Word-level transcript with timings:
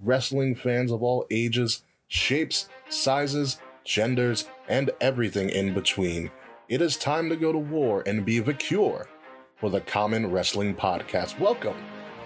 wrestling 0.00 0.54
fans 0.54 0.92
of 0.92 1.02
all 1.02 1.26
ages, 1.30 1.82
shapes, 2.06 2.68
sizes, 2.88 3.58
genders, 3.84 4.48
and 4.68 4.90
everything 5.00 5.50
in 5.50 5.74
between. 5.74 6.30
It 6.68 6.80
is 6.80 6.96
time 6.96 7.28
to 7.30 7.36
go 7.36 7.52
to 7.52 7.58
war 7.58 8.02
and 8.06 8.24
be 8.24 8.38
the 8.38 8.54
cure 8.54 9.08
for 9.56 9.70
the 9.70 9.80
Common 9.80 10.30
Wrestling 10.30 10.74
Podcast. 10.74 11.38
Welcome 11.40 11.76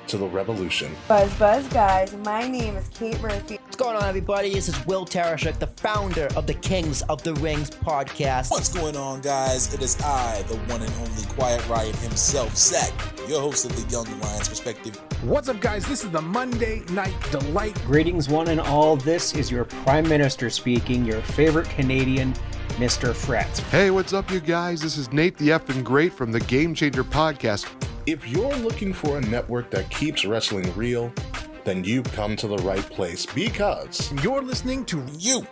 to 0.08 0.16
the 0.16 0.26
revolution. 0.26 0.94
Buzz 1.08 1.32
Buzz 1.38 1.66
guys, 1.68 2.14
my 2.24 2.46
name 2.48 2.76
is 2.76 2.88
Kate 2.88 3.20
Murphy. 3.20 3.58
What's 3.62 3.76
going 3.76 3.96
on, 3.96 4.04
everybody? 4.04 4.52
This 4.52 4.68
is 4.68 4.86
Will 4.86 5.06
Tarashuk, 5.06 5.58
the 5.58 5.66
founder 5.66 6.28
of 6.36 6.46
the 6.46 6.54
Kings 6.54 7.02
of 7.02 7.22
the 7.22 7.34
Rings 7.36 7.70
podcast. 7.70 8.50
What's 8.50 8.72
going 8.72 8.96
on, 8.96 9.20
guys? 9.22 9.72
It 9.72 9.80
is 9.80 10.00
I, 10.02 10.42
the 10.48 10.56
one 10.70 10.82
and 10.82 10.92
only 11.00 11.22
Quiet 11.30 11.66
Riot 11.68 11.96
himself, 11.96 12.56
Zach, 12.56 12.92
your 13.28 13.40
host 13.40 13.64
of 13.64 13.74
the 13.74 13.90
Young 13.90 14.04
Lions 14.20 14.48
Perspective. 14.48 14.96
What's 15.22 15.48
up, 15.48 15.60
guys? 15.60 15.86
This 15.86 16.04
is 16.04 16.10
the 16.10 16.20
Monday 16.20 16.82
Night 16.90 17.14
Delight. 17.30 17.80
Greetings, 17.86 18.28
one 18.28 18.48
and 18.48 18.60
all. 18.60 18.96
This 18.96 19.34
is 19.34 19.50
your 19.50 19.64
Prime 19.64 20.08
Minister 20.08 20.50
speaking, 20.50 21.04
your 21.04 21.22
favorite 21.22 21.68
Canadian, 21.70 22.34
Mr. 22.76 23.14
Fret. 23.14 23.56
Hey, 23.70 23.90
what's 23.90 24.12
up, 24.12 24.30
you 24.30 24.40
guys? 24.40 24.80
This 24.80 24.96
is 24.96 25.12
Nate 25.12 25.36
the 25.38 25.48
Effing 25.48 25.84
Great 25.84 26.12
from 26.12 26.32
the 26.32 26.40
Game 26.40 26.74
Changer 26.74 27.04
Podcast. 27.04 27.66
If 28.04 28.26
you're 28.26 28.56
looking 28.56 28.92
for 28.92 29.18
a 29.18 29.20
network 29.20 29.70
that 29.70 29.88
keeps 29.90 30.24
wrestling 30.24 30.74
real, 30.74 31.12
then 31.62 31.84
you've 31.84 32.10
come 32.12 32.34
to 32.34 32.48
the 32.48 32.56
right 32.58 32.82
place 32.82 33.26
because 33.26 34.12
You're 34.24 34.42
listening 34.42 34.84
to 34.86 35.04
You 35.16 35.46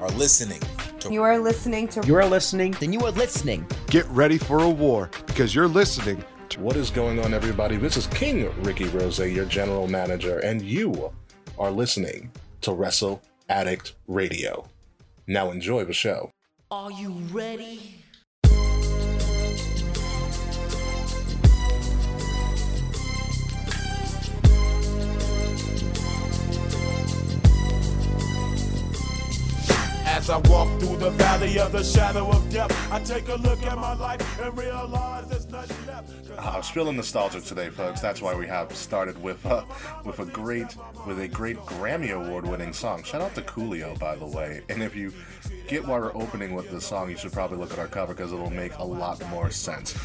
are 0.00 0.10
listening 0.10 0.60
to 1.00 1.12
You 1.12 1.24
are 1.24 1.40
listening 1.40 1.88
to 1.88 2.06
You 2.06 2.14
are 2.14 2.24
listening. 2.24 2.70
Then 2.78 2.92
you 2.92 3.00
are 3.00 3.10
listening. 3.10 3.66
Get 3.88 4.06
ready 4.10 4.38
for 4.38 4.62
a 4.62 4.68
war 4.68 5.10
because 5.26 5.56
you're 5.56 5.66
listening 5.66 6.24
to 6.50 6.60
what 6.60 6.76
is 6.76 6.88
going 6.88 7.18
on, 7.18 7.34
everybody? 7.34 7.76
This 7.76 7.96
is 7.96 8.06
King 8.06 8.48
Ricky 8.62 8.86
Rose, 8.86 9.18
your 9.18 9.46
general 9.46 9.88
manager, 9.88 10.38
and 10.38 10.62
you 10.62 11.12
are 11.58 11.72
listening 11.72 12.30
to 12.60 12.72
Wrestle 12.72 13.20
Addict 13.48 13.94
Radio. 14.06 14.68
Now 15.26 15.50
enjoy 15.50 15.84
the 15.84 15.92
show. 15.92 16.30
Are 16.70 16.92
you 16.92 17.10
ready? 17.32 18.01
As 30.12 30.28
I 30.28 30.36
walk 30.36 30.68
through 30.78 30.98
the 30.98 31.08
valley 31.12 31.58
of 31.58 31.72
the 31.72 31.82
shadow 31.82 32.28
of 32.28 32.50
death, 32.50 32.70
I 32.92 33.00
take 33.00 33.28
a 33.28 33.36
look 33.36 33.62
at 33.62 33.78
my 33.78 33.94
life 33.94 34.40
and 34.40 34.56
realize 34.58 35.26
there's 35.30 35.48
nothing 35.48 35.86
left. 35.86 36.10
Uh, 36.36 36.52
I'm 36.56 36.62
feeling 36.62 36.96
nostalgic 36.96 37.44
today, 37.44 37.70
folks. 37.70 38.02
That's 38.02 38.20
why 38.20 38.34
we 38.34 38.46
have 38.46 38.76
started 38.76 39.20
with 39.22 39.44
uh, 39.46 39.64
with 40.04 40.18
a 40.18 40.26
great 40.26 40.76
with 41.06 41.18
a 41.18 41.28
great 41.28 41.56
Grammy 41.60 42.10
Award 42.10 42.46
winning 42.46 42.74
song. 42.74 43.02
Shout 43.04 43.22
out 43.22 43.34
to 43.36 43.40
Coolio, 43.40 43.98
by 43.98 44.14
the 44.14 44.26
way. 44.26 44.60
And 44.68 44.82
if 44.82 44.94
you 44.94 45.14
get 45.66 45.86
why 45.86 45.98
we're 45.98 46.14
opening 46.14 46.54
with 46.54 46.70
this 46.70 46.84
song, 46.84 47.08
you 47.08 47.16
should 47.16 47.32
probably 47.32 47.56
look 47.56 47.72
at 47.72 47.78
our 47.78 47.88
cover 47.88 48.12
because 48.12 48.34
it'll 48.34 48.50
make 48.50 48.76
a 48.76 48.84
lot 48.84 49.26
more 49.30 49.50
sense. 49.50 49.98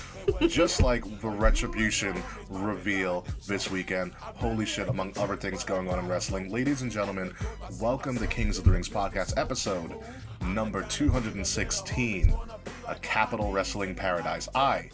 Just 0.47 0.81
like 0.81 1.03
the 1.21 1.29
Retribution 1.29 2.21
reveal 2.49 3.25
this 3.47 3.71
weekend, 3.71 4.13
holy 4.13 4.65
shit! 4.65 4.87
Among 4.87 5.13
other 5.17 5.35
things 5.35 5.63
going 5.63 5.89
on 5.89 5.99
in 5.99 6.07
wrestling, 6.07 6.51
ladies 6.51 6.81
and 6.81 6.91
gentlemen, 6.91 7.33
welcome 7.79 8.17
to 8.17 8.27
Kings 8.27 8.57
of 8.57 8.65
the 8.65 8.71
Rings 8.71 8.89
podcast 8.89 9.33
episode 9.37 9.93
number 10.41 10.83
216, 10.83 12.33
a 12.87 12.95
Capitol 12.95 13.51
Wrestling 13.51 13.95
Paradise. 13.95 14.47
I 14.53 14.89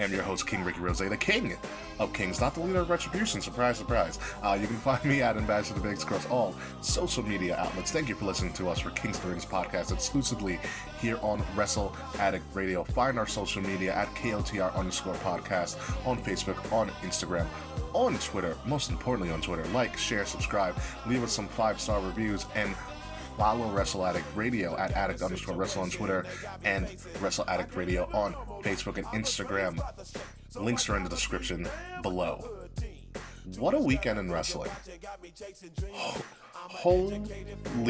am 0.00 0.12
your 0.12 0.22
host, 0.22 0.46
King 0.46 0.64
Ricky 0.64 0.80
Rose, 0.80 0.98
the 0.98 1.16
king 1.16 1.56
of 1.98 2.12
kings, 2.12 2.40
not 2.40 2.54
the 2.54 2.60
leader 2.60 2.80
of 2.80 2.90
Retribution. 2.90 3.40
Surprise, 3.40 3.78
surprise. 3.78 4.18
Uh, 4.42 4.58
you 4.60 4.66
can 4.66 4.76
find 4.76 5.04
me 5.04 5.22
at 5.22 5.36
Ambassador 5.36 5.80
Biggs 5.80 6.02
across 6.02 6.28
all 6.28 6.54
social 6.80 7.22
media 7.22 7.56
outlets. 7.56 7.92
Thank 7.92 8.08
you 8.08 8.14
for 8.14 8.24
listening 8.24 8.52
to 8.54 8.68
us 8.68 8.80
for 8.80 8.90
Kings 8.90 9.18
the 9.18 9.28
Rings 9.28 9.44
podcast 9.44 9.92
exclusively 9.92 10.58
here 11.00 11.18
on 11.22 11.42
Wrestle 11.54 11.94
Addict 12.18 12.44
Radio. 12.54 12.84
Find 12.84 13.18
our 13.18 13.26
social 13.26 13.62
media 13.62 13.94
at 13.94 14.08
KOTR 14.14 14.74
underscore 14.74 15.14
podcast 15.14 15.76
on 16.06 16.18
Facebook, 16.22 16.72
on 16.72 16.88
Instagram, 17.02 17.46
on 17.92 18.18
Twitter, 18.18 18.56
most 18.66 18.90
importantly 18.90 19.32
on 19.32 19.40
Twitter. 19.40 19.64
Like, 19.66 19.96
share, 19.96 20.26
subscribe, 20.26 20.74
leave 21.06 21.22
us 21.22 21.32
some 21.32 21.46
five 21.48 21.80
star 21.80 22.00
reviews, 22.00 22.46
and 22.54 22.74
follow 23.36 23.70
Wrestle 23.70 24.04
Addict 24.06 24.26
Radio 24.34 24.76
at 24.76 24.92
addict 24.92 25.22
underscore 25.22 25.56
wrestle 25.56 25.82
on 25.82 25.90
Twitter 25.90 26.24
and 26.64 26.86
Wrestle 27.20 27.44
Addict 27.48 27.74
Radio 27.76 28.08
on 28.12 28.34
Facebook 28.62 28.96
and 28.96 29.06
Instagram. 29.08 29.80
Links 30.56 30.88
are 30.88 30.96
in 30.96 31.04
the 31.04 31.10
description 31.10 31.68
below. 32.02 32.48
What 33.58 33.74
a 33.74 33.78
weekend 33.78 34.18
in 34.18 34.30
wrestling. 34.30 34.70
Holy 36.52 37.20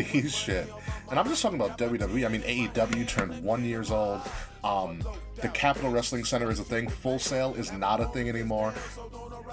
shit. 0.28 0.68
And 1.10 1.18
I'm 1.18 1.28
just 1.28 1.42
talking 1.42 1.60
about 1.60 1.78
WWE. 1.78 2.26
I 2.26 2.28
mean, 2.28 2.42
AEW 2.42 3.06
turned 3.06 3.44
one 3.44 3.64
years 3.64 3.90
old. 3.90 4.20
Um, 4.64 5.00
the 5.40 5.48
Capitol 5.48 5.90
Wrestling 5.90 6.24
Center 6.24 6.50
is 6.50 6.58
a 6.58 6.64
thing. 6.64 6.88
Full 6.88 7.18
Sail 7.18 7.54
is 7.54 7.70
not 7.70 8.00
a 8.00 8.06
thing 8.06 8.28
anymore. 8.28 8.74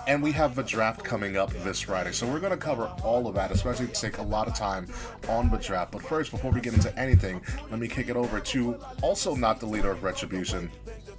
And 0.07 0.22
we 0.22 0.31
have 0.31 0.56
the 0.56 0.63
draft 0.63 1.03
coming 1.03 1.38
up 1.38 1.52
this 1.63 1.81
Friday. 1.81 2.12
So 2.12 2.28
we're 2.28 2.40
going 2.40 2.52
to 2.52 2.57
cover 2.57 2.85
all 3.03 3.28
of 3.28 3.35
that, 3.35 3.52
especially 3.52 3.88
take 3.88 4.18
a 4.18 4.24
lot 4.24 4.47
of 4.47 4.56
time 4.56 4.88
on 5.29 5.50
the 5.50 5.57
draft. 5.57 5.91
But 5.91 6.02
first, 6.02 6.31
before 6.31 6.52
we 6.52 6.62
get 6.62 6.74
into 6.74 6.97
anything, 6.97 7.41
let 7.69 7.79
me 7.79 7.88
kick 7.88 8.09
it 8.09 8.16
over 8.16 8.40
to 8.40 8.78
also 9.01 9.35
not 9.35 9.59
the 9.59 9.66
leader 9.66 9.91
of 9.91 10.03
Retribution. 10.03 10.72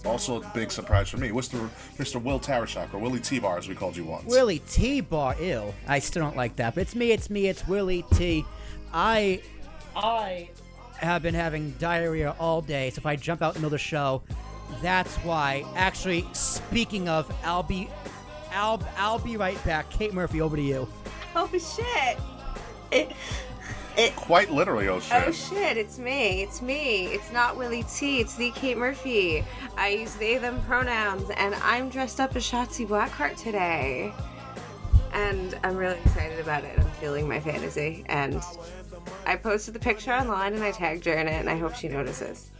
Also 0.05 0.43
a 0.43 0.49
big 0.49 0.71
surprise 0.73 1.09
for 1.09 1.19
me, 1.19 1.29
Mr. 1.29 1.69
Mr. 1.97 2.21
Will 2.21 2.41
Tarashuk, 2.41 2.93
or 2.93 2.99
Willie 2.99 3.21
T-Bar 3.21 3.59
as 3.59 3.69
we 3.69 3.75
called 3.75 3.97
you 3.97 4.05
once. 4.05 4.27
Willie 4.27 4.61
T. 4.69 5.01
Bar 5.01 5.37
ill. 5.39 5.75
I 5.87 6.01
still 6.01 6.23
don't 6.23 6.37
like 6.37 6.57
that, 6.57 6.75
but 6.75 6.81
it's 6.81 6.97
me, 6.97 7.13
it's 7.13 7.31
me, 7.31 7.47
it's 7.47 7.67
Willie 7.69 8.05
T. 8.15 8.45
I, 8.93 9.43
I 9.95 10.51
have 10.97 11.23
been 11.23 11.35
having 11.35 11.71
diarrhea 11.79 12.35
all 12.41 12.61
day, 12.63 12.91
so 12.91 12.99
if 12.99 13.07
I 13.07 13.15
jump 13.15 13.43
out 13.43 13.55
in 13.55 13.63
the 13.63 13.67
middle 13.67 13.69
of 13.69 13.73
the 13.73 13.79
show, 13.79 14.23
that's 14.81 15.15
why. 15.19 15.65
Actually, 15.77 16.27
speaking 16.33 17.09
of, 17.09 17.33
I'll 17.45 17.63
be, 17.63 17.89
I'll, 18.55 18.83
I'll 18.97 19.19
be 19.19 19.37
right 19.37 19.63
back. 19.65 19.91
Kate 19.91 20.13
Murphy, 20.13 20.41
over 20.41 20.57
to 20.57 20.63
you. 20.63 20.89
Oh 21.35 21.49
shit. 21.53 22.19
It, 22.91 23.17
it, 23.97 24.17
Quite 24.17 24.51
literally, 24.51 24.89
oh 24.89 25.01
shit. 25.01 25.23
oh 25.27 25.33
shit, 25.33 25.77
it's 25.77 25.99
me. 25.99 26.43
It's 26.43 26.63
me. 26.63 27.07
It's 27.07 27.31
not 27.33 27.57
Willie 27.57 27.85
T. 27.85 28.21
It's 28.21 28.37
the 28.37 28.51
Kate 28.53 28.79
Murphy. 28.79 29.45
I 29.77 29.89
use 29.89 30.15
they 30.15 30.39
them 30.39 30.63
pronouns 30.63 31.29
and 31.37 31.55
I'm 31.57 31.89
dressed 31.91 32.21
up 32.21 32.35
as 32.37 32.43
Shotzi 32.45 32.87
Blackheart 32.87 33.37
today. 33.37 34.13
And 35.13 35.59
I'm 35.63 35.77
really 35.77 35.99
excited 36.05 36.41
about 36.41 36.65
it. 36.65 36.79
I'm 36.79 36.91
feeling 36.93 37.29
my 37.29 37.39
fantasy. 37.39 38.05
And 38.07 38.43
I 39.27 39.37
posted 39.37 39.75
the 39.75 39.81
picture 39.81 40.13
online 40.13 40.55
and 40.55 40.63
I 40.63 40.71
tagged 40.73 41.05
her 41.05 41.13
in 41.13 41.29
it 41.29 41.33
and 41.33 41.51
I 41.51 41.57
hope 41.57 41.75
she 41.75 41.89
notices. 41.89 42.51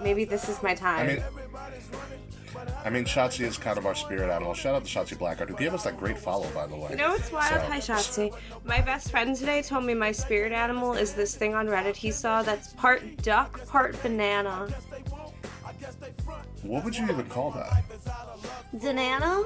Maybe 0.00 0.24
this 0.24 0.48
is 0.48 0.62
my 0.62 0.74
time. 0.74 1.08
I 1.08 1.14
mean, 1.14 1.22
I 2.84 2.90
mean, 2.90 3.04
Shotzi 3.04 3.44
is 3.44 3.58
kind 3.58 3.76
of 3.78 3.86
our 3.86 3.94
spirit 3.94 4.30
animal. 4.30 4.54
Shout 4.54 4.74
out 4.74 4.84
to 4.84 4.90
Shotzi 4.90 5.16
Blackheart, 5.16 5.48
who 5.48 5.56
gave 5.56 5.74
us 5.74 5.84
that 5.84 5.96
great 5.98 6.18
follow, 6.18 6.48
by 6.50 6.66
the 6.66 6.76
way. 6.76 6.90
You 6.90 6.96
know 6.96 7.10
what's 7.10 7.30
wild? 7.32 7.48
So- 7.52 7.60
Hi, 7.60 7.78
Shotzi. 7.78 8.32
My 8.64 8.80
best 8.80 9.10
friend 9.10 9.34
today 9.36 9.62
told 9.62 9.84
me 9.84 9.94
my 9.94 10.12
spirit 10.12 10.52
animal 10.52 10.94
is 10.94 11.14
this 11.14 11.34
thing 11.36 11.54
on 11.54 11.66
Reddit 11.66 11.96
he 11.96 12.10
saw 12.10 12.42
that's 12.42 12.72
part 12.74 13.02
duck, 13.22 13.66
part 13.66 14.00
banana. 14.02 14.68
What 16.62 16.84
would 16.84 16.96
you 16.96 17.04
even 17.04 17.26
call 17.26 17.50
that? 17.52 17.84
Banana? 18.72 19.44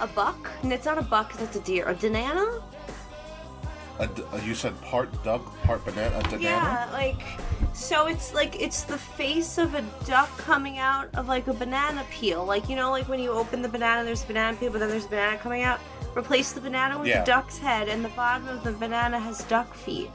A 0.00 0.06
buck? 0.06 0.50
And 0.62 0.72
it's 0.72 0.86
not 0.86 0.98
a 0.98 1.02
buck, 1.02 1.32
that's 1.34 1.56
a 1.56 1.60
deer. 1.60 1.86
A 1.86 1.94
banana? 1.94 2.62
A 3.98 4.04
uh, 4.04 4.36
you 4.44 4.54
said 4.54 4.80
part 4.82 5.10
duck, 5.22 5.42
part 5.64 5.84
banana, 5.84 6.18
a 6.18 6.22
banana? 6.22 6.40
Yeah, 6.42 6.88
like 6.92 7.22
so 7.74 8.06
it's 8.06 8.32
like 8.34 8.60
it's 8.60 8.82
the 8.84 8.96
face 8.98 9.58
of 9.58 9.74
a 9.74 9.82
duck 10.06 10.30
coming 10.38 10.78
out 10.78 11.08
of 11.14 11.28
like 11.28 11.46
a 11.46 11.52
banana 11.54 12.04
peel. 12.10 12.44
Like 12.44 12.68
you 12.68 12.76
know, 12.76 12.90
like 12.90 13.08
when 13.08 13.20
you 13.20 13.30
open 13.30 13.60
the 13.62 13.68
banana, 13.68 14.04
there's 14.04 14.24
a 14.24 14.26
banana 14.26 14.56
peel, 14.56 14.70
but 14.72 14.78
then 14.80 14.88
there's 14.88 15.04
a 15.04 15.08
banana 15.08 15.36
coming 15.38 15.62
out. 15.62 15.78
Replace 16.16 16.52
the 16.52 16.60
banana 16.60 16.98
with 16.98 17.08
Yeah. 17.08 17.20
the 17.20 17.26
duck's 17.26 17.58
head, 17.58 17.88
and 17.88 18.04
the 18.04 18.08
bottom 18.10 18.48
of 18.48 18.64
the 18.64 18.72
banana 18.72 19.18
has 19.18 19.44
duck 19.44 19.72
feet. 19.74 20.10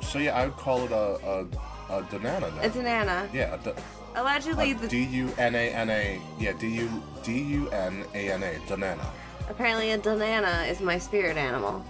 So 0.00 0.18
yeah, 0.18 0.36
I 0.36 0.46
would 0.46 0.56
call 0.56 0.84
it 0.84 0.92
a 0.92 1.46
a, 1.90 1.98
a 1.98 2.02
banana. 2.04 2.46
A 2.46 2.50
Then. 2.68 2.72
banana. 2.72 3.28
Yeah, 3.32 3.54
a, 3.54 3.58
d- 3.58 3.72
Allegedly, 4.14 4.72
a 4.72 4.74
the 4.74 4.88
D 4.88 5.02
U 5.04 5.32
N 5.38 5.54
A 5.54 5.70
N 5.70 5.90
A. 5.90 6.20
Yeah, 6.38 6.52
D 6.52 6.68
U 6.68 7.02
D 7.22 7.38
U 7.42 7.68
N 7.70 8.04
A 8.14 8.30
N 8.32 8.42
A. 8.42 8.58
Banana. 8.68 9.06
apparently 9.48 9.90
a 9.92 9.98
banana 9.98 10.64
is 10.68 10.80
my 10.80 10.98
spirit 10.98 11.36
animal, 11.36 11.84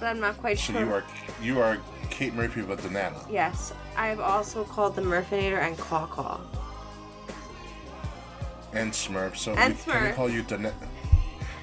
but 0.00 0.06
I'm 0.06 0.18
not 0.20 0.38
quite 0.38 0.58
So 0.58 0.72
sure. 0.72 0.80
you 0.82 0.92
are 0.92 1.04
you 1.42 1.60
are 1.60 1.78
Kate 2.10 2.34
Murphy 2.34 2.62
with 2.62 2.82
banana. 2.82 3.16
Yes, 3.30 3.72
I've 3.96 4.18
also 4.20 4.64
called 4.64 4.96
the 4.96 5.02
Murfinator 5.02 5.60
and 5.60 5.78
Caw 5.78 6.06
Caw. 6.06 6.40
And 8.72 8.92
Smurf. 8.92 9.36
So 9.36 9.52
And 9.54 9.74
we, 9.76 9.92
can 9.92 10.04
we 10.04 10.12
call 10.12 10.30
you 10.30 10.42
Dana- 10.42 10.74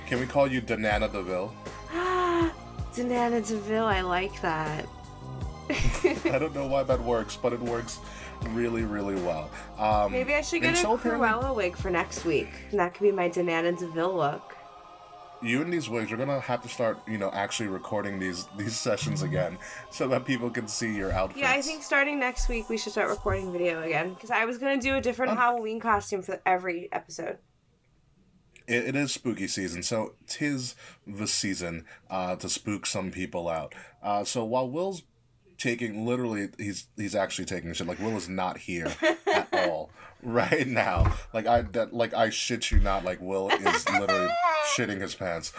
Can 0.07 0.19
we 0.19 0.25
call 0.25 0.47
you 0.47 0.61
Danana 0.61 1.11
Deville? 1.11 1.53
Danana 2.93 3.45
Deville, 3.47 3.85
I 3.85 4.01
like 4.01 4.41
that. 4.41 4.85
I 5.69 6.19
don't 6.39 6.53
know 6.53 6.67
why 6.67 6.83
that 6.83 7.01
works, 7.01 7.35
but 7.37 7.53
it 7.53 7.59
works 7.61 7.99
really, 8.49 8.83
really 8.83 9.15
well. 9.15 9.49
Um, 9.77 10.11
Maybe 10.11 10.33
I 10.33 10.41
should 10.41 10.61
get 10.61 10.73
a 10.73 10.77
so 10.77 10.97
Cruella 10.97 11.55
wig 11.55 11.77
for 11.77 11.89
next 11.89 12.25
week. 12.25 12.49
And 12.71 12.79
that 12.79 12.93
could 12.93 13.03
be 13.03 13.11
my 13.11 13.29
Danana 13.29 13.77
Deville 13.77 14.15
look. 14.15 14.56
You 15.41 15.61
and 15.61 15.71
these 15.71 15.89
wigs, 15.89 16.11
we're 16.11 16.17
gonna 16.17 16.39
have 16.39 16.61
to 16.63 16.69
start, 16.69 16.99
you 17.07 17.17
know, 17.17 17.29
actually 17.31 17.69
recording 17.69 18.19
these 18.19 18.47
these 18.57 18.75
sessions 18.75 19.21
again, 19.21 19.57
so 19.91 20.07
that 20.07 20.25
people 20.25 20.49
can 20.49 20.67
see 20.67 20.95
your 20.95 21.11
outfits. 21.11 21.41
Yeah, 21.41 21.51
I 21.51 21.61
think 21.61 21.83
starting 21.83 22.19
next 22.19 22.49
week 22.49 22.69
we 22.69 22.77
should 22.77 22.91
start 22.91 23.09
recording 23.09 23.51
video 23.51 23.81
again 23.83 24.13
because 24.13 24.31
I 24.31 24.45
was 24.45 24.57
gonna 24.57 24.81
do 24.81 24.95
a 24.95 25.01
different 25.01 25.37
Halloween 25.37 25.79
costume 25.79 26.21
for 26.21 26.41
every 26.45 26.89
episode. 26.91 27.37
it, 28.67 28.89
it 28.89 28.95
is 28.95 29.11
spooky 29.13 29.47
season, 29.47 29.83
so 29.83 30.15
tis 30.27 30.75
the 31.05 31.27
season 31.27 31.85
uh, 32.09 32.35
to 32.37 32.49
spook 32.49 32.85
some 32.85 33.11
people 33.11 33.47
out. 33.47 33.73
Uh, 34.03 34.23
so 34.23 34.43
while 34.43 34.69
Will's 34.69 35.03
taking 35.57 36.05
literally, 36.05 36.49
he's 36.57 36.87
he's 36.95 37.15
actually 37.15 37.45
taking 37.45 37.73
shit. 37.73 37.87
Like 37.87 37.99
Will 37.99 38.17
is 38.17 38.27
not 38.29 38.57
here 38.57 38.91
at 39.33 39.47
all 39.53 39.89
right 40.23 40.67
now. 40.67 41.15
Like 41.33 41.47
I 41.47 41.61
that 41.61 41.93
like 41.93 42.13
I 42.13 42.29
shit 42.29 42.69
you 42.71 42.79
not. 42.79 43.03
Like 43.05 43.21
Will 43.21 43.49
is 43.49 43.89
literally 43.89 44.29
shitting 44.75 45.01
his 45.01 45.15
pants. 45.15 45.53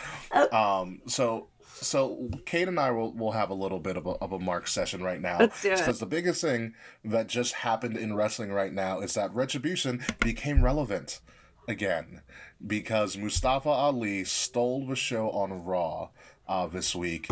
Um. 0.53 1.01
So. 1.07 1.49
So 1.81 2.29
Kate 2.45 2.67
and 2.67 2.81
I 2.81 2.91
will, 2.91 3.13
will 3.13 3.31
have 3.31 3.51
a 3.51 3.55
little 3.55 3.79
bit 3.79 3.97
of 3.97 4.05
a, 4.05 4.11
of 4.11 4.33
a 4.33 4.39
mark 4.41 4.67
session 4.67 5.01
right 5.01 5.21
now. 5.21 5.39
Let's 5.39 5.63
do 5.63 5.71
it. 5.71 5.79
Because 5.79 6.01
the 6.01 6.07
biggest 6.07 6.41
thing 6.41 6.75
that 7.05 7.29
just 7.29 7.55
happened 7.55 7.97
in 7.97 8.17
wrestling 8.17 8.51
right 8.51 8.73
now 8.73 8.99
is 8.99 9.15
that 9.15 9.33
Retribution 9.33 10.05
became 10.19 10.65
relevant 10.65 11.21
again 11.69 12.23
because 12.67 13.17
Mustafa 13.17 13.69
Ali 13.69 14.25
stole 14.25 14.89
the 14.89 14.97
show 14.97 15.31
on 15.31 15.65
Raw 15.65 16.09
uh, 16.49 16.67
this 16.67 16.97
week, 16.97 17.29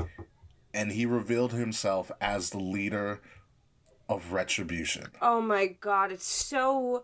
and 0.72 0.92
he 0.92 1.06
revealed 1.06 1.52
himself 1.52 2.12
as 2.20 2.50
the 2.50 2.60
leader 2.60 3.20
of 4.08 4.32
Retribution. 4.32 5.08
Oh 5.20 5.40
my 5.40 5.66
god, 5.66 6.12
it's 6.12 6.28
so 6.28 7.02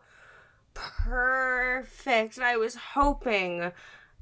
perfect. 0.74 2.36
And 2.36 2.46
I 2.46 2.56
was 2.56 2.76
hoping 2.94 3.72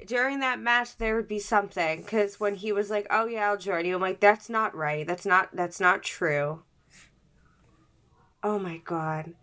during 0.07 0.41
that 0.41 0.61
match 0.61 0.97
there 0.97 1.17
would 1.17 1.29
be 1.29 1.39
something 1.39 2.03
because 2.03 2.39
when 2.41 2.55
he 2.57 2.73
was 2.73 2.91
like, 2.91 3.07
"Oh 3.11 3.27
yeah, 3.27 3.49
I'll 3.49 3.57
join 3.57 3.85
you," 3.85 3.95
I'm 3.95 4.01
like, 4.01 4.21
"That's 4.21 4.49
not 4.49 4.75
right. 4.75 5.07
That's 5.07 5.27
not. 5.27 5.51
That's 5.53 5.81
not 5.81 6.03
true." 6.03 6.63
Oh 8.43 8.59
my 8.59 8.79
god. 8.79 9.35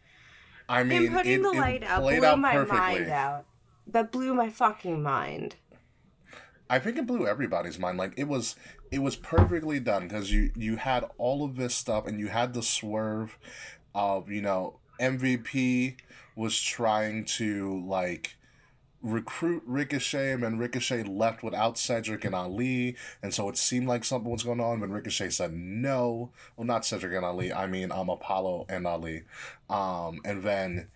I 0.69 0.83
mean, 0.83 1.03
Him 1.03 1.13
putting 1.13 1.39
it, 1.39 1.43
the 1.43 1.51
light 1.51 1.83
out 1.83 2.01
blew 2.01 2.25
out 2.25 2.39
my 2.39 2.53
perfectly. 2.53 2.77
mind 2.77 3.09
out. 3.09 3.45
That 3.85 4.11
blew 4.11 4.33
my 4.33 4.49
fucking 4.49 5.01
mind. 5.01 5.55
I 6.69 6.79
think 6.79 6.97
it 6.97 7.07
blew 7.07 7.25
everybody's 7.25 7.79
mind. 7.79 7.97
Like 7.97 8.13
it 8.17 8.27
was, 8.27 8.55
it 8.91 8.99
was 8.99 9.15
perfectly 9.15 9.79
done 9.79 10.07
because 10.07 10.31
you 10.31 10.51
you 10.55 10.75
had 10.77 11.05
all 11.17 11.45
of 11.45 11.55
this 11.55 11.75
stuff 11.75 12.05
and 12.07 12.19
you 12.19 12.27
had 12.27 12.53
the 12.53 12.63
swerve 12.63 13.37
of 13.95 14.29
you 14.29 14.41
know 14.41 14.79
MVP 14.99 15.97
was 16.35 16.59
trying 16.59 17.25
to 17.25 17.83
like 17.85 18.36
recruit 19.01 19.63
Ricochet 19.65 20.33
and 20.33 20.59
Ricochet 20.59 21.03
left 21.03 21.43
without 21.43 21.77
Cedric 21.77 22.25
and 22.25 22.33
Ali 22.33 22.95
and 23.21 23.33
so 23.33 23.47
it 23.47 23.57
seemed 23.57 23.87
like 23.87 24.03
something 24.03 24.31
was 24.31 24.43
going 24.43 24.59
on 24.59 24.79
but 24.79 24.89
Ricochet 24.89 25.29
said 25.29 25.53
no 25.53 26.31
well 26.55 26.65
not 26.65 26.85
Cedric 26.85 27.13
and 27.13 27.23
Ali 27.23 27.53
I 27.53 27.67
mean 27.67 27.91
um 27.91 28.09
Apollo 28.09 28.65
and 28.69 28.87
Ali 28.87 29.23
um 29.69 30.19
and 30.25 30.43
then 30.43 30.87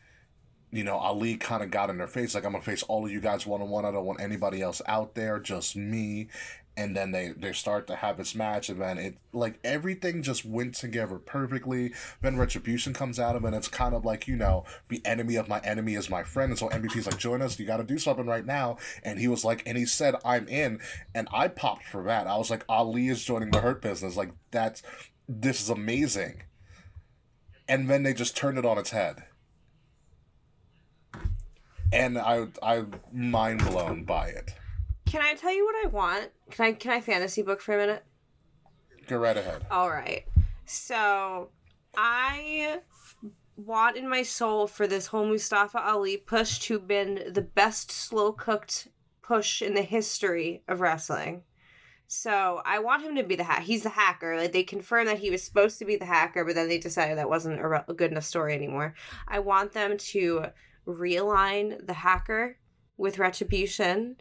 you 0.71 0.85
know, 0.85 0.95
Ali 0.97 1.35
kind 1.35 1.61
of 1.61 1.69
got 1.69 1.89
in 1.89 1.97
their 1.97 2.07
face, 2.07 2.33
like, 2.33 2.45
I'm 2.45 2.53
to 2.53 2.61
face 2.61 2.81
all 2.83 3.05
of 3.05 3.11
you 3.11 3.19
guys 3.19 3.45
one 3.45 3.61
on 3.61 3.69
one. 3.69 3.85
I 3.85 3.91
don't 3.91 4.05
want 4.05 4.21
anybody 4.21 4.61
else 4.61 4.81
out 4.87 5.15
there, 5.15 5.37
just 5.37 5.75
me. 5.75 6.29
And 6.77 6.95
then 6.95 7.11
they, 7.11 7.33
they 7.35 7.51
start 7.51 7.85
to 7.87 7.97
have 7.97 8.17
this 8.17 8.33
match, 8.33 8.69
and 8.69 8.81
then 8.81 8.97
it, 8.97 9.17
like, 9.33 9.59
everything 9.63 10.23
just 10.23 10.45
went 10.45 10.73
together 10.73 11.17
perfectly. 11.17 11.93
Then 12.21 12.37
Retribution 12.37 12.93
comes 12.93 13.19
out 13.19 13.35
of 13.35 13.43
it, 13.43 13.47
and 13.47 13.55
it's 13.55 13.67
kind 13.67 13.93
of 13.93 14.05
like, 14.05 14.27
you 14.27 14.37
know, 14.37 14.63
the 14.87 15.05
enemy 15.05 15.35
of 15.35 15.49
my 15.49 15.59
enemy 15.59 15.95
is 15.95 16.09
my 16.09 16.23
friend. 16.23 16.51
And 16.51 16.57
so 16.57 16.69
MVP's 16.69 17.05
like, 17.05 17.17
join 17.17 17.41
us, 17.41 17.59
you 17.59 17.65
got 17.65 17.77
to 17.77 17.83
do 17.83 17.97
something 17.97 18.25
right 18.25 18.45
now. 18.45 18.77
And 19.03 19.19
he 19.19 19.27
was 19.27 19.43
like, 19.43 19.63
and 19.65 19.77
he 19.77 19.85
said, 19.85 20.15
I'm 20.23 20.47
in. 20.47 20.79
And 21.13 21.27
I 21.33 21.49
popped 21.49 21.85
for 21.85 22.03
that. 22.03 22.25
I 22.25 22.37
was 22.37 22.49
like, 22.49 22.63
Ali 22.69 23.09
is 23.09 23.23
joining 23.23 23.51
the 23.51 23.59
Hurt 23.59 23.81
Business. 23.81 24.15
Like, 24.15 24.31
that's, 24.51 24.81
this 25.27 25.61
is 25.61 25.69
amazing. 25.69 26.43
And 27.67 27.89
then 27.89 28.03
they 28.03 28.13
just 28.13 28.35
turned 28.35 28.57
it 28.57 28.65
on 28.65 28.77
its 28.77 28.91
head 28.91 29.23
and 31.91 32.17
I 32.17 32.47
I'm 32.63 32.95
mind 33.11 33.59
blown 33.65 34.03
by 34.03 34.27
it. 34.27 34.53
Can 35.05 35.21
I 35.21 35.33
tell 35.33 35.53
you 35.53 35.65
what 35.65 35.85
I 35.85 35.89
want? 35.89 36.31
Can 36.51 36.65
I 36.65 36.71
can 36.73 36.91
I 36.91 37.01
fantasy 37.01 37.41
book 37.41 37.61
for 37.61 37.75
a 37.75 37.77
minute? 37.77 38.03
Go 39.07 39.17
right 39.17 39.35
ahead. 39.35 39.65
All 39.69 39.89
right. 39.89 40.25
So 40.65 41.49
I 41.97 42.79
want 43.57 43.97
in 43.97 44.09
my 44.09 44.23
soul 44.23 44.67
for 44.67 44.87
this 44.87 45.07
whole 45.07 45.25
Mustafa 45.25 45.79
Ali 45.79 46.17
push 46.17 46.59
to 46.59 46.79
been 46.79 47.31
the 47.33 47.41
best 47.41 47.91
slow 47.91 48.31
cooked 48.31 48.87
push 49.21 49.61
in 49.61 49.73
the 49.73 49.81
history 49.81 50.63
of 50.67 50.81
wrestling. 50.81 51.43
So 52.07 52.61
I 52.65 52.79
want 52.79 53.03
him 53.03 53.15
to 53.15 53.23
be 53.23 53.37
the 53.37 53.45
hack. 53.45 53.63
He's 53.63 53.83
the 53.83 53.89
hacker. 53.89 54.35
Like 54.35 54.51
they 54.51 54.63
confirmed 54.63 55.07
that 55.07 55.19
he 55.19 55.29
was 55.29 55.43
supposed 55.43 55.79
to 55.79 55.85
be 55.85 55.95
the 55.95 56.05
hacker, 56.05 56.43
but 56.43 56.55
then 56.55 56.67
they 56.67 56.77
decided 56.77 57.17
that 57.17 57.29
wasn't 57.29 57.61
a, 57.61 57.67
re- 57.67 57.83
a 57.87 57.93
good 57.93 58.11
enough 58.11 58.25
story 58.25 58.53
anymore. 58.53 58.93
I 59.27 59.39
want 59.39 59.71
them 59.71 59.97
to 59.97 60.47
realign 60.85 61.85
the 61.85 61.93
hacker 61.93 62.57
with 62.97 63.19
retribution, 63.19 64.17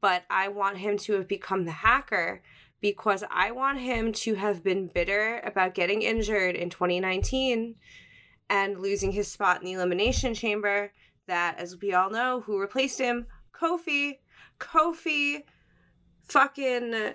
but 0.00 0.24
I 0.30 0.48
want 0.48 0.78
him 0.78 0.96
to 0.98 1.14
have 1.14 1.28
become 1.28 1.64
the 1.64 1.72
hacker 1.72 2.42
because 2.80 3.24
I 3.30 3.50
want 3.50 3.80
him 3.80 4.12
to 4.12 4.34
have 4.34 4.62
been 4.62 4.88
bitter 4.88 5.40
about 5.44 5.74
getting 5.74 6.02
injured 6.02 6.54
in 6.54 6.70
2019 6.70 7.74
and 8.50 8.80
losing 8.80 9.12
his 9.12 9.28
spot 9.28 9.60
in 9.60 9.66
the 9.66 9.72
elimination 9.72 10.34
chamber. 10.34 10.92
That, 11.26 11.58
as 11.58 11.76
we 11.80 11.92
all 11.92 12.10
know, 12.10 12.40
who 12.40 12.58
replaced 12.58 12.98
him? 12.98 13.26
Kofi. 13.52 14.18
Kofi 14.58 15.42
fucking 16.28 17.14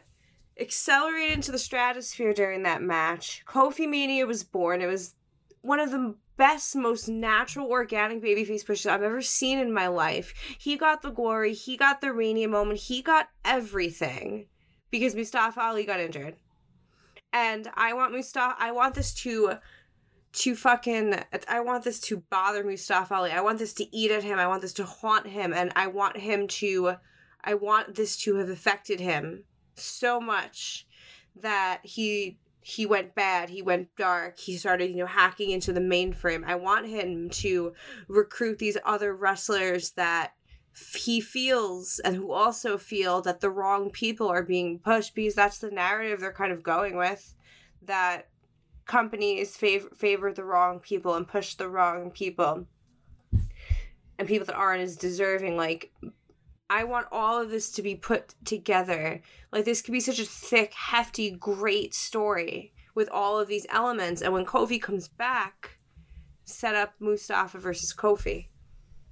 accelerated 0.60 1.34
into 1.34 1.52
the 1.52 1.58
stratosphere 1.58 2.34
during 2.34 2.64
that 2.64 2.82
match. 2.82 3.44
Kofi 3.48 3.90
Mania 3.90 4.26
was 4.26 4.44
born. 4.44 4.82
It 4.82 4.88
was 4.88 5.16
one 5.62 5.80
of 5.80 5.92
the 5.92 6.16
best, 6.38 6.76
most 6.76 7.08
natural, 7.08 7.68
organic 7.68 8.22
babyface 8.22 8.66
pushes 8.66 8.86
I've 8.86 9.04
ever 9.04 9.22
seen 9.22 9.60
in 9.60 9.74
my 9.74 9.88
life. 9.88 10.34
He 10.58 10.78
got 10.78 11.02
the 11.02 11.12
glory, 11.12 11.54
he 11.54 11.78
got 11.78 12.02
the 12.02 12.14
Rainier 12.14 12.50
moment, 12.50 12.80
he 12.80 13.02
got 13.02 13.30
everything 13.46 14.48
because 14.92 15.16
Mustafa 15.16 15.62
Ali 15.62 15.86
got 15.86 16.00
injured. 16.00 16.36
And 17.32 17.70
I 17.76 17.94
want 17.94 18.14
Mustafa, 18.14 18.56
I 18.60 18.72
want 18.72 18.96
this 18.96 19.14
to 19.16 19.58
to 20.34 20.56
fucking 20.56 21.16
I 21.48 21.60
want 21.60 21.84
this 21.84 22.00
to 22.02 22.24
bother 22.30 22.64
Mustafa 22.64 23.14
Ali. 23.14 23.32
I 23.32 23.42
want 23.42 23.60
this 23.60 23.74
to 23.76 23.96
eat 23.96 24.12
at 24.12 24.24
him. 24.24 24.40
I 24.40 24.48
want 24.48 24.62
this 24.62 24.74
to 24.74 24.84
haunt 24.84 25.28
him 25.28 25.54
and 25.54 25.72
I 25.76 25.88
want 25.88 26.18
him 26.18 26.48
to 26.48 26.96
I 27.44 27.54
want 27.54 27.96
this 27.96 28.18
to 28.24 28.36
have 28.36 28.50
affected 28.50 29.00
him 29.00 29.44
so 29.76 30.20
much 30.20 30.88
that 31.36 31.82
he 31.84 32.38
he 32.64 32.86
went 32.86 33.14
bad, 33.14 33.50
he 33.50 33.62
went 33.62 33.96
dark, 33.98 34.40
he 34.40 34.56
started, 34.58 34.90
you 34.90 34.98
know, 34.98 35.06
hacking 35.06 35.52
into 35.52 35.74
the 35.74 35.82
mainframe. 35.82 36.44
I 36.46 36.56
want 36.56 36.88
him 36.88 37.30
to 37.30 37.74
recruit 38.08 38.58
these 38.60 38.78
other 38.86 39.14
wrestlers 39.14 39.92
that 39.92 40.34
he 41.04 41.22
feels 41.22 42.00
and 42.00 42.16
who 42.16 42.32
also 42.32 42.78
feel 42.78 43.22
that 43.22 43.42
the 43.42 43.50
wrong 43.50 43.92
people 43.92 44.28
are 44.28 44.44
being 44.44 44.80
pushed 44.80 45.14
because 45.14 45.36
that's 45.36 45.60
the 45.60 45.70
narrative 45.70 46.20
they're 46.20 46.34
kind 46.34 46.52
of 46.52 46.64
going 46.64 46.98
with 46.98 47.36
that 47.84 48.30
companies 48.86 49.56
favor 49.56 49.88
favor 49.96 50.34
the 50.34 50.44
wrong 50.44 50.80
people 50.80 51.14
and 51.14 51.28
push 51.28 51.54
the 51.56 51.70
wrong 51.70 52.10
people 52.10 52.66
and 54.18 54.28
people 54.28 54.46
that 54.46 54.56
aren't 54.56 54.82
as 54.82 54.98
deserving 54.98 55.56
like 55.56 55.92
I 56.74 56.86
want 56.86 57.06
all 57.12 57.40
of 57.40 57.52
this 57.52 57.70
to 57.74 57.84
be 57.84 57.94
put 57.94 58.34
together. 58.46 59.22
Like 59.52 59.64
this 59.64 59.84
could 59.84 59.92
be 59.92 60.00
such 60.00 60.18
a 60.18 60.26
thick, 60.26 60.74
hefty, 60.74 61.30
great 61.30 61.94
story 61.94 62.74
with 62.96 63.08
all 63.10 63.40
of 63.40 63.48
these 63.48 63.68
elements. 63.70 64.24
And 64.24 64.34
when 64.34 64.44
Kofi 64.44 64.82
comes 64.82 65.08
back, 65.08 65.78
set 66.46 66.74
up 66.74 66.96
Mustafa 67.00 67.60
versus 67.60 67.94
Kofi. 67.94 68.48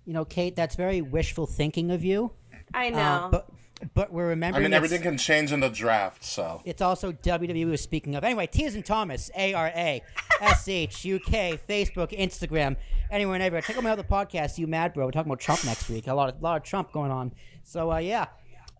You 0.05 0.13
know, 0.13 0.25
Kate, 0.25 0.55
that's 0.55 0.75
very 0.75 1.01
wishful 1.01 1.45
thinking 1.45 1.91
of 1.91 2.03
you. 2.03 2.31
I 2.73 2.89
know. 2.89 2.97
Uh, 2.97 3.29
but 3.29 3.49
but 3.93 4.11
we're 4.11 4.29
remembering. 4.29 4.65
I 4.65 4.67
mean, 4.67 4.73
everything 4.73 5.03
can 5.03 5.19
change 5.19 5.51
in 5.51 5.59
the 5.59 5.69
draft, 5.69 6.23
so. 6.23 6.61
It's 6.65 6.81
also 6.81 7.11
WWE 7.11 7.69
was 7.69 7.81
speaking 7.81 8.15
of. 8.15 8.23
Anyway, 8.23 8.47
T 8.47 8.63
is 8.63 8.73
and 8.73 8.85
Thomas, 8.85 9.29
A 9.35 9.53
R 9.53 9.67
A 9.67 10.01
S 10.39 10.67
H 10.67 11.05
U 11.05 11.19
K, 11.19 11.59
Facebook, 11.69 12.17
Instagram, 12.17 12.75
anywhere 13.11 13.35
and 13.35 13.43
everywhere. 13.43 13.61
Check 13.61 13.77
out 13.77 13.83
my 13.83 13.91
other 13.91 14.03
podcast, 14.03 14.57
You 14.57 14.65
Mad 14.67 14.93
Bro. 14.93 15.05
We're 15.05 15.11
talking 15.11 15.29
about 15.29 15.39
Trump 15.41 15.63
next 15.65 15.89
week. 15.89 16.07
A 16.07 16.13
lot 16.13 16.33
of 16.33 16.41
lot 16.41 16.57
of 16.57 16.63
Trump 16.63 16.91
going 16.91 17.11
on. 17.11 17.33
So 17.63 17.91
uh, 17.91 17.97
yeah. 17.97 18.27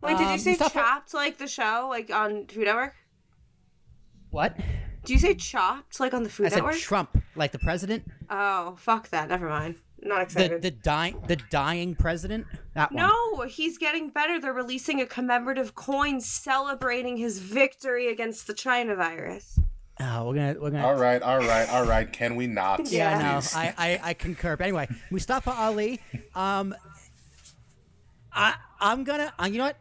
Wait, 0.02 0.18
did 0.18 0.26
Um, 0.26 0.32
you 0.34 0.40
say 0.40 0.52
Mustafa- 0.52 0.74
Chopped 0.74 1.14
like 1.14 1.38
the 1.38 1.48
show, 1.48 1.86
like 1.90 2.10
on 2.10 2.48
Food 2.48 2.66
Network? 2.66 2.96
What? 4.32 4.58
Do 5.04 5.14
you 5.14 5.20
say 5.20 5.36
Chopped 5.36 6.00
like 6.00 6.14
on 6.14 6.24
the 6.24 6.30
Food 6.30 6.48
I 6.48 6.50
said 6.50 6.56
Network? 6.58 6.76
Trump, 6.78 7.18
like 7.36 7.52
the 7.52 7.60
president, 7.60 8.06
oh, 8.30 8.76
fuck 8.80 9.10
that. 9.10 9.30
Never 9.30 9.48
mind. 9.50 9.76
Not 10.04 10.16
the 10.18 10.22
excited. 10.24 10.62
the 10.64 10.72
dying 10.72 11.22
the 11.28 11.36
dying 11.52 11.94
president. 11.94 12.48
That 12.74 12.92
one. 12.92 13.04
No, 13.08 13.42
he's 13.44 13.78
getting 13.78 14.10
better. 14.10 14.40
They're 14.40 14.52
releasing 14.54 15.00
a 15.02 15.06
commemorative 15.06 15.76
coin 15.76 16.20
celebrating 16.22 17.18
his 17.18 17.38
victory 17.40 18.08
against 18.08 18.48
the 18.48 18.54
China 18.56 18.96
virus. 18.96 19.60
Oh, 20.04 20.28
we're 20.28 20.36
gonna 20.36 20.56
we're 20.60 20.72
gonna. 20.72 20.86
All 20.86 20.96
right, 20.96 21.22
all 21.22 21.40
right, 21.40 21.70
all 21.70 21.86
right. 21.86 22.12
Can 22.12 22.36
we 22.36 22.48
not? 22.48 22.88
Yeah, 22.92 23.20
no, 23.20 23.40
please? 23.40 23.56
I, 23.56 23.74
I, 23.78 24.00
I 24.04 24.14
concur. 24.14 24.58
But 24.58 24.64
anyway, 24.64 24.88
Mustafa 25.12 25.52
Ali, 25.52 26.00
um, 26.36 26.74
I 28.34 28.56
I'm 28.80 29.04
gonna, 29.04 29.32
uh, 29.40 29.46
you 29.46 29.58
know 29.60 29.66
what? 29.66 29.78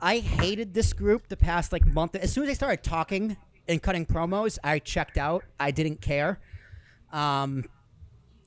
I 0.00 0.18
hated 0.18 0.74
this 0.74 0.92
group 0.92 1.28
the 1.28 1.36
past 1.36 1.72
like 1.72 1.84
month. 1.86 2.14
As 2.14 2.32
soon 2.32 2.44
as 2.44 2.48
they 2.50 2.54
started 2.54 2.82
talking 2.82 3.36
and 3.66 3.82
cutting 3.82 4.06
promos, 4.06 4.58
I 4.62 4.78
checked 4.78 5.18
out. 5.18 5.44
I 5.58 5.70
didn't 5.70 6.00
care. 6.00 6.40
Um, 7.12 7.64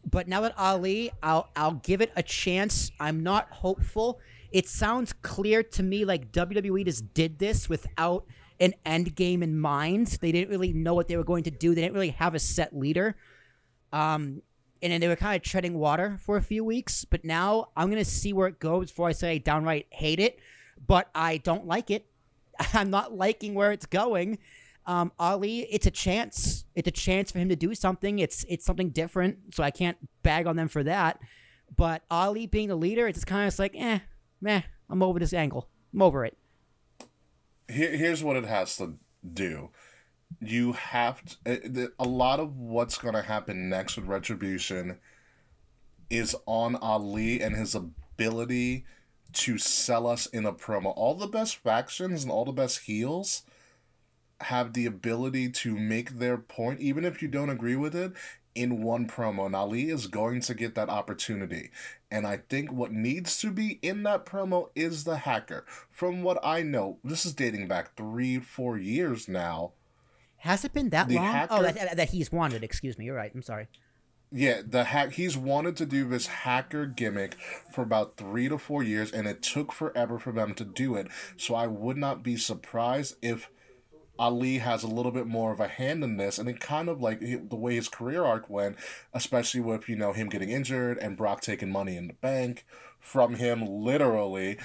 but 0.09 0.27
now 0.27 0.41
that 0.41 0.53
Ali, 0.57 1.11
I'll 1.21 1.49
I'll 1.55 1.73
give 1.73 2.01
it 2.01 2.11
a 2.15 2.23
chance. 2.23 2.91
I'm 2.99 3.21
not 3.23 3.49
hopeful. 3.51 4.19
It 4.51 4.67
sounds 4.67 5.11
clear 5.11 5.61
to 5.61 5.83
me 5.83 6.05
like 6.05 6.31
WWE 6.31 6.85
just 6.85 7.13
did 7.13 7.37
this 7.37 7.67
without 7.67 8.23
an 8.59 8.73
end 8.85 9.15
game 9.15 9.43
in 9.43 9.59
mind. 9.59 10.17
They 10.21 10.31
didn't 10.31 10.49
really 10.49 10.73
know 10.73 10.93
what 10.93 11.07
they 11.07 11.17
were 11.17 11.23
going 11.23 11.43
to 11.43 11.51
do. 11.51 11.75
They 11.75 11.81
didn't 11.81 11.93
really 11.93 12.11
have 12.11 12.35
a 12.35 12.39
set 12.39 12.75
leader. 12.75 13.15
Um, 13.91 14.41
and 14.81 14.91
then 14.91 15.01
they 15.01 15.07
were 15.07 15.15
kind 15.15 15.35
of 15.35 15.41
treading 15.41 15.77
water 15.77 16.17
for 16.21 16.37
a 16.37 16.41
few 16.41 16.63
weeks. 16.63 17.05
But 17.05 17.25
now 17.25 17.69
I'm 17.75 17.89
gonna 17.89 18.05
see 18.05 18.33
where 18.33 18.47
it 18.47 18.59
goes 18.59 18.91
before 18.91 19.09
I 19.09 19.13
say 19.13 19.31
I 19.33 19.37
downright 19.37 19.87
hate 19.89 20.19
it. 20.19 20.39
But 20.85 21.09
I 21.15 21.37
don't 21.37 21.65
like 21.65 21.89
it. 21.89 22.05
I'm 22.73 22.89
not 22.89 23.13
liking 23.13 23.53
where 23.53 23.71
it's 23.71 23.85
going. 23.85 24.37
Um, 24.85 25.11
Ali, 25.19 25.61
it's 25.61 25.85
a 25.85 25.91
chance. 25.91 26.65
It's 26.75 26.87
a 26.87 26.91
chance 26.91 27.31
for 27.31 27.39
him 27.39 27.49
to 27.49 27.55
do 27.55 27.75
something. 27.75 28.19
It's 28.19 28.45
it's 28.47 28.65
something 28.65 28.89
different. 28.89 29.53
So 29.55 29.63
I 29.63 29.71
can't 29.71 29.97
bag 30.23 30.47
on 30.47 30.55
them 30.55 30.67
for 30.67 30.83
that. 30.83 31.19
But 31.75 32.03
Ali 32.09 32.47
being 32.47 32.69
the 32.69 32.75
leader, 32.75 33.07
it's 33.07 33.25
kind 33.25 33.47
of 33.47 33.59
like, 33.59 33.75
eh, 33.75 33.99
meh. 34.39 34.61
I'm 34.89 35.03
over 35.03 35.19
this 35.19 35.33
angle. 35.33 35.67
I'm 35.93 36.01
over 36.01 36.23
it. 36.23 36.37
Here, 37.69 37.91
here's 37.91 38.24
what 38.24 38.38
it 38.38 38.45
has 38.45 38.77
to 38.77 38.95
do. 39.33 39.69
You 40.39 40.74
have 40.74 41.24
to, 41.25 41.36
eh, 41.45 41.88
a 42.00 42.07
lot 42.07 42.39
of 42.39 42.57
what's 42.57 42.97
going 42.97 43.15
to 43.15 43.21
happen 43.21 43.69
next 43.69 43.95
with 43.95 44.07
Retribution 44.07 45.00
is 46.09 46.36
on 46.45 46.75
Ali 46.77 47.41
and 47.41 47.55
his 47.55 47.75
ability 47.75 48.86
to 49.33 49.57
sell 49.57 50.07
us 50.07 50.25
in 50.27 50.45
a 50.45 50.53
promo. 50.53 50.93
All 50.95 51.15
the 51.15 51.27
best 51.27 51.57
factions 51.57 52.24
and 52.24 52.31
all 52.31 52.45
the 52.45 52.51
best 52.51 52.81
heels 52.81 53.43
have 54.41 54.74
the 54.74 54.86
ability 54.86 55.50
to 55.50 55.75
make 55.75 56.12
their 56.19 56.38
point, 56.38 56.79
even 56.79 57.03
if 57.03 57.21
you 57.21 57.27
don't 57.27 57.50
agree 57.50 57.75
with 57.75 57.95
it, 57.95 58.13
in 58.57 58.81
one 58.81 59.07
promo. 59.07 59.45
And 59.45 59.55
Ali 59.55 59.89
is 59.89 60.07
going 60.07 60.41
to 60.41 60.53
get 60.53 60.75
that 60.75 60.89
opportunity. 60.89 61.69
And 62.09 62.25
I 62.25 62.37
think 62.49 62.71
what 62.71 62.91
needs 62.91 63.37
to 63.39 63.51
be 63.51 63.79
in 63.81 64.03
that 64.03 64.25
promo 64.25 64.69
is 64.75 65.03
the 65.03 65.17
hacker. 65.17 65.65
From 65.91 66.23
what 66.23 66.39
I 66.43 66.63
know, 66.63 66.97
this 67.03 67.25
is 67.25 67.33
dating 67.33 67.67
back 67.67 67.95
three, 67.95 68.39
four 68.39 68.77
years 68.77 69.27
now. 69.27 69.73
Has 70.37 70.63
it 70.63 70.73
been 70.73 70.89
that 70.89 71.07
The 71.07 71.15
long? 71.15 71.27
Oh, 71.27 71.31
hacker- 71.31 71.53
Oh, 71.53 71.61
that, 71.63 71.75
that, 71.75 71.97
that 71.97 72.09
he's 72.09 72.31
wanted. 72.31 72.63
Excuse 72.63 72.97
me. 72.97 73.05
You're 73.05 73.15
right. 73.15 73.31
I'm 73.33 73.41
sorry. 73.41 73.67
Yeah, 74.31 74.61
the 74.65 74.83
hack. 74.83 75.13
He's 75.13 75.37
wanted 75.37 75.77
to 75.77 75.85
do 75.85 76.07
this 76.07 76.27
hacker 76.27 76.85
gimmick 76.85 77.35
for 77.71 77.81
about 77.81 78.17
three 78.17 78.49
to 78.49 78.57
four 78.57 78.83
years, 78.83 79.09
and 79.11 79.25
it 79.25 79.41
took 79.41 79.71
forever 79.71 80.19
for 80.19 80.33
them 80.33 80.53
to 80.55 80.65
do 80.65 80.95
it. 80.95 81.07
So 81.37 81.55
I 81.55 81.67
would 81.67 81.95
not 81.95 82.23
be 82.23 82.35
surprised 82.35 83.15
if 83.21 83.49
Ali 84.19 84.57
has 84.59 84.83
a 84.83 84.88
little 84.88 85.12
bit 85.12 85.27
more 85.27 85.51
of 85.51 85.59
a 85.59 85.67
hand 85.67 86.03
in 86.03 86.17
this, 86.17 86.38
and 86.38 86.50
it 86.50 86.59
kind 86.59 86.89
of 86.89 87.01
like 87.01 87.19
the 87.19 87.55
way 87.55 87.75
his 87.75 87.89
career 87.89 88.24
arc 88.24 88.50
went, 88.50 88.77
especially 89.13 89.62
with 89.62 89.88
you 89.88 89.95
know 89.95 90.13
him 90.13 90.29
getting 90.29 90.50
injured 90.50 90.97
and 90.97 91.17
Brock 91.17 91.41
taking 91.41 91.71
money 91.71 91.95
in 91.95 92.07
the 92.07 92.13
bank 92.13 92.65
from 93.00 93.36
him, 93.36 93.65
literally. 93.65 94.57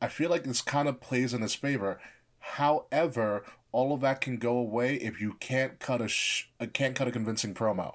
I 0.00 0.08
feel 0.08 0.30
like 0.30 0.44
this 0.44 0.62
kind 0.62 0.88
of 0.88 1.00
plays 1.00 1.34
in 1.34 1.42
his 1.42 1.54
favor. 1.54 2.00
However, 2.38 3.44
all 3.72 3.92
of 3.92 4.00
that 4.00 4.20
can 4.20 4.38
go 4.38 4.56
away 4.56 4.94
if 4.94 5.20
you 5.20 5.34
can't 5.34 5.78
cut 5.78 6.00
a 6.00 6.08
sh- 6.08 6.48
uh, 6.60 6.66
can't 6.72 6.94
cut 6.94 7.08
a 7.08 7.12
convincing 7.12 7.54
promo. 7.54 7.94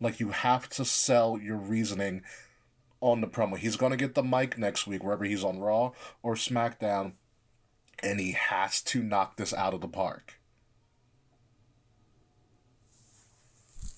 Like 0.00 0.20
you 0.20 0.30
have 0.30 0.68
to 0.70 0.84
sell 0.84 1.38
your 1.38 1.56
reasoning 1.56 2.22
on 3.00 3.20
the 3.20 3.26
promo. 3.26 3.56
He's 3.56 3.76
gonna 3.76 3.96
get 3.96 4.14
the 4.14 4.22
mic 4.22 4.58
next 4.58 4.86
week, 4.86 5.02
wherever 5.02 5.24
he's 5.24 5.44
on 5.44 5.58
Raw 5.58 5.92
or 6.22 6.34
SmackDown, 6.34 7.12
and 8.02 8.20
he 8.20 8.32
has 8.32 8.80
to 8.82 9.02
knock 9.02 9.36
this 9.36 9.52
out 9.54 9.74
of 9.74 9.80
the 9.80 9.88
park. 9.88 10.38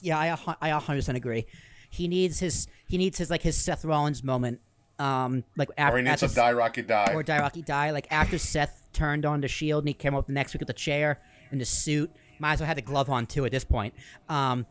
Yeah, 0.01 0.19
I 0.19 0.27
a 0.29 0.39
I 0.61 0.71
100% 0.71 1.15
agree. 1.15 1.47
He 1.91 2.09
needs 2.09 2.39
his 2.39 2.67
he 2.89 2.97
needs 2.99 3.19
his 3.19 3.31
like 3.31 3.43
his 3.43 3.57
Seth 3.57 3.85
Rollins 3.85 4.23
moment. 4.25 4.61
Um, 4.99 5.45
like 5.57 5.69
after 5.79 5.95
Or 5.95 5.99
he 5.99 6.05
needs 6.05 6.23
after 6.23 6.29
to 6.29 6.35
die 6.35 6.53
Rocky 6.53 6.83
die. 6.83 7.13
or 7.15 7.23
die 7.23 7.39
Rocky 7.41 7.63
die. 7.63 7.91
Like 7.91 8.07
after 8.11 8.39
Seth 8.39 8.83
turned 8.93 9.25
on 9.25 9.41
the 9.41 9.49
Shield 9.49 9.83
and 9.85 9.89
he 9.89 9.95
came 9.95 10.15
up 10.15 10.27
the 10.27 10.33
next 10.33 10.53
week 10.55 10.61
with 10.61 10.67
the 10.69 10.73
chair 10.75 11.21
and 11.51 11.61
the 11.61 11.65
suit. 11.65 12.11
Might 12.39 12.55
as 12.55 12.61
well 12.61 12.67
have 12.69 12.77
the 12.77 12.83
glove 12.83 13.11
on 13.11 13.27
too 13.27 13.45
at 13.45 13.53
this 13.53 13.65
point. 13.65 13.95
Um, 14.29 14.67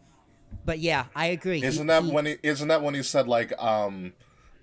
but 0.65 0.79
yeah, 0.79 1.05
I 1.15 1.27
agree. 1.27 1.63
Isn't 1.63 1.87
that 1.87 2.03
he- 2.03 2.11
when 2.11 2.25
he 2.25 2.37
isn't 2.43 2.67
that 2.67 2.81
when 2.81 2.93
he 2.95 3.03
said 3.03 3.27
like 3.27 3.53
um 3.61 4.13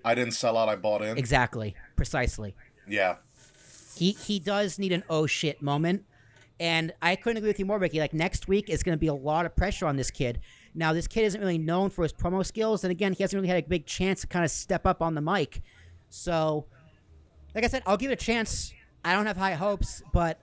I 0.05 0.15
didn't 0.15 0.35
sell 0.35 0.57
out, 0.57 0.69
I 0.69 0.77
bought 0.77 1.03
in? 1.03 1.17
exactly 1.19 1.75
precisely? 1.97 2.55
Yeah. 2.89 3.17
He 3.97 4.13
he 4.13 4.39
does 4.39 4.79
need 4.79 4.93
an 4.93 5.05
oh 5.09 5.27
shit 5.27 5.63
moment. 5.63 6.05
And 6.59 6.93
I 7.03 7.17
couldn't 7.17 7.37
agree 7.37 7.51
with 7.51 7.59
you 7.59 7.67
more, 7.67 7.79
Ricky. 7.79 8.01
Like 8.01 8.15
next 8.15 8.49
week 8.49 8.71
is 8.71 8.83
going 8.83 8.97
to 8.97 9.01
be 9.01 9.09
a 9.09 9.15
lot 9.15 9.45
of 9.45 9.55
pressure 9.55 9.87
on 9.87 9.97
this 9.97 10.11
kid. 10.11 10.41
Now 10.75 10.93
this 10.93 11.07
kid 11.07 11.25
isn't 11.25 11.41
really 11.41 11.59
known 11.59 11.91
for 11.91 12.03
his 12.03 12.13
promo 12.13 12.45
skills, 12.45 12.85
and 12.85 12.91
again, 12.91 13.13
he 13.13 13.23
hasn't 13.23 13.39
really 13.39 13.49
had 13.49 13.63
a 13.63 13.67
big 13.67 13.87
chance 13.87 14.23
to 14.23 14.27
kind 14.27 14.45
of 14.45 14.51
step 14.51 14.87
up 14.87 15.03
on 15.03 15.15
the 15.15 15.21
mic. 15.21 15.63
So, 16.09 16.67
like 17.55 17.65
I 17.65 17.69
said, 17.69 17.83
I'll 17.87 17.97
give 17.97 18.11
it 18.11 18.15
a 18.21 18.25
chance. 18.25 18.73
I 19.05 19.13
don't 19.13 19.27
have 19.27 19.37
high 19.37 19.55
hopes, 19.55 20.03
but 20.13 20.41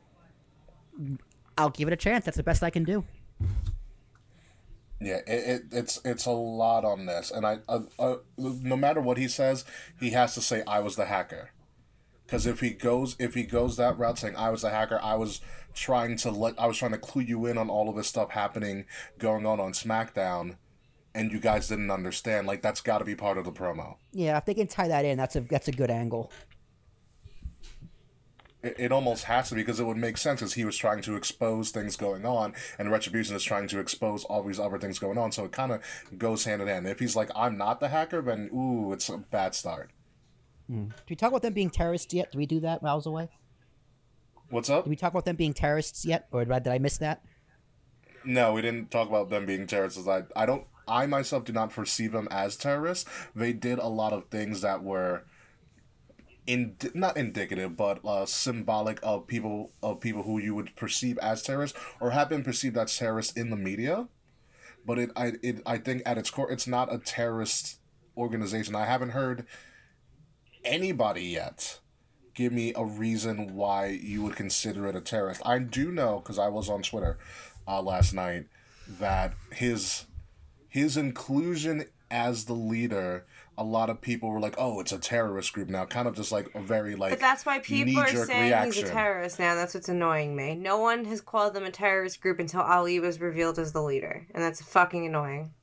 I'll 1.58 1.70
give 1.70 1.88
it 1.88 1.94
a 1.94 1.98
chance. 1.98 2.26
That's 2.26 2.38
the 2.38 2.44
best 2.44 2.64
I 2.64 2.70
can 2.70 2.84
do. 2.84 3.06
Yeah, 5.00 5.20
it, 5.28 5.28
it 5.28 5.62
it's 5.72 6.00
it's 6.06 6.26
a 6.26 6.32
lot 6.32 6.86
on 6.86 7.06
this, 7.06 7.30
and 7.30 7.46
I 7.46 7.60
uh, 7.68 7.82
uh, 8.00 8.16
no 8.38 8.78
matter 8.78 9.02
what 9.02 9.18
he 9.18 9.28
says, 9.28 9.66
he 10.00 10.12
has 10.12 10.34
to 10.36 10.42
say 10.42 10.64
I 10.66 10.80
was 10.80 10.96
the 10.96 11.06
hacker, 11.06 11.52
because 12.26 12.46
if 12.46 12.60
he 12.60 12.72
goes 12.72 13.16
if 13.20 13.34
he 13.34 13.44
goes 13.44 13.78
that 13.78 13.98
route 13.98 14.20
saying 14.20 14.36
I 14.36 14.50
was 14.50 14.62
the 14.62 14.70
hacker, 14.70 15.00
I 15.02 15.16
was 15.16 15.42
trying 15.74 16.18
to 16.18 16.32
let 16.32 16.60
I 16.60 16.68
was 16.68 16.78
trying 16.78 16.92
to 16.92 16.98
clue 16.98 17.24
you 17.24 17.46
in 17.46 17.58
on 17.58 17.70
all 17.70 17.90
of 17.90 17.96
this 17.96 18.08
stuff 18.08 18.32
happening 18.32 18.86
going 19.18 19.46
on 19.46 19.60
on 19.60 19.74
SmackDown, 19.74 20.58
and 21.14 21.32
you 21.32 21.40
guys 21.40 21.68
didn't 21.68 21.92
understand. 21.92 22.48
Like 22.48 22.62
that's 22.62 22.82
got 22.82 23.00
to 23.00 23.06
be 23.06 23.16
part 23.16 23.38
of 23.38 23.46
the 23.46 23.52
promo. 23.52 23.98
Yeah, 24.12 24.38
if 24.38 24.46
they 24.46 24.54
can 24.54 24.68
tie 24.68 24.88
that 24.88 25.06
in, 25.06 25.18
that's 25.18 25.36
a 25.36 25.42
that's 25.42 25.68
a 25.68 25.72
good 25.72 25.90
angle. 25.90 26.32
It, 28.62 28.76
it 28.80 28.92
almost 28.94 29.26
has 29.26 29.50
to 29.50 29.56
because 29.56 29.80
it 29.80 29.86
would 29.86 29.98
make 29.98 30.18
sense 30.18 30.42
as 30.42 30.54
he 30.54 30.64
was 30.64 30.78
trying 30.78 31.02
to 31.02 31.16
expose 31.16 31.72
things 31.72 31.98
going 31.98 32.26
on, 32.26 32.54
and 32.80 32.90
Retribution 32.90 33.36
is 33.36 33.44
trying 33.44 33.68
to 33.68 33.80
expose 33.80 34.24
all 34.24 34.44
these 34.44 34.60
other 34.60 34.80
things 34.80 35.00
going 35.00 35.18
on. 35.18 35.32
So 35.32 35.46
it 35.46 35.52
kind 35.52 35.72
of 35.74 35.82
goes 36.18 36.46
hand 36.46 36.62
in 36.62 36.68
hand. 36.68 36.88
If 36.88 37.00
he's 37.00 37.16
like, 37.16 37.30
"I'm 37.36 37.58
not 37.58 37.80
the 37.80 37.90
hacker," 37.90 38.22
then 38.22 38.50
ooh, 38.54 38.94
it's 38.94 39.10
a 39.10 39.18
bad 39.18 39.54
start. 39.54 39.92
Did 40.74 41.10
we 41.10 41.16
talk 41.16 41.30
about 41.30 41.42
them 41.42 41.54
being 41.54 41.70
terrorists 41.70 42.14
yet? 42.14 42.32
Did 42.32 42.38
we 42.38 42.46
do 42.46 42.60
that 42.62 42.82
while 42.82 42.94
I 42.94 42.96
was 42.96 43.06
away? 43.06 43.30
What's 44.50 44.70
up? 44.70 44.86
Did 44.86 44.90
we 44.90 44.96
talk 44.96 45.12
about 45.12 45.26
them 45.26 45.36
being 45.36 45.54
terrorists 45.54 46.06
yet, 46.06 46.28
or 46.32 46.44
did 46.44 46.54
I, 46.54 46.60
did 46.60 46.74
I 46.74 46.78
miss 46.78 46.98
that? 46.98 47.24
No, 48.26 48.54
we 48.54 48.62
didn't 48.62 48.92
talk 48.92 49.10
about 49.10 49.30
them 49.30 49.46
being 49.46 49.68
terrorists. 49.68 50.08
I 50.08 50.24
I 50.36 50.46
don't. 50.46 50.66
I 50.88 51.06
myself 51.06 51.46
do 51.46 51.54
not 51.54 51.72
perceive 51.72 52.12
them 52.12 52.28
as 52.30 52.58
terrorists. 52.58 53.10
They 53.36 53.54
did 53.54 53.80
a 53.80 53.88
lot 53.88 54.14
of 54.14 54.26
things 54.30 54.62
that 54.62 54.84
were 54.84 55.24
in 56.46 56.76
not 56.94 57.18
indicative, 57.18 57.78
but 57.78 58.04
uh, 58.06 58.26
symbolic 58.26 59.00
of 59.02 59.28
people 59.28 59.72
of 59.82 60.00
people 60.00 60.24
who 60.24 60.40
you 60.40 60.56
would 60.56 60.76
perceive 60.76 61.18
as 61.20 61.42
terrorists 61.42 61.78
or 62.00 62.12
have 62.12 62.30
been 62.30 62.44
perceived 62.44 62.78
as 62.78 62.98
terrorists 62.98 63.34
in 63.34 63.50
the 63.50 63.56
media. 63.56 64.08
But 64.86 65.00
it 65.00 65.12
I 65.16 65.34
it 65.42 65.62
I 65.66 65.78
think 65.78 66.04
at 66.06 66.18
its 66.18 66.30
core, 66.30 66.52
it's 66.52 66.68
not 66.68 66.94
a 66.94 66.98
terrorist 66.98 67.80
organization. 68.18 68.76
I 68.76 68.86
haven't 68.86 69.12
heard 69.12 69.46
anybody 70.66 71.24
yet 71.24 71.80
give 72.34 72.52
me 72.52 72.74
a 72.76 72.84
reason 72.84 73.56
why 73.56 73.88
you 73.88 74.24
would 74.24 74.36
consider 74.36 74.88
it 74.88 74.96
a 74.96 75.02
terrorist. 75.02 75.42
I 75.46 75.60
do 75.60 75.92
know 75.92 76.20
because 76.20 76.40
I 76.40 76.50
was 76.50 76.70
on 76.70 76.82
Twitter 76.82 77.18
uh, 77.68 77.82
last 77.82 78.14
night 78.14 78.46
that 78.88 79.34
his 79.52 80.06
his 80.68 80.98
inclusion 80.98 81.86
as 82.10 82.46
the 82.46 82.54
leader, 82.54 83.26
a 83.58 83.64
lot 83.64 83.90
of 83.90 84.02
people 84.02 84.30
were 84.30 84.40
like, 84.40 84.56
"Oh, 84.58 84.80
it's 84.80 84.92
a 84.92 85.00
terrorist 85.00 85.54
group 85.54 85.70
now." 85.70 85.86
Kind 85.86 86.08
of 86.08 86.16
just 86.16 86.32
like 86.32 86.54
a 86.56 86.62
very 86.62 86.96
like. 86.96 87.12
But 87.12 87.20
that's 87.20 87.46
why 87.46 87.60
people 87.60 88.00
are 88.00 88.26
saying 88.26 88.66
he's 88.66 88.84
a 88.84 88.88
terrorist 88.88 89.40
now. 89.40 89.56
That's 89.56 89.74
what's 89.74 89.90
annoying 89.90 90.36
me. 90.36 90.56
No 90.56 90.80
one 90.80 91.06
has 91.06 91.22
called 91.22 91.54
them 91.54 91.64
a 91.64 91.72
terrorist 91.72 92.22
group 92.22 92.40
until 92.40 92.62
Ali 92.62 93.00
was 93.00 93.20
revealed 93.20 93.60
as 93.60 93.72
the 93.72 93.82
leader, 93.82 94.28
and 94.34 94.44
that's 94.44 94.62
fucking 94.62 95.06
annoying. 95.06 95.54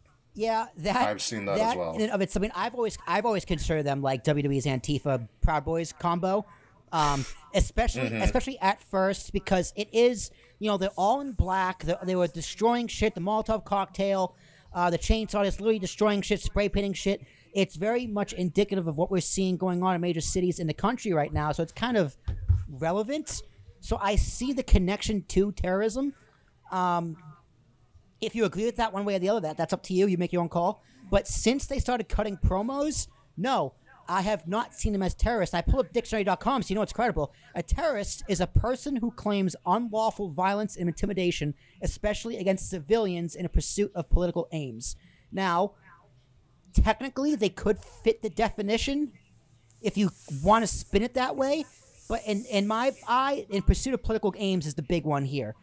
Yeah, 0.40 0.66
that 0.78 0.97
I've 0.97 1.20
seen 1.20 1.44
that 1.44 1.59
as 1.59 1.76
well. 1.76 1.97
Of 2.14 2.20
its, 2.23 2.37
I 2.37 2.40
mean, 2.40 2.52
I've 2.54 2.75
always, 2.75 2.97
I've 3.06 3.26
always 3.26 3.44
considered 3.44 3.85
them 3.85 4.00
like 4.00 4.25
WWE's 4.25 4.64
Antifa 4.66 5.28
Proud 5.42 5.64
Boys 5.64 5.92
combo, 5.92 6.47
um, 6.92 7.25
especially, 7.54 8.09
Mm-hmm. 8.09 8.23
especially 8.23 8.59
at 8.61 8.82
first 8.82 9.32
because 9.32 9.73
it 9.76 9.88
is, 9.92 10.30
you 10.59 10.68
know, 10.68 10.76
they're 10.78 10.90
all 10.97 11.20
in 11.20 11.32
black. 11.32 11.82
They, 11.85 11.94
they 12.04 12.16
were 12.16 12.26
destroying 12.26 12.87
shit. 12.88 13.14
The 13.14 13.20
Molotov 13.20 13.64
cocktail, 13.64 14.35
uh, 14.73 14.88
the 14.88 14.99
chainsaw 14.99 15.44
is 15.47 15.61
literally 15.61 15.78
destroying 15.78 16.23
shit, 16.23 16.40
spray 16.40 16.68
painting 16.70 16.94
shit. 16.94 17.20
It's 17.52 17.76
very 17.76 18.06
much 18.06 18.32
indicative 18.32 18.87
of 18.88 18.97
what 18.97 19.11
we're 19.11 19.20
seeing 19.20 19.56
going 19.56 19.82
on 19.82 19.94
in 19.94 20.00
major 20.00 20.20
cities 20.20 20.59
in 20.59 20.66
the 20.66 20.75
country 20.75 21.12
right 21.12 21.32
now. 21.32 21.52
So 21.52 21.62
it's 21.62 21.73
kind 21.73 21.97
of 21.97 22.16
relevant. 22.68 23.42
So 23.80 23.99
I 24.00 24.16
see 24.16 24.52
the 24.52 24.62
connection 24.62 25.23
to 25.28 25.52
terrorism 25.52 26.14
if 28.21 28.35
you 28.35 28.45
agree 28.45 28.65
with 28.67 28.77
that 28.77 28.93
one 28.93 29.05
way 29.05 29.17
or 29.17 29.19
the 29.19 29.29
other, 29.29 29.41
that 29.41 29.57
that's 29.57 29.73
up 29.73 29.83
to 29.85 29.95
you. 29.95 30.07
You 30.07 30.19
make 30.19 30.33
your 30.33 30.43
own 30.43 30.49
call. 30.49 30.83
But 31.11 31.27
since 31.27 31.67
they 31.67 31.79
started 31.79 32.09
cutting 32.09 32.37
promos, 32.37 33.09
no, 33.37 33.75
I 34.09 34.23
have 34.23 34.49
not 34.49 34.75
seen 34.75 34.93
them 34.93 35.03
as 35.03 35.15
terrorists. 35.15 35.55
I 35.55 35.62
pulled 35.62 35.87
up 35.87 35.93
dictionary.com 35.93 36.62
so 36.62 36.69
you 36.69 36.75
know 36.75 36.83
it's 36.83 36.93
credible. 36.93 37.33
A 37.55 37.62
terrorist 37.62 38.25
is 38.29 38.41
a 38.41 38.47
person 38.47 38.97
who 38.97 39.12
claims 39.12 39.55
unlawful 39.65 40.31
violence 40.31 40.77
and 40.77 40.89
intimidation, 40.89 41.55
especially 41.81 42.37
against 42.39 42.69
civilians 42.69 43.35
in 43.35 43.47
a 43.47 43.49
pursuit 43.49 43.93
of 43.95 44.11
political 44.11 44.49
aims. 44.53 44.97
Now, 45.31 45.75
technically, 46.75 47.37
they 47.37 47.50
could 47.50 47.79
fit 47.79 48.21
the 48.21 48.31
definition 48.31 49.12
if 49.81 49.97
you 49.97 50.11
want 50.43 50.65
to 50.65 50.67
spin 50.67 51.03
it 51.03 51.15
that 51.15 51.37
way. 51.37 51.65
But 52.09 52.23
in, 52.27 52.45
in 52.47 52.67
my 52.67 52.93
eye, 53.07 53.47
in 53.49 53.62
pursuit 53.62 53.95
of 53.95 54.03
political 54.03 54.35
aims 54.37 54.67
is 54.67 54.75
the 54.75 54.83
big 54.83 55.05
one 55.05 55.25
here. 55.25 55.55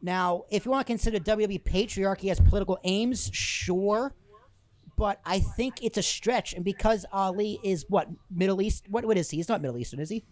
Now, 0.00 0.44
if 0.50 0.64
you 0.64 0.70
want 0.70 0.86
to 0.86 0.90
consider 0.90 1.18
WWE 1.18 1.62
patriarchy 1.62 2.30
as 2.30 2.40
political 2.40 2.78
aims, 2.84 3.30
sure. 3.32 4.14
But 4.96 5.20
I 5.24 5.40
think 5.40 5.82
it's 5.82 5.96
a 5.96 6.02
stretch, 6.02 6.54
and 6.54 6.64
because 6.64 7.06
Ali 7.12 7.60
is 7.62 7.84
what 7.88 8.08
Middle 8.30 8.60
East, 8.60 8.84
what 8.88 9.04
what 9.04 9.16
is 9.16 9.30
he? 9.30 9.36
He's 9.36 9.48
not 9.48 9.62
Middle 9.62 9.78
Eastern, 9.78 10.00
is 10.00 10.10
he? 10.10 10.24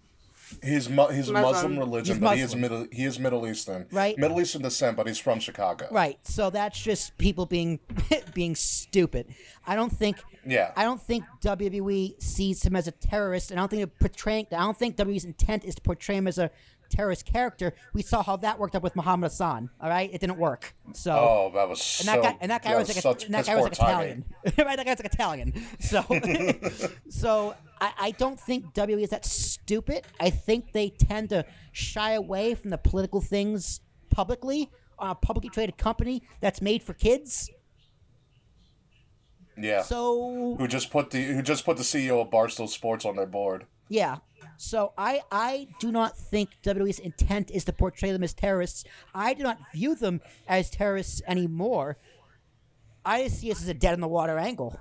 He's 0.62 0.88
mu- 0.88 1.08
he's 1.08 1.30
Muslim. 1.30 1.42
Muslim 1.42 1.78
religion, 1.78 2.16
He's 2.16 2.20
but 2.22 2.36
he 2.36 2.42
is 2.42 2.54
middle 2.54 2.86
he 2.92 3.04
is 3.04 3.18
Middle 3.18 3.46
Eastern. 3.46 3.86
Right. 3.90 4.16
Middle 4.16 4.40
Eastern 4.40 4.62
descent, 4.62 4.96
but 4.96 5.06
he's 5.06 5.18
from 5.18 5.40
Chicago. 5.40 5.88
Right. 5.90 6.18
So 6.22 6.50
that's 6.50 6.80
just 6.80 7.16
people 7.18 7.46
being 7.46 7.80
being 8.34 8.54
stupid. 8.54 9.34
I 9.66 9.74
don't 9.74 9.90
think. 9.90 10.18
Yeah. 10.44 10.72
I 10.76 10.84
don't 10.84 11.02
think 11.02 11.24
WWE 11.42 12.22
sees 12.22 12.62
him 12.64 12.76
as 12.76 12.86
a 12.86 12.92
terrorist, 12.92 13.50
and 13.50 13.58
I 13.58 13.62
don't 13.62 13.68
think 13.70 13.80
they're 13.80 14.08
portraying. 14.08 14.46
I 14.52 14.58
don't 14.58 14.76
think 14.76 14.96
WWE's 14.96 15.24
intent 15.24 15.64
is 15.64 15.74
to 15.76 15.82
portray 15.82 16.16
him 16.16 16.28
as 16.28 16.38
a 16.38 16.50
terrorist 16.90 17.26
character. 17.26 17.74
We 17.92 18.02
saw 18.02 18.22
how 18.22 18.36
that 18.38 18.58
worked 18.58 18.74
up 18.74 18.82
with 18.82 18.96
Muhammad 18.96 19.30
Hassan. 19.30 19.70
All 19.80 19.88
right, 19.88 20.10
it 20.12 20.20
didn't 20.20 20.38
work. 20.38 20.74
So. 20.92 21.12
Oh, 21.12 21.50
that 21.54 21.68
was 21.68 21.78
And 22.00 22.06
so. 22.06 22.12
that 22.12 22.22
guy, 22.22 22.36
and 22.40 22.50
that 22.50 22.62
guy 22.62 22.70
that 22.70 22.78
was 22.78 23.04
like, 23.04 23.20
a, 23.20 23.24
and 23.26 23.34
that 23.34 23.46
guy 23.46 23.54
was 23.54 23.62
like 23.64 23.72
piss 23.72 23.78
poor 23.78 23.88
timing. 23.88 24.24
Italian, 24.44 24.66
right? 24.66 24.76
That 24.76 24.86
guy's 24.86 24.98
like 24.98 25.12
Italian. 25.12 25.66
So, 25.80 26.04
so 27.08 27.54
I, 27.80 27.92
I 27.98 28.10
don't 28.12 28.38
think 28.38 28.72
WWE 28.74 29.02
is 29.02 29.10
that 29.10 29.24
stupid. 29.24 30.04
I 30.20 30.30
think 30.30 30.72
they 30.72 30.90
tend 30.90 31.30
to 31.30 31.44
shy 31.72 32.12
away 32.12 32.54
from 32.54 32.70
the 32.70 32.78
political 32.78 33.20
things 33.20 33.80
publicly 34.10 34.70
on 34.98 35.10
a 35.10 35.14
publicly 35.14 35.50
traded 35.50 35.76
company 35.76 36.22
that's 36.40 36.62
made 36.62 36.82
for 36.82 36.94
kids. 36.94 37.50
Yeah. 39.58 39.82
So 39.82 40.56
who 40.58 40.68
just 40.68 40.90
put 40.90 41.10
the 41.10 41.22
who 41.22 41.42
just 41.42 41.64
put 41.64 41.76
the 41.76 41.82
CEO 41.82 42.20
of 42.20 42.30
Barstool 42.30 42.68
Sports 42.68 43.04
on 43.04 43.16
their 43.16 43.26
board? 43.26 43.66
Yeah. 43.88 44.18
So 44.56 44.92
I 44.96 45.22
I 45.30 45.68
do 45.80 45.92
not 45.92 46.16
think 46.16 46.50
WWE's 46.62 46.98
intent 46.98 47.50
is 47.50 47.64
to 47.64 47.72
portray 47.72 48.12
them 48.12 48.22
as 48.22 48.34
terrorists. 48.34 48.84
I 49.14 49.34
do 49.34 49.42
not 49.42 49.58
view 49.72 49.94
them 49.94 50.20
as 50.48 50.70
terrorists 50.70 51.22
anymore. 51.26 51.98
I 53.04 53.24
just 53.24 53.40
see 53.40 53.48
this 53.48 53.62
as 53.62 53.68
a 53.68 53.74
dead 53.74 53.94
in 53.94 54.00
the 54.00 54.08
water 54.08 54.38
angle. 54.38 54.78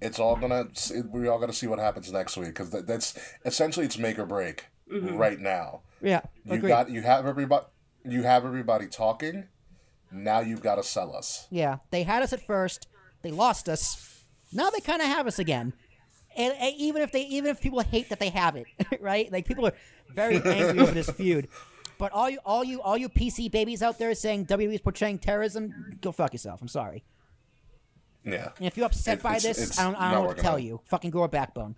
It's 0.00 0.18
all 0.18 0.36
gonna. 0.36 0.66
We 1.10 1.28
all 1.28 1.38
gonna 1.38 1.52
see 1.52 1.66
what 1.66 1.78
happens 1.78 2.12
next 2.12 2.36
week 2.36 2.48
because 2.48 2.70
that, 2.70 2.86
that's 2.86 3.18
essentially 3.44 3.86
it's 3.86 3.96
make 3.96 4.18
or 4.18 4.26
break 4.26 4.66
mm-hmm. 4.92 5.16
right 5.16 5.38
now. 5.38 5.80
Yeah. 6.02 6.20
You 6.44 6.54
agreed. 6.54 6.68
got 6.68 6.90
you 6.90 7.02
have 7.02 7.26
everybody 7.26 7.66
you 8.04 8.22
have 8.22 8.44
everybody 8.44 8.86
talking. 8.86 9.48
Now 10.12 10.40
you've 10.40 10.62
got 10.62 10.76
to 10.76 10.82
sell 10.82 11.16
us. 11.16 11.46
Yeah, 11.50 11.78
they 11.90 12.02
had 12.02 12.22
us 12.22 12.32
at 12.32 12.46
first. 12.46 12.86
They 13.22 13.30
lost 13.30 13.68
us. 13.68 14.24
Now 14.52 14.70
they 14.70 14.80
kind 14.80 15.00
of 15.00 15.08
have 15.08 15.26
us 15.26 15.38
again. 15.38 15.72
And, 16.36 16.52
and 16.58 16.74
even 16.76 17.02
if 17.02 17.12
they, 17.12 17.22
even 17.26 17.50
if 17.50 17.60
people 17.60 17.80
hate 17.80 18.08
that 18.08 18.18
they 18.20 18.30
have 18.30 18.56
it, 18.56 18.66
right? 19.00 19.30
Like 19.30 19.46
people 19.46 19.66
are 19.66 19.72
very 20.12 20.36
angry 20.36 20.80
over 20.80 20.92
this 20.92 21.10
feud. 21.10 21.48
But 21.98 22.12
all 22.12 22.28
you, 22.28 22.38
all 22.44 22.64
you, 22.64 22.82
all 22.82 22.96
you 22.96 23.08
PC 23.08 23.50
babies 23.50 23.82
out 23.82 23.98
there 23.98 24.12
saying 24.14 24.46
WWE 24.46 24.74
is 24.74 24.80
portraying 24.80 25.18
terrorism, 25.18 25.96
go 26.00 26.10
fuck 26.12 26.32
yourself. 26.32 26.60
I'm 26.60 26.68
sorry. 26.68 27.04
Yeah. 28.24 28.50
And 28.58 28.66
if 28.66 28.76
you're 28.76 28.86
upset 28.86 29.18
It- 29.18 29.22
by 29.22 29.36
it's- 29.36 29.42
this, 29.42 29.68
it's 29.70 29.78
I 29.78 29.84
don't, 29.84 29.94
I 29.96 30.10
don't 30.10 30.22
know 30.22 30.26
what 30.28 30.36
to 30.36 30.42
tell 30.42 30.54
out. 30.54 30.62
you. 30.62 30.80
Fucking 30.86 31.10
grow 31.10 31.22
a 31.24 31.28
backbone. 31.28 31.76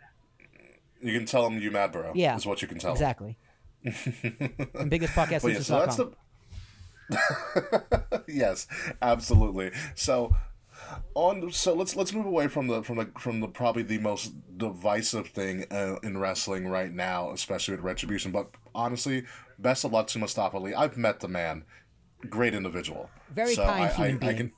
You 1.02 1.12
can 1.18 1.26
tell 1.26 1.42
them 1.44 1.58
you 1.58 1.70
mad, 1.70 1.92
bro. 1.92 2.12
Yeah, 2.14 2.36
is 2.36 2.46
what 2.46 2.62
you 2.62 2.68
can 2.68 2.78
tell 2.78 2.92
exactly. 2.92 3.36
and 3.84 4.88
biggest 4.88 5.12
podcast 5.12 5.42
But 5.42 5.52
yeah, 5.52 5.60
so 5.60 5.78
that's 5.78 5.96
the. 5.96 6.10
yes, 8.26 8.66
absolutely. 9.02 9.70
So, 9.94 10.34
on 11.14 11.50
so 11.52 11.74
let's 11.74 11.96
let's 11.96 12.12
move 12.12 12.26
away 12.26 12.48
from 12.48 12.66
the 12.68 12.82
from 12.82 12.96
the 12.98 13.10
from 13.18 13.40
the 13.40 13.48
probably 13.48 13.82
the 13.82 13.98
most 13.98 14.32
divisive 14.56 15.28
thing 15.28 15.64
uh, 15.70 15.96
in 16.02 16.18
wrestling 16.18 16.68
right 16.68 16.92
now, 16.92 17.30
especially 17.32 17.74
with 17.76 17.84
Retribution. 17.84 18.32
But 18.32 18.50
honestly, 18.74 19.24
best 19.58 19.84
of 19.84 19.92
luck 19.92 20.06
to 20.08 20.18
Mustafa 20.18 20.56
Ali. 20.56 20.74
I've 20.74 20.96
met 20.96 21.20
the 21.20 21.28
man, 21.28 21.64
great 22.28 22.54
individual, 22.54 23.10
Very 23.30 23.54
so 23.54 23.64
kind 23.64 23.84
I, 23.84 23.88
human 23.88 24.12
I, 24.12 24.14
I 24.14 24.18
being. 24.34 24.36
can, 24.36 24.52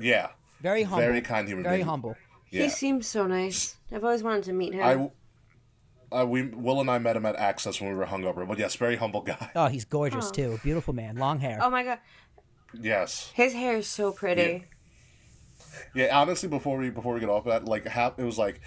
yeah, 0.00 0.28
very 0.60 0.82
humble. 0.84 1.04
very 1.04 1.20
kind 1.20 1.48
human 1.48 1.64
Very 1.64 1.76
being. 1.78 1.86
humble. 1.88 2.16
Yeah. 2.50 2.62
He 2.64 2.68
seems 2.68 3.06
so 3.06 3.26
nice. 3.26 3.76
I've 3.92 4.04
always 4.04 4.22
wanted 4.22 4.44
to 4.44 4.52
meet 4.52 4.72
him. 4.74 4.82
I. 4.82 5.10
Uh, 6.12 6.24
we 6.24 6.42
Will 6.42 6.80
and 6.80 6.88
I 6.88 6.98
met 6.98 7.16
him 7.16 7.26
at 7.26 7.34
Access 7.34 7.80
when 7.80 7.90
we 7.90 7.96
were 7.96 8.06
hungover, 8.06 8.46
but 8.46 8.58
yes, 8.60 8.76
very 8.76 8.94
humble 8.94 9.22
guy. 9.22 9.50
Oh, 9.56 9.66
he's 9.66 9.84
gorgeous 9.84 10.30
too. 10.30 10.60
Beautiful 10.62 10.94
man, 10.94 11.16
long 11.16 11.40
hair. 11.40 11.58
oh 11.60 11.68
my 11.68 11.82
god, 11.82 11.98
Yes, 12.72 13.32
his 13.34 13.52
hair 13.54 13.76
is 13.78 13.88
so 13.88 14.12
pretty. 14.12 14.42
Yeah, 14.42 14.58
honestly, 16.12 16.48
before 16.48 16.78
we 16.78 16.90
before 16.90 17.14
we 17.14 17.20
get 17.20 17.28
off 17.28 17.44
that, 17.44 17.64
like 17.66 17.86
half 17.86 18.18
it 18.18 18.24
was 18.24 18.38
like 18.38 18.60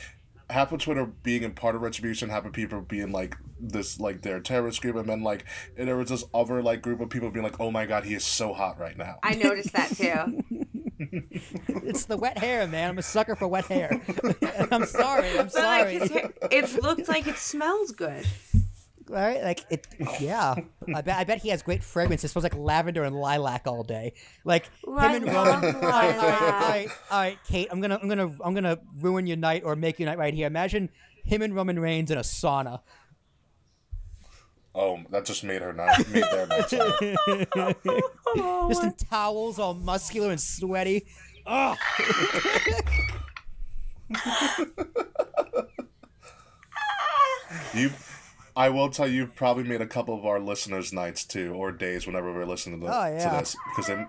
half 0.49 0.71
of 0.71 0.79
Twitter 0.79 1.05
being 1.05 1.43
in 1.43 1.51
part 1.53 1.75
of 1.75 1.81
Retribution, 1.81 2.29
half 2.29 2.45
of 2.45 2.53
people 2.53 2.81
being 2.81 3.11
like 3.11 3.37
this, 3.59 3.99
like 3.99 4.21
their 4.21 4.39
terrorist 4.39 4.81
group, 4.81 4.95
and 4.95 5.07
then 5.07 5.21
like 5.23 5.45
and 5.77 5.87
there 5.87 5.95
was 5.97 6.09
this 6.09 6.23
other 6.33 6.61
like 6.63 6.81
group 6.81 6.99
of 7.01 7.09
people 7.09 7.29
being 7.29 7.43
like, 7.43 7.59
"Oh 7.59 7.71
my 7.71 7.85
god, 7.85 8.03
he 8.05 8.15
is 8.15 8.23
so 8.25 8.53
hot 8.53 8.79
right 8.79 8.97
now." 8.97 9.17
I 9.23 9.35
noticed 9.35 9.73
that 9.73 9.89
too. 9.89 10.43
It's 11.01 12.05
the 12.05 12.17
wet 12.17 12.37
hair, 12.37 12.67
man. 12.67 12.89
I'm 12.89 12.97
a 12.97 13.01
sucker 13.01 13.35
for 13.35 13.47
wet 13.47 13.65
hair. 13.65 13.89
I'm 14.71 14.85
sorry. 14.85 15.29
I'm 15.29 15.45
But 15.45 15.51
sorry. 15.53 15.93
his 15.99 16.11
hair, 16.11 16.33
it 16.51 16.83
looked 16.83 17.07
like 17.07 17.25
it 17.25 17.37
smells 17.37 17.91
good. 17.91 18.25
Right? 19.09 19.43
Like 19.43 19.65
it. 19.69 19.87
Yeah. 20.19 20.55
I 20.93 21.01
bet. 21.01 21.17
I 21.17 21.23
bet 21.23 21.39
he 21.39 21.49
has 21.49 21.61
great 21.61 21.83
fragrance. 21.83 22.23
It 22.23 22.29
smells 22.29 22.43
like 22.43 22.55
lavender 22.55 23.03
and 23.03 23.15
lilac 23.15 23.63
all 23.65 23.83
day. 23.83 24.13
Like 24.45 24.65
him 24.85 24.97
and 24.97 25.25
Roman. 25.25 25.75
All 25.75 25.81
right, 25.81 25.81
all 25.81 25.81
right, 25.81 26.15
all 26.15 26.21
lilac. 26.21 26.69
right, 26.69 26.87
all 27.11 27.19
right, 27.19 27.37
Kate. 27.47 27.67
I'm 27.71 27.81
gonna, 27.81 27.99
I'm 28.01 28.07
gonna, 28.07 28.31
I'm 28.43 28.53
gonna 28.53 28.77
ruin 28.99 29.27
your 29.27 29.37
night 29.37 29.63
or 29.65 29.75
make 29.75 29.99
your 29.99 30.05
night 30.07 30.17
right 30.17 30.33
here. 30.33 30.47
Imagine 30.47 30.89
him 31.25 31.41
and 31.41 31.55
Roman 31.55 31.79
Reigns 31.79 32.11
in 32.11 32.17
a 32.17 32.21
sauna. 32.21 32.81
Oh, 34.75 34.99
that 35.09 35.25
just 35.25 35.43
made 35.43 35.61
her 35.61 35.73
night, 35.73 36.07
made 36.09 36.23
their 36.23 36.45
night. 36.47 36.69
sorry. 36.69 37.17
Just 38.69 38.83
in 38.83 38.93
towels, 38.93 39.57
all 39.57 39.73
muscular 39.73 40.29
and 40.29 40.39
sweaty. 40.39 41.07
Ugh. 41.47 41.77
You, 47.73 47.91
I 48.59 48.67
will 48.69 48.89
tell 48.89 49.07
you, 49.07 49.25
probably 49.25 49.63
made 49.63 49.79
a 49.79 49.87
couple 49.87 50.17
of 50.17 50.25
our 50.25 50.39
listeners' 50.39 50.91
nights 50.91 51.23
too, 51.23 51.53
or 51.53 51.71
days 51.71 52.05
whenever 52.05 52.33
we're 52.33 52.45
listening 52.45 52.81
to, 52.81 52.87
Oh, 52.87 53.05
yeah. 53.07 53.23
to 53.29 53.37
this, 53.39 53.55
because 53.69 53.87
they 53.87 54.05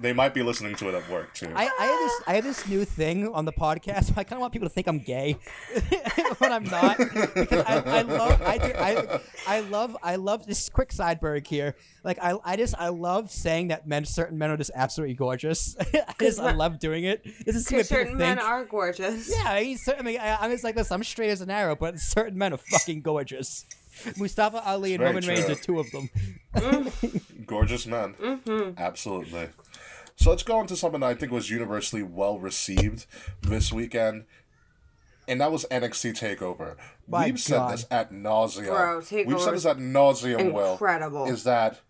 they 0.00 0.12
might 0.12 0.34
be 0.34 0.42
listening 0.42 0.74
to 0.76 0.88
it 0.88 0.94
at 0.94 1.08
work 1.10 1.34
too. 1.34 1.50
I, 1.54 1.62
I 1.64 1.84
have 1.86 1.98
this 2.00 2.22
I 2.26 2.34
have 2.34 2.44
this 2.44 2.68
new 2.68 2.84
thing 2.84 3.28
on 3.32 3.44
the 3.44 3.52
podcast. 3.52 4.10
I 4.16 4.24
kind 4.24 4.34
of 4.34 4.40
want 4.40 4.52
people 4.52 4.68
to 4.68 4.74
think 4.74 4.86
I'm 4.86 4.98
gay 4.98 5.32
when 6.38 6.52
I'm 6.52 6.64
not 6.64 6.98
because 6.98 7.64
I, 7.66 7.82
I 7.98 8.02
love 8.02 8.42
I, 8.42 8.58
do, 8.58 8.72
I 8.76 9.20
I 9.46 9.60
love 9.60 9.96
I 10.02 10.16
love 10.16 10.46
this 10.46 10.68
quick 10.68 10.92
sideberg 10.92 11.46
here. 11.46 11.74
Like 12.04 12.18
I, 12.22 12.34
I 12.44 12.56
just 12.56 12.74
I 12.78 12.88
love 12.88 13.30
saying 13.30 13.68
that 13.68 13.86
men 13.86 14.04
certain 14.04 14.38
men 14.38 14.50
are 14.50 14.56
just 14.56 14.70
absolutely 14.74 15.14
gorgeous. 15.14 15.76
I 15.80 16.14
just 16.20 16.40
I 16.40 16.52
love 16.52 16.78
doing 16.78 17.04
it. 17.04 17.24
This 17.44 17.56
is 17.56 17.64
what 17.66 17.70
Because 17.78 17.88
certain 17.88 18.06
think. 18.18 18.18
men 18.18 18.38
are 18.38 18.64
gorgeous. 18.64 19.30
yeah, 19.30 19.50
I 19.50 19.62
mean, 19.64 19.78
cer- 19.78 19.96
I 19.98 20.02
mean 20.02 20.20
I, 20.20 20.36
I'm 20.36 20.50
just 20.50 20.64
like 20.64 20.74
this. 20.76 20.90
I'm 20.92 21.02
straight 21.04 21.30
as 21.30 21.40
an 21.40 21.50
arrow, 21.50 21.74
but 21.76 21.98
certain 21.98 22.38
men 22.38 22.52
are 22.52 22.58
fucking 22.58 23.00
gorgeous. 23.02 23.66
Mustafa 24.16 24.62
Ali 24.64 24.94
and 24.94 25.00
very 25.00 25.10
Roman 25.12 25.28
Reigns 25.28 25.50
are 25.50 25.56
two 25.56 25.80
of 25.80 25.90
them. 25.90 26.08
Gorgeous 27.46 27.86
men. 27.86 28.14
Mm-hmm. 28.14 28.78
Absolutely. 28.78 29.48
So 30.18 30.30
let's 30.30 30.42
go 30.42 30.60
into 30.60 30.76
something 30.76 31.00
that 31.00 31.06
I 31.06 31.14
think 31.14 31.30
was 31.30 31.48
universally 31.48 32.02
well 32.02 32.38
received 32.40 33.06
this 33.40 33.72
weekend, 33.72 34.24
and 35.28 35.40
that 35.40 35.52
was 35.52 35.64
NXT 35.70 36.18
Takeover. 36.18 36.74
My 37.06 37.26
We've 37.26 37.38
said 37.38 37.68
this 37.68 37.86
at 37.88 38.12
nauseum. 38.12 38.66
Bro, 38.66 39.02
We've 39.26 39.40
said 39.40 39.54
this 39.54 39.64
at 39.64 39.78
nauseum. 39.78 40.52
Will 40.52 40.72
incredible. 40.72 41.26
is 41.26 41.44
that 41.44 41.80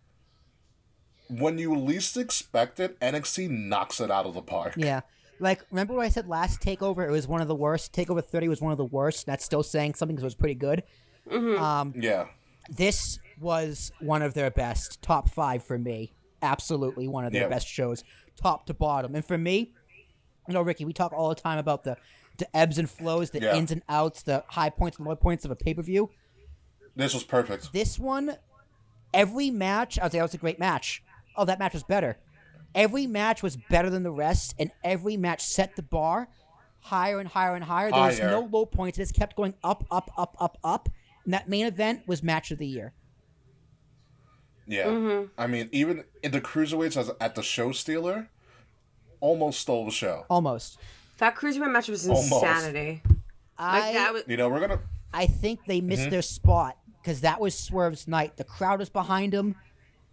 when 1.30 1.56
you 1.56 1.74
least 1.74 2.16
expect 2.18 2.78
it, 2.80 3.00
NXT 3.00 3.48
knocks 3.50 3.98
it 3.98 4.10
out 4.10 4.26
of 4.26 4.34
the 4.34 4.42
park. 4.42 4.74
Yeah. 4.76 5.00
Like, 5.40 5.64
remember 5.70 5.94
what 5.94 6.04
I 6.04 6.08
said 6.10 6.28
last 6.28 6.60
takeover? 6.60 7.06
It 7.08 7.10
was 7.10 7.26
one 7.28 7.40
of 7.40 7.48
the 7.48 7.54
worst. 7.54 7.92
Takeover 7.94 8.22
30 8.24 8.48
was 8.48 8.60
one 8.60 8.72
of 8.72 8.78
the 8.78 8.84
worst. 8.84 9.24
That's 9.24 9.44
still 9.44 9.62
saying 9.62 9.94
something 9.94 10.16
because 10.16 10.24
it 10.24 10.26
was 10.26 10.34
pretty 10.34 10.54
good. 10.54 10.82
Um, 11.30 11.94
Yeah. 11.96 12.26
this 12.68 13.20
was 13.40 13.90
one 14.00 14.20
of 14.20 14.34
their 14.34 14.50
best. 14.50 15.00
Top 15.00 15.30
five 15.30 15.62
for 15.62 15.78
me. 15.78 16.12
Absolutely 16.42 17.08
one 17.08 17.24
of 17.24 17.32
their 17.32 17.42
Yeah. 17.42 17.48
best 17.48 17.66
shows, 17.66 18.04
top 18.36 18.66
to 18.66 18.74
bottom. 18.74 19.14
And 19.14 19.24
for 19.24 19.36
me, 19.38 19.72
you 20.46 20.54
know, 20.54 20.62
Ricky, 20.62 20.84
we 20.84 20.92
talk 20.92 21.12
all 21.12 21.28
the 21.28 21.34
time 21.34 21.58
about 21.58 21.84
the, 21.84 21.96
the 22.38 22.56
ebbs 22.56 22.78
and 22.78 22.88
flows, 22.88 23.30
the 23.30 23.40
Yeah. 23.40 23.54
ins 23.56 23.70
and 23.72 23.82
outs, 23.88 24.22
the 24.22 24.44
high 24.48 24.70
points 24.70 24.98
and 24.98 25.06
low 25.06 25.16
points 25.16 25.44
of 25.44 25.50
a 25.50 25.56
pay 25.56 25.74
per 25.74 25.82
view. 25.82 26.10
This 26.96 27.14
was 27.14 27.24
perfect. 27.24 27.72
This 27.72 27.98
one, 27.98 28.36
every 29.12 29.50
match, 29.50 29.98
I 29.98 30.04
was 30.04 30.12
like, 30.12 30.18
that 30.20 30.22
was 30.22 30.34
a 30.34 30.38
great 30.38 30.58
match. 30.58 31.02
Oh, 31.36 31.44
that 31.44 31.58
match 31.58 31.72
was 31.74 31.82
better. 31.84 32.18
Every 32.74 33.06
match 33.06 33.42
was 33.42 33.56
better 33.56 33.88
than 33.90 34.02
the 34.02 34.10
rest, 34.10 34.54
and 34.58 34.70
every 34.84 35.16
match 35.16 35.42
set 35.42 35.76
the 35.76 35.82
bar. 35.82 36.28
higher 36.80 37.18
and 37.18 37.28
higher 37.28 37.54
and 37.54 37.64
higher. 37.64 37.90
There 37.90 38.00
was 38.00 38.18
Higher. 38.20 38.30
no 38.30 38.40
low 38.50 38.64
points. 38.64 38.98
It 38.98 39.02
just 39.02 39.14
kept 39.14 39.36
going 39.36 39.52
up, 39.64 39.84
up, 39.90 40.10
up, 40.16 40.36
up, 40.38 40.58
up. 40.62 40.88
And 41.24 41.34
that 41.34 41.48
main 41.48 41.66
event 41.66 42.02
was 42.06 42.22
match 42.22 42.50
of 42.52 42.58
the 42.58 42.66
year. 42.68 42.94
Yeah. 44.68 44.84
Mm-hmm. 44.86 45.26
I 45.38 45.46
mean, 45.46 45.68
even 45.72 46.04
in 46.22 46.30
the 46.32 46.40
cruiserweights 46.40 46.96
as 46.96 47.10
at 47.20 47.34
the 47.34 47.42
show 47.42 47.72
stealer, 47.72 48.28
almost 49.20 49.60
stole 49.60 49.84
the 49.86 49.90
show. 49.90 50.24
Almost. 50.28 50.78
That 51.18 51.34
cruiserweight 51.34 51.72
match 51.72 51.88
was 51.88 52.06
Almost. 52.08 52.32
insanity. 52.32 53.02
I 53.58 53.80
Like 53.80 53.94
that 53.94 54.12
was 54.12 54.22
You 54.28 54.36
know, 54.36 54.48
we're 54.48 54.60
gonna. 54.60 54.80
I 55.12 55.26
think 55.26 55.60
they 55.66 55.80
missed 55.80 56.02
Mm-hmm. 56.02 56.10
their 56.10 56.22
spot 56.22 56.76
because 57.02 57.22
that 57.22 57.40
was 57.40 57.54
Swerve's 57.58 58.06
night. 58.06 58.36
The 58.36 58.44
crowd 58.44 58.78
was 58.78 58.88
behind 58.90 59.32
him. 59.34 59.56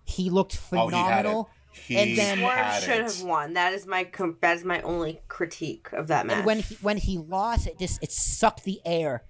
He 0.05 0.29
looked 0.29 0.57
Oh, 0.71 0.87
he 0.87 0.95
had 0.95 1.25
it. 1.25 1.29
phenomenal. 1.29 1.49
He 1.73 1.97
and 1.97 2.17
then 2.17 2.37
Swerve 2.39 2.81
should 2.83 2.99
it. 2.99 3.03
have 3.03 3.21
won. 3.23 3.53
That 3.53 3.73
is 3.73 3.85
my 3.85 4.09
that 4.41 4.55
is 4.57 4.63
my 4.63 4.81
only 4.81 5.19
critique 5.27 5.89
of 5.91 6.07
that 6.07 6.25
match. 6.25 6.37
and 6.37 6.45
when 6.45 6.59
he, 6.59 6.75
when 6.75 6.95
he 6.97 7.17
lost, 7.17 7.67
it 7.67 7.77
just 7.77 8.01
it 8.01 8.11
sucked 8.13 8.63
the 8.63 8.79
air 8.85 9.23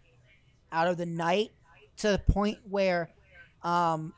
out 0.72 0.88
of 0.88 0.98
the 0.98 1.08
night 1.08 1.52
to 1.98 2.10
the 2.12 2.20
point 2.20 2.60
where, 2.70 3.10
um, 3.64 4.14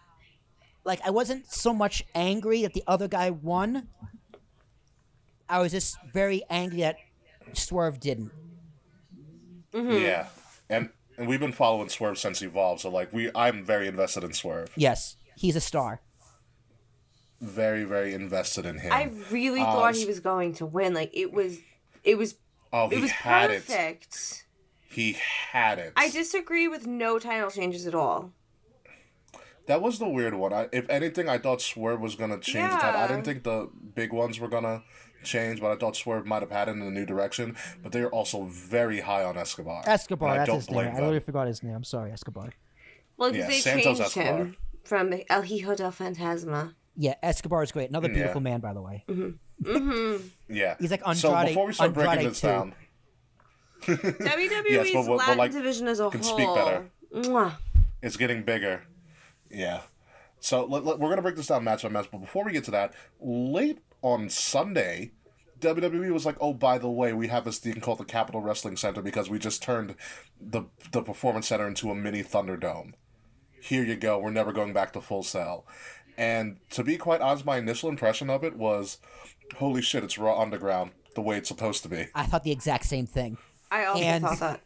like 0.87 1.01
I 1.05 1.11
wasn't 1.11 1.45
so 1.51 1.73
much 1.73 2.03
angry 2.15 2.63
that 2.63 2.73
the 2.73 2.83
other 2.87 3.07
guy 3.07 3.29
won. 3.29 3.89
I 5.47 5.59
was 5.59 5.71
just 5.71 5.97
very 6.11 6.41
angry 6.49 6.79
that 6.79 6.97
Swerve 7.53 7.99
didn't. 7.99 8.31
Yeah, 9.73 10.27
and 10.69 10.89
and 11.17 11.27
we've 11.27 11.39
been 11.39 11.51
following 11.51 11.89
Swerve 11.89 12.17
since 12.17 12.41
Evolve, 12.41 12.81
so 12.81 12.89
like 12.89 13.13
we, 13.13 13.29
I'm 13.35 13.63
very 13.63 13.87
invested 13.87 14.23
in 14.23 14.33
Swerve. 14.33 14.71
Yes, 14.75 15.17
he's 15.35 15.55
a 15.55 15.61
star. 15.61 16.01
Very, 17.39 17.83
very 17.83 18.15
invested 18.15 18.65
in 18.65 18.79
him. 18.79 18.91
I 18.91 19.11
really 19.29 19.61
Uh, 19.61 19.65
thought 19.65 19.95
he 19.95 20.05
was 20.05 20.19
going 20.19 20.53
to 20.55 20.65
win. 20.65 20.95
Like 20.95 21.11
it 21.13 21.31
was, 21.31 21.59
it 22.03 22.17
was, 22.17 22.35
oh, 22.73 22.89
it 22.89 22.95
he 22.95 23.01
was 23.01 23.11
had 23.11 23.51
it. 23.51 23.67
perfect. 23.67 24.45
He 24.89 25.13
had 25.51 25.77
it. 25.77 25.93
I 25.95 26.09
disagree 26.09 26.67
with 26.67 26.87
no 26.87 27.19
title 27.19 27.51
changes 27.51 27.85
at 27.85 27.93
all. 27.93 28.31
That 29.67 29.81
was 29.81 29.99
the 29.99 30.07
weird 30.07 30.33
one. 30.33 30.53
I, 30.53 30.67
if 30.71 30.89
anything, 30.89 31.27
I 31.29 31.37
thought 31.37 31.61
Swerve 31.61 31.99
was 32.01 32.15
gonna 32.15 32.39
change 32.39 32.71
the 32.71 32.77
title. 32.77 32.99
I 33.01 33.07
didn't 33.07 33.25
think 33.25 33.43
the 33.43 33.69
big 33.95 34.11
ones 34.13 34.39
were 34.39 34.47
gonna 34.47 34.83
change, 35.23 35.59
but 35.61 35.71
I 35.71 35.75
thought 35.75 35.95
Swerve 35.95 36.25
might 36.25 36.41
have 36.41 36.51
had 36.51 36.69
it 36.69 36.71
in 36.71 36.81
a 36.81 36.89
new 36.91 37.05
direction. 37.05 37.55
But 37.83 37.91
they 37.91 37.99
are 38.01 38.09
also 38.09 38.43
very 38.45 39.01
high 39.01 39.23
on 39.23 39.37
Escobar. 39.37 39.83
Escobar, 39.85 40.31
And 40.31 40.41
I 40.41 40.45
don't 40.45 40.55
his 40.57 40.69
name. 40.69 40.73
blame 40.75 40.87
I 40.87 40.91
them. 40.91 40.99
literally 41.01 41.19
forgot 41.19 41.47
his 41.47 41.61
name. 41.63 41.73
I'm 41.75 41.83
sorry, 41.83 42.11
Escobar. 42.11 42.49
Well, 43.17 43.35
Yeah, 43.35 43.47
they 43.47 43.59
Santos 43.59 43.83
changed 43.83 44.01
Escobar. 44.01 44.37
him 44.37 44.57
from 44.85 45.13
El 45.29 45.41
Hijo 45.41 45.75
del 45.75 45.91
Fantasma. 45.91 46.73
Yeah, 46.95 47.15
Escobar 47.21 47.61
is 47.63 47.71
great. 47.71 47.89
Another 47.89 48.07
Yeah. 48.07 48.13
beautiful 48.15 48.41
man, 48.41 48.59
by 48.61 48.73
the 48.73 48.81
way. 48.81 49.03
Mhm. 49.09 49.37
Mhm. 49.63 50.21
Yeah, 50.49 50.75
He's 50.79 50.91
like 50.91 51.01
Andrade. 51.01 51.17
So 51.17 51.29
Andrade- 51.35 51.47
before 51.49 51.67
we 51.67 51.73
start 51.73 51.93
breaking 51.93 52.29
this 52.29 52.41
too. 52.41 52.47
down, 52.47 52.73
WWE's 53.85 54.65
Yes, 54.69 54.91
but- 54.93 55.05
but, 55.07 55.17
Latin 55.17 55.37
like, 55.37 55.51
division 55.51 55.87
as 55.87 55.99
a 55.99 56.09
can 56.09 56.21
whole. 56.21 56.33
speak 56.37 56.55
better. 56.55 56.85
Mwah. 57.13 57.53
it's 58.01 58.17
getting 58.17 58.43
bigger. 58.43 58.83
Yeah. 59.49 59.81
So 60.39 60.65
let, 60.65 60.85
let- 60.85 60.99
we're 60.99 61.09
gonna 61.09 61.21
break 61.21 61.35
this 61.35 61.47
down 61.47 61.63
match 61.63 61.83
by 61.83 61.89
match, 61.89 62.07
but 62.11 62.19
before 62.19 62.45
we 62.45 62.51
get 62.51 62.63
to 62.65 62.71
that, 62.71 62.93
late 63.19 63.79
on 64.01 64.29
Sunday, 64.29 65.11
WWE 65.59 66.11
was 66.11 66.25
like, 66.25 66.37
"Oh, 66.39 66.53
by 66.53 66.77
the 66.77 66.89
way, 66.89 67.13
we 67.13 67.27
have 67.29 67.43
this 67.45 67.57
thing 67.57 67.81
called 67.81 67.97
the 67.97 68.05
Capitol 68.05 68.41
Wrestling 68.41 68.77
Center 68.77 69.01
because 69.01 69.29
we 69.29 69.39
just 69.39 69.63
turned 69.63 69.95
the 70.39 70.63
the 70.91 71.01
Performance 71.01 71.47
Center 71.47 71.67
into 71.67 71.89
a 71.89 71.95
mini 71.95 72.21
Thunderdome. 72.23 72.93
Here 73.59 73.83
you 73.83 73.95
go. 73.95 74.19
We're 74.19 74.29
never 74.29 74.51
going 74.53 74.73
back 74.73 74.93
to 74.93 75.01
Full 75.01 75.23
Sail." 75.23 75.65
And 76.19 76.57
to 76.71 76.83
be 76.83 76.97
quite 76.97 77.21
honest, 77.21 77.45
my 77.45 77.57
initial 77.57 77.89
impression 77.89 78.29
of 78.29 78.43
it 78.43 78.55
was, 78.55 78.99
"Holy 79.57 79.81
shit! 79.81 80.03
It's 80.03 80.17
Raw 80.19 80.39
Underground, 80.39 80.91
the 81.15 81.21
way 81.21 81.37
it's 81.37 81.47
supposed 81.49 81.81
to 81.83 81.89
be." 81.89 82.07
I 82.13 82.25
thought 82.27 82.43
the 82.43 82.51
exact 82.51 82.85
same 82.85 83.07
thing. 83.07 83.37
I 83.71 83.85
also 83.85 84.03
And- 84.03 84.23
thought 84.23 84.39
that. 84.39 84.61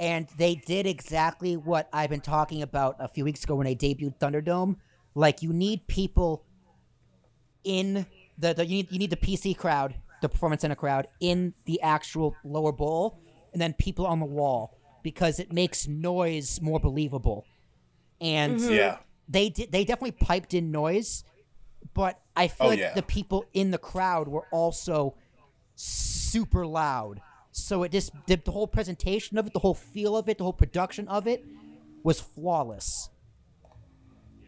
And 0.00 0.28
they 0.36 0.54
did 0.54 0.86
exactly 0.86 1.56
what 1.56 1.88
I've 1.92 2.10
been 2.10 2.20
talking 2.20 2.62
about 2.62 2.96
a 2.98 3.08
few 3.08 3.24
weeks 3.24 3.44
ago 3.44 3.56
when 3.56 3.64
they 3.64 3.74
debuted 3.74 4.18
Thunderdome. 4.18 4.76
Like 5.14 5.42
you 5.42 5.52
need 5.52 5.86
people 5.88 6.44
in 7.64 8.06
the, 8.38 8.54
the 8.54 8.64
you 8.64 8.76
need 8.76 8.92
you 8.92 8.98
need 8.98 9.10
the 9.10 9.16
PC 9.16 9.56
crowd, 9.56 9.94
the 10.22 10.28
Performance 10.28 10.62
Center 10.62 10.76
crowd 10.76 11.08
in 11.20 11.54
the 11.64 11.80
actual 11.82 12.36
lower 12.44 12.72
bowl, 12.72 13.20
and 13.52 13.60
then 13.60 13.72
people 13.72 14.06
on 14.06 14.20
the 14.20 14.26
wall 14.26 14.78
because 15.02 15.40
it 15.40 15.52
makes 15.52 15.88
noise 15.88 16.60
more 16.60 16.78
believable. 16.78 17.44
And 18.20 18.58
mm-hmm. 18.58 18.72
Yeah. 18.72 18.98
they 19.28 19.48
did 19.48 19.72
they 19.72 19.84
definitely 19.84 20.12
piped 20.12 20.54
in 20.54 20.70
noise, 20.70 21.24
but 21.94 22.20
I 22.36 22.44
oh, 22.44 22.48
feel 22.48 22.66
Oh, 22.66 22.70
like 22.70 22.78
yeah. 22.78 22.94
the 22.94 23.02
people 23.02 23.44
in 23.52 23.72
the 23.72 23.78
crowd 23.78 24.28
were 24.28 24.46
also 24.52 25.16
super 25.74 26.66
loud. 26.66 27.20
So 27.52 27.82
it 27.82 27.92
just 27.92 28.12
the, 28.26 28.36
the 28.36 28.50
whole 28.52 28.66
presentation 28.68 29.38
of 29.38 29.46
it, 29.46 29.52
the 29.52 29.58
whole 29.60 29.74
feel 29.74 30.16
of 30.16 30.28
it, 30.28 30.38
the 30.38 30.44
whole 30.44 30.52
production 30.52 31.08
of 31.08 31.26
it 31.26 31.44
was 32.02 32.20
flawless. 32.20 33.10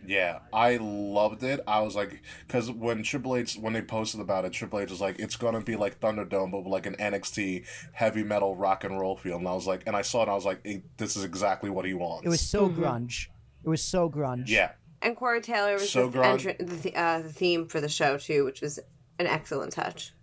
Yeah, 0.06 0.38
I 0.52 0.78
loved 0.78 1.42
it. 1.42 1.60
I 1.66 1.80
was 1.82 1.94
like, 1.94 2.22
because 2.46 2.70
when 2.70 3.02
Triple 3.02 3.36
H, 3.36 3.56
when 3.56 3.74
they 3.74 3.82
posted 3.82 4.20
about 4.20 4.46
it, 4.46 4.52
Triple 4.52 4.80
H 4.80 4.90
was 4.90 5.00
like, 5.00 5.18
it's 5.18 5.36
gonna 5.36 5.60
be 5.60 5.76
like 5.76 6.00
Thunderdome, 6.00 6.50
but 6.50 6.60
with 6.64 6.72
like 6.72 6.86
an 6.86 6.96
NXT 6.96 7.66
heavy 7.92 8.24
metal 8.24 8.56
rock 8.56 8.82
and 8.82 8.98
roll 8.98 9.16
feel. 9.16 9.36
And 9.36 9.46
I 9.46 9.52
was 9.52 9.66
like, 9.66 9.82
and 9.86 9.94
I 9.94 10.02
saw 10.02 10.20
it, 10.20 10.22
and 10.22 10.30
I 10.30 10.34
was 10.34 10.46
like, 10.46 10.66
this 10.96 11.16
is 11.16 11.24
exactly 11.24 11.68
what 11.68 11.84
he 11.84 11.92
wants. 11.94 12.24
It 12.24 12.30
was 12.30 12.40
so 12.40 12.68
grunge. 12.68 13.26
It 13.62 13.68
was 13.68 13.82
so 13.82 14.08
grunge. 14.08 14.48
yeah, 14.48 14.72
And 15.02 15.14
Corey 15.14 15.42
Taylor 15.42 15.74
was 15.74 15.90
So 15.90 16.08
the, 16.08 16.18
grunge. 16.18 16.56
entr- 16.56 16.66
the, 16.66 16.76
th- 16.78 16.94
uh, 16.94 17.20
the 17.20 17.32
theme 17.32 17.68
for 17.68 17.80
the 17.82 17.88
show 17.90 18.16
too, 18.16 18.46
which 18.46 18.62
was 18.62 18.78
an 19.18 19.26
excellent 19.26 19.72
touch. 19.72 20.14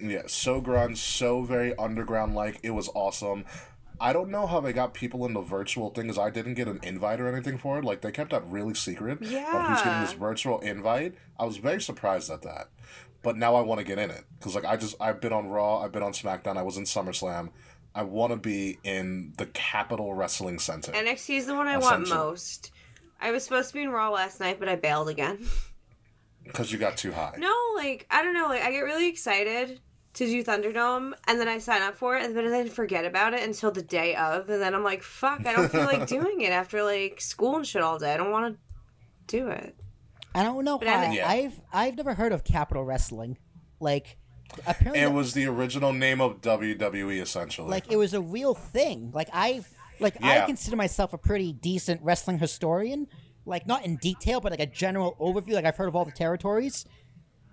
Yeah, 0.00 0.22
so 0.26 0.60
grunge, 0.60 0.98
so 0.98 1.42
very 1.42 1.76
underground 1.76 2.34
like. 2.34 2.60
It 2.62 2.70
was 2.70 2.88
awesome. 2.94 3.44
I 3.98 4.12
don't 4.12 4.30
know 4.30 4.46
how 4.46 4.60
they 4.60 4.72
got 4.72 4.92
people 4.92 5.24
in 5.24 5.32
the 5.32 5.40
virtual 5.40 5.90
thing, 5.90 6.04
because 6.04 6.18
I 6.18 6.30
didn't 6.30 6.54
get 6.54 6.68
an 6.68 6.80
invite 6.82 7.20
or 7.20 7.28
anything 7.32 7.56
for 7.56 7.78
it. 7.78 7.84
Like 7.84 8.02
they 8.02 8.12
kept 8.12 8.30
that 8.30 8.46
really 8.46 8.74
secret. 8.74 9.20
But 9.20 9.28
who's 9.28 9.82
getting 9.82 10.02
this 10.02 10.12
virtual 10.12 10.60
invite? 10.60 11.14
I 11.38 11.44
was 11.44 11.56
very 11.56 11.80
surprised 11.80 12.30
at 12.30 12.42
that. 12.42 12.68
But 13.22 13.36
now 13.36 13.54
I 13.54 13.62
want 13.62 13.80
to 13.80 13.84
get 13.84 13.98
in 13.98 14.10
it 14.10 14.24
because 14.38 14.54
like 14.54 14.64
I 14.64 14.76
just 14.76 14.94
I've 15.00 15.20
been 15.20 15.32
on 15.32 15.48
Raw, 15.48 15.80
I've 15.80 15.92
been 15.92 16.02
on 16.02 16.12
SmackDown, 16.12 16.56
I 16.56 16.62
was 16.62 16.76
in 16.76 16.84
SummerSlam. 16.84 17.50
I 17.94 18.02
want 18.02 18.30
to 18.32 18.36
be 18.36 18.78
in 18.84 19.32
the 19.38 19.46
Capitol 19.46 20.12
Wrestling 20.12 20.58
Center. 20.58 20.92
NXT 20.92 21.38
is 21.38 21.46
the 21.46 21.54
one 21.54 21.66
I 21.66 21.78
want 21.78 22.08
most. 22.08 22.70
I 23.18 23.30
was 23.30 23.42
supposed 23.42 23.68
to 23.68 23.74
be 23.74 23.82
in 23.82 23.90
Raw 23.90 24.10
last 24.10 24.38
night, 24.38 24.60
but 24.60 24.68
I 24.68 24.76
bailed 24.76 25.08
again. 25.08 25.46
Because 26.44 26.70
you 26.70 26.78
got 26.78 26.96
too 26.96 27.10
high. 27.10 27.34
No, 27.38 27.52
like 27.74 28.06
I 28.08 28.22
don't 28.22 28.32
know, 28.32 28.46
like 28.46 28.62
I 28.62 28.70
get 28.70 28.82
really 28.82 29.08
excited 29.08 29.80
to 30.16 30.26
do 30.26 30.42
Thunderdome, 30.44 31.12
and 31.28 31.38
then 31.40 31.48
I 31.48 31.58
sign 31.58 31.82
up 31.82 31.94
for 31.94 32.16
it, 32.16 32.24
and 32.24 32.36
then 32.36 32.52
I 32.52 32.68
forget 32.68 33.04
about 33.04 33.32
it 33.34 33.42
until 33.42 33.70
the 33.70 33.82
day 33.82 34.14
of, 34.16 34.48
and 34.50 34.60
then 34.60 34.74
I'm 34.74 34.82
like, 34.84 35.02
fuck, 35.02 35.46
I 35.46 35.52
don't 35.54 35.70
feel 35.70 35.84
like 35.84 36.06
doing 36.18 36.40
it 36.42 36.52
after 36.52 36.82
like 36.82 37.20
school 37.20 37.56
and 37.56 37.66
shit 37.66 37.82
all 37.82 37.98
day. 37.98 38.12
I 38.12 38.16
don't 38.16 38.30
want 38.30 38.54
to 38.54 38.60
do 39.26 39.48
it. 39.48 39.74
I 40.34 40.42
don't 40.42 40.64
know 40.64 40.78
But 40.78 40.88
why. 40.88 40.94
I'm- 41.04 41.12
Yeah. 41.12 41.28
I've 41.28 41.60
I've 41.72 41.96
never 41.96 42.12
heard 42.14 42.32
of 42.32 42.44
Capitol 42.44 42.84
Wrestling. 42.84 43.38
Like 43.80 44.16
apparently 44.66 45.00
It 45.02 45.12
was 45.12 45.32
the 45.34 45.46
original 45.46 45.92
name 45.92 46.20
of 46.20 46.40
WWE 46.42 47.20
essentially. 47.22 47.68
like 47.70 47.90
it 47.90 47.96
was 47.96 48.12
a 48.14 48.20
real 48.20 48.54
thing. 48.54 49.10
Like 49.14 49.28
I 49.32 49.62
like 49.98 50.22
I 50.22 50.44
consider 50.46 50.76
myself 50.76 51.12
a 51.14 51.18
pretty 51.18 51.52
decent 51.54 52.02
wrestling 52.02 52.38
historian. 52.38 53.06
Like 53.46 53.66
not 53.66 53.84
in 53.86 53.96
detail, 53.96 54.40
but 54.40 54.50
like 54.52 54.60
a 54.60 54.66
general 54.66 55.16
overview. 55.20 55.52
Like 55.54 55.64
I've 55.64 55.76
heard 55.76 55.88
of 55.88 55.96
all 55.96 56.04
the 56.04 56.10
territories, 56.12 56.84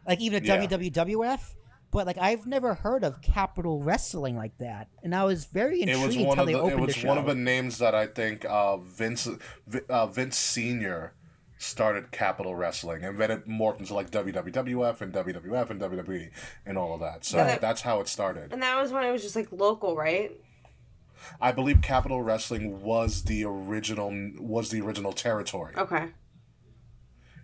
like 0.08 0.20
even 0.20 0.44
a 0.44 0.46
Yeah. 0.46 0.66
WWF. 0.68 1.56
But 1.94 2.08
like 2.08 2.18
I've 2.18 2.46
never 2.48 2.74
heard 2.74 3.04
of 3.04 3.22
Capitol 3.22 3.82
Wrestling 3.82 4.36
like 4.36 4.58
that, 4.58 4.90
and 5.04 5.14
I 5.16 5.24
was 5.24 5.46
very 5.46 5.82
it 5.84 5.90
intrigued 5.90 6.08
was 6.08 6.18
one 6.18 6.38
how 6.38 6.44
of 6.44 6.48
they 6.48 6.54
the 6.54 6.66
it 6.66 6.80
was 6.80 6.94
the 6.96 7.00
show. 7.02 7.08
one 7.08 7.18
of 7.20 7.26
the 7.28 7.36
names 7.36 7.78
that 7.78 7.94
I 7.96 8.08
think 8.08 8.44
uh, 8.46 8.78
Vince 8.78 9.30
uh, 9.90 10.08
Vince 10.08 10.36
Senior 10.38 11.14
started 11.60 12.12
Capitol 12.12 12.56
Wrestling 12.56 13.06
and 13.06 13.18
then 13.18 13.32
it 13.32 13.48
morphed 13.48 13.80
into 13.80 13.94
like 13.94 14.12
WWF 14.12 15.00
and 15.00 15.14
WWF 15.14 15.70
and 15.70 15.80
WWE 15.80 16.30
and 16.66 16.78
all 16.78 16.94
of 16.94 17.00
that. 17.00 17.24
So 17.24 17.38
Right. 17.38 17.62
that's 17.62 17.82
how 17.84 18.02
it 18.02 18.10
started. 18.10 18.52
And 18.52 18.62
that 18.62 18.82
was 18.82 18.92
when 18.92 19.06
it 19.06 19.12
was 19.14 19.22
just 19.22 19.36
like 19.38 19.50
local, 19.50 19.96
right? 19.96 20.32
I 21.40 21.54
believe 21.54 21.80
Capitol 21.82 22.22
Wrestling 22.22 22.82
was 22.82 23.24
the 23.24 23.46
original 23.46 24.12
was 24.40 24.72
the 24.72 24.82
original 24.82 25.14
territory. 25.14 25.74
Okay. 25.78 26.08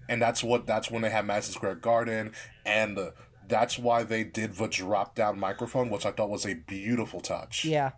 and 0.10 0.22
that's 0.22 0.44
what 0.44 0.66
that's 0.68 0.90
when 0.92 1.02
they 1.02 1.12
had 1.12 1.26
Madison 1.26 1.54
Square 1.54 1.76
Garden, 1.76 2.32
and 2.66 2.98
uh, 2.98 3.12
that's 3.50 3.78
why 3.78 4.04
they 4.04 4.24
did 4.24 4.54
the 4.54 4.68
drop 4.68 5.16
down 5.16 5.40
microphone, 5.40 5.90
which 5.90 6.06
I 6.06 6.12
thought 6.12 6.30
was 6.30 6.46
a 6.46 6.54
beautiful 6.54 7.20
touch. 7.20 7.66
Yeah, 7.66 7.92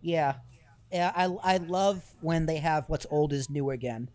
yeah, 0.00 0.34
yeah. 0.92 1.12
I 1.16 1.24
I 1.42 1.56
love 1.56 2.04
when 2.20 2.46
they 2.46 2.58
have 2.58 2.88
what's 2.88 3.06
old 3.10 3.32
is 3.32 3.50
new 3.50 3.70
again. 3.70 4.10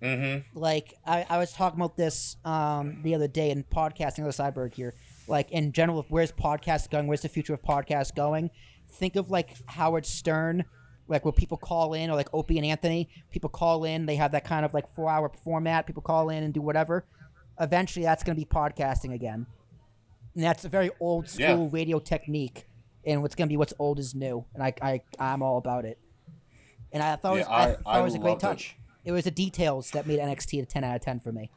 Mm-hmm. 0.00 0.58
Like 0.58 0.94
I, 1.04 1.26
I 1.28 1.38
was 1.38 1.52
talking 1.52 1.78
about 1.78 1.96
this 1.96 2.36
um 2.44 3.00
the 3.02 3.14
other 3.14 3.28
day 3.28 3.50
in 3.50 3.64
podcasting 3.64 4.24
with 4.24 4.36
Cyberg 4.36 4.72
here. 4.72 4.94
Like 5.28 5.50
in 5.50 5.72
general, 5.72 6.06
where's 6.08 6.32
podcast 6.32 6.90
going? 6.90 7.06
Where's 7.06 7.22
the 7.22 7.28
future 7.28 7.54
of 7.54 7.62
podcast 7.62 8.14
going? 8.14 8.50
Think 8.88 9.16
of 9.16 9.30
like 9.30 9.56
Howard 9.66 10.06
Stern, 10.06 10.64
like 11.08 11.24
where 11.24 11.32
people 11.32 11.58
call 11.58 11.94
in, 11.94 12.08
or 12.10 12.16
like 12.16 12.28
Opie 12.32 12.56
and 12.56 12.66
Anthony. 12.66 13.10
People 13.30 13.50
call 13.50 13.84
in. 13.84 14.06
They 14.06 14.16
have 14.16 14.32
that 14.32 14.44
kind 14.44 14.64
of 14.64 14.72
like 14.72 14.88
four 14.94 15.10
hour 15.10 15.30
format. 15.44 15.86
People 15.86 16.02
call 16.02 16.30
in 16.30 16.42
and 16.42 16.54
do 16.54 16.62
whatever. 16.62 17.04
Eventually, 17.60 18.04
that's 18.04 18.22
going 18.24 18.36
to 18.36 18.40
be 18.40 18.46
podcasting 18.48 19.12
again. 19.14 19.46
And 20.34 20.44
that's 20.44 20.64
a 20.64 20.68
very 20.68 20.90
old 21.00 21.28
school 21.28 21.64
Yeah. 21.64 21.68
radio 21.70 21.98
technique. 21.98 22.66
and 23.06 23.22
what's 23.22 23.34
gonna 23.34 23.48
be 23.48 23.56
what's 23.56 23.72
old 23.78 23.98
is 23.98 24.14
new, 24.14 24.44
and 24.52 24.62
I 24.62 24.74
I 24.82 25.00
I'm 25.18 25.42
all 25.42 25.56
about 25.56 25.86
it. 25.86 25.98
And 26.92 27.02
I 27.02 27.16
thought, 27.16 27.36
it 27.36 27.38
was, 27.38 27.46
I, 27.48 27.70
I- 27.70 27.74
thought 27.76 28.00
it 28.00 28.02
was 28.02 28.14
a 28.14 28.18
great 28.18 28.30
loved 28.32 28.42
it. 28.42 28.46
touch. 28.46 28.76
It. 29.06 29.12
was 29.12 29.24
the 29.24 29.30
details 29.30 29.90
that 29.92 30.06
made 30.06 30.18
NXT 30.20 30.60
a 30.62 30.66
10 30.66 30.84
out 30.84 30.96
of 30.96 31.00
10 31.00 31.20
for 31.20 31.32
me. 31.32 31.50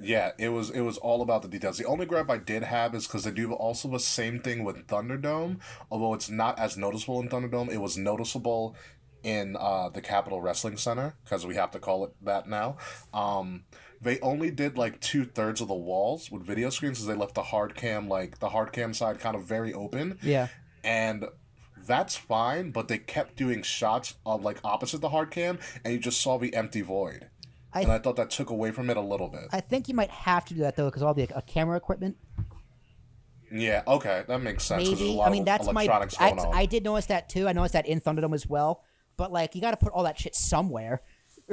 Yeah, 0.00 0.30
it 0.38 0.48
was 0.48 0.70
it 0.70 0.80
was 0.80 0.96
all 0.98 1.20
about 1.22 1.42
the 1.42 1.48
details. 1.48 1.76
The 1.78 1.84
only 1.84 2.06
gripe 2.06 2.30
I 2.30 2.38
did 2.38 2.62
have 2.64 2.94
is 2.94 3.06
because 3.06 3.24
they 3.24 3.30
do 3.30 3.52
also 3.52 3.88
the 3.88 4.00
same 4.00 4.40
thing 4.40 4.64
with 4.64 4.86
Thunderdome, 4.88 5.58
although 5.90 6.14
it's 6.14 6.30
not 6.30 6.58
as 6.58 6.76
noticeable 6.76 7.20
in 7.20 7.28
Thunderdome. 7.28 7.70
It 7.70 7.78
was 7.78 7.96
noticeable 7.98 8.74
in 9.22 9.54
uh, 9.56 9.90
the 9.90 10.00
Capitol 10.00 10.40
Wrestling 10.40 10.76
Center 10.78 11.14
because 11.24 11.46
we 11.46 11.54
have 11.56 11.70
to 11.72 11.78
call 11.78 12.04
it 12.04 12.12
that 12.22 12.48
now. 12.48 12.78
Um, 13.14 13.64
they 14.02 14.18
only 14.20 14.50
did 14.50 14.76
like 14.76 15.00
two 15.00 15.24
thirds 15.24 15.60
of 15.60 15.68
the 15.68 15.74
walls 15.74 16.30
with 16.30 16.42
video 16.44 16.70
screens 16.70 16.98
because 16.98 17.06
they 17.06 17.14
left 17.14 17.34
the 17.34 17.42
hard 17.44 17.74
cam 17.74 18.08
like 18.08 18.38
the 18.40 18.48
hard 18.50 18.72
cam 18.72 18.92
side 18.92 19.18
kind 19.20 19.36
of 19.36 19.44
very 19.44 19.72
open. 19.72 20.18
Yeah. 20.22 20.48
and 20.84 21.24
that's 21.86 22.16
fine. 22.16 22.70
But 22.70 22.88
they 22.88 22.98
kept 22.98 23.36
doing 23.36 23.62
shots 23.62 24.14
of 24.26 24.44
like 24.44 24.58
opposite 24.64 25.00
the 25.00 25.08
hard 25.08 25.30
cam, 25.30 25.58
and 25.84 25.92
you 25.94 25.98
just 26.00 26.20
saw 26.20 26.38
the 26.38 26.54
empty 26.54 26.80
void. 26.80 27.28
I- 27.72 27.80
and 27.82 27.90
I 27.92 27.98
thought 27.98 28.16
that 28.16 28.30
took 28.30 28.50
away 28.50 28.70
from 28.70 28.90
it 28.90 28.96
a 28.96 29.00
little 29.00 29.28
bit. 29.28 29.44
I 29.52 29.60
think 29.60 29.88
you 29.88 29.94
might 29.94 30.10
have 30.10 30.44
to 30.46 30.54
do 30.54 30.60
that 30.60 30.76
though, 30.76 30.86
because 30.90 31.02
all 31.02 31.14
the 31.14 31.28
uh, 31.34 31.40
camera 31.40 31.76
equipment. 31.76 32.16
Yeah, 33.54 33.82
okay, 33.86 34.24
that 34.28 34.40
makes 34.40 34.64
sense. 34.64 34.88
Maybe. 34.88 35.20
I 35.20 35.28
mean, 35.28 35.44
that's 35.44 35.70
my. 35.72 35.86
I. 36.18 36.34
I 36.52 36.66
did 36.66 36.84
notice 36.84 37.06
that 37.06 37.28
too. 37.28 37.46
I 37.48 37.52
noticed 37.52 37.74
that 37.74 37.86
in 37.86 38.00
Thunderdome 38.00 38.34
as 38.34 38.46
well. 38.46 38.82
But 39.18 39.30
like, 39.30 39.54
you 39.54 39.60
got 39.60 39.72
to 39.72 39.76
put 39.76 39.92
all 39.92 40.04
that 40.04 40.18
shit 40.18 40.34
somewhere, 40.34 41.02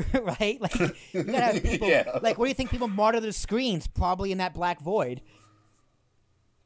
right? 0.21 0.59
Like, 0.61 0.79
you 0.79 1.23
got 1.23 1.25
to 1.25 1.41
have 1.41 1.63
people. 1.63 1.87
Yeah. 1.87 2.19
Like, 2.21 2.37
what 2.37 2.45
do 2.45 2.49
you 2.49 2.53
think 2.55 2.69
people 2.69 2.87
monitor 2.87 3.25
the 3.25 3.33
screens? 3.33 3.87
Probably 3.87 4.31
in 4.31 4.37
that 4.39 4.53
black 4.53 4.81
void. 4.81 5.21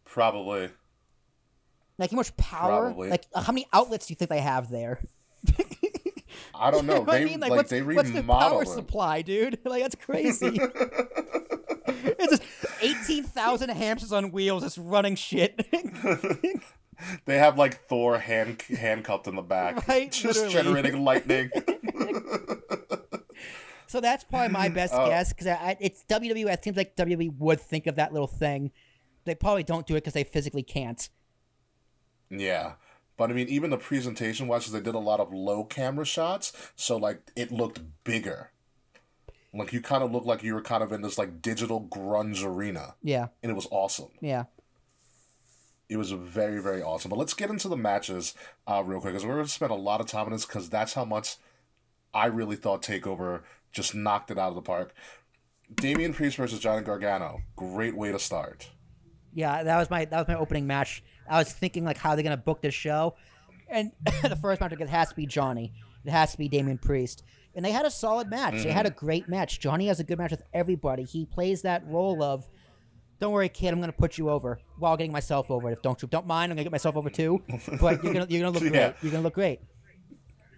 Probably. 0.05 0.69
Like, 1.97 2.11
how 2.11 2.17
much 2.17 2.35
power? 2.37 2.85
Probably. 2.87 3.09
Like, 3.09 3.25
how 3.35 3.51
many 3.51 3.65
outlets 3.73 4.07
do 4.07 4.11
you 4.11 4.15
think 4.15 4.29
they 4.29 4.41
have 4.41 4.69
there? 4.69 4.99
I 6.55 6.71
don't 6.71 6.85
know. 6.85 6.99
You 6.99 7.05
know 7.05 7.11
they 7.11 7.21
I 7.21 7.25
mean? 7.25 7.39
Like, 7.39 7.51
like 7.51 7.57
what's, 7.57 7.69
they 7.69 7.81
what's 7.81 8.11
the 8.11 8.23
power 8.23 8.63
it. 8.63 8.67
supply, 8.67 9.21
dude? 9.21 9.59
Like, 9.65 9.81
that's 9.81 9.95
crazy. 9.95 10.59
it's 11.85 12.29
just 12.29 12.43
18,000 12.81 13.69
hamsters 13.69 14.11
on 14.11 14.31
wheels 14.31 14.63
just 14.63 14.77
running 14.77 15.15
shit. 15.15 15.65
They 17.25 17.37
have 17.37 17.57
like 17.57 17.87
Thor 17.87 18.17
hand 18.17 18.61
handcuffed 18.61 19.27
in 19.27 19.35
the 19.35 19.41
back, 19.41 19.87
Right, 19.87 20.11
just 20.11 20.39
literally. 20.41 20.53
generating 20.53 21.03
lightning. 21.03 21.49
So 23.87 23.99
that's 24.01 24.23
probably 24.23 24.49
my 24.49 24.69
best 24.79 24.93
Oh. 24.95 25.07
guess 25.07 25.29
because 25.33 25.47
I, 25.47 25.53
I, 25.53 25.77
it's 25.79 26.03
WWE. 26.09 26.51
It 26.51 26.63
seems 26.63 26.77
like 26.77 26.95
WWE 26.95 27.37
would 27.37 27.59
think 27.61 27.87
of 27.87 27.95
that 27.95 28.11
little 28.13 28.27
thing. 28.27 28.71
They 29.25 29.35
probably 29.35 29.63
don't 29.63 29.87
do 29.87 29.95
it 29.95 30.01
because 30.01 30.13
they 30.13 30.23
physically 30.23 30.63
can't. 30.63 31.07
yeah, 32.29 32.73
but 33.17 33.29
I 33.29 33.33
mean, 33.33 33.47
even 33.47 33.69
the 33.69 33.77
presentation 33.77 34.47
wise, 34.47 34.69
they 34.71 34.79
did 34.81 34.95
a 34.95 34.99
lot 34.99 35.19
of 35.19 35.31
low 35.33 35.63
camera 35.63 36.05
shots, 36.05 36.51
so 36.75 36.97
like 36.97 37.31
it 37.35 37.51
looked 37.51 37.81
bigger. 38.03 38.49
Like 39.53 39.71
you 39.71 39.81
kind 39.81 40.03
of 40.03 40.11
looked 40.11 40.25
like 40.25 40.41
you 40.41 40.55
were 40.55 40.61
kind 40.63 40.81
of 40.81 40.91
in 40.91 41.01
this 41.03 41.17
like 41.17 41.41
digital 41.41 41.81
grunge 41.81 42.43
arena, 42.43 42.95
Yeah, 43.03 43.27
and 43.43 43.51
it 43.51 43.55
was 43.55 43.67
awesome. 43.71 44.09
yeah. 44.19 44.45
It 45.89 45.97
was 45.97 46.09
very, 46.11 46.59
very 46.59 46.81
awesome. 46.81 47.09
But 47.09 47.19
let's 47.19 47.35
get 47.35 47.51
into 47.51 47.67
the 47.67 47.77
matches 47.77 48.33
uh, 48.65 48.81
real 48.83 48.99
quick 48.99 49.13
because 49.13 49.25
we're 49.27 49.35
going 49.35 49.45
to 49.45 49.51
spend 49.51 49.71
a 49.71 49.75
lot 49.75 50.01
of 50.01 50.07
time 50.07 50.25
on 50.25 50.31
this 50.31 50.45
because 50.45 50.69
that's 50.69 50.93
how 50.93 51.05
much 51.05 51.35
I 52.13 52.27
really 52.27 52.55
thought 52.55 52.81
Takeover 52.81 53.41
just 53.73 53.95
knocked 53.95 54.31
it 54.31 54.37
out 54.37 54.49
of 54.49 54.55
the 54.55 54.61
park. 54.61 54.93
Damian 55.75 56.13
Priest 56.13 56.37
versus 56.37 56.59
Johnny 56.59 56.83
Gargano. 56.83 57.41
Great 57.55 57.95
way 57.95 58.11
to 58.11 58.19
start. 58.19 58.69
Yeah, 59.33 59.63
that 59.63 59.77
was 59.77 59.89
my 59.89 60.05
that 60.05 60.17
was 60.17 60.27
my 60.27 60.35
opening 60.35 60.67
match. 60.67 61.03
I 61.27 61.39
was 61.39 61.51
thinking 61.51 61.83
like 61.83 61.97
how 61.97 62.15
they're 62.15 62.23
gonna 62.23 62.37
book 62.37 62.61
this 62.61 62.75
show, 62.75 63.15
and 63.67 63.91
the 64.21 64.37
first 64.39 64.61
match 64.61 64.71
it 64.71 64.89
has 64.89 65.09
to 65.09 65.15
be 65.15 65.25
Johnny. 65.25 65.73
It 66.05 66.11
has 66.11 66.33
to 66.33 66.37
be 66.37 66.47
Damian 66.47 66.77
Priest, 66.77 67.23
and 67.55 67.65
they 67.65 67.71
had 67.71 67.85
a 67.85 67.91
solid 67.91 68.29
match. 68.29 68.63
They 68.63 68.71
had 68.71 68.85
a 68.85 68.89
mm-hmm. 68.89 69.05
great 69.05 69.29
match. 69.29 69.59
Johnny 69.59 69.87
has 69.87 69.99
a 69.99 70.03
good 70.03 70.17
match 70.17 70.31
with 70.31 70.43
everybody. 70.53 71.03
He 71.03 71.25
plays 71.25 71.63
that 71.63 71.87
role 71.87 72.21
of, 72.21 72.47
"Don't 73.19 73.31
worry, 73.31 73.49
kid, 73.49 73.73
I'm 73.73 73.79
gonna 73.79 73.91
put 73.91 74.17
you 74.17 74.29
over 74.29 74.59
while 74.77 74.95
getting 74.97 75.13
myself 75.13 75.49
over. 75.49 75.71
If 75.71 75.81
don't 75.81 75.99
you 76.01 76.07
don't 76.07 76.27
mind, 76.27 76.51
I'm 76.51 76.57
gonna 76.57 76.65
get 76.65 76.71
myself 76.71 76.95
over 76.95 77.09
too. 77.09 77.41
But 77.79 78.03
you're 78.03 78.13
gonna 78.13 78.27
you're 78.29 78.41
gonna 78.41 78.51
look 78.51 78.61
great. 78.71 78.93
You're 79.01 79.11
gonna 79.11 79.23
look 79.23 79.33
great. 79.33 79.61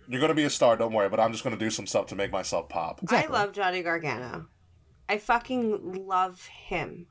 You're 0.07 0.19
going 0.19 0.29
to 0.29 0.35
be 0.35 0.43
a 0.43 0.49
star, 0.49 0.77
don't 0.77 0.93
worry, 0.93 1.09
but 1.09 1.19
I'm 1.19 1.31
just 1.31 1.43
going 1.43 1.57
to 1.57 1.63
do 1.63 1.71
some 1.71 1.87
stuff 1.87 2.07
to 2.07 2.15
make 2.15 2.31
myself 2.31 2.69
pop. 2.69 3.01
Exactly. 3.03 3.35
I 3.35 3.39
love 3.39 3.53
Johnny 3.53 3.81
Gargano. 3.81 4.47
I 5.09 5.17
fucking 5.17 6.05
love 6.07 6.45
him. 6.45 7.07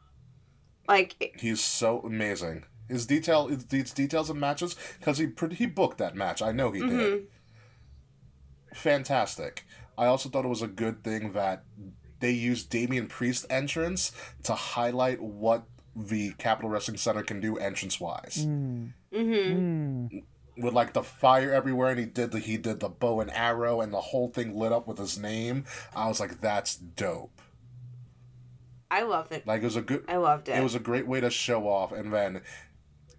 Like 0.87 1.35
He's 1.39 1.61
so 1.61 2.01
amazing. 2.01 2.65
His 2.89 3.07
detail, 3.07 3.49
his, 3.49 3.67
his 3.71 3.93
details 3.93 4.29
in 4.31 4.39
matches, 4.39 4.77
because 4.99 5.19
he 5.19 5.27
pre- 5.27 5.55
he 5.55 5.67
booked 5.67 5.99
that 5.99 6.15
match. 6.15 6.43
I 6.43 6.53
know 6.53 6.71
he 6.71 6.81
did. 6.81 6.91
Mm-hmm. 6.91 7.25
Fantastic. 8.75 9.65
I 9.97 10.07
also 10.07 10.29
thought 10.29 10.45
it 10.45 10.49
was 10.49 10.63
a 10.63 10.69
good 10.69 11.03
thing 11.03 11.33
that 11.33 11.65
they 12.21 12.33
used 12.33 12.71
Damian 12.71 13.07
Priest 13.07 13.47
entrance 13.49 14.13
to 14.43 14.55
highlight 14.55 15.21
what 15.21 15.65
the 15.97 16.33
Capitol 16.33 16.71
Wrestling 16.71 16.97
Center 16.97 17.23
can 17.23 17.41
do 17.41 17.57
entrance 17.57 18.01
wise. 18.01 18.45
Mm. 18.47 18.93
Mm-hmm. 19.13 19.59
Mm. 19.59 20.23
With 20.57 20.73
like 20.73 20.93
the 20.93 21.03
fire 21.03 21.53
everywhere, 21.53 21.91
and 21.91 21.99
he 21.99 22.07
did 22.07 22.31
the 22.31 22.39
he 22.39 22.57
did 22.57 22.79
the 22.81 22.89
bow 22.89 23.21
and 23.21 23.31
arrow, 23.33 23.81
and 23.81 23.93
the 23.93 24.01
whole 24.01 24.29
thing 24.29 24.57
lit 24.57 24.73
up 24.73 24.87
with 24.87 24.99
his 24.99 25.19
name. 25.19 25.65
I 25.97 26.07
was 26.09 26.21
like, 26.21 26.41
that's 26.41 26.77
dope. 26.77 27.41
I 28.91 29.03
love 29.03 29.33
it. 29.33 29.47
Like 29.47 29.63
it 29.63 29.65
was 29.65 29.77
a 29.77 29.83
good. 29.83 30.05
I 30.09 30.17
loved 30.17 30.49
it. 30.49 30.57
It 30.57 30.63
was 30.63 30.75
a 30.75 30.81
great 30.81 31.07
way 31.07 31.21
to 31.21 31.31
show 31.31 31.67
off, 31.69 31.91
and 31.91 32.13
then, 32.13 32.43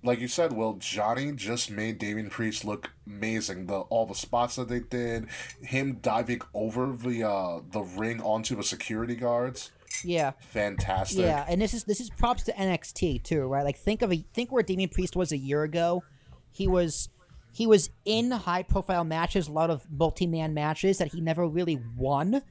like 0.03 0.19
you 0.19 0.27
said, 0.29 0.53
well 0.53 0.73
Johnny 0.79 1.33
just 1.33 1.69
made 1.69 1.97
Damian 1.97 2.29
Priest 2.29 2.63
look 2.63 2.91
amazing. 3.05 3.65
The 3.65 3.79
all 3.81 4.05
the 4.05 4.15
spots 4.15 4.55
that 4.55 4.69
they 4.69 4.79
did, 4.79 5.27
him 5.61 5.97
diving 6.01 6.41
over 6.53 6.93
the 6.95 7.27
uh 7.27 7.59
the 7.69 7.81
ring 7.81 8.21
onto 8.21 8.55
the 8.55 8.63
security 8.63 9.15
guards, 9.15 9.71
Yeah. 10.05 10.31
fantastic. 10.39 11.19
Yeah, 11.25 11.45
and 11.49 11.61
this 11.61 11.73
is 11.73 11.83
this 11.83 11.99
is 11.99 12.09
props 12.09 12.43
to 12.43 12.53
NXT 12.53 13.23
too, 13.23 13.41
right? 13.47 13.65
Like 13.65 13.77
think 13.77 14.01
of 14.01 14.13
a 14.13 14.23
think 14.33 14.53
where 14.53 14.63
Damian 14.63 14.89
Priest 14.89 15.17
was 15.17 15.33
a 15.33 15.37
year 15.37 15.63
ago. 15.63 16.03
He 16.51 16.69
was 16.69 17.09
he 17.55 17.67
was 17.67 17.89
in 18.03 18.31
high 18.31 18.63
profile 18.63 19.05
matches, 19.05 19.47
a 19.47 19.51
lot 19.53 19.69
of 19.69 19.89
multi 19.89 20.27
man 20.27 20.53
matches 20.53 20.97
that 20.97 21.13
he 21.13 21.21
never 21.21 21.47
really 21.47 21.79
won, 21.95 22.41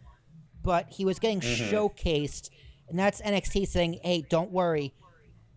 but 0.62 0.88
he 0.88 1.04
was 1.04 1.18
getting 1.18 1.40
mm-hmm. 1.40 1.74
showcased, 1.74 2.48
and 2.88 2.98
that's 2.98 3.20
NXT 3.20 3.68
saying, 3.68 4.00
"Hey, 4.02 4.24
don't 4.30 4.50
worry, 4.50 4.94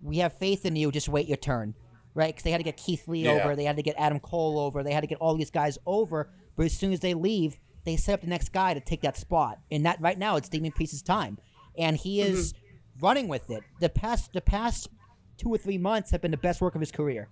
we 0.02 0.18
have 0.18 0.34
faith 0.34 0.66
in 0.66 0.76
you. 0.76 0.92
Just 0.92 1.08
wait 1.08 1.30
your 1.30 1.38
turn." 1.38 1.76
Right? 2.14 2.36
Because 2.36 2.44
they 2.44 2.52
had 2.52 2.58
to 2.58 2.66
get 2.66 2.76
Keith 2.76 3.08
Lee 3.08 3.24
Yeah. 3.24 3.32
over, 3.32 3.56
they 3.56 3.64
had 3.64 3.78
to 3.78 3.84
get 3.84 3.96
Adam 3.98 4.20
Cole 4.20 4.60
over, 4.60 4.84
they 4.84 4.92
had 4.92 5.00
to 5.00 5.08
get 5.08 5.20
all 5.20 5.34
these 5.34 5.52
guys 5.52 5.78
over. 5.86 6.30
But 6.58 6.66
as 6.66 6.74
soon 6.74 6.92
as 6.92 7.00
they 7.00 7.14
leave, 7.14 7.58
they 7.86 7.96
set 7.96 8.16
up 8.16 8.22
the 8.22 8.28
next 8.28 8.52
guy 8.52 8.74
to 8.74 8.82
take 8.82 9.00
that 9.04 9.16
spot. 9.16 9.60
And 9.72 9.86
that 9.86 10.02
right 10.02 10.20
now, 10.20 10.36
it's 10.36 10.50
Damian 10.50 10.74
Priest's 10.74 11.02
time, 11.02 11.38
and 11.78 11.96
he 11.96 12.20
is 12.20 12.52
mm-hmm. 12.52 13.06
running 13.06 13.28
with 13.30 13.50
it. 13.50 13.64
The 13.80 13.88
past 13.88 14.34
the 14.34 14.42
past 14.42 14.90
two 15.38 15.48
or 15.48 15.58
three 15.58 15.78
months 15.78 16.12
have 16.12 16.22
been 16.22 16.32
the 16.32 16.38
best 16.38 16.60
work 16.60 16.76
of 16.76 16.82
his 16.82 16.92
career. 16.92 17.30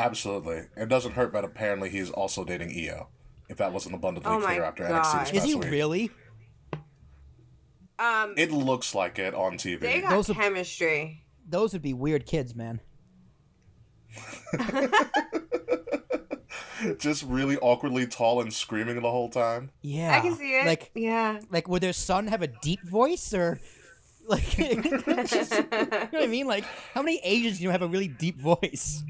Absolutely. 0.00 0.62
It 0.76 0.88
doesn't 0.88 1.12
hurt, 1.12 1.32
but 1.32 1.44
apparently 1.44 1.90
he's 1.90 2.10
also 2.10 2.44
dating 2.44 2.70
Io. 2.70 3.08
If 3.48 3.56
that 3.58 3.72
wasn't 3.72 3.94
abundantly 3.96 4.32
Oh 4.32 4.40
clear 4.40 4.62
after 4.64 4.86
God. 4.86 5.04
NXT 5.04 5.32
this 5.32 5.42
Is 5.42 5.48
he 5.50 5.54
week. 5.56 5.70
really? 5.70 6.10
um 7.98 8.34
It 8.36 8.50
looks 8.52 8.94
like 8.94 9.18
it 9.18 9.34
on 9.34 9.54
TV. 9.58 9.80
they 9.80 10.00
got 10.00 10.10
Those 10.10 10.30
are- 10.30 10.34
chemistry. 10.34 11.24
Those 11.48 11.72
would 11.72 11.82
be 11.82 11.92
weird 11.94 12.26
kids, 12.26 12.54
man. 12.54 12.80
just 16.98 17.24
really 17.24 17.56
awkwardly 17.58 18.06
tall 18.06 18.40
and 18.40 18.52
screaming 18.52 19.00
the 19.02 19.10
whole 19.10 19.28
time. 19.28 19.70
Yeah, 19.82 20.16
I 20.16 20.20
can 20.20 20.34
see 20.36 20.54
it. 20.58 20.66
Like, 20.66 20.90
yeah. 20.94 21.40
like 21.50 21.68
would 21.68 21.82
their 21.82 21.92
son 21.92 22.26
have 22.28 22.42
a 22.42 22.46
deep 22.46 22.82
voice 22.84 23.34
or? 23.34 23.60
Like, 24.26 24.44
just- 25.26 25.50
you 25.52 25.66
know 25.70 25.88
what 25.88 26.22
I 26.22 26.26
mean? 26.28 26.46
Like, 26.46 26.64
how 26.94 27.02
many 27.02 27.18
Asians 27.24 27.58
do 27.58 27.64
you 27.64 27.70
have 27.70 27.82
a 27.82 27.88
really 27.88 28.06
deep 28.06 28.38
voice? 28.40 29.02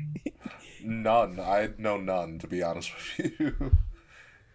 None. 0.85 1.39
I 1.41 1.71
know 1.79 1.97
none, 1.97 2.39
to 2.39 2.47
be 2.47 2.63
honest 2.63 2.93
with 3.19 3.33
you. 3.41 3.77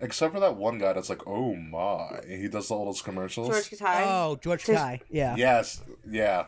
Except 0.02 0.34
for 0.34 0.40
that 0.42 0.56
one 0.58 0.78
guy 0.78 0.94
that's 0.94 1.10
like, 1.10 1.26
oh 1.26 1.56
my. 1.56 2.20
He 2.28 2.48
does 2.48 2.70
all 2.72 2.86
those 2.86 3.02
commercials. 3.02 3.48
George 3.50 3.70
Katai 3.70 4.02
Oh, 4.06 4.38
George 4.42 4.66
Just- 4.66 4.78
Kai. 4.78 5.02
Yeah. 5.10 5.36
Yes. 5.38 5.82
Yeah. 6.10 6.46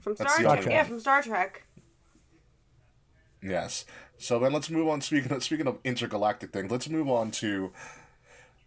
from 0.00 0.16
Star 0.16 0.28
Trek. 0.38 0.66
Yeah, 0.66 0.84
from 0.84 1.00
Star 1.00 1.22
Trek. 1.22 1.64
Yes. 3.42 3.84
So 4.18 4.38
then 4.38 4.52
let's 4.52 4.68
move 4.70 4.88
on. 4.88 5.00
Speaking 5.00 5.32
of, 5.32 5.42
speaking 5.42 5.66
of 5.66 5.78
intergalactic 5.82 6.52
things, 6.52 6.70
let's 6.70 6.88
move 6.88 7.08
on 7.08 7.30
to 7.32 7.72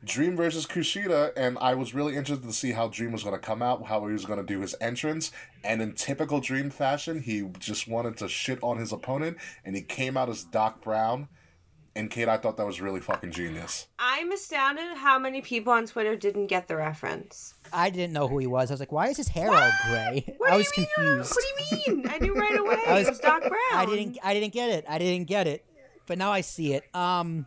Dream 0.06 0.36
versus 0.36 0.66
Kushida. 0.66 1.32
And 1.38 1.58
I 1.60 1.76
was 1.76 1.94
really 1.94 2.16
interested 2.16 2.46
to 2.48 2.54
see 2.54 2.72
how 2.72 2.88
Dream 2.88 3.12
was 3.12 3.24
going 3.24 3.36
to 3.36 3.42
come 3.42 3.62
out, 3.62 3.86
how 3.86 4.06
he 4.08 4.14
was 4.14 4.26
going 4.26 4.40
to 4.40 4.46
do 4.46 4.60
his 4.62 4.76
entrance. 4.82 5.32
And 5.64 5.82
in 5.82 5.94
typical 5.94 6.40
Dream 6.40 6.70
fashion, 6.70 7.22
he 7.22 7.44
just 7.60 7.88
wanted 7.88 8.18
to 8.18 8.28
shit 8.28 8.60
on 8.62 8.78
his 8.78 8.92
opponent, 8.92 9.38
and 9.66 9.76
he 9.76 9.82
came 9.82 10.18
out 10.18 10.30
as 10.30 10.44
Doc 10.44 10.82
Brown. 10.84 11.28
And 11.96 12.10
Kate, 12.10 12.28
I 12.28 12.38
thought 12.38 12.58
that 12.58 12.66
was 12.66 12.82
really 12.82 13.00
fucking 13.00 13.30
genius. 13.32 13.86
I'm 14.00 14.32
astounded 14.32 14.98
how 14.98 15.20
many 15.20 15.42
people 15.42 15.72
on 15.74 15.86
Twitter 15.86 16.16
didn't 16.16 16.48
get 16.48 16.68
the 16.68 16.76
reference. 16.76 17.54
I 17.72 17.92
didn't 17.92 18.14
know 18.14 18.28
who 18.28 18.40
he 18.40 18.48
was. 18.48 18.72
I 18.72 18.74
was 18.74 18.80
like, 18.80 18.92
why 18.92 19.10
is 19.10 19.18
his 19.18 19.28
hair 19.28 19.52
all 19.52 19.72
gray? 19.88 20.34
What 20.38 20.50
I 20.50 20.54
do 20.54 20.58
was 20.58 20.72
you 20.76 20.82
mean? 20.82 20.88
you 20.98 21.04
don't 21.04 21.06
know- 21.06 21.24
confused. 21.24 21.36
What 21.36 21.44
do 21.86 21.92
you 21.92 21.98
mean? 21.98 22.10
I 22.10 22.18
knew 22.18 22.34
right 22.34 22.58
away. 22.60 22.80
I 22.88 22.94
was- 22.96 23.08
it 23.08 23.12
was 23.12 23.20
Doc 23.20 23.42
Brown. 23.42 23.54
I 23.74 23.86
didn't. 23.86 24.18
I 24.24 24.34
didn't 24.34 24.54
get 24.54 24.72
it. 24.72 24.86
I 24.90 24.98
didn't 24.98 25.28
get 25.28 25.46
it. 25.46 25.64
But 26.08 26.18
now 26.18 26.32
I 26.32 26.42
see 26.42 26.74
it. 26.74 26.84
Um, 26.96 27.46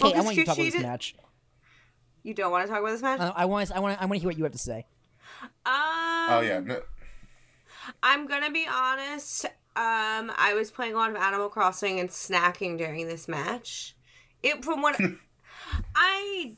Well, 0.00 0.10
Kate, 0.10 0.14
I 0.14 0.16
'cause 0.16 0.24
want 0.24 0.36
you 0.38 0.42
to 0.42 0.46
talk 0.48 0.58
about 0.58 0.72
this 0.72 0.82
match. 0.82 1.14
You 2.26 2.34
don't 2.34 2.50
want 2.50 2.66
to 2.66 2.72
talk 2.72 2.80
about 2.80 2.90
this 2.90 3.02
match? 3.02 3.20
Uh, 3.20 3.32
I 3.36 3.44
want. 3.44 3.70
I 3.70 3.78
want. 3.78 4.02
I 4.02 4.04
want 4.04 4.14
to 4.14 4.18
hear 4.18 4.28
what 4.28 4.36
you 4.36 4.42
have 4.42 4.52
to 4.52 4.58
say. 4.58 4.84
um, 5.42 5.52
Oh 5.64 6.40
yeah, 6.44 6.58
no, 6.58 6.82
I'm 8.02 8.26
gonna 8.26 8.50
be 8.50 8.66
honest. 8.68 9.44
Um, 9.76 10.32
I 10.36 10.54
was 10.56 10.72
playing 10.72 10.94
a 10.94 10.96
lot 10.96 11.10
of 11.10 11.16
Animal 11.16 11.48
Crossing 11.48 12.00
and 12.00 12.08
snacking 12.08 12.78
during 12.78 13.06
this 13.06 13.28
match. 13.28 13.94
It 14.42 14.64
from 14.64 14.82
what 14.82 15.00
I, 15.94 16.56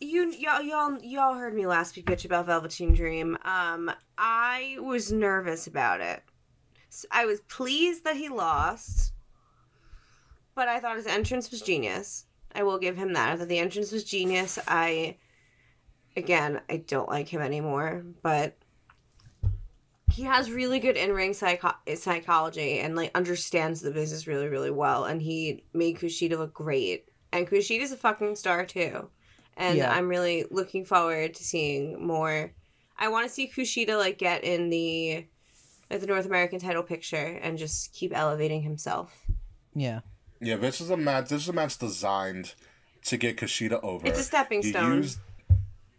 you 0.00 0.32
y'all 0.32 0.60
y'all 0.60 0.98
y'all 1.02 1.34
heard 1.34 1.54
me 1.54 1.66
last 1.66 1.96
week 1.96 2.04
bitch 2.04 2.26
about 2.26 2.44
Velveteen 2.44 2.92
Dream. 2.92 3.38
Um, 3.42 3.90
I 4.18 4.76
was 4.80 5.10
nervous 5.10 5.66
about 5.66 6.02
it. 6.02 6.22
I 7.10 7.24
was 7.24 7.40
pleased 7.48 8.04
that 8.04 8.16
he 8.16 8.28
lost, 8.28 9.14
but 10.54 10.68
I 10.68 10.78
thought 10.78 10.96
his 10.98 11.06
entrance 11.06 11.50
was 11.50 11.62
genius. 11.62 12.26
I 12.54 12.62
will 12.62 12.78
give 12.78 12.96
him 12.96 13.12
that. 13.14 13.30
I 13.30 13.36
thought 13.36 13.48
the 13.48 13.58
entrance 13.58 13.92
was 13.92 14.04
genius. 14.04 14.58
I, 14.66 15.16
again, 16.16 16.60
I 16.68 16.78
don't 16.78 17.08
like 17.08 17.28
him 17.28 17.40
anymore, 17.40 18.04
but 18.22 18.56
he 20.12 20.22
has 20.24 20.50
really 20.50 20.80
good 20.80 20.96
in-ring 20.96 21.32
psycho- 21.32 21.76
psychology 21.94 22.80
and 22.80 22.96
like 22.96 23.12
understands 23.14 23.80
the 23.80 23.92
business 23.92 24.26
really 24.26 24.48
really 24.48 24.70
well 24.70 25.04
and 25.04 25.22
he 25.22 25.62
made 25.72 25.96
kushida 25.98 26.36
look 26.36 26.52
great 26.52 27.06
and 27.32 27.46
kushida's 27.48 27.92
a 27.92 27.96
fucking 27.96 28.34
star 28.34 28.66
too 28.66 29.08
and 29.56 29.78
Yeah. 29.78 29.92
i'm 29.94 30.08
really 30.08 30.44
looking 30.50 30.84
forward 30.84 31.34
to 31.34 31.44
seeing 31.44 32.04
more 32.04 32.52
i 32.98 33.06
want 33.08 33.28
to 33.28 33.32
see 33.32 33.48
kushida 33.48 33.96
like 33.96 34.18
get 34.18 34.42
in 34.42 34.68
the 34.68 35.26
like, 35.90 36.00
the 36.00 36.06
north 36.08 36.26
american 36.26 36.58
title 36.58 36.82
picture 36.82 37.38
and 37.40 37.56
just 37.56 37.92
keep 37.94 38.14
elevating 38.14 38.62
himself 38.62 39.24
Yeah. 39.76 40.00
Yeah. 40.40 40.56
This 40.56 40.80
is 40.80 40.90
a 40.90 40.96
match. 40.96 41.28
This 41.28 41.42
is 41.42 41.48
a 41.48 41.52
match 41.52 41.78
designed 41.78 42.54
to 43.04 43.16
get 43.16 43.36
Kushida 43.36 43.82
over. 43.82 44.06
It's 44.06 44.20
a 44.20 44.22
stepping 44.22 44.62
You 44.62 44.70
stone. 44.70 44.96
use, 44.96 45.18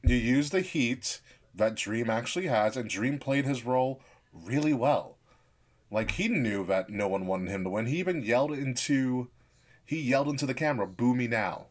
you 0.03 0.15
use 0.15 0.49
the 0.49 0.61
heat 0.61 1.21
that 1.55 1.75
Dream 1.75 2.09
actually 2.09 2.47
has, 2.47 2.77
and 2.77 2.89
Dream 2.89 3.19
played 3.19 3.45
his 3.45 3.65
role 3.65 4.01
really 4.33 4.73
well. 4.73 5.17
Like 5.89 6.11
he 6.11 6.27
knew 6.27 6.65
that 6.67 6.89
no 6.89 7.07
one 7.07 7.27
wanted 7.27 7.49
him 7.49 7.63
to 7.65 7.69
win. 7.69 7.85
He 7.87 7.99
even 7.99 8.23
yelled 8.23 8.51
into, 8.53 9.29
he 9.85 9.99
yelled 9.99 10.29
into 10.29 10.45
the 10.45 10.53
camera, 10.53 10.87
"Boo 10.87 11.13
me 11.15 11.27
now." 11.27 11.67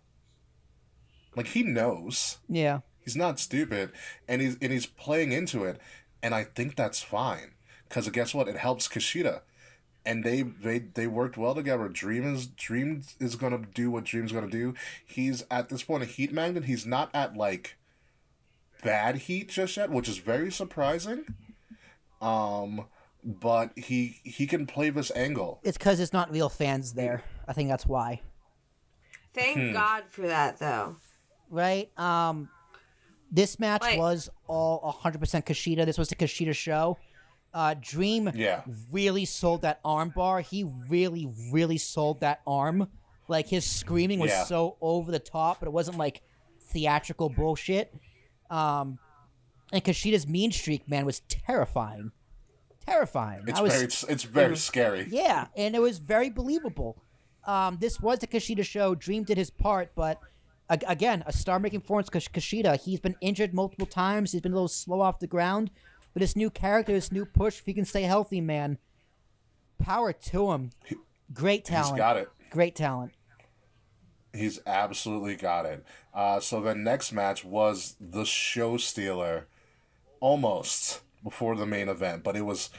Like 1.36 1.48
he 1.48 1.62
knows. 1.62 2.38
Yeah. 2.48 2.80
He's 3.02 3.16
not 3.16 3.40
stupid, 3.40 3.92
and 4.28 4.42
he's 4.42 4.58
and 4.60 4.72
he's 4.72 4.84
playing 4.86 5.32
into 5.32 5.64
it, 5.64 5.80
and 6.22 6.34
I 6.34 6.44
think 6.44 6.76
that's 6.76 7.02
fine. 7.02 7.52
Cause 7.88 8.08
guess 8.10 8.34
what? 8.34 8.46
It 8.46 8.58
helps 8.58 8.88
Kushida, 8.88 9.40
and 10.06 10.24
they 10.24 10.42
they 10.42 10.78
they 10.80 11.06
worked 11.06 11.36
well 11.36 11.54
together. 11.54 11.88
Dream 11.88 12.34
is 12.34 12.46
Dream 12.46 13.02
is 13.18 13.36
gonna 13.36 13.62
do 13.74 13.90
what 13.90 14.04
Dream's 14.04 14.32
gonna 14.32 14.48
do. 14.50 14.74
He's 15.06 15.44
at 15.50 15.68
this 15.68 15.82
point 15.82 16.02
a 16.02 16.06
heat 16.06 16.32
magnet. 16.32 16.64
He's 16.64 16.86
not 16.86 17.10
at 17.14 17.36
like 17.36 17.76
bad 18.82 19.16
heat 19.16 19.48
just 19.50 19.76
yet, 19.76 19.90
which 19.90 20.08
is 20.08 20.18
very 20.18 20.50
surprising. 20.50 21.24
Um, 22.20 22.86
but 23.24 23.72
he 23.78 24.20
he 24.24 24.46
can 24.46 24.66
play 24.66 24.90
this 24.90 25.10
angle. 25.14 25.60
It's 25.62 25.76
because 25.78 26.00
it's 26.00 26.12
not 26.12 26.30
real 26.30 26.48
fans 26.48 26.92
there. 26.94 27.22
I 27.48 27.52
think 27.52 27.68
that's 27.68 27.86
why. 27.86 28.22
thank 29.32 29.56
Hmm. 29.58 29.72
god 29.72 30.04
for 30.10 30.22
that 30.26 30.58
though 30.58 30.96
Right. 31.50 31.88
Um, 31.98 32.48
this 33.30 33.58
match 33.60 33.82
Like- 33.82 33.98
was 33.98 34.28
all 34.48 34.80
100% 34.82 35.44
Kushida. 35.46 35.84
This 35.86 35.98
was 35.98 36.08
the 36.08 36.14
Kushida 36.16 36.54
show. 36.54 36.96
Uh, 37.52 37.74
Dream 37.80 38.30
Yeah. 38.34 38.62
really 38.92 39.24
sold 39.24 39.62
that 39.62 39.80
arm 39.84 40.12
bar. 40.14 40.40
He 40.40 40.64
really, 40.88 41.28
really 41.52 41.78
sold 41.78 42.20
that 42.20 42.40
arm. 42.46 42.88
Like 43.28 43.48
his 43.48 43.64
screaming 43.64 44.18
was 44.20 44.30
Yeah. 44.30 44.44
so 44.44 44.76
over 44.80 45.10
the 45.10 45.18
top, 45.18 45.60
but 45.60 45.66
it 45.66 45.72
wasn't 45.72 45.98
like 45.98 46.22
theatrical 46.60 47.28
bullshit. 47.28 47.92
Um, 48.50 48.98
and 49.72 49.82
Kushida's 49.84 50.26
mean 50.26 50.52
streak, 50.52 50.88
man, 50.88 51.04
was 51.06 51.20
terrifying. 51.28 52.12
Terrifying. 52.86 53.42
It's 53.46 53.60
was, 53.60 53.72
very 53.72 53.84
it's, 53.84 54.02
it's 54.04 54.24
very 54.24 54.56
scary. 54.56 55.06
yeah, 55.10 55.46
and 55.56 55.74
it 55.76 55.80
was 55.80 55.98
very 55.98 56.30
believable. 56.30 57.02
Um, 57.44 57.78
this 57.80 58.00
was 58.00 58.18
the 58.18 58.26
Kushida 58.26 58.64
show. 58.64 58.94
Dream 58.94 59.22
did 59.24 59.36
his 59.38 59.50
part, 59.50 59.92
but 59.94 60.18
ag- 60.68 60.84
again, 60.88 61.22
a 61.26 61.32
star-making 61.32 61.82
performance. 61.82 62.08
Kush- 62.10 62.28
Kushida, 62.28 62.80
he's 62.82 63.00
been 63.00 63.16
injured 63.20 63.54
multiple 63.54 63.86
times. 63.86 64.32
He's 64.32 64.40
been 64.40 64.52
a 64.52 64.56
little 64.56 64.68
slow 64.68 65.00
off 65.00 65.20
the 65.20 65.26
ground, 65.26 65.70
but 66.12 66.20
this 66.20 66.36
new 66.36 66.50
character, 66.50 66.92
this 66.92 67.12
new 67.12 67.24
push, 67.24 67.60
if 67.60 67.66
he 67.66 67.74
can 67.74 67.84
stay 67.84 68.02
healthy, 68.02 68.40
man, 68.40 68.78
power 69.78 70.12
to 70.12 70.52
him. 70.52 70.70
Great 71.32 71.64
talent. 71.64 71.94
He's 71.94 71.98
got 71.98 72.16
it. 72.16 72.28
Great 72.50 72.74
talent. 72.74 73.12
He's 74.32 74.60
absolutely 74.66 75.36
got 75.36 75.66
it. 75.66 75.84
Uh, 76.14 76.40
so 76.40 76.60
the 76.60 76.74
next 76.74 77.12
match 77.12 77.44
was 77.44 77.96
the 78.00 78.24
show 78.24 78.76
stealer, 78.76 79.46
almost 80.20 81.00
before 81.22 81.56
the 81.56 81.66
main 81.66 81.88
event, 81.88 82.22
but 82.22 82.36
it 82.36 82.42
was, 82.42 82.70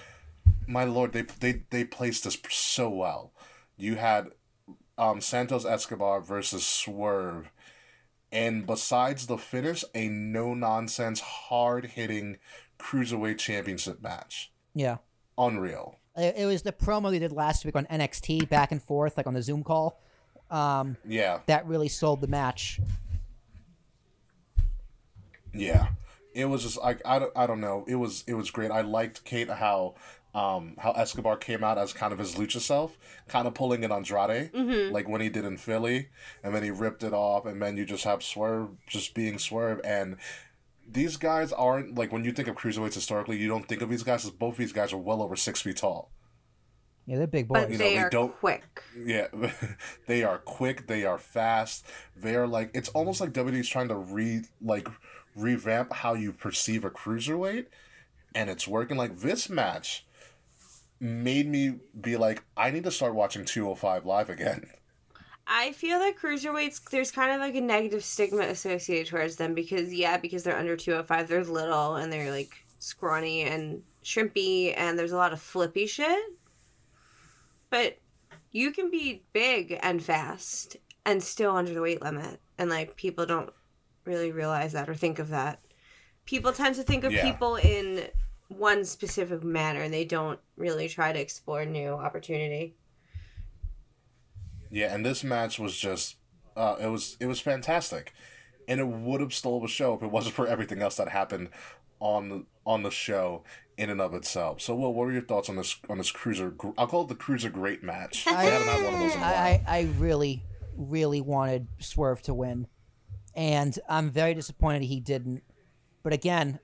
my 0.67 0.83
lord, 0.83 1.11
they 1.13 1.21
they 1.21 1.63
they 1.69 1.83
placed 1.83 2.23
this 2.23 2.37
so 2.49 2.89
well. 2.89 3.31
You 3.77 3.95
had 3.95 4.29
um, 4.97 5.21
Santos 5.21 5.65
Escobar 5.65 6.21
versus 6.21 6.65
Swerve, 6.65 7.51
and 8.31 8.65
besides 8.65 9.27
the 9.27 9.37
finish, 9.37 9.83
a 9.93 10.07
no 10.07 10.53
nonsense, 10.53 11.19
hard 11.19 11.85
hitting 11.85 12.37
cruiserweight 12.81 13.37
championship 13.37 14.01
match. 14.01 14.51
Yeah. 14.73 14.97
Unreal. 15.37 15.97
It, 16.15 16.35
it 16.39 16.45
was 16.45 16.61
the 16.61 16.71
promo 16.73 17.11
they 17.11 17.19
did 17.19 17.31
last 17.31 17.63
week 17.65 17.75
on 17.75 17.85
NXT, 17.85 18.49
back 18.49 18.71
and 18.71 18.81
forth, 18.81 19.17
like 19.17 19.27
on 19.27 19.33
the 19.33 19.41
Zoom 19.41 19.63
call. 19.63 20.01
Um, 20.49 20.97
Yeah. 21.07 21.39
that 21.45 21.65
really 21.67 21.87
sold 21.87 22.21
the 22.21 22.27
match. 22.27 22.79
Yeah, 25.53 25.87
it 26.33 26.45
was 26.45 26.63
just 26.63 26.77
like 26.81 27.01
I 27.05 27.19
don't, 27.19 27.31
I 27.35 27.45
don't 27.47 27.59
know. 27.59 27.83
It 27.87 27.95
was 27.95 28.23
it 28.27 28.35
was 28.35 28.51
great. 28.51 28.71
I 28.71 28.81
liked 28.81 29.23
Kate 29.25 29.49
how 29.49 29.95
um 30.33 30.75
how 30.79 30.91
Escobar 30.91 31.35
came 31.35 31.61
out 31.63 31.77
as 31.77 31.91
kind 31.91 32.13
of 32.13 32.19
his 32.19 32.35
lucha 32.35 32.59
self, 32.61 32.97
kind 33.27 33.47
of 33.47 33.53
pulling 33.53 33.83
an 33.83 33.91
Andrade, 33.91 34.51
like 34.91 35.09
when 35.09 35.19
he 35.19 35.27
did 35.29 35.43
in 35.43 35.57
Philly, 35.57 36.07
and 36.43 36.55
then 36.55 36.63
he 36.63 36.71
ripped 36.71 37.03
it 37.03 37.13
off, 37.13 37.45
and 37.45 37.61
then 37.61 37.75
you 37.75 37.85
just 37.85 38.05
have 38.05 38.23
Swerve 38.23 38.69
just 38.87 39.13
being 39.13 39.37
Swerve, 39.39 39.81
and 39.83 40.15
these 40.89 41.17
guys 41.17 41.51
aren't 41.53 41.95
like 41.97 42.11
when 42.11 42.23
you 42.23 42.31
think 42.31 42.47
of 42.47 42.55
cruiserweights 42.55 42.93
historically, 42.95 43.37
you 43.37 43.47
don't 43.47 43.67
think 43.67 43.81
of 43.81 43.89
these 43.89 44.03
guys 44.03 44.25
as 44.25 44.31
both 44.31 44.57
these 44.57 44.73
guys 44.73 44.93
are 44.93 44.97
well 44.97 45.21
over 45.21 45.35
six 45.35 45.61
feet 45.61 45.77
tall. 45.77 46.11
Yeah, 47.07 47.17
they're 47.17 47.27
big 47.27 47.47
boys. 47.47 47.63
but 47.63 47.71
know, 47.71 47.77
they 47.77 47.95
they 47.95 47.97
are 47.97 48.09
don't- 48.09 48.37
quick 48.39 48.83
Yeah, 48.97 49.27
they 50.07 50.23
are 50.23 50.37
quick. 50.37 50.87
They 50.87 51.03
are 51.05 51.17
fast. 51.17 51.85
They 52.15 52.35
are 52.35 52.47
like 52.47 52.71
it's 52.73 52.89
almost 52.89 53.19
like 53.21 53.31
WWE's 53.33 53.67
trying 53.69 53.87
to 53.87 53.95
re 53.95 54.41
like 54.61 54.87
revamp 55.35 55.93
how 55.93 56.13
you 56.13 56.31
perceive 56.33 56.83
a 56.85 56.89
cruiserweight, 56.91 57.65
and 58.35 58.49
it's 58.49 58.67
working. 58.67 58.97
Like 58.97 59.19
this 59.19 59.49
match 59.49 60.05
made 60.99 61.47
me 61.47 61.75
be 61.99 62.17
like, 62.17 62.43
I 62.55 62.69
need 62.69 62.83
to 62.83 62.91
start 62.91 63.15
watching 63.15 63.45
two 63.45 63.63
hundred 63.65 63.77
five 63.79 64.05
live 64.05 64.29
again. 64.29 64.69
I 65.53 65.73
feel 65.73 65.99
that 65.99 66.17
cruiserweights, 66.17 66.89
there's 66.91 67.11
kind 67.11 67.33
of 67.33 67.41
like 67.41 67.55
a 67.55 67.61
negative 67.61 68.05
stigma 68.05 68.43
associated 68.43 69.07
towards 69.07 69.35
them 69.35 69.53
because, 69.53 69.93
yeah, 69.93 70.15
because 70.15 70.43
they're 70.43 70.57
under 70.57 70.77
205, 70.77 71.27
they're 71.27 71.43
little 71.43 71.97
and 71.97 72.11
they're 72.11 72.31
like 72.31 72.53
scrawny 72.79 73.41
and 73.41 73.83
shrimpy 74.01 74.73
and 74.77 74.97
there's 74.97 75.11
a 75.11 75.17
lot 75.17 75.33
of 75.33 75.41
flippy 75.41 75.87
shit. 75.87 76.23
But 77.69 77.99
you 78.51 78.71
can 78.71 78.89
be 78.89 79.23
big 79.33 79.77
and 79.83 80.01
fast 80.01 80.77
and 81.05 81.21
still 81.21 81.57
under 81.57 81.73
the 81.73 81.81
weight 81.81 82.01
limit. 82.01 82.39
And 82.57 82.69
like 82.69 82.95
people 82.95 83.25
don't 83.25 83.51
really 84.05 84.31
realize 84.31 84.71
that 84.71 84.87
or 84.87 84.95
think 84.95 85.19
of 85.19 85.29
that. 85.29 85.59
People 86.25 86.53
tend 86.53 86.75
to 86.75 86.83
think 86.83 87.03
of 87.03 87.11
Yeah. 87.11 87.29
people 87.29 87.57
in 87.57 88.07
one 88.47 88.85
specific 88.85 89.43
manner 89.43 89.81
and 89.81 89.93
they 89.93 90.05
don't 90.05 90.39
really 90.55 90.87
try 90.87 91.11
to 91.11 91.19
explore 91.19 91.65
new 91.65 91.89
opportunity. 91.89 92.73
Yeah, 94.71 94.93
and 94.93 95.05
this 95.05 95.23
match 95.23 95.59
was 95.59 95.77
just 95.77 96.15
uh, 96.55 96.77
it 96.79 96.87
was 96.87 97.17
it 97.19 97.27
was 97.27 97.39
fantastic, 97.39 98.13
and 98.67 98.79
it 98.79 98.87
would 98.87 99.21
have 99.21 99.33
stole 99.33 99.59
the 99.59 99.67
show 99.67 99.93
if 99.93 100.01
it 100.01 100.11
wasn't 100.11 100.35
for 100.35 100.47
everything 100.47 100.81
else 100.81 100.95
that 100.97 101.09
happened 101.09 101.49
on 101.99 102.29
the 102.29 102.45
on 102.65 102.83
the 102.83 102.91
show 102.91 103.43
in 103.77 103.89
and 103.89 104.01
of 104.01 104.13
itself. 104.13 104.61
So, 104.61 104.75
Will, 104.75 104.93
what 104.93 105.07
were 105.07 105.11
your 105.11 105.21
thoughts 105.21 105.49
on 105.49 105.55
this 105.55 105.75
on 105.89 105.97
this 105.97 106.11
cruiser? 106.11 106.53
I'll 106.77 106.87
call 106.87 107.03
it 107.03 107.09
the 107.09 107.15
cruiser 107.15 107.49
great 107.49 107.83
match. 107.83 108.25
I 108.27 108.43
haven't 108.45 108.67
had 108.67 108.83
one 108.83 108.93
of 108.93 108.99
those 108.99 109.13
in 109.13 109.19
a 109.19 109.21
while. 109.21 109.33
I, 109.33 109.63
I, 109.67 109.77
I 109.77 109.81
really, 109.97 110.43
really 110.75 111.21
wanted 111.21 111.67
Swerve 111.79 112.21
to 112.23 112.33
win. 112.33 112.67
And 113.35 113.77
I'm 113.87 114.11
very 114.11 114.33
disappointed 114.33 114.83
he 114.83 114.99
didn't. 114.99 115.43
But 116.03 116.13
again, 116.13 116.59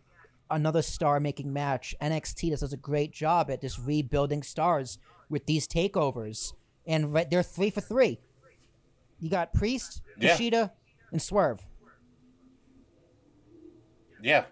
another 0.49 0.81
star 0.81 1.19
making 1.19 1.53
match. 1.53 1.95
NXT 2.01 2.51
does 2.51 2.73
a 2.73 2.77
great 2.77 3.11
job 3.11 3.49
at 3.49 3.61
just 3.61 3.79
rebuilding 3.79 4.43
stars 4.43 4.99
with 5.29 5.45
these 5.45 5.67
takeovers. 5.67 6.53
And 6.87 7.13
right, 7.13 7.29
they're 7.29 7.43
three 7.43 7.69
for 7.69 7.81
three. 7.81 8.19
You 9.19 9.29
got 9.29 9.53
Priest, 9.53 10.01
Yeah. 10.17 10.35
Kushida, 10.37 10.71
and 11.11 11.21
Swerve. 11.21 11.65
Yeah, 14.21 14.45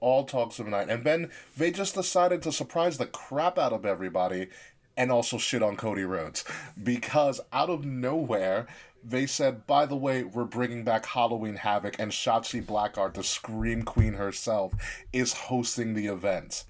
all 0.00 0.24
talks 0.24 0.58
of 0.58 0.66
the 0.66 0.70
night. 0.70 0.88
And 0.88 1.04
then 1.04 1.30
they 1.56 1.70
just 1.70 1.94
decided 1.94 2.42
to 2.42 2.52
surprise 2.52 2.98
the 2.98 3.06
crap 3.06 3.58
out 3.58 3.72
of 3.72 3.84
everybody 3.84 4.48
and 4.96 5.10
also 5.10 5.38
shit 5.38 5.62
on 5.62 5.76
Cody 5.76 6.04
Rhodes. 6.04 6.44
Because 6.80 7.40
out 7.52 7.70
of 7.70 7.84
nowhere, 7.84 8.66
they 9.02 9.26
said, 9.26 9.66
by 9.66 9.86
the 9.86 9.96
way, 9.96 10.22
we're 10.24 10.44
bringing 10.44 10.84
back 10.84 11.06
Halloween 11.06 11.56
Havoc, 11.56 11.96
and 11.98 12.10
Shotzi 12.12 12.62
Blackheart, 12.62 13.14
the 13.14 13.22
Scream 13.24 13.82
Queen 13.82 14.14
herself, 14.14 14.74
is 15.12 15.32
hosting 15.32 15.94
the 15.94 16.06
event. 16.06 16.64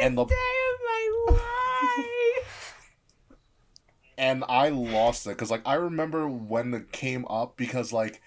And 0.00 0.18
the- 0.18 0.24
day 0.24 0.34
of 0.34 0.80
my 0.84 1.34
life. 1.36 2.74
And 4.18 4.44
I 4.48 4.68
lost 4.68 5.26
it 5.26 5.30
because 5.30 5.50
like 5.50 5.62
I 5.66 5.74
remember 5.74 6.28
when 6.28 6.74
it 6.74 6.92
came 6.92 7.24
up 7.28 7.56
because 7.56 7.92
like 7.92 8.20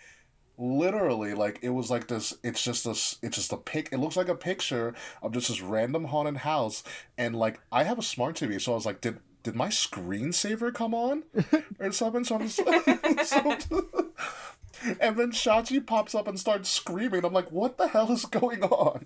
literally 0.58 1.34
like 1.34 1.60
it 1.62 1.70
was 1.70 1.92
like 1.92 2.08
this 2.08 2.34
it's 2.44 2.64
just 2.64 2.86
this 2.86 3.18
it's 3.22 3.36
just 3.36 3.52
a 3.52 3.58
pic 3.58 3.90
it 3.92 3.98
looks 4.00 4.16
like 4.16 4.30
a 4.30 4.36
picture 4.36 4.94
of 5.22 5.34
just 5.34 5.50
this 5.50 5.60
random 5.60 6.06
haunted 6.06 6.38
house 6.38 6.82
and 7.18 7.36
like 7.36 7.60
I 7.74 7.84
have 7.84 8.00
a 8.00 8.02
smart 8.02 8.38
TV 8.38 8.60
so 8.62 8.72
I 8.72 8.76
was 8.76 8.86
like 8.86 9.02
did 9.02 9.20
did 9.44 9.56
my 9.56 9.68
screensaver 9.68 10.74
come 10.74 10.96
on 10.96 11.24
or 11.80 11.92
something? 11.92 12.24
So 12.24 12.36
I'm 12.36 12.48
just 12.48 12.58
so- 13.30 13.58
and 15.00 15.18
then 15.18 15.32
Shotzi 15.32 15.86
pops 15.86 16.16
up 16.16 16.28
and 16.28 16.40
starts 16.40 16.68
screaming. 16.68 17.24
I'm 17.24 17.32
like 17.32 17.52
what 17.52 17.78
the 17.78 17.88
hell 17.88 18.12
is 18.12 18.26
going 18.26 18.64
on? 18.64 19.06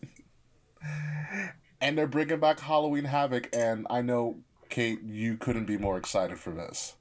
And 1.82 1.98
they're 1.98 2.08
bringing 2.08 2.40
back 2.40 2.62
Halloween 2.62 3.04
Havoc 3.06 3.50
and 3.54 3.86
I 3.90 4.02
know 4.02 4.40
Kate 4.70 5.02
you 5.04 5.36
couldn't 5.38 5.66
be 5.66 5.78
more 5.78 5.98
excited 5.98 6.40
for 6.40 6.52
this 6.52 6.96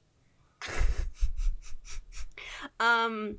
Um. 2.79 3.37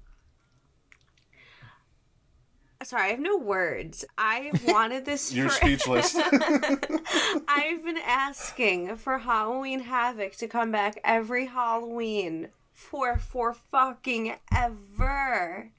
Sorry, 2.82 3.02
I 3.02 3.08
have 3.08 3.20
no 3.20 3.36
words. 3.36 4.06
I 4.16 4.52
wanted 4.66 5.04
this. 5.04 5.32
You're 5.34 5.50
for- 5.50 5.54
speechless. 5.56 6.16
I've 7.48 7.84
been 7.84 7.98
asking 8.06 8.96
for 8.96 9.18
Halloween 9.18 9.80
Havoc 9.80 10.32
to 10.36 10.48
come 10.48 10.72
back 10.72 10.98
every 11.04 11.46
Halloween 11.46 12.48
for 12.72 13.18
for 13.18 13.52
fucking 13.52 14.34
ever. 14.54 15.70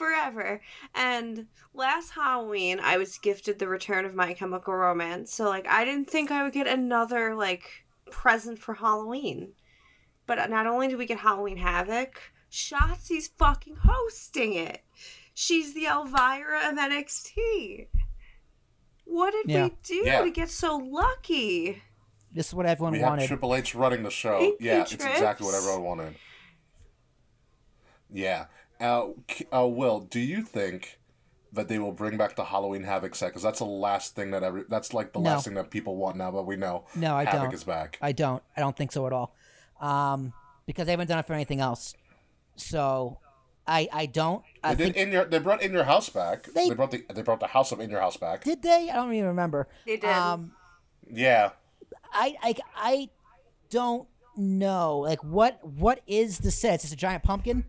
Forever. 0.00 0.62
And 0.94 1.46
last 1.74 2.12
Halloween 2.12 2.80
I 2.80 2.96
was 2.96 3.18
gifted 3.18 3.58
the 3.58 3.68
return 3.68 4.06
of 4.06 4.14
My 4.14 4.32
Chemical 4.32 4.72
Romance. 4.74 5.30
So 5.30 5.44
like 5.44 5.66
I 5.68 5.84
didn't 5.84 6.08
think 6.08 6.30
I 6.30 6.42
would 6.42 6.54
get 6.54 6.66
another 6.66 7.34
like 7.34 7.84
present 8.10 8.58
for 8.58 8.72
Halloween. 8.72 9.52
But 10.26 10.48
not 10.48 10.66
only 10.66 10.88
do 10.88 10.96
we 10.96 11.04
get 11.04 11.18
Halloween 11.18 11.58
Havoc, 11.58 12.18
Shotzi's 12.50 13.28
fucking 13.28 13.76
hosting 13.84 14.54
it. 14.54 14.82
She's 15.34 15.74
the 15.74 15.84
Elvira 15.84 16.70
of 16.70 16.78
NXT. 16.78 17.88
What 19.04 19.32
did 19.32 19.50
Yeah. 19.50 19.64
we 19.64 19.76
do 19.82 19.94
Yeah. 20.06 20.22
to 20.22 20.30
get 20.30 20.48
so 20.48 20.78
lucky? 20.78 21.82
This 22.32 22.48
is 22.48 22.54
what 22.54 22.64
everyone 22.64 22.94
we 22.94 23.00
have 23.00 23.08
wanted. 23.10 23.26
Triple 23.26 23.54
H 23.54 23.74
running 23.74 24.02
the 24.02 24.10
show. 24.10 24.38
Thank 24.38 24.60
yeah, 24.62 24.80
it's 24.80 24.92
exactly 24.94 25.44
what 25.44 25.50
Trips. 25.52 25.66
everyone 25.66 25.82
wanted. 25.84 26.14
Yeah. 28.12 28.46
Uh, 28.80 29.08
uh, 29.54 29.66
Will, 29.66 30.00
do 30.00 30.20
you 30.20 30.42
think 30.42 30.98
that 31.52 31.68
they 31.68 31.78
will 31.78 31.92
bring 31.92 32.16
back 32.16 32.36
the 32.36 32.44
Halloween 32.44 32.84
Havoc 32.84 33.14
set? 33.14 33.28
Because 33.28 33.42
that's 33.42 33.58
the 33.58 33.64
last 33.66 34.14
thing 34.14 34.30
that 34.30 34.42
every 34.42 34.64
that's 34.68 34.94
like 34.94 35.12
the 35.12 35.18
No. 35.20 35.30
last 35.30 35.44
thing 35.44 35.54
that 35.54 35.70
people 35.70 35.96
want 35.96 36.16
now. 36.16 36.30
But 36.30 36.46
we 36.46 36.56
know 36.56 36.84
No, 36.94 37.14
I 37.16 37.24
Havoc 37.24 37.42
don't. 37.50 37.54
is 37.54 37.64
back. 37.64 37.98
I 38.00 38.12
don't. 38.12 38.42
I 38.56 38.60
don't 38.60 38.76
think 38.76 38.92
so 38.92 39.06
at 39.06 39.12
all. 39.12 39.34
Um, 39.80 40.32
because 40.66 40.86
they 40.86 40.92
haven't 40.92 41.08
done 41.08 41.18
it 41.18 41.26
for 41.26 41.32
anything 41.34 41.60
else. 41.60 41.94
So, 42.56 43.18
I 43.66 43.88
I 43.92 44.06
don't. 44.06 44.42
I 44.62 44.74
they 44.74 44.84
think 44.84 44.94
did 44.96 45.02
in 45.08 45.12
your 45.12 45.24
they 45.24 45.38
brought 45.38 45.62
in 45.62 45.72
your 45.72 45.84
house 45.84 46.08
back. 46.08 46.44
They- 46.44 46.68
They, 46.68 46.74
brought 46.74 46.90
the 46.90 47.04
they 47.12 47.22
brought 47.22 47.40
the 47.40 47.46
house 47.48 47.72
of 47.72 47.80
in 47.80 47.90
your 47.90 48.00
house 48.00 48.16
back. 48.16 48.44
did 48.44 48.62
they? 48.62 48.88
I 48.90 48.94
don't 48.96 49.12
even 49.12 49.28
remember. 49.28 49.68
They 49.86 49.96
did. 49.96 50.08
Um, 50.10 50.52
Yeah. 51.10 51.50
I 52.12 52.36
I 52.42 52.54
I 52.76 53.08
don't 53.70 54.08
know. 54.36 54.98
Like 55.00 55.22
what 55.24 55.64
what 55.66 56.00
is 56.06 56.38
the 56.38 56.50
set? 56.50 56.74
It's 56.74 56.84
just 56.84 56.94
a 56.94 56.96
giant 56.96 57.22
pumpkin. 57.24 57.64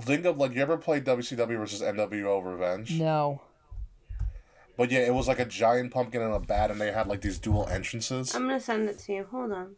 Think 0.00 0.24
of 0.24 0.38
like 0.38 0.54
you 0.54 0.62
ever 0.62 0.76
played 0.78 1.04
WCW 1.04 1.58
versus 1.58 1.82
NWO 1.82 2.44
Revenge? 2.44 2.92
No. 2.98 3.42
But 4.76 4.90
yeah, 4.90 5.00
it 5.00 5.14
was 5.14 5.28
like 5.28 5.38
a 5.38 5.44
giant 5.44 5.92
pumpkin 5.92 6.22
and 6.22 6.32
a 6.32 6.40
bat, 6.40 6.70
and 6.70 6.80
they 6.80 6.90
had 6.92 7.06
like 7.06 7.20
these 7.20 7.38
dual 7.38 7.66
entrances. 7.68 8.34
I'm 8.34 8.42
gonna 8.46 8.58
send 8.60 8.88
it 8.88 8.98
to 9.00 9.12
you. 9.12 9.26
Hold 9.30 9.52
on. 9.52 9.76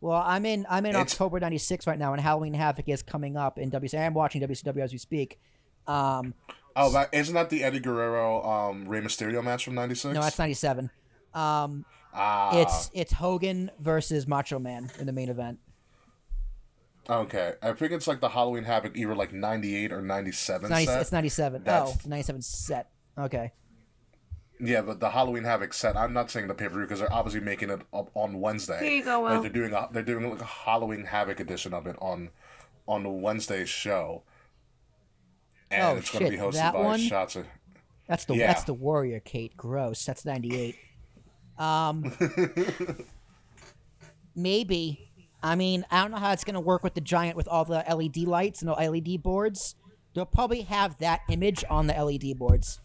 Well, 0.00 0.22
I'm 0.24 0.44
in 0.44 0.66
I'm 0.68 0.84
in 0.84 0.90
It's- 0.90 1.12
October 1.12 1.38
'96 1.40 1.86
right 1.86 1.98
now, 1.98 2.12
and 2.12 2.20
Halloween 2.20 2.54
Havoc 2.54 2.88
is 2.88 3.02
coming 3.02 3.36
up 3.36 3.58
in 3.58 3.70
WCW. 3.70 4.04
I'm 4.06 4.14
watching 4.14 4.40
WCW 4.42 4.82
as 4.82 4.92
we 4.92 4.98
speak. 4.98 5.38
Um, 5.86 6.34
Oh, 6.78 6.90
that 6.92 7.08
isn't 7.14 7.34
that 7.34 7.48
the 7.48 7.62
Eddie 7.64 7.80
Guerrero 7.80 8.42
um 8.44 8.86
Rey 8.86 9.00
Mysterio 9.00 9.42
match 9.42 9.64
from 9.64 9.74
'96? 9.76 10.14
no, 10.14 10.20
that's 10.20 10.38
'97. 10.38 10.90
Um, 11.32 11.84
ah. 12.12 12.58
it's 12.60 12.90
it's 12.92 13.12
Hogan 13.12 13.70
versus 13.78 14.26
Macho 14.26 14.58
Man 14.58 14.90
in 14.98 15.06
the 15.06 15.12
main 15.12 15.28
event. 15.30 15.58
Okay. 17.08 17.54
I 17.62 17.72
think 17.72 17.92
it's 17.92 18.06
like 18.06 18.20
the 18.20 18.30
Halloween 18.30 18.64
Havoc, 18.64 18.96
either 18.96 19.14
like 19.14 19.32
'98 19.32 19.92
or 19.92 20.02
'97 20.02 20.64
It's, 20.64 20.70
90, 20.70 20.86
set. 20.86 21.00
it's 21.00 21.12
97. 21.12 21.62
Oh, 21.66 21.94
97 22.06 22.42
set. 22.42 22.90
Okay. 23.18 23.52
Yeah, 24.58 24.80
but 24.82 25.00
the 25.00 25.10
Halloween 25.10 25.44
Havoc 25.44 25.74
set. 25.74 25.96
I'm 25.96 26.12
not 26.14 26.30
saying 26.30 26.48
the 26.48 26.54
pay 26.54 26.64
per 26.68 26.70
view 26.74 26.80
because 26.82 27.00
they're 27.00 27.12
obviously 27.12 27.40
making 27.40 27.68
it 27.70 27.82
up 27.92 28.10
on 28.14 28.40
Wednesday. 28.40 28.78
Here 28.82 28.96
you 28.98 29.04
go, 29.04 29.20
Like 29.22 29.42
they're 29.42 29.50
doing 29.50 29.72
a 29.74 29.88
they're 29.92 30.02
doing 30.02 30.30
like 30.30 30.40
a 30.40 30.44
Halloween 30.44 31.04
Havoc 31.04 31.40
edition 31.40 31.74
of 31.74 31.86
it 31.86 31.96
on 32.00 32.30
on 32.88 33.02
the 33.02 33.10
Wednesday 33.10 33.64
show. 33.66 34.22
And 35.70 35.82
Oh, 35.82 35.96
it's 35.96 36.10
going 36.10 36.24
to 36.26 36.30
shit, 36.30 36.40
be 36.40 36.44
hosted 36.46 36.52
that 36.54 36.72
by 36.72 36.80
one? 36.80 37.00
Shotzi. 37.00 37.44
That's 38.08 38.24
the 38.24 38.34
Yeah. 38.36 38.46
that's 38.46 38.64
the 38.64 38.72
Warrior, 38.74 39.20
Kate. 39.20 39.56
Gross. 39.56 40.04
That's 40.06 40.24
98. 40.24 40.76
Um, 41.58 42.12
maybe. 44.34 45.10
I 45.42 45.54
mean, 45.54 45.84
I 45.90 46.02
don't 46.02 46.10
know 46.10 46.16
how 46.18 46.32
it's 46.32 46.44
gonna 46.44 46.60
work 46.60 46.82
with 46.82 46.94
the 46.94 47.00
giant 47.00 47.36
with 47.36 47.46
all 47.48 47.64
the 47.64 47.84
LED 47.88 48.18
lights 48.26 48.62
and 48.62 48.68
the 48.70 48.74
LED 48.74 49.22
boards. 49.22 49.74
They'll 50.14 50.24
probably 50.26 50.62
have 50.62 50.98
that 50.98 51.20
image 51.28 51.64
on 51.68 51.86
the 51.86 51.92
LED 51.94 52.38
boards. 52.38 52.80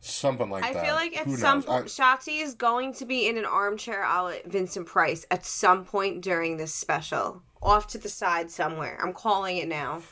Something 0.00 0.50
like 0.50 0.62
I 0.62 0.72
that. 0.72 0.82
I 0.82 0.86
feel 0.86 0.94
like 0.94 1.16
at 1.16 1.26
Who 1.26 1.36
some 1.36 1.58
knows? 1.58 1.64
point, 1.64 1.84
I- 1.84 1.88
Shotzi 1.88 2.40
is 2.42 2.54
going 2.54 2.92
to 2.94 3.04
be 3.04 3.26
in 3.26 3.36
an 3.38 3.44
armchair 3.44 4.04
a 4.04 4.22
la 4.22 4.32
Vincent 4.44 4.86
Price 4.86 5.26
at 5.30 5.44
some 5.44 5.84
point 5.84 6.22
during 6.22 6.56
this 6.58 6.72
special. 6.74 7.42
Off 7.60 7.88
to 7.88 7.98
the 7.98 8.08
side 8.08 8.50
somewhere. 8.50 8.98
I'm 9.02 9.12
calling 9.12 9.56
it 9.56 9.66
now. 9.66 10.02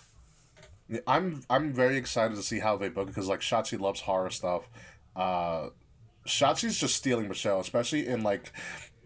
I'm 1.07 1.43
I'm 1.49 1.73
very 1.73 1.97
excited 1.97 2.35
to 2.37 2.43
see 2.43 2.59
how 2.59 2.77
they 2.77 2.89
book 2.89 3.07
because 3.07 3.29
like 3.29 3.41
Shotzi 3.41 3.79
loves 3.79 4.01
horror 4.01 4.31
stuff. 4.31 4.69
Uh, 5.15 5.69
Shotzi's 6.27 6.79
just 6.79 6.97
stealing 6.97 7.29
Michelle, 7.29 7.61
especially 7.61 8.07
in 8.09 8.23
like 8.23 8.53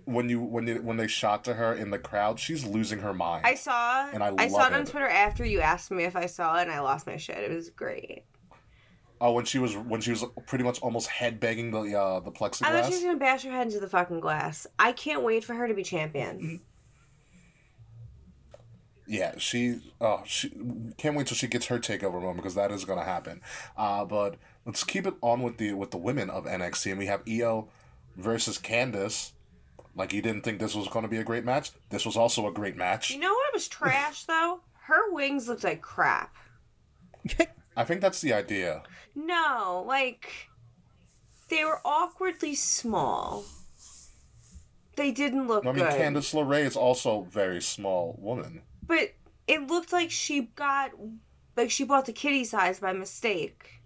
when 0.08 0.28
you 0.28 0.40
when 0.40 0.66
you 0.66 0.82
when 0.82 0.96
they 0.96 1.06
shot 1.06 1.44
to 1.44 1.54
her 1.54 1.74
in 1.74 1.90
the 1.90 1.98
crowd, 1.98 2.40
she's 2.40 2.64
losing 2.64 3.00
her 3.00 3.12
mind. 3.12 3.46
I 3.46 3.54
saw 3.54 4.08
And 4.10 4.22
I 4.22 4.32
I, 4.38 4.48
saw 4.48 4.66
it 4.66 4.72
on 4.72 4.82
it. 4.82 4.88
Twitter 4.88 5.08
after 5.08 5.44
you 5.44 5.60
asked 5.60 5.90
me 5.90 6.04
if 6.04 6.16
I 6.16 6.26
saw 6.26 6.58
it 6.58 6.62
and 6.62 6.70
I 6.72 6.80
lost 6.80 7.06
my 7.06 7.16
shit. 7.16 7.36
It 7.38 7.50
was 7.50 7.70
great. 7.70 8.24
oh, 9.20 9.32
when 9.32 9.44
she 9.44 9.58
was 9.58 9.76
when 9.76 10.00
she 10.00 10.10
was 10.10 10.24
pretty 10.46 10.64
much 10.64 10.80
almost 10.80 11.08
head 11.08 11.38
banging 11.40 11.70
the 11.70 11.80
uh, 11.98 12.20
the 12.20 12.30
I 12.30 12.48
thought 12.48 12.86
she 12.86 12.94
was 12.94 13.02
gonna 13.04 13.18
bash 13.18 13.42
her 13.44 13.50
head 13.50 13.66
into 13.66 13.80
the 13.80 13.88
fucking 13.88 14.20
glass. 14.20 14.66
I 14.78 14.92
can't 14.92 15.22
wait 15.22 15.44
for 15.44 15.54
her 15.54 15.68
to 15.68 15.74
be 15.74 15.82
Mm-hmm. 15.82 15.96
champion. 15.96 16.60
Yeah, 19.06 19.34
she 19.38 19.80
oh 20.00 20.22
she 20.26 20.50
can't 20.98 21.16
wait 21.16 21.26
till 21.26 21.36
she 21.36 21.46
gets 21.48 21.66
her 21.66 21.78
takeover 21.78 22.14
moment 22.20 22.36
because 22.36 22.54
that 22.56 22.70
is 22.70 22.84
gonna 22.84 23.04
happen. 23.04 23.40
Uh, 23.76 24.04
but 24.04 24.36
let's 24.66 24.84
keep 24.84 25.06
it 25.06 25.14
on 25.22 25.42
with 25.42 25.56
the 25.56 25.72
with 25.72 25.90
the 25.92 25.96
women 25.98 26.28
of 26.28 26.44
NXT 26.44 26.90
and 26.90 26.98
we 26.98 27.06
have 27.06 27.22
Io 27.28 27.68
versus 28.16 28.58
Candice. 28.58 29.32
Like 29.94 30.12
you 30.12 30.22
didn't 30.22 30.42
think 30.42 30.58
this 30.58 30.74
was 30.74 30.88
gonna 30.88 31.08
be 31.08 31.18
a 31.18 31.24
great 31.24 31.44
match. 31.44 31.72
This 31.90 32.06
was 32.06 32.16
also 32.16 32.46
a 32.46 32.52
great 32.52 32.76
match. 32.76 33.10
You 33.10 33.18
know 33.18 33.32
what 33.32 33.54
was 33.54 33.68
trash 33.68 34.24
though? 34.26 34.60
Her 34.82 35.12
wings 35.12 35.48
looked 35.48 35.64
like 35.64 35.82
crap. 35.82 36.34
I 37.76 37.84
think 37.84 38.00
that's 38.00 38.20
the 38.20 38.32
idea. 38.32 38.82
No, 39.14 39.84
like 39.86 40.48
they 41.48 41.64
were 41.64 41.80
awkwardly 41.84 42.54
small. 42.54 43.44
They 44.96 45.12
didn't 45.12 45.46
look 45.46 45.64
I 45.64 45.72
mean, 45.72 45.84
good. 45.84 45.92
Candice 45.92 46.34
LeRae 46.34 46.64
is 46.64 46.76
also 46.76 47.22
a 47.22 47.24
very 47.24 47.62
small 47.62 48.16
woman. 48.18 48.62
But 48.84 49.14
it 49.46 49.66
looked 49.66 49.92
like 49.92 50.10
she 50.10 50.50
got 50.56 50.90
like 51.56 51.70
she 51.70 51.84
bought 51.84 52.06
the 52.06 52.12
kitty 52.12 52.44
size 52.44 52.80
by 52.80 52.92
mistake. 52.92 53.80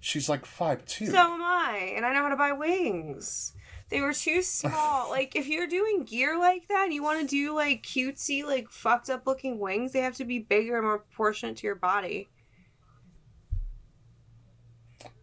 She's 0.00 0.28
like 0.28 0.46
five 0.46 0.84
two. 0.86 1.06
So 1.06 1.18
am 1.18 1.42
I, 1.42 1.92
and 1.94 2.06
I 2.06 2.12
know 2.12 2.22
how 2.22 2.30
to 2.30 2.36
buy 2.36 2.52
wings. 2.52 3.52
They 3.90 4.00
were 4.00 4.12
too 4.12 4.42
small. 4.42 5.10
like 5.10 5.36
if 5.36 5.48
you're 5.48 5.66
doing 5.66 6.04
gear 6.04 6.38
like 6.38 6.68
that, 6.68 6.84
and 6.84 6.94
you 6.94 7.02
want 7.02 7.20
to 7.20 7.26
do 7.26 7.54
like 7.54 7.82
cutesy, 7.82 8.44
like 8.44 8.70
fucked 8.70 9.10
up 9.10 9.26
looking 9.26 9.58
wings. 9.58 9.92
They 9.92 10.00
have 10.00 10.16
to 10.16 10.24
be 10.24 10.38
bigger 10.38 10.76
and 10.76 10.86
more 10.86 10.98
proportionate 10.98 11.56
to 11.58 11.66
your 11.66 11.76
body. 11.76 12.28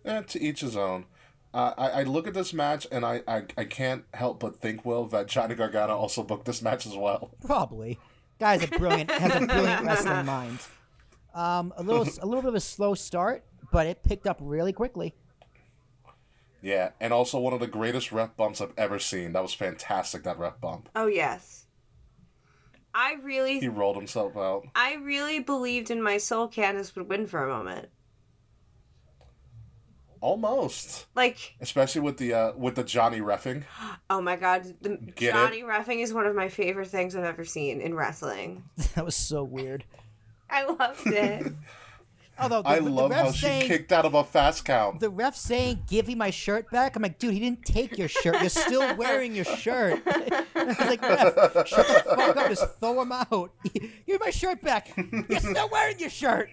Eh, 0.05 0.21
to 0.21 0.41
each 0.41 0.61
his 0.61 0.77
own. 0.77 1.05
Uh, 1.53 1.73
I, 1.77 1.89
I 1.89 2.03
look 2.03 2.27
at 2.27 2.33
this 2.33 2.53
match 2.53 2.85
and 2.91 3.05
I, 3.05 3.21
I, 3.27 3.43
I 3.57 3.63
can't 3.63 4.03
help 4.13 4.39
but 4.39 4.57
think, 4.57 4.85
Will, 4.85 5.05
that 5.07 5.27
Johnny 5.27 5.55
Gargano 5.55 5.95
also 5.95 6.21
booked 6.23 6.45
this 6.45 6.61
match 6.61 6.85
as 6.85 6.95
well. 6.95 7.31
Probably. 7.45 7.97
Guy's 8.39 8.63
a 8.63 8.67
brilliant 8.67 9.09
has 9.09 9.41
a 9.41 9.45
brilliant 9.45 9.85
wrestling 9.85 10.25
mind. 10.25 10.59
Um, 11.33 11.73
a 11.75 11.83
little 11.83 12.07
a 12.21 12.25
little 12.25 12.41
bit 12.41 12.49
of 12.49 12.55
a 12.55 12.59
slow 12.59 12.93
start, 12.93 13.43
but 13.71 13.87
it 13.87 14.03
picked 14.03 14.27
up 14.27 14.37
really 14.39 14.73
quickly. 14.73 15.15
Yeah, 16.67 16.89
and 16.99 17.13
also 17.13 17.39
one 17.39 17.53
of 17.53 17.61
the 17.61 17.67
greatest 17.67 18.11
rep 18.11 18.35
bumps 18.35 18.59
I've 18.59 18.73
ever 18.77 18.99
seen. 18.99 19.31
That 19.31 19.41
was 19.41 19.53
fantastic. 19.53 20.23
That 20.23 20.37
rep 20.37 20.59
bump. 20.59 20.89
Oh 20.93 21.07
yes. 21.07 21.65
I 22.93 23.13
really 23.23 23.61
He 23.61 23.69
rolled 23.69 23.95
himself 23.95 24.35
out. 24.35 24.67
I 24.75 24.95
really 24.95 25.39
believed 25.39 25.89
in 25.89 26.01
my 26.01 26.17
soul 26.17 26.49
Candice 26.49 26.93
would 26.97 27.07
win 27.07 27.25
for 27.25 27.41
a 27.41 27.47
moment. 27.47 27.87
Almost, 30.19 31.05
Like, 31.15 31.55
especially 31.61 32.01
with 32.01 32.17
the 32.17 32.33
uh, 32.33 32.51
with 32.57 32.75
the 32.75 32.83
Johnny 32.83 33.21
refing. 33.21 33.63
oh 34.09 34.19
my 34.19 34.35
god, 34.35 34.65
the 34.81 34.97
Get 35.15 35.29
it? 35.29 35.31
Johnny 35.31 35.63
Reffing 35.63 36.01
is 36.01 36.11
one 36.11 36.25
of 36.25 36.35
my 36.35 36.49
favorite 36.49 36.89
things 36.89 37.15
I've 37.15 37.23
ever 37.23 37.45
seen 37.45 37.79
in 37.79 37.93
wrestling. 37.93 38.65
that 38.95 39.05
was 39.05 39.15
so 39.15 39.41
weird. 39.41 39.85
I 40.49 40.65
loved 40.65 41.07
it. 41.07 41.53
Although 42.39 42.61
the, 42.61 42.69
I 42.69 42.79
the 42.79 42.89
love 42.89 43.09
ref 43.11 43.25
how 43.25 43.31
she 43.31 43.67
kicked 43.67 43.91
out 43.91 44.05
of 44.05 44.13
a 44.13 44.23
fast 44.23 44.63
count. 44.65 44.99
the 44.99 45.09
ref 45.09 45.35
saying, 45.35 45.83
"Give 45.87 46.07
me 46.07 46.15
my 46.15 46.29
shirt 46.29 46.69
back." 46.71 46.95
I'm 46.95 47.01
like, 47.01 47.17
dude, 47.19 47.33
he 47.33 47.39
didn't 47.39 47.65
take 47.65 47.97
your 47.97 48.07
shirt. 48.07 48.39
You're 48.41 48.49
still 48.49 48.95
wearing 48.97 49.35
your 49.35 49.45
shirt. 49.45 50.01
I 50.07 50.63
was 50.63 50.79
like, 50.79 51.01
ref, 51.01 51.67
shut 51.67 51.87
the 51.87 52.15
fuck 52.15 52.37
up. 52.37 52.47
Just 52.49 52.79
throw 52.79 53.01
him 53.01 53.11
out. 53.11 53.51
Give 53.73 53.83
me 54.07 54.17
my 54.19 54.29
shirt 54.29 54.61
back. 54.61 54.89
You're 55.29 55.39
still 55.39 55.69
wearing 55.71 55.99
your 55.99 56.09
shirt. 56.09 56.49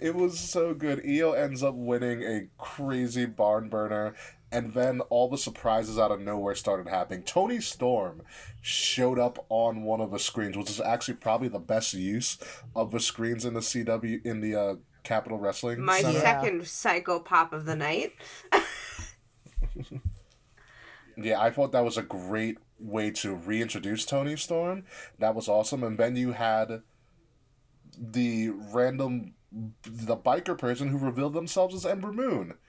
It 0.00 0.14
was 0.16 0.40
so 0.40 0.74
good. 0.74 1.02
Io 1.08 1.32
ends 1.32 1.62
up 1.62 1.74
winning 1.76 2.22
a 2.24 2.48
crazy 2.58 3.26
barn 3.26 3.68
burner, 3.68 4.14
and 4.52 4.74
then 4.74 5.00
all 5.08 5.28
the 5.28 5.38
surprises 5.38 5.98
out 5.98 6.12
of 6.12 6.20
nowhere 6.20 6.54
started 6.54 6.88
happening. 6.88 7.22
Toni 7.22 7.60
Storm 7.60 8.22
showed 8.60 9.18
up 9.18 9.44
on 9.48 9.82
one 9.82 10.00
of 10.00 10.10
the 10.10 10.18
screens, 10.18 10.56
which 10.56 10.70
is 10.70 10.80
actually 10.80 11.14
probably 11.14 11.48
the 11.48 11.58
best 11.58 11.94
use 11.94 12.38
of 12.76 12.90
the 12.90 13.00
screens 13.00 13.46
in 13.46 13.54
the 13.54 13.60
CW 13.60 14.24
in 14.24 14.40
the 14.40 14.54
uh, 14.54 14.74
Capitol 15.02 15.38
Wrestling 15.38 15.82
My 15.82 16.02
Center. 16.02 16.20
second 16.20 16.66
psycho 16.66 17.18
pop 17.18 17.52
of 17.52 17.64
the 17.64 17.74
night. 17.74 18.12
Yeah, 21.14 21.40
I 21.42 21.50
thought 21.50 21.72
that 21.72 21.84
was 21.84 21.98
a 21.98 22.02
great 22.02 22.56
way 22.78 23.10
to 23.10 23.34
reintroduce 23.34 24.06
Toni 24.06 24.34
Storm. 24.36 24.84
That 25.18 25.34
was 25.34 25.46
awesome. 25.46 25.84
And 25.84 25.98
then 25.98 26.16
you 26.16 26.32
had 26.32 26.80
the 27.98 28.48
random 28.48 29.34
the 29.82 30.16
biker 30.16 30.56
person 30.56 30.88
who 30.88 30.96
revealed 30.96 31.34
themselves 31.34 31.74
as 31.74 31.84
Ember 31.84 32.12
Moon. 32.12 32.54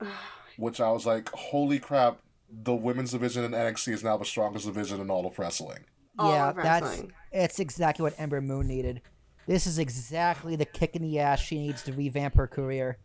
Which 0.56 0.80
I 0.80 0.90
was 0.90 1.06
like, 1.06 1.28
holy 1.30 1.78
crap, 1.78 2.18
the 2.50 2.74
women's 2.74 3.10
division 3.12 3.44
in 3.44 3.52
NXT 3.52 3.92
is 3.92 4.04
now 4.04 4.16
the 4.16 4.24
strongest 4.24 4.66
division 4.66 5.00
in 5.00 5.10
all 5.10 5.26
of 5.26 5.38
wrestling. 5.38 5.84
All 6.18 6.30
yeah, 6.30 6.48
of 6.50 6.56
that's 6.56 7.02
it's 7.30 7.58
exactly 7.58 8.02
what 8.02 8.14
Ember 8.18 8.40
Moon 8.40 8.66
needed. 8.66 9.02
This 9.46 9.66
is 9.66 9.78
exactly 9.78 10.56
the 10.56 10.64
kick 10.64 10.96
in 10.96 11.02
the 11.02 11.18
ass 11.18 11.40
she 11.40 11.58
needs 11.58 11.82
to 11.82 11.92
revamp 11.92 12.34
her 12.36 12.46
career. 12.46 12.98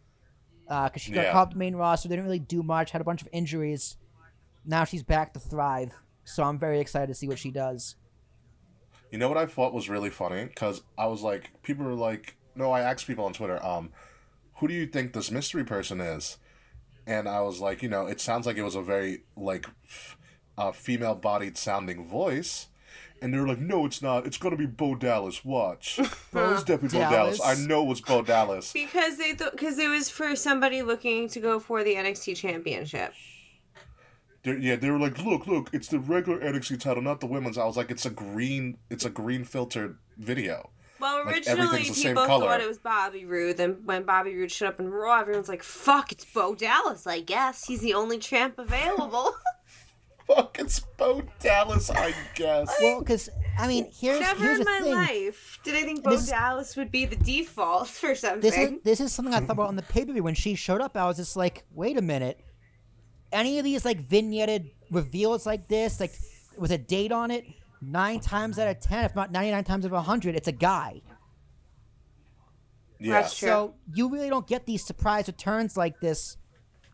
Because 0.68 1.02
she 1.02 1.12
got 1.12 1.26
Yeah. 1.26 1.32
called 1.34 1.52
the 1.52 1.58
main 1.58 1.76
roster, 1.76 2.08
didn't 2.08 2.24
really 2.24 2.40
do 2.40 2.64
much, 2.64 2.92
had 2.92 3.02
a 3.02 3.04
bunch 3.04 3.22
of 3.22 3.28
injuries. 3.34 3.98
Now 4.66 4.86
she's 4.86 5.04
back 5.04 5.34
to 5.34 5.40
thrive. 5.40 5.92
So 6.24 6.44
I'm 6.44 6.58
very 6.58 6.80
excited 6.80 7.08
to 7.08 7.14
see 7.14 7.28
what 7.28 7.40
she 7.40 7.52
does. 7.52 7.96
You 9.12 9.18
know 9.18 9.28
what 9.28 9.38
I 9.38 9.46
thought 9.46 9.74
was 9.74 9.90
really 9.90 10.10
funny? 10.10 10.46
Because 10.46 10.82
I 10.98 11.08
was 11.08 11.22
like, 11.22 11.52
people 11.64 11.86
were 11.86 11.94
like, 11.94 12.38
no, 12.56 12.72
I 12.72 12.82
asked 12.82 13.08
people 13.08 13.26
on 13.26 13.34
Twitter, 13.34 13.64
um, 13.66 13.92
who 14.58 14.68
do 14.70 14.74
you 14.74 14.86
think 14.86 15.12
this 15.12 15.30
mystery 15.30 15.66
person 15.66 16.00
is? 16.00 16.38
And 17.08 17.28
I 17.28 17.42
was 17.42 17.60
like, 17.60 17.82
you 17.82 17.90
know, 17.90 18.06
it 18.06 18.22
sounds 18.22 18.46
like 18.46 18.58
it 18.58 18.64
was 18.64 18.76
a 18.76 18.82
very, 18.82 19.24
like, 19.36 19.66
uh, 20.58 20.72
female 20.72 21.16
bodied 21.16 21.58
sounding 21.58 22.06
voice. 22.06 22.68
And 23.22 23.34
they 23.34 23.38
were 23.38 23.48
like, 23.48 23.60
no, 23.60 23.86
it's 23.86 24.02
not. 24.02 24.26
It's 24.26 24.38
going 24.38 24.52
to 24.52 24.58
be 24.58 24.66
Bo 24.66 24.96
Dallas. 24.96 25.46
Watch. 25.46 26.00
no, 26.34 26.54
it's 26.54 26.64
definitely 26.64 27.00
Bo 27.00 27.10
Dallas. 27.10 27.40
I 27.42 27.54
Dallas. 27.54 27.68
know 27.68 27.92
it's 27.92 28.02
Bo 28.02 28.24
Dallas. 28.24 28.74
Because 28.74 29.18
they 29.18 29.34
because 29.34 29.78
it 29.78 29.90
was 29.90 30.10
for 30.10 30.36
somebody 30.36 30.82
looking 30.82 31.28
to 31.30 31.40
go 31.40 31.60
for 31.60 31.84
the 31.84 31.96
NXT 31.96 32.36
championship. 32.38 33.14
They're, 34.44 34.58
yeah, 34.58 34.76
they 34.76 34.90
were 34.90 34.98
like, 34.98 35.24
look, 35.24 35.46
look, 35.46 35.70
it's 35.72 35.88
the 35.88 36.00
regular 36.00 36.40
NXT 36.40 36.80
title, 36.80 37.04
not 37.04 37.20
the 37.20 37.28
women's. 37.28 37.60
I 37.60 37.66
was 37.66 37.78
like, 37.78 37.92
it's 37.92 38.08
a 38.08 38.10
green, 38.10 38.78
it's 38.90 39.06
a 39.06 39.10
green 39.12 39.44
filtered 39.44 39.98
video. 40.18 40.72
Well, 41.02 41.28
originally 41.28 41.62
everything's 41.62 41.88
the 41.90 41.94
same 41.96 42.12
people 42.12 42.26
color. 42.26 42.46
thought 42.48 42.62
it 42.62 42.68
was 42.68 42.78
Bobby 42.78 43.26
Roode. 43.26 43.58
Then 43.58 43.82
when 43.86 44.04
Bobby 44.04 44.36
Roode 44.36 44.52
showed 44.52 44.68
up 44.68 44.80
in 44.80 44.90
Raw, 44.90 45.20
everyone's 45.20 45.50
like, 45.50 45.64
"Fuck, 45.64 46.12
it's 46.12 46.24
Bo 46.26 46.56
Dallas." 46.56 47.08
I 47.08 47.20
guess 47.22 47.66
he's 47.66 47.82
the 47.82 47.94
only 47.94 48.18
champ 48.20 48.58
available. 48.60 49.34
Fuck, 50.28 50.60
it's 50.60 50.80
Bo 50.98 51.24
Dallas, 51.40 51.90
I 51.90 52.14
guess. 52.36 52.74
Well, 52.80 53.00
because, 53.00 53.28
I 53.60 53.68
mean, 53.68 53.92
here's, 54.00 54.20
Never 54.22 54.44
here's 54.44 54.60
in 54.60 54.66
my 54.66 54.80
thing. 54.80 54.94
life 54.94 55.60
did 55.64 55.76
I 55.76 55.82
think 55.84 56.04
Bo 56.04 56.12
This- 56.12 56.30
Dallas 56.30 56.78
would 56.78 56.90
be 56.92 57.06
the 57.06 57.18
default 57.18 57.88
for 57.90 58.16
something. 58.16 58.40
This 58.40 58.58
is, 58.58 58.72
this 58.84 59.00
is 59.02 59.12
something 59.12 59.34
I 59.34 59.40
thought 59.42 59.52
about 59.52 59.68
on 59.68 59.76
the 59.76 59.82
pay 59.82 60.06
per 60.06 60.14
view. 60.14 60.24
When 60.24 60.36
she 60.36 60.56
showed 60.56 60.80
up, 60.80 60.96
I 60.96 61.06
was 61.08 61.18
just 61.18 61.36
like, 61.36 61.66
wait 61.74 61.98
a 61.98 62.02
minute. 62.02 62.40
Any 63.34 63.58
of 63.60 63.66
these, 63.66 63.84
like, 63.84 64.02
vignetted 64.08 64.72
reveals 64.90 65.46
like 65.46 65.68
this, 65.68 66.00
like, 66.00 66.14
with 66.58 66.72
a 66.72 66.78
date 66.78 67.12
on 67.12 67.32
it, 67.32 67.46
nine 67.82 68.20
times 68.20 68.60
out 68.60 68.68
of 68.68 68.80
ten, 68.80 69.06
if 69.06 69.16
not 69.16 69.32
99 69.32 69.64
times 69.64 69.86
out 69.86 69.90
of 69.90 69.94
100, 69.94 70.36
it's 70.36 70.48
a 70.48 70.54
guy. 70.54 71.02
Yeah. 73.00 73.22
That's 73.22 73.38
true. 73.38 73.48
So 73.48 73.76
you 73.94 74.10
really 74.10 74.30
don't 74.30 74.48
get 74.48 74.66
these 74.66 74.86
surprise 74.86 75.28
returns 75.28 75.76
like 75.76 76.00
this 76.00 76.38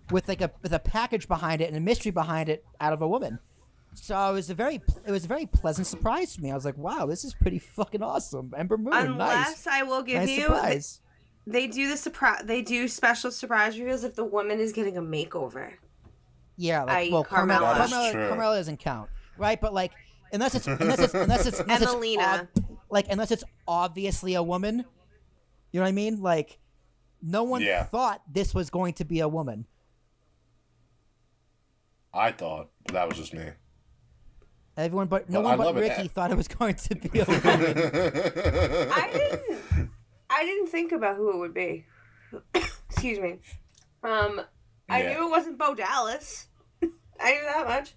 with 0.09 0.27
like 0.27 0.41
a 0.41 0.51
with 0.61 0.71
a 0.73 0.79
package 0.79 1.27
behind 1.27 1.61
it 1.61 1.67
and 1.67 1.75
a 1.75 1.81
mystery 1.81 2.11
behind 2.11 2.49
it 2.49 2.63
out 2.79 2.93
of 2.93 3.01
a 3.01 3.07
woman. 3.07 3.39
So 3.93 4.29
it 4.29 4.33
was 4.33 4.49
a 4.49 4.53
very 4.53 4.81
it 5.05 5.11
was 5.11 5.25
a 5.25 5.27
very 5.27 5.45
pleasant 5.45 5.87
surprise 5.87 6.35
to 6.35 6.41
me. 6.41 6.51
I 6.51 6.55
was 6.55 6.65
like, 6.65 6.77
wow, 6.77 7.05
this 7.07 7.25
is 7.25 7.33
pretty 7.33 7.59
fucking 7.59 8.01
awesome. 8.01 8.53
Ember 8.55 8.77
Moon, 8.77 8.93
Unless 8.93 9.65
nice, 9.65 9.67
I 9.67 9.83
will 9.83 10.03
give 10.03 10.19
nice 10.19 10.29
you, 10.29 10.43
surprise. 10.43 11.01
they 11.45 11.67
do 11.67 11.89
the 11.89 11.97
surprise. 11.97 12.43
They 12.45 12.61
do 12.61 12.87
special 12.87 13.31
surprise 13.31 13.77
reveals 13.77 14.03
if 14.03 14.15
the 14.15 14.23
woman 14.25 14.59
is 14.59 14.71
getting 14.71 14.97
a 14.97 15.01
makeover. 15.01 15.73
Yeah, 16.55 16.83
like 16.83 16.95
i.e. 16.97 17.11
well, 17.11 17.25
Carmella, 17.25 17.75
Carmella. 17.75 17.89
That 17.89 18.15
is 18.15 18.15
Carmella, 18.15 18.55
doesn't 18.55 18.79
count, 18.79 19.09
right? 19.37 19.59
But 19.59 19.73
like, 19.73 19.91
unless 20.33 20.55
it's 20.55 20.67
unless 20.67 20.99
it's 20.99 21.13
unless 21.13 21.45
it's 21.45 21.59
unless 21.59 21.81
it's, 21.81 21.93
Emmalina. 21.93 22.41
ob- 22.41 22.47
like 22.89 23.07
unless 23.09 23.31
it's 23.31 23.43
obviously 23.67 24.33
a 24.35 24.43
woman, 24.43 24.85
you 25.71 25.79
know 25.79 25.83
what 25.83 25.89
I 25.89 25.91
mean? 25.91 26.21
Like, 26.21 26.59
no 27.21 27.43
one 27.43 27.61
Yeah. 27.61 27.83
thought 27.83 28.21
this 28.31 28.53
was 28.53 28.69
going 28.69 28.93
to 28.95 29.05
be 29.05 29.19
a 29.19 29.27
woman. 29.27 29.65
I 32.13 32.31
thought, 32.31 32.69
but 32.85 32.93
that 32.93 33.07
was 33.07 33.17
just 33.17 33.33
me. 33.33 33.49
Everyone 34.75 35.07
but 35.07 35.29
no 35.29 35.41
Well, 35.41 35.49
one 35.49 35.57
but 35.57 35.65
love 35.67 35.77
it. 35.77 35.81
Ricky 35.89 36.07
thought 36.07 36.31
it 36.31 36.37
was 36.37 36.47
going 36.47 36.75
to 36.75 36.95
be 36.95 37.19
a 37.19 37.25
woman. 37.27 37.43
I 37.43 39.09
didn't. 39.11 39.89
I 40.29 40.43
didn't 40.43 40.67
think 40.67 40.91
about 40.91 41.15
who 41.17 41.31
it 41.31 41.37
would 41.37 41.53
be. 41.53 41.85
Excuse 42.89 43.19
me. 43.19 43.39
Um, 44.03 44.41
I 44.89 45.01
Yeah. 45.03 45.13
knew 45.13 45.27
it 45.27 45.31
wasn't 45.31 45.57
Bo 45.57 45.73
Dallas. 45.73 46.47
I 47.19 47.31
knew 47.33 47.43
that 47.43 47.67
much. 47.67 47.95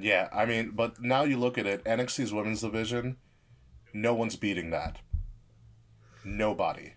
Yeah, 0.00 0.28
I 0.32 0.46
mean, 0.46 0.70
but 0.70 1.00
now 1.00 1.24
you 1.24 1.36
look 1.38 1.58
at 1.58 1.66
it, 1.66 1.84
NXT's 1.84 2.32
women's 2.32 2.62
division, 2.62 3.16
no 3.92 4.14
one's 4.14 4.36
beating 4.36 4.70
that. 4.70 4.98
Nobody. 6.24 6.94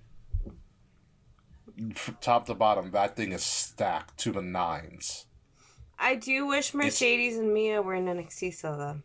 F- 1.91 2.15
Top 2.21 2.45
to 2.45 2.53
bottom, 2.53 2.91
that 2.91 3.15
thing 3.15 3.31
is 3.31 3.43
stacked 3.43 4.17
to 4.19 4.31
the 4.31 4.41
nines. 4.41 5.25
I 5.97 6.15
do 6.15 6.47
wish 6.47 6.73
Mercedes 6.73 7.37
and 7.37 7.53
Mia 7.53 7.81
were 7.81 7.95
in 7.95 8.05
NXT 8.05 8.61
though. 8.61 8.99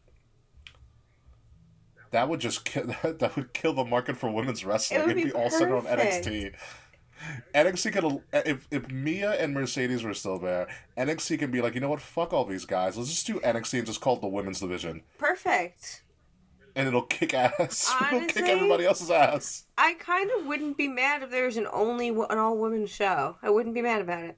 That 2.11 2.29
would 2.29 2.41
just 2.41 2.65
kill, 2.65 2.85
that 3.03 3.37
would 3.37 3.53
kill 3.53 3.75
the 3.75 3.85
market 3.85 4.17
for 4.17 4.31
women's 4.31 4.65
wrestling. 4.65 5.01
It 5.01 5.07
would 5.07 5.17
It'd 5.19 5.25
be, 5.25 5.31
be 5.31 5.37
all 5.37 5.51
centered 5.51 5.77
on. 5.77 5.85
NXT. 5.85 6.55
NXT 7.55 7.93
could 7.93 8.23
if 8.47 8.67
if 8.71 8.91
Mia 8.91 9.33
and 9.33 9.53
Mercedes 9.55 10.03
were 10.05 10.15
still 10.15 10.39
there, 10.39 10.69
NXT 10.97 11.39
can 11.39 11.51
be 11.51 11.61
like, 11.61 11.75
you 11.75 11.81
know 11.81 11.89
what, 11.91 12.01
fuck 12.01 12.33
all 12.33 12.45
these 12.45 12.65
guys. 12.65 12.97
Let's 12.97 13.11
just 13.11 13.27
do 13.27 13.41
NXT 13.41 13.79
and 13.79 13.87
just 13.87 14.01
call 14.01 14.17
it 14.17 14.21
the 14.21 14.29
women's 14.29 14.61
division, 14.61 15.03
Perfect. 15.19 16.03
and 16.77 16.87
it'll 16.89 17.03
kick 17.03 17.35
ass. 17.35 17.93
it'll 18.13 18.27
kick 18.27 18.45
everybody 18.49 18.85
else's 18.85 19.11
ass. 19.11 19.65
I 19.77 19.95
kind 19.95 20.31
of 20.39 20.47
wouldn't 20.47 20.77
be 20.77 20.89
mad 20.89 21.23
if 21.23 21.31
there 21.31 21.47
was 21.47 21.57
an 21.57 21.67
only 21.73 22.09
an 22.09 22.39
all 22.39 22.57
women 22.59 22.87
show. 22.87 23.37
I 23.43 23.51
wouldn't 23.51 23.75
be 23.75 23.83
mad 23.83 24.01
about 24.01 24.25
it. 24.25 24.37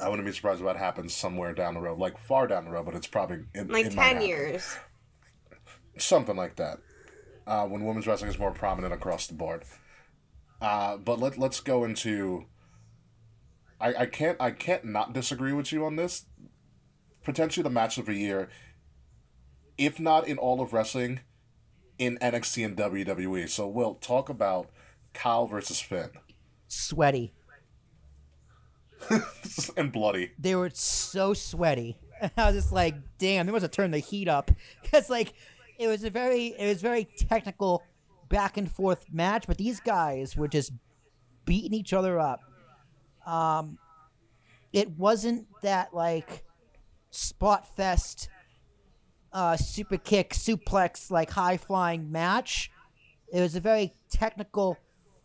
I 0.00 0.08
wouldn't 0.08 0.26
be 0.26 0.32
surprised 0.32 0.60
if 0.60 0.66
that 0.66 0.76
happens 0.76 1.12
somewhere 1.12 1.52
down 1.52 1.74
the 1.74 1.80
road, 1.80 1.98
like 1.98 2.18
far 2.18 2.46
down 2.46 2.64
the 2.66 2.70
road, 2.70 2.84
but 2.86 2.94
it's 2.94 3.08
probably 3.08 3.40
in, 3.54 3.66
Like 3.68 3.86
it 3.86 3.92
ten 3.92 4.22
years. 4.22 4.76
something 5.96 6.36
like 6.36 6.56
that. 6.56 6.78
Uh, 7.46 7.64
when 7.66 7.84
women's 7.84 8.06
wrestling 8.06 8.30
is 8.30 8.38
more 8.38 8.52
prominent 8.52 8.92
across 8.92 9.26
the 9.26 9.34
board. 9.34 9.64
Uh, 10.60 10.96
but 10.96 11.18
let 11.18 11.38
let's 11.38 11.60
go 11.60 11.84
into. 11.84 12.46
I, 13.80 13.94
I 13.94 14.06
can't 14.06 14.36
I 14.40 14.50
can't 14.50 14.84
not 14.84 15.12
disagree 15.12 15.52
with 15.52 15.72
you 15.72 15.84
on 15.84 15.96
this. 15.96 16.26
Potentially 17.22 17.62
the 17.62 17.70
match 17.70 17.98
of 17.98 18.06
the 18.06 18.14
year, 18.14 18.48
if 19.76 20.00
not 20.00 20.26
in 20.26 20.38
all 20.38 20.60
of 20.60 20.72
wrestling, 20.72 21.20
in 21.98 22.18
NXT 22.18 22.64
and 22.64 22.76
WWE. 22.76 23.48
So 23.48 23.68
we'll 23.68 23.94
talk 23.94 24.28
about 24.28 24.70
Kyle 25.12 25.46
versus 25.46 25.80
Finn 25.80 26.10
sweaty. 26.68 27.32
and 29.76 29.92
bloody. 29.92 30.32
They 30.38 30.54
were 30.54 30.70
so 30.72 31.34
sweaty. 31.34 31.98
And 32.20 32.30
I 32.36 32.46
was 32.46 32.54
just 32.54 32.72
like, 32.72 32.94
damn, 33.18 33.46
they 33.46 33.52
must 33.52 33.62
have 33.62 33.70
turned 33.70 33.94
the 33.94 33.98
heat 33.98 34.28
up. 34.28 34.50
Because, 34.82 35.10
like, 35.10 35.34
it 35.78 35.86
was 35.86 36.02
a 36.02 36.10
very 36.10 36.48
it 36.58 36.66
was 36.66 36.80
very 36.80 37.04
technical 37.04 37.82
back 38.28 38.56
and 38.56 38.70
forth 38.70 39.06
match, 39.12 39.46
but 39.46 39.58
these 39.58 39.80
guys 39.80 40.36
were 40.36 40.48
just 40.48 40.72
beating 41.44 41.72
each 41.72 41.92
other 41.92 42.18
up. 42.18 42.40
Um, 43.26 43.78
it 44.72 44.90
wasn't 44.90 45.46
that 45.62 45.94
like 45.94 46.44
spot 47.10 47.74
fest, 47.76 48.28
uh, 49.32 49.56
super 49.56 49.96
kick, 49.96 50.30
suplex, 50.34 51.10
like 51.10 51.30
high 51.30 51.56
flying 51.56 52.10
match. 52.10 52.70
It 53.32 53.40
was 53.40 53.54
a 53.54 53.60
very 53.60 53.94
technical, 54.10 54.76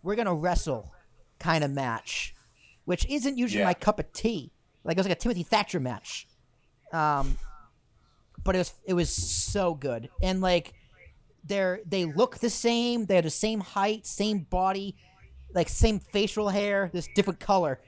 we're 0.02 0.16
gonna 0.16 0.34
wrestle 0.36 0.92
kind 1.40 1.64
of 1.64 1.72
match, 1.72 2.34
which 2.86 3.06
isn't 3.08 3.38
usually 3.38 3.62
Yeah. 3.62 3.68
my 3.68 3.74
cup 3.74 4.00
of 4.00 4.12
tea. 4.14 4.52
Like 4.84 4.98
it 4.98 5.00
was 5.00 5.08
like 5.08 5.18
a 5.18 5.20
Timothy 5.20 5.44
Thatcher 5.44 5.80
match. 5.80 6.28
Um, 6.92 7.38
but 8.44 8.56
it 8.56 8.60
was 8.60 8.74
it 8.86 8.94
was 8.94 9.10
so 9.10 9.74
good 9.74 10.10
and 10.22 10.42
like 10.42 10.74
they're 11.44 11.82
they 11.86 12.06
look 12.06 12.40
the 12.40 12.50
same. 12.50 13.06
They're 13.06 13.22
the 13.22 13.30
same 13.30 13.60
height 13.60 14.06
same 14.06 14.40
body 14.50 14.96
like 15.54 15.70
same 15.70 16.00
facial 16.00 16.50
hair 16.50 16.90
this 16.94 17.08
different 17.16 17.40
color. 17.40 17.80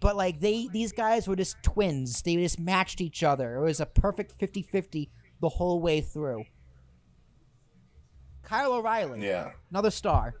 But 0.00 0.16
like 0.16 0.40
they 0.40 0.68
these 0.72 0.92
guys 0.92 1.28
were 1.28 1.36
just 1.36 1.62
twins. 1.62 2.22
They 2.22 2.36
just 2.36 2.58
matched 2.58 3.00
each 3.00 3.22
other. 3.22 3.56
It 3.56 3.62
was 3.62 3.80
a 3.80 3.86
perfect 3.86 4.38
50-50 4.38 5.08
the 5.40 5.48
whole 5.48 5.80
way 5.80 6.00
through. 6.00 6.44
Kyle 8.42 8.72
o'reilly 8.72 9.24
Yeah. 9.24 9.52
another 9.70 9.90
star. 9.90 10.34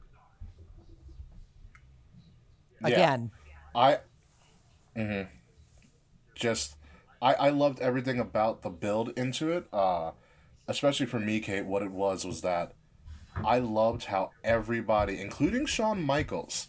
Yeah. 2.80 2.88
again. 2.88 3.30
I, 3.74 3.98
hmm 4.96 5.22
just, 6.34 6.76
I, 7.20 7.34
I 7.34 7.48
loved 7.50 7.78
everything 7.80 8.18
about 8.18 8.62
the 8.62 8.70
build 8.70 9.10
into 9.16 9.52
it. 9.52 9.66
Uh, 9.72 10.10
especially 10.72 11.06
for 11.06 11.20
me, 11.20 11.40
Kate. 11.40 11.66
What 11.66 11.82
it 11.82 11.92
was 11.92 12.24
was 12.24 12.40
that 12.40 12.72
I 13.44 13.58
loved 13.58 14.04
how 14.04 14.30
everybody, 14.42 15.20
including 15.20 15.66
Shawn 15.66 16.02
Michaels, 16.02 16.68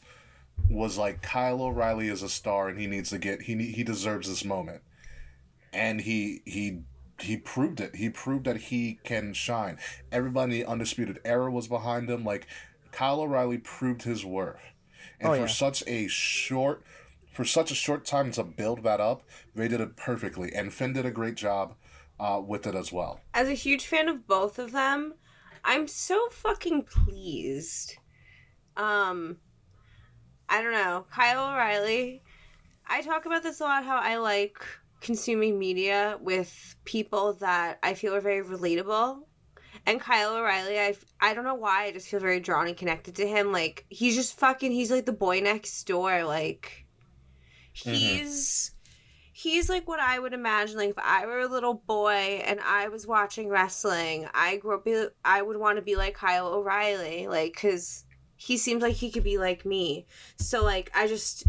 was 0.70 0.98
like 0.98 1.22
Kyle 1.22 1.62
O'Reilly 1.62 2.10
is 2.10 2.22
a 2.22 2.30
star 2.30 2.70
and 2.70 2.80
he 2.80 2.88
needs 2.88 3.10
to 3.10 3.18
get 3.18 3.44
he 3.44 3.56
he 3.72 3.84
deserves 3.84 4.28
this 4.30 4.46
moment, 4.46 4.82
and 5.72 6.02
he 6.02 6.42
he 6.46 6.82
he 7.20 7.38
proved 7.38 7.80
it. 7.80 7.96
He 7.96 8.10
proved 8.10 8.46
that 8.46 8.58
he 8.58 9.00
can 9.04 9.34
shine. 9.34 9.78
Everybody 10.12 10.60
the 10.60 10.66
Undisputed 10.66 11.20
Era 11.26 11.52
was 11.52 11.68
behind 11.68 12.10
him. 12.10 12.24
Like 12.24 12.48
Kyle 12.92 13.22
O'Reilly 13.22 13.58
proved 13.58 14.04
his 14.04 14.26
worth, 14.26 14.60
and 15.20 15.30
Oh, 15.30 15.34
for 15.36 15.42
yeah. 15.42 15.48
such 15.48 15.84
a 15.88 16.08
short 16.08 16.84
for 17.32 17.46
such 17.46 17.72
a 17.72 17.76
short 17.76 18.06
time 18.06 18.32
to 18.32 18.44
build 18.44 18.84
that 18.84 19.00
up, 19.02 19.24
they 19.56 19.68
did 19.68 19.82
it 19.82 19.96
perfectly, 19.96 20.54
and 20.54 20.72
Finn 20.74 20.94
did 20.94 21.06
a 21.06 21.12
great 21.12 21.36
job 21.36 21.74
uh, 22.24 22.40
with 22.40 22.66
it 22.66 22.74
as 22.74 22.92
well. 22.92 23.20
As 23.34 23.50
a 23.50 23.54
huge 23.54 23.86
fan 23.86 24.08
of 24.08 24.26
both 24.26 24.58
of 24.58 24.72
them, 24.72 25.16
I'm 25.66 25.88
so 25.88 26.30
fucking 26.30 26.84
pleased. 26.84 27.98
Um, 28.78 29.38
I 30.48 30.62
don't 30.62 30.72
know. 30.72 31.06
Kyle 31.12 31.52
O'Reilly, 31.52 32.24
I 32.88 33.02
talk 33.02 33.26
about 33.26 33.44
this 33.44 33.60
a 33.60 33.66
lot 33.66 33.84
how 33.84 33.98
I 33.98 34.18
like 34.18 34.66
consuming 35.02 35.60
media 35.60 36.18
with 36.22 36.76
people 36.86 37.34
that 37.34 37.80
I 37.84 37.94
feel 37.94 38.16
are 38.16 38.22
very 38.22 38.42
relatable. 38.42 39.24
And 39.86 40.00
Kyle 40.00 40.38
O'Reilly, 40.38 40.80
I, 40.80 40.96
I 41.20 41.34
don't 41.34 41.44
know 41.44 41.56
why, 41.56 41.86
I 41.86 41.92
just 41.92 42.08
feel 42.08 42.22
very 42.22 42.40
drawn 42.40 42.68
and 42.68 42.78
connected 42.78 43.16
to 43.16 43.28
him. 43.28 43.52
Like, 43.52 43.86
he's 43.90 44.16
just 44.16 44.40
fucking, 44.40 44.72
he's 44.72 44.92
like 44.92 45.06
the 45.06 45.12
boy 45.12 45.42
next 45.42 45.84
door. 45.86 46.24
Like, 46.24 46.86
he's 47.74 48.72
he's 49.44 49.68
like 49.68 49.88
what 49.90 50.00
I 50.00 50.18
would 50.20 50.34
imagine. 50.34 50.78
Like 50.78 50.92
if 50.92 50.98
I 50.98 51.26
were 51.26 51.42
a 51.42 51.48
little 51.48 51.74
boy 51.74 52.42
and 52.46 52.62
I 52.62 52.88
was 52.88 53.06
watching 53.06 53.50
wrestling, 53.50 54.28
I 54.34 54.56
grew 54.58 54.76
up. 54.76 54.88
I 55.26 55.42
would 55.42 55.58
want 55.58 55.76
to 55.76 55.82
be 55.82 55.98
like 55.98 56.16
Kyle 56.16 56.48
O'Reilly, 56.48 57.28
like 57.28 57.54
because 57.54 58.06
he 58.38 58.58
seems 58.58 58.82
like 58.82 58.96
he 58.96 59.12
could 59.12 59.24
be 59.24 59.38
like 59.38 59.66
me. 59.66 60.06
So 60.38 60.64
like 60.64 60.92
I 60.96 61.08
just, 61.08 61.46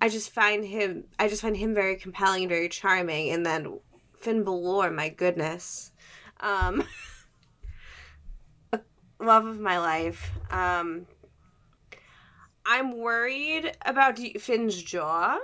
I 0.00 0.08
just 0.08 0.30
find 0.30 0.64
him. 0.64 1.04
I 1.18 1.26
just 1.26 1.42
find 1.42 1.56
him 1.56 1.74
very 1.74 1.96
compelling 1.96 2.44
and 2.44 2.50
very 2.50 2.68
charming. 2.68 3.30
And 3.30 3.44
then 3.44 3.80
Finn 4.20 4.44
Balor, 4.44 4.92
my 4.92 5.08
goodness, 5.08 5.90
um, 6.38 6.84
love 9.20 9.46
of 9.46 9.58
my 9.58 9.78
life. 9.78 10.30
Um, 10.48 11.06
I'm 12.64 12.96
worried 12.96 13.76
about 13.84 14.20
Finn's 14.38 14.80
jaw. 14.80 15.38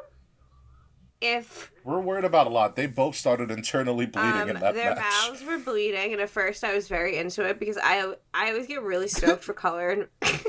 If 1.21 1.73
We're 1.83 1.99
worried 2.01 2.25
about 2.25 2.47
a 2.47 2.51
lot. 2.51 2.77
They 2.77 2.87
both 2.87 3.17
started 3.17 3.51
internally 3.51 4.07
bleeding 4.07 4.43
um, 4.43 4.49
in 4.51 4.61
that 4.61 4.75
their 4.75 4.95
match. 4.95 5.05
mouths 5.29 5.45
were 5.45 5.59
bleeding, 5.59 6.13
and 6.13 6.23
at 6.23 6.31
first 6.31 6.63
I 6.63 6.75
was 6.75 6.87
very 6.87 7.17
into 7.17 7.45
it 7.45 7.59
because 7.59 7.77
I 7.83 8.15
I 8.33 8.51
always 8.51 8.67
get 8.69 8.83
really 8.83 9.09
stoked 9.09 9.43
for 9.45 9.53
color 9.53 9.91
and. 9.91 10.09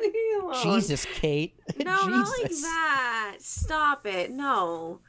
Leave 0.00 0.12
me 0.12 0.20
alone. 0.42 0.62
jesus 0.62 1.06
kate 1.14 1.58
No, 1.78 2.06
not 2.06 2.28
like 2.40 2.50
that. 2.50 3.36
Stop 3.40 4.06
it. 4.06 4.30
No. 4.30 5.00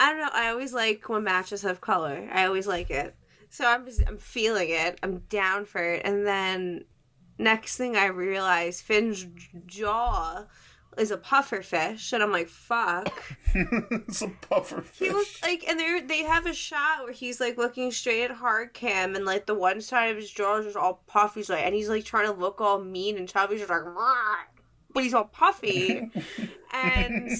I 0.00 0.10
don't 0.10 0.20
know. 0.20 0.30
I 0.32 0.48
always 0.48 0.72
like 0.72 1.08
when 1.08 1.24
matches 1.24 1.62
have 1.62 1.80
color. 1.80 2.28
I 2.30 2.44
always 2.46 2.66
like 2.66 2.90
it. 2.90 3.14
So 3.48 3.66
I'm 3.66 3.84
just 3.86 4.02
I'm 4.06 4.18
feeling 4.18 4.68
it. 4.70 4.98
I'm 5.02 5.20
down 5.30 5.64
for 5.64 5.82
it. 5.82 6.02
And 6.04 6.26
then 6.26 6.84
next 7.38 7.76
thing 7.76 7.96
I 7.96 8.06
realize 8.06 8.80
Finn's 8.80 9.26
jaw 9.66 10.44
is 10.98 11.10
a 11.10 11.16
puffer 11.16 11.62
fish 11.62 12.12
and 12.12 12.22
I'm 12.22 12.32
like, 12.32 12.48
fuck. 12.48 13.22
it's 13.54 14.22
a 14.22 14.28
puffer 14.28 14.82
fish. 14.82 15.08
He 15.08 15.12
looks 15.12 15.42
like, 15.42 15.64
and 15.68 15.78
they 15.78 16.00
they 16.00 16.22
have 16.24 16.46
a 16.46 16.54
shot 16.54 17.04
where 17.04 17.12
he's 17.12 17.40
like 17.40 17.56
looking 17.56 17.90
straight 17.90 18.24
at 18.24 18.30
hard 18.32 18.74
cam, 18.74 19.14
and 19.14 19.24
like 19.24 19.46
the 19.46 19.54
one 19.54 19.80
side 19.80 20.10
of 20.10 20.16
his 20.16 20.30
jaw 20.30 20.58
is 20.58 20.66
just 20.66 20.76
all 20.76 21.02
puffy, 21.06 21.44
like, 21.48 21.64
and 21.64 21.74
he's 21.74 21.88
like 21.88 22.04
trying 22.04 22.26
to 22.26 22.32
look 22.32 22.60
all 22.60 22.80
mean 22.80 23.16
and 23.16 23.28
chubby, 23.28 23.56
just 23.56 23.70
like, 23.70 23.84
"Rah," 23.84 24.36
but 24.92 25.02
he's 25.02 25.14
all 25.14 25.24
puffy, 25.24 26.10
and 26.72 27.30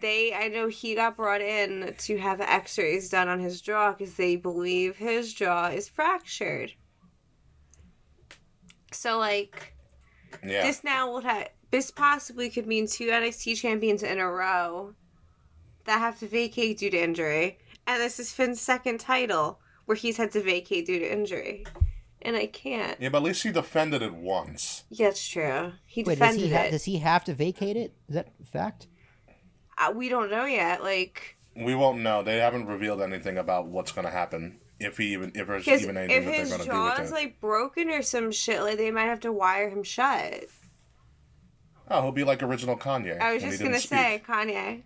they, 0.00 0.32
I 0.34 0.48
know 0.48 0.68
he 0.68 0.94
got 0.94 1.16
brought 1.16 1.40
in 1.40 1.94
to 1.98 2.18
have 2.18 2.40
X-rays 2.40 3.10
done 3.10 3.28
on 3.28 3.40
his 3.40 3.60
jaw 3.60 3.92
because 3.92 4.14
they 4.14 4.36
believe 4.36 4.96
his 4.96 5.34
jaw 5.34 5.68
is 5.68 5.88
fractured. 5.88 6.72
So 8.92 9.18
like, 9.18 9.74
yeah. 10.44 10.62
this 10.62 10.84
now 10.84 11.10
will 11.10 11.20
have 11.20 11.48
this 11.70 11.90
possibly 11.90 12.50
could 12.50 12.66
mean 12.66 12.86
two 12.86 13.08
NXT 13.08 13.56
champions 13.56 14.02
in 14.02 14.18
a 14.18 14.28
row 14.30 14.94
that 15.84 15.98
have 15.98 16.18
to 16.20 16.26
vacate 16.26 16.78
due 16.78 16.90
to 16.90 16.98
injury, 17.02 17.58
and 17.86 18.00
this 18.00 18.18
is 18.20 18.32
Finn's 18.32 18.60
second 18.60 19.00
title 19.00 19.60
where 19.86 19.96
he's 19.96 20.16
had 20.16 20.30
to 20.32 20.40
vacate 20.42 20.86
due 20.86 20.98
to 20.98 21.12
injury, 21.12 21.64
and 22.22 22.36
I 22.36 22.46
can't. 22.46 23.00
yeah, 23.00 23.08
but 23.08 23.18
at 23.18 23.24
least 23.24 23.42
he 23.42 23.50
defended 23.52 24.02
it 24.02 24.14
once. 24.14 24.84
Yeah, 24.90 25.08
it's 25.08 25.26
true. 25.26 25.72
He 25.86 26.02
Wait, 26.02 26.18
does 26.18 26.34
defended 26.36 26.48
he, 26.48 26.54
ha- 26.54 26.62
it. 26.64 26.70
does 26.70 26.84
he 26.84 26.98
have 26.98 27.24
to 27.24 27.34
vacate 27.34 27.76
it? 27.76 27.94
Is 28.08 28.14
that 28.14 28.28
a 28.40 28.46
fact? 28.46 28.86
Uh, 29.78 29.92
we 29.94 30.08
don't 30.08 30.30
know 30.30 30.44
yet. 30.44 30.82
Like, 30.82 31.36
We 31.56 31.74
won't 31.74 32.00
know. 32.00 32.22
They 32.22 32.36
haven't 32.38 32.66
revealed 32.66 33.00
anything 33.00 33.38
about 33.38 33.66
what's 33.68 33.92
going 33.92 34.04
to 34.04 34.10
happen. 34.12 34.58
If 34.78 34.96
he 34.96 35.12
even 35.12 35.32
if 35.34 35.46
there's 35.46 35.64
because 35.64 35.82
even 35.82 35.96
if 35.98 36.10
anything 36.10 36.24
that 36.24 36.30
they're 36.30 36.40
his 36.40 36.48
going 36.50 36.60
to 36.60 36.66
do 36.66 36.72
jaw 36.72 36.90
with 36.92 37.00
is 37.00 37.10
it. 37.10 37.14
like 37.14 37.40
broken 37.40 37.90
or 37.90 38.00
some 38.02 38.30
shit, 38.32 38.62
like 38.62 38.78
they 38.78 38.90
might 38.90 39.04
have 39.06 39.20
to 39.20 39.32
wire 39.32 39.68
him 39.68 39.82
shut. 39.82 40.44
Oh, 41.90 42.02
he'll 42.02 42.12
be 42.12 42.24
like 42.24 42.42
original 42.42 42.76
Kanye. 42.76 43.20
I 43.20 43.34
was 43.34 43.42
just 43.42 43.62
gonna 43.62 43.78
speak. 43.78 43.88
say 43.90 44.22
Kanye, 44.26 44.82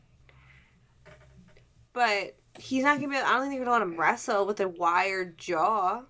but 1.93 2.37
he's 2.59 2.85
not 2.85 2.97
gonna 3.01 3.09
be. 3.13 3.17
I 3.17 3.33
don't 3.33 3.43
think 3.43 3.55
they're 3.55 3.65
gonna 3.65 3.71
let 3.71 3.83
him 3.83 3.99
wrestle 4.01 4.47
with 4.47 4.61
a 4.61 4.69
wired 4.69 5.39
jaw. 5.39 6.03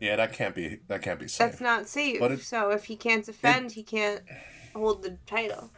Yeah, 0.00 0.16
that 0.16 0.32
can't 0.32 0.54
be. 0.54 0.80
That 0.88 1.02
can't 1.02 1.20
be 1.20 1.28
safe. 1.28 1.50
That's 1.50 1.60
not 1.60 1.86
safe. 1.88 2.18
But 2.20 2.32
it- 2.32 2.40
so 2.40 2.70
if 2.70 2.84
he 2.84 2.96
can't 2.96 3.24
defend, 3.24 3.72
he 3.72 3.82
can't 3.82 4.22
hold 4.74 5.02
the 5.02 5.18
title. 5.26 5.70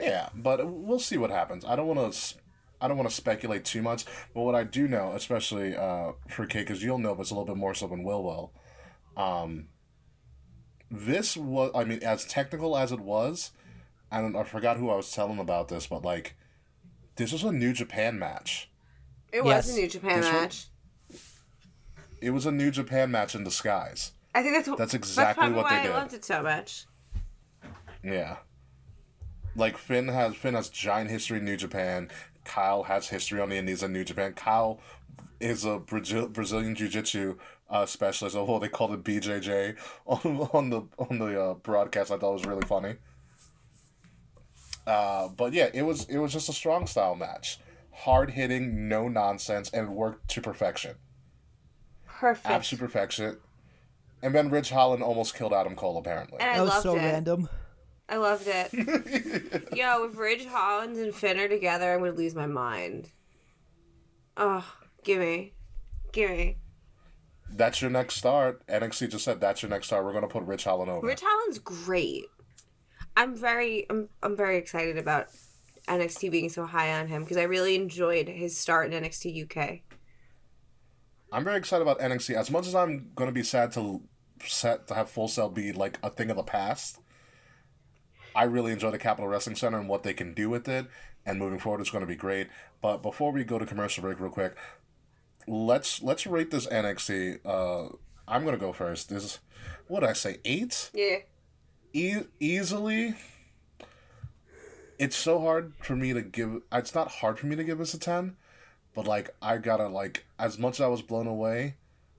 Yeah, 0.00 0.30
but 0.34 0.66
we'll 0.70 0.98
see 0.98 1.18
what 1.18 1.30
happens. 1.30 1.64
I 1.64 1.76
don't 1.76 1.86
want 1.86 2.12
to. 2.12 2.34
I 2.80 2.88
don't 2.88 2.96
want 2.96 3.08
to 3.08 3.14
speculate 3.14 3.64
too 3.64 3.80
much, 3.80 4.04
but 4.34 4.42
what 4.42 4.56
I 4.56 4.64
do 4.64 4.88
know, 4.88 5.12
especially 5.12 5.76
uh, 5.76 6.12
for 6.28 6.46
Kate, 6.46 6.66
because 6.66 6.82
you'll 6.82 6.98
know, 6.98 7.14
but 7.14 7.22
it's 7.22 7.30
a 7.30 7.34
little 7.34 7.46
bit 7.46 7.56
more 7.56 7.74
so 7.74 7.86
than 7.86 8.02
Will 8.02 8.24
will. 8.24 8.52
Um, 9.16 9.68
this 10.92 11.36
was, 11.36 11.70
I 11.74 11.84
mean, 11.84 12.02
as 12.02 12.24
technical 12.26 12.76
as 12.76 12.92
it 12.92 13.00
was, 13.00 13.50
I 14.10 14.20
don't, 14.20 14.36
I 14.36 14.44
forgot 14.44 14.76
who 14.76 14.90
I 14.90 14.94
was 14.96 15.10
telling 15.10 15.38
about 15.38 15.68
this, 15.68 15.86
but 15.86 16.04
like, 16.04 16.36
this 17.16 17.32
was 17.32 17.42
a 17.44 17.50
New 17.52 17.72
Japan 17.72 18.18
match. 18.18 18.70
It 19.32 19.44
Yes. 19.44 19.66
was 19.66 19.76
a 19.76 19.80
New 19.80 19.88
Japan 19.88 20.20
This 20.20 20.26
one- 20.32 20.42
match. 20.42 20.66
It 22.20 22.30
was 22.30 22.46
a 22.46 22.52
New 22.52 22.70
Japan 22.70 23.10
match 23.10 23.34
in 23.34 23.42
disguise. 23.42 24.12
I 24.34 24.42
think 24.42 24.54
that's 24.54 24.68
what, 24.68 24.78
That's 24.78 24.94
exactly 24.94 25.40
probably 25.40 25.56
what 25.56 25.68
they 25.70 25.76
why 25.76 25.82
did. 25.82 25.92
I 25.92 25.94
loved 25.96 26.14
it 26.14 26.24
so 26.24 26.42
much. 26.42 26.86
Yeah. 28.04 28.36
Like 29.56 29.76
Finn 29.76 30.08
has 30.08 30.34
Finn 30.36 30.54
has 30.54 30.68
giant 30.68 31.10
history 31.10 31.38
in 31.38 31.44
New 31.44 31.56
Japan. 31.56 32.10
Kyle 32.44 32.84
has 32.84 33.08
history 33.08 33.40
on 33.40 33.48
the 33.50 33.56
Indies 33.56 33.82
in 33.82 33.92
New 33.92 34.04
Japan. 34.04 34.32
Kyle 34.34 34.80
is 35.40 35.64
a 35.64 35.78
Brazil, 35.78 36.28
Brazilian 36.28 36.74
Jiu 36.74 36.88
Jitsu 36.88 37.36
uh, 37.68 37.86
specialist. 37.86 38.36
Although 38.36 38.58
they 38.58 38.68
called 38.68 38.92
it 38.92 39.04
BJJ 39.04 39.76
on, 40.06 40.48
on 40.52 40.70
the 40.70 40.82
on 40.98 41.18
the 41.18 41.40
uh, 41.40 41.54
broadcast, 41.54 42.10
I 42.10 42.18
thought 42.18 42.30
it 42.30 42.34
was 42.34 42.46
really 42.46 42.66
funny. 42.66 42.94
Uh, 44.86 45.28
but 45.28 45.52
yeah, 45.52 45.68
it 45.72 45.82
was 45.82 46.04
it 46.08 46.18
was 46.18 46.32
just 46.32 46.48
a 46.48 46.52
strong 46.52 46.86
style 46.86 47.14
match, 47.14 47.58
hard 47.92 48.30
hitting, 48.30 48.88
no 48.88 49.08
nonsense, 49.08 49.70
and 49.70 49.88
it 49.88 49.92
worked 49.92 50.28
to 50.28 50.40
perfection. 50.40 50.96
Perfect. 52.06 52.46
Absolute 52.46 52.80
perfection. 52.80 53.36
And 54.22 54.34
then 54.34 54.50
Ridge 54.50 54.70
Holland 54.70 55.02
almost 55.02 55.34
killed 55.34 55.52
Adam 55.52 55.74
Cole, 55.74 55.98
apparently. 55.98 56.38
And 56.38 56.50
I 56.50 56.54
that 56.54 56.62
was 56.62 56.70
loved 56.70 56.82
so 56.82 56.96
it. 56.96 56.98
random. 56.98 57.48
I 58.08 58.16
loved 58.16 58.46
it. 58.46 59.68
Yo, 59.76 60.04
if 60.04 60.16
Ridge 60.16 60.46
Hollins 60.46 60.98
and 60.98 61.14
Finn 61.14 61.40
are 61.40 61.48
together, 61.48 61.92
I 61.92 61.96
would 61.96 62.16
lose 62.16 62.34
my 62.34 62.46
mind. 62.46 63.10
Oh, 64.36 64.64
gimme. 65.04 65.52
Gimme. 66.12 66.58
That's 67.54 67.82
your 67.82 67.90
next 67.90 68.14
start. 68.16 68.66
NXT 68.66 69.10
just 69.10 69.24
said 69.24 69.40
that's 69.40 69.62
your 69.62 69.70
next 69.70 69.86
start. 69.86 70.04
We're 70.04 70.12
gonna 70.12 70.28
put 70.28 70.44
Ridge 70.44 70.64
Holland 70.64 70.90
over. 70.90 71.06
Ridge 71.06 71.22
Holland's 71.22 71.58
great. 71.58 72.24
I'm 73.16 73.36
very 73.36 73.86
I'm 73.90 74.08
I'm 74.22 74.36
very 74.36 74.56
excited 74.56 74.96
about 74.96 75.28
NXT 75.88 76.30
being 76.30 76.48
so 76.48 76.64
high 76.64 76.98
on 76.98 77.08
him 77.08 77.22
because 77.22 77.36
I 77.36 77.42
really 77.42 77.74
enjoyed 77.74 78.28
his 78.28 78.56
start 78.56 78.92
in 78.92 79.02
NXT 79.02 79.44
UK. 79.44 79.80
I'm 81.30 81.44
very 81.44 81.56
excited 81.56 81.82
about 81.82 82.00
NXT. 82.00 82.34
As 82.34 82.50
much 82.50 82.66
as 82.66 82.74
I'm 82.74 83.10
gonna 83.14 83.32
be 83.32 83.42
sad 83.42 83.72
to 83.72 84.02
set 84.44 84.86
to 84.88 84.94
have 84.94 85.10
Full 85.10 85.28
Sail 85.28 85.48
be 85.48 85.72
like 85.72 85.98
a 86.02 86.10
thing 86.10 86.30
of 86.30 86.36
the 86.36 86.42
past, 86.42 86.98
I 88.34 88.44
really 88.44 88.72
enjoy 88.72 88.90
the 88.90 88.98
Capitol 88.98 89.28
Wrestling 89.28 89.56
Center 89.56 89.78
and 89.78 89.88
what 89.88 90.02
they 90.02 90.14
can 90.14 90.34
do 90.34 90.48
with 90.48 90.68
it. 90.68 90.86
And 91.24 91.38
moving 91.38 91.58
forward, 91.58 91.80
it's 91.80 91.90
going 91.90 92.02
to 92.02 92.06
be 92.06 92.16
great. 92.16 92.48
But 92.80 92.98
before 92.98 93.30
we 93.30 93.44
go 93.44 93.58
to 93.58 93.66
commercial 93.66 94.02
break, 94.02 94.18
real 94.18 94.30
quick, 94.30 94.56
let's 95.46 96.02
let's 96.02 96.26
rate 96.26 96.50
this 96.50 96.66
NXT. 96.66 97.40
Uh, 97.44 97.94
I'm 98.26 98.44
gonna 98.44 98.56
go 98.56 98.72
first. 98.72 99.08
This 99.08 99.38
what 99.88 100.00
did 100.00 100.10
I 100.10 100.14
say? 100.14 100.38
Eight. 100.44 100.90
Yeah. 100.94 101.18
E- 101.92 102.26
easily. 102.40 103.14
It's 104.98 105.16
so 105.16 105.40
hard 105.40 105.72
for 105.82 105.96
me 105.96 106.12
to 106.12 106.22
give. 106.22 106.62
It's 106.72 106.94
not 106.94 107.08
hard 107.08 107.38
for 107.38 107.46
me 107.46 107.56
to 107.56 107.64
give 107.64 107.78
this 107.78 107.94
a 107.94 107.98
ten, 107.98 108.36
but 108.94 109.06
like 109.06 109.34
I 109.42 109.58
gotta 109.58 109.88
like 109.88 110.24
as 110.38 110.58
much 110.58 110.74
as 110.74 110.82
I 110.82 110.86
was 110.88 111.02
blown 111.02 111.26
away, 111.26 111.76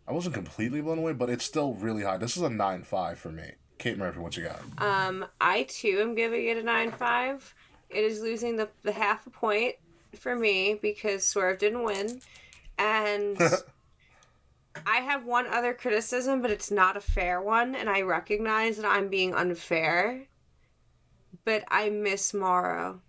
I 0.07 0.11
wasn't 0.11 0.36
completely 0.36 0.82
blown 0.82 0.99
away, 0.99 1.13
but 1.13 1.30
it's 1.30 1.45
still 1.45 1.74
really 1.76 2.03
high. 2.03 2.17
This 2.17 2.36
is 2.36 2.43
a 2.43 2.49
nine 2.49 2.84
five 2.84 3.17
for 3.17 3.32
me. 3.32 3.51
Kate 3.78 3.97
Murphy, 3.97 4.19
what 4.19 4.38
you 4.38 4.43
got? 4.43 4.61
Um, 4.78 5.26
I 5.41 5.63
too 5.63 5.99
am 6.01 6.15
giving 6.15 6.45
it 6.45 6.57
a 6.57 6.63
nine 6.63 6.91
five. 6.91 7.53
It 7.89 8.03
is 8.03 8.21
losing 8.21 8.57
the 8.57 8.69
the 8.84 8.91
half 8.91 9.26
a 9.28 9.30
point 9.30 9.76
for 10.19 10.36
me 10.36 10.78
because 10.82 11.26
Swerve 11.26 11.59
didn't 11.59 11.84
win, 11.84 12.21
and 12.78 13.38
I 14.86 14.97
have 14.97 15.26
one 15.26 15.47
other 15.47 15.74
criticism, 15.74 16.41
but 16.41 16.51
it's 16.51 16.71
not 16.71 16.97
a 16.97 17.01
fair 17.01 17.41
one, 17.41 17.76
and 17.76 17.89
I 17.89 18.01
recognize 18.01 18.78
that 18.78 18.86
I'm 18.86 19.07
being 19.09 19.34
unfair. 19.34 20.28
But 21.45 21.63
I 21.69 21.89
miss 21.89 22.34
Mauro 22.34 23.01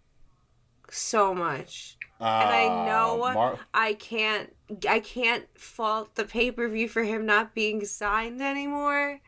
so 0.90 1.34
much. 1.34 1.96
and 2.20 2.28
I 2.28 2.68
know 2.86 3.24
Uh, 3.24 3.34
Mar- 3.34 3.58
I 3.72 3.94
can't 3.94 4.54
I 4.88 5.00
can't 5.00 5.46
fault 5.58 6.14
the 6.14 6.24
pay 6.24 6.50
per 6.50 6.68
view 6.68 6.88
for 6.88 7.02
him 7.04 7.26
not 7.26 7.54
being 7.54 7.84
signed 7.84 8.42
anymore, 8.42 9.20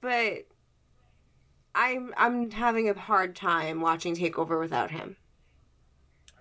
but 0.00 0.46
I'm 1.74 2.12
I'm 2.16 2.50
having 2.50 2.88
a 2.88 2.94
hard 2.98 3.34
time 3.34 3.80
watching 3.80 4.14
Takeover 4.14 4.58
without 4.60 4.90
him. 4.90 5.16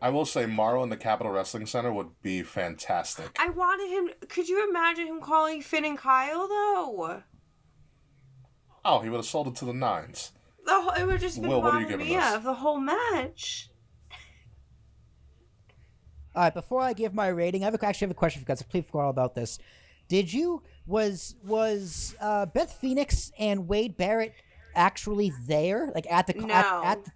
I 0.02 0.10
will 0.10 0.26
say 0.26 0.46
Mauro 0.48 0.82
in 0.84 0.90
the 0.90 0.98
Capitol 0.98 1.32
Wrestling 1.32 1.68
Center 1.68 1.94
would 1.94 2.10
be 2.24 2.42
fantastic. 2.42 3.36
I 3.40 3.50
wanted 3.50 3.90
him. 3.90 4.10
Could 4.30 4.50
you 4.50 4.68
imagine 4.68 5.06
him 5.08 5.22
calling 5.22 5.62
Finn 5.62 5.86
and 5.86 5.98
Kyle 5.98 6.48
though? 6.48 7.22
Oh, 8.84 9.00
he 9.02 9.10
would 9.10 9.18
have 9.18 9.26
sold 9.26 9.48
it 9.48 9.56
to 9.58 9.66
the 9.66 9.74
nines. 9.74 10.32
The 10.66 10.74
whole, 10.74 10.90
it 10.92 11.04
would 11.04 11.14
have 11.14 11.22
just 11.22 11.40
been 11.40 11.50
Will, 11.52 11.62
what 11.62 11.76
are 11.76 11.82
you 11.82 11.88
giving 11.88 12.08
Mia 12.08 12.20
this? 12.20 12.34
of 12.36 12.44
the 12.44 12.56
whole 12.56 12.80
match. 12.80 13.70
All 16.36 16.44
right, 16.44 16.54
before 16.54 16.82
I 16.82 16.94
give 16.94 17.14
my 17.14 17.28
rating, 17.28 17.62
I 17.64 17.66
have 17.66 17.76
a, 17.76 17.86
actually 17.86 18.06
have 18.06 18.12
a 18.12 18.20
question 18.20 18.40
for 18.40 18.44
you 18.44 18.48
guys. 18.48 18.62
I 18.62 18.64
completely 18.64 18.88
forgot 18.90 19.04
all 19.04 19.10
about 19.10 19.36
this. 19.36 19.60
Did 20.08 20.32
you 20.34 20.64
was 20.88 21.36
was 21.46 22.16
uh, 22.22 22.46
Beth 22.48 22.74
Phoenix 22.80 23.32
and 23.38 23.68
Wade 23.68 23.98
Barrett 23.98 24.34
actually 24.76 25.32
there, 25.46 25.92
like 25.94 26.10
at 26.12 26.28
the 26.28 26.34
No. 26.34 26.54
at, 26.54 26.86
at 26.86 27.06
the, 27.06 27.12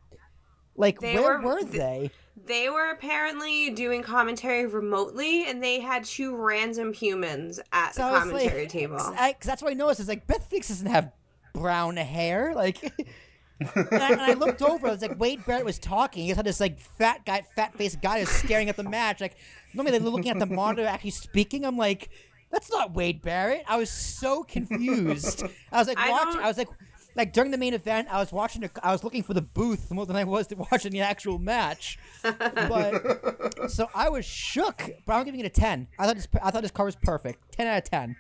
like 0.75 0.99
They 0.99 1.15
where 1.15 1.39
were- 1.39 1.55
were, 1.55 1.63
they? 1.63 2.11
They 2.45 2.69
were 2.69 2.91
apparently 2.91 3.69
doing 3.71 4.03
commentary 4.03 4.65
remotely, 4.65 5.45
and 5.47 5.63
they 5.63 5.79
had 5.79 6.03
two 6.03 6.35
random 6.35 6.93
humans 6.93 7.59
at 7.71 7.95
So 7.95 8.11
the 8.11 8.19
commentary 8.19 8.61
like- 8.63 8.69
table. 8.69 8.97
Because 9.15 9.35
that's 9.45 9.61
what 9.63 9.71
I 9.71 9.73
noticed. 9.73 10.01
Is 10.01 10.07
like 10.07 10.27
Beth 10.27 10.45
Phoenix 10.49 10.67
doesn't 10.67 10.85
have 10.87 11.11
brown 11.53 11.95
hair. 11.97 12.53
Like, 12.53 12.83
and, 13.59 13.87
I, 13.91 14.11
and 14.11 14.21
I 14.21 14.33
looked 14.33 14.61
over. 14.61 14.87
I 14.87 14.91
was 14.91 15.01
like, 15.01 15.17
Wade 15.19 15.45
Barrett 15.45 15.65
was 15.65 15.79
talking. 15.79 16.23
He 16.25 16.29
had 16.31 16.45
this 16.45 16.59
like 16.59 16.77
fat 16.79 17.25
guy, 17.25 17.43
fat 17.55 17.73
faced 17.75 18.01
guy, 18.01 18.17
is 18.19 18.29
staring 18.29 18.67
at 18.69 18.75
the 18.75 18.83
match. 18.83 19.21
Like, 19.21 19.37
normally 19.73 19.97
they're 19.97 20.07
looking 20.09 20.29
at 20.29 20.37
the 20.39 20.45
monitor, 20.45 20.85
actually 20.85 21.11
speaking. 21.11 21.65
I'm 21.65 21.77
like, 21.77 22.09
that's 22.51 22.69
not 22.69 22.93
Wade 22.93 23.21
Barrett. 23.21 23.63
I 23.67 23.77
was 23.77 23.89
so 23.89 24.43
confused. 24.43 25.43
I 25.71 25.77
was 25.79 25.87
like, 25.87 25.97
I 25.97 26.07
don't- 26.09 26.39
I 26.43 26.47
was 26.47 26.57
like. 26.57 26.67
Like 27.15 27.31
during 27.31 27.51
the 27.51 27.57
main 27.57 27.73
event, 27.73 28.09
I 28.11 28.19
was 28.19 28.31
watching. 28.33 28.61
The, 28.61 28.69
I 28.83 28.91
was 28.91 29.03
looking 29.03 29.23
for 29.23 29.33
the 29.33 29.41
booth 29.41 29.89
more 29.91 30.05
than 30.05 30.15
I 30.17 30.25
was 30.25 30.47
to 30.47 30.55
watching 30.71 30.91
the 30.91 30.99
actual 30.99 31.39
match. 31.39 31.97
But 32.23 33.69
so 33.71 33.87
I 33.95 34.09
was 34.09 34.25
shook. 34.25 34.83
But 35.05 35.13
I'm 35.13 35.23
giving 35.25 35.39
it 35.39 35.45
a 35.45 35.49
ten. 35.49 35.87
I 35.97 36.05
thought 36.07 36.15
this. 36.15 36.27
I 36.43 36.51
thought 36.51 36.61
this 36.63 36.71
car 36.71 36.85
was 36.85 36.95
perfect. 36.97 37.53
Ten 37.53 37.67
out 37.67 37.77
of 37.77 37.83
ten. 37.89 38.15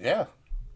Yeah, 0.00 0.26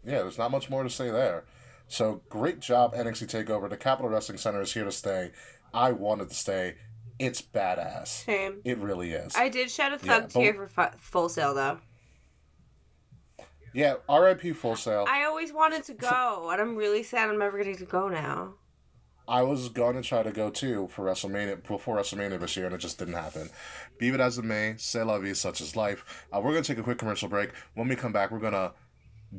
yeah. 0.05 0.19
There's 0.21 0.37
not 0.37 0.51
much 0.51 0.69
more 0.69 0.83
to 0.83 0.89
say 0.89 1.09
there. 1.09 1.45
So 1.87 2.21
great 2.29 2.59
job, 2.59 2.93
NXT 2.95 3.27
Takeover. 3.45 3.69
The 3.69 3.77
Capitol 3.77 4.09
Wrestling 4.09 4.37
Center 4.37 4.61
is 4.61 4.73
here 4.73 4.85
to 4.85 4.91
stay. 4.91 5.31
I 5.73 5.91
wanted 5.91 6.29
to 6.29 6.35
stay. 6.35 6.75
It's 7.19 7.41
badass. 7.41 8.07
Same. 8.07 8.61
It 8.63 8.77
really 8.79 9.11
is. 9.11 9.35
I 9.35 9.49
did 9.49 9.69
shed 9.69 9.91
a 9.93 9.99
Yeah, 10.03 10.21
thug 10.21 10.33
but- 10.33 10.39
tear 10.39 10.53
for 10.53 10.67
fu- 10.67 10.97
Full 10.99 11.29
Sail 11.29 11.53
though. 11.53 11.79
Yeah. 13.73 13.95
R.I.P. 14.07 14.53
Full 14.53 14.75
Sail. 14.75 15.05
I 15.07 15.23
always 15.23 15.53
wanted 15.53 15.83
to 15.85 15.93
go, 15.93 16.49
and 16.51 16.61
I'm 16.61 16.75
really 16.75 17.03
sad 17.03 17.29
I'm 17.29 17.39
never 17.39 17.57
getting 17.57 17.77
to 17.77 17.85
go 17.85 18.07
now. 18.07 18.55
I 19.27 19.43
was 19.43 19.69
going 19.69 19.95
to 19.95 20.01
try 20.01 20.23
to 20.23 20.31
go 20.31 20.49
too 20.49 20.89
for 20.91 21.05
WrestleMania 21.05 21.65
before 21.65 21.97
WrestleMania 21.97 22.39
this 22.39 22.57
year, 22.57 22.65
and 22.65 22.75
it 22.75 22.79
just 22.79 22.99
didn't 22.99 23.13
happen. 23.13 23.49
Be 23.97 24.09
it 24.09 24.19
as 24.19 24.37
it 24.37 24.43
may, 24.43 24.75
c'est 24.77 25.05
la 25.05 25.19
vie, 25.19 25.33
such 25.33 25.61
is 25.61 25.75
life. 25.75 26.27
Uh, 26.33 26.41
we're 26.43 26.51
going 26.51 26.63
to 26.63 26.67
take 26.67 26.79
a 26.79 26.83
quick 26.83 26.97
commercial 26.97 27.29
break. 27.29 27.51
When 27.75 27.87
we 27.87 27.95
come 27.95 28.11
back, 28.11 28.31
we're 28.31 28.39
going 28.39 28.53
to 28.53 28.73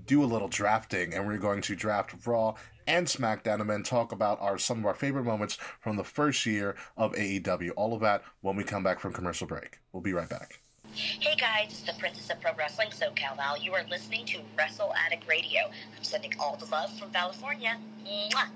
do 0.06 0.22
a 0.22 0.24
little 0.24 0.48
drafting, 0.48 1.12
and 1.12 1.26
we're 1.26 1.36
going 1.36 1.60
to 1.62 1.76
draft 1.76 2.26
Raw 2.26 2.54
and 2.86 3.06
SmackDown, 3.06 3.60
and 3.60 3.68
then 3.68 3.82
talk 3.82 4.12
about 4.12 4.40
our 4.40 4.56
some 4.56 4.78
of 4.78 4.86
our 4.86 4.94
favorite 4.94 5.24
moments 5.24 5.58
from 5.80 5.96
the 5.96 6.04
first 6.04 6.46
year 6.46 6.74
of 6.96 7.12
AEW. 7.12 7.72
All 7.76 7.92
of 7.92 8.00
that 8.00 8.22
when 8.40 8.56
we 8.56 8.64
come 8.64 8.82
back 8.82 8.98
from 8.98 9.12
commercial 9.12 9.46
break. 9.46 9.80
We'll 9.92 10.02
be 10.02 10.14
right 10.14 10.28
back. 10.28 10.61
Hey 10.94 11.36
guys, 11.36 11.68
it's 11.70 11.82
the 11.82 11.94
Princess 11.98 12.28
of 12.28 12.38
Pro 12.42 12.52
Wrestling, 12.54 12.90
SoCal 12.90 13.34
Val. 13.36 13.56
You 13.56 13.72
are 13.72 13.82
listening 13.88 14.26
to 14.26 14.40
Wrestle 14.58 14.92
Addict 14.94 15.26
Radio. 15.26 15.70
I'm 15.96 16.04
sending 16.04 16.34
all 16.38 16.56
the 16.56 16.66
love 16.66 16.92
from 16.98 17.10
California. 17.10 17.78
Mwah. 18.04 18.48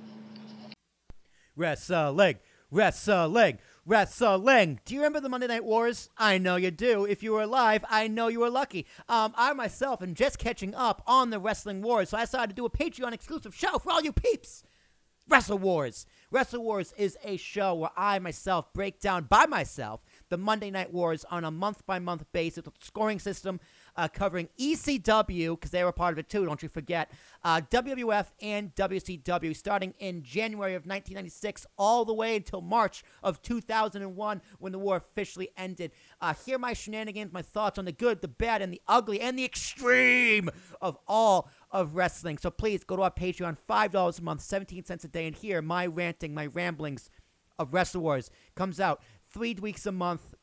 Wrestling, 1.57 2.37
wrestling, 2.70 3.59
wrestling. 3.87 4.80
Do 4.84 4.95
you 4.95 5.01
remember 5.01 5.20
the 5.20 5.30
Monday 5.30 5.47
Night 5.47 5.64
Wars? 5.64 6.11
I 6.18 6.37
know 6.37 6.57
you 6.57 6.70
do. 6.70 7.07
If 7.07 7.22
you 7.22 7.32
were 7.32 7.41
alive, 7.41 7.87
I 7.89 8.07
know 8.07 8.28
you 8.28 8.41
were 8.41 8.51
lucky. 8.51 8.87
Um, 9.09 9.32
I 9.34 9.55
myself 9.55 10.03
am 10.03 10.12
just 10.12 10.39
catching 10.39 10.74
up 10.74 11.03
on 11.07 11.30
the 11.30 11.39
Wrestling 11.39 11.80
Wars, 11.80 12.11
so 12.11 12.18
I 12.18 12.24
decided 12.24 12.51
to 12.51 12.55
do 12.55 12.66
a 12.66 12.70
Patreon 12.70 13.14
exclusive 13.14 13.55
show 13.55 13.78
for 13.78 13.93
all 13.93 14.03
you 14.03 14.12
peeps. 14.12 14.62
Wrestle 15.28 15.59
Wars. 15.59 16.07
Wrestle 16.30 16.62
Wars 16.62 16.93
is 16.97 17.18
a 17.24 17.37
show 17.37 17.74
where 17.74 17.91
I 17.97 18.18
myself 18.20 18.72
break 18.72 19.01
down 19.01 19.24
by 19.24 19.47
myself 19.47 20.03
the 20.29 20.37
Monday 20.37 20.70
Night 20.70 20.93
Wars 20.93 21.24
on 21.31 21.45
a 21.45 21.51
month 21.51 21.85
by 21.87 21.99
month 21.99 22.24
basis 22.33 22.64
with 22.64 22.74
scoring 22.83 23.18
system 23.18 23.61
uh, 23.97 24.09
covering 24.09 24.49
ECW, 24.59 25.53
because 25.53 25.70
they 25.70 25.83
were 25.83 25.93
part 25.93 26.12
of 26.12 26.18
it 26.18 26.29
too, 26.29 26.45
don't 26.45 26.62
you 26.62 26.68
forget, 26.68 27.11
uh, 27.45 27.61
WWF 27.70 28.27
and 28.43 28.74
WCW, 28.74 29.57
starting 29.57 29.95
in 29.99 30.22
January 30.22 30.74
of 30.74 30.83
1996 30.83 31.66
all 31.79 32.05
the 32.05 32.12
way 32.12 32.37
until 32.37 32.61
March 32.61 33.03
of 33.22 33.41
2001 33.43 34.43
when 34.59 34.72
the 34.72 34.79
war 34.79 34.97
officially 34.97 35.49
ended. 35.57 35.93
Uh, 36.20 36.35
hear 36.45 36.59
my 36.59 36.72
shenanigans, 36.72 37.33
my 37.33 37.43
thoughts 37.43 37.79
on 37.79 37.85
the 37.85 37.93
good, 37.93 38.20
the 38.20 38.29
bad, 38.29 38.62
and 38.62 38.72
the 38.72 38.83
ugly, 38.87 39.20
and 39.20 39.39
the 39.39 39.45
extreme 39.45 40.51
of 40.81 40.99
all 41.09 41.49
of 41.70 41.95
wrestling. 41.95 42.39
So 42.39 42.51
please 42.51 42.85
go 42.85 42.97
to 42.97 43.03
our 43.03 43.11
Patreon, 43.11 43.57
$5 43.68 44.18
a 44.18 44.22
month, 44.22 44.43
17 44.43 44.85
cents 44.85 45.05
a 45.05 45.09
day, 45.09 45.27
and 45.27 45.35
hear 45.35 45.62
my 45.62 45.87
ranting, 45.87 46.35
my 46.35 46.47
ramblings 46.47 47.11
of 47.59 47.72
Wrestle 47.72 48.03
Wars. 48.03 48.31
Comes 48.55 48.81
out 48.81 49.03
three 49.37 49.53
weeks 49.53 49.84
a 49.84 49.93
month, 49.93 50.34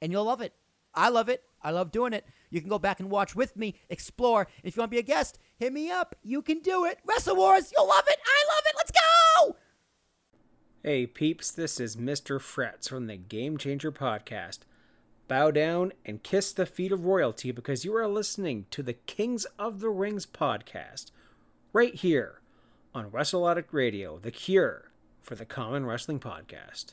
and 0.00 0.12
you'll 0.12 0.24
love 0.24 0.40
it. 0.40 0.52
I 0.94 1.08
love 1.08 1.28
it. 1.28 1.42
I 1.60 1.72
love 1.72 1.90
doing 1.90 2.12
it. 2.12 2.24
You 2.50 2.60
can 2.60 2.70
go 2.70 2.78
back 2.78 3.00
and 3.00 3.10
watch 3.10 3.34
with 3.34 3.56
me, 3.56 3.74
explore. 3.90 4.46
If 4.62 4.76
you 4.76 4.80
want 4.80 4.92
to 4.92 4.94
be 4.94 5.00
a 5.00 5.02
guest, 5.02 5.36
hit 5.56 5.72
me 5.72 5.90
up. 5.90 6.14
You 6.22 6.40
can 6.40 6.60
do 6.60 6.84
it. 6.84 6.98
Wrestle 7.04 7.34
Wars, 7.34 7.72
you'll 7.76 7.88
love 7.88 8.04
it. 8.06 8.18
I 8.24 8.44
love 8.54 8.64
it. 8.64 8.74
Let's 8.76 8.92
go! 8.92 9.56
Hey 10.84 11.04
peeps, 11.04 11.50
this 11.50 11.80
is 11.80 11.96
Mr. 11.96 12.40
Frets 12.40 12.88
from 12.88 13.08
the 13.08 13.16
Game 13.16 13.58
Changer 13.58 13.90
Podcast. 13.90 14.60
Bow 15.26 15.50
down 15.50 15.92
and 16.04 16.22
kiss 16.22 16.52
the 16.52 16.64
feet 16.64 16.92
of 16.92 17.04
royalty 17.04 17.50
because 17.50 17.84
you 17.84 17.92
are 17.96 18.06
listening 18.06 18.66
to 18.70 18.84
the 18.84 18.92
Kings 18.92 19.46
of 19.58 19.80
the 19.80 19.90
Rings 19.90 20.26
podcast, 20.26 21.10
right 21.72 21.96
here 21.96 22.40
on 22.94 23.10
Wrestle 23.10 23.48
Addict 23.48 23.74
Radio, 23.74 24.16
the 24.20 24.30
cure 24.30 24.92
for 25.20 25.34
the 25.34 25.44
common 25.44 25.84
wrestling 25.84 26.20
podcast. 26.20 26.92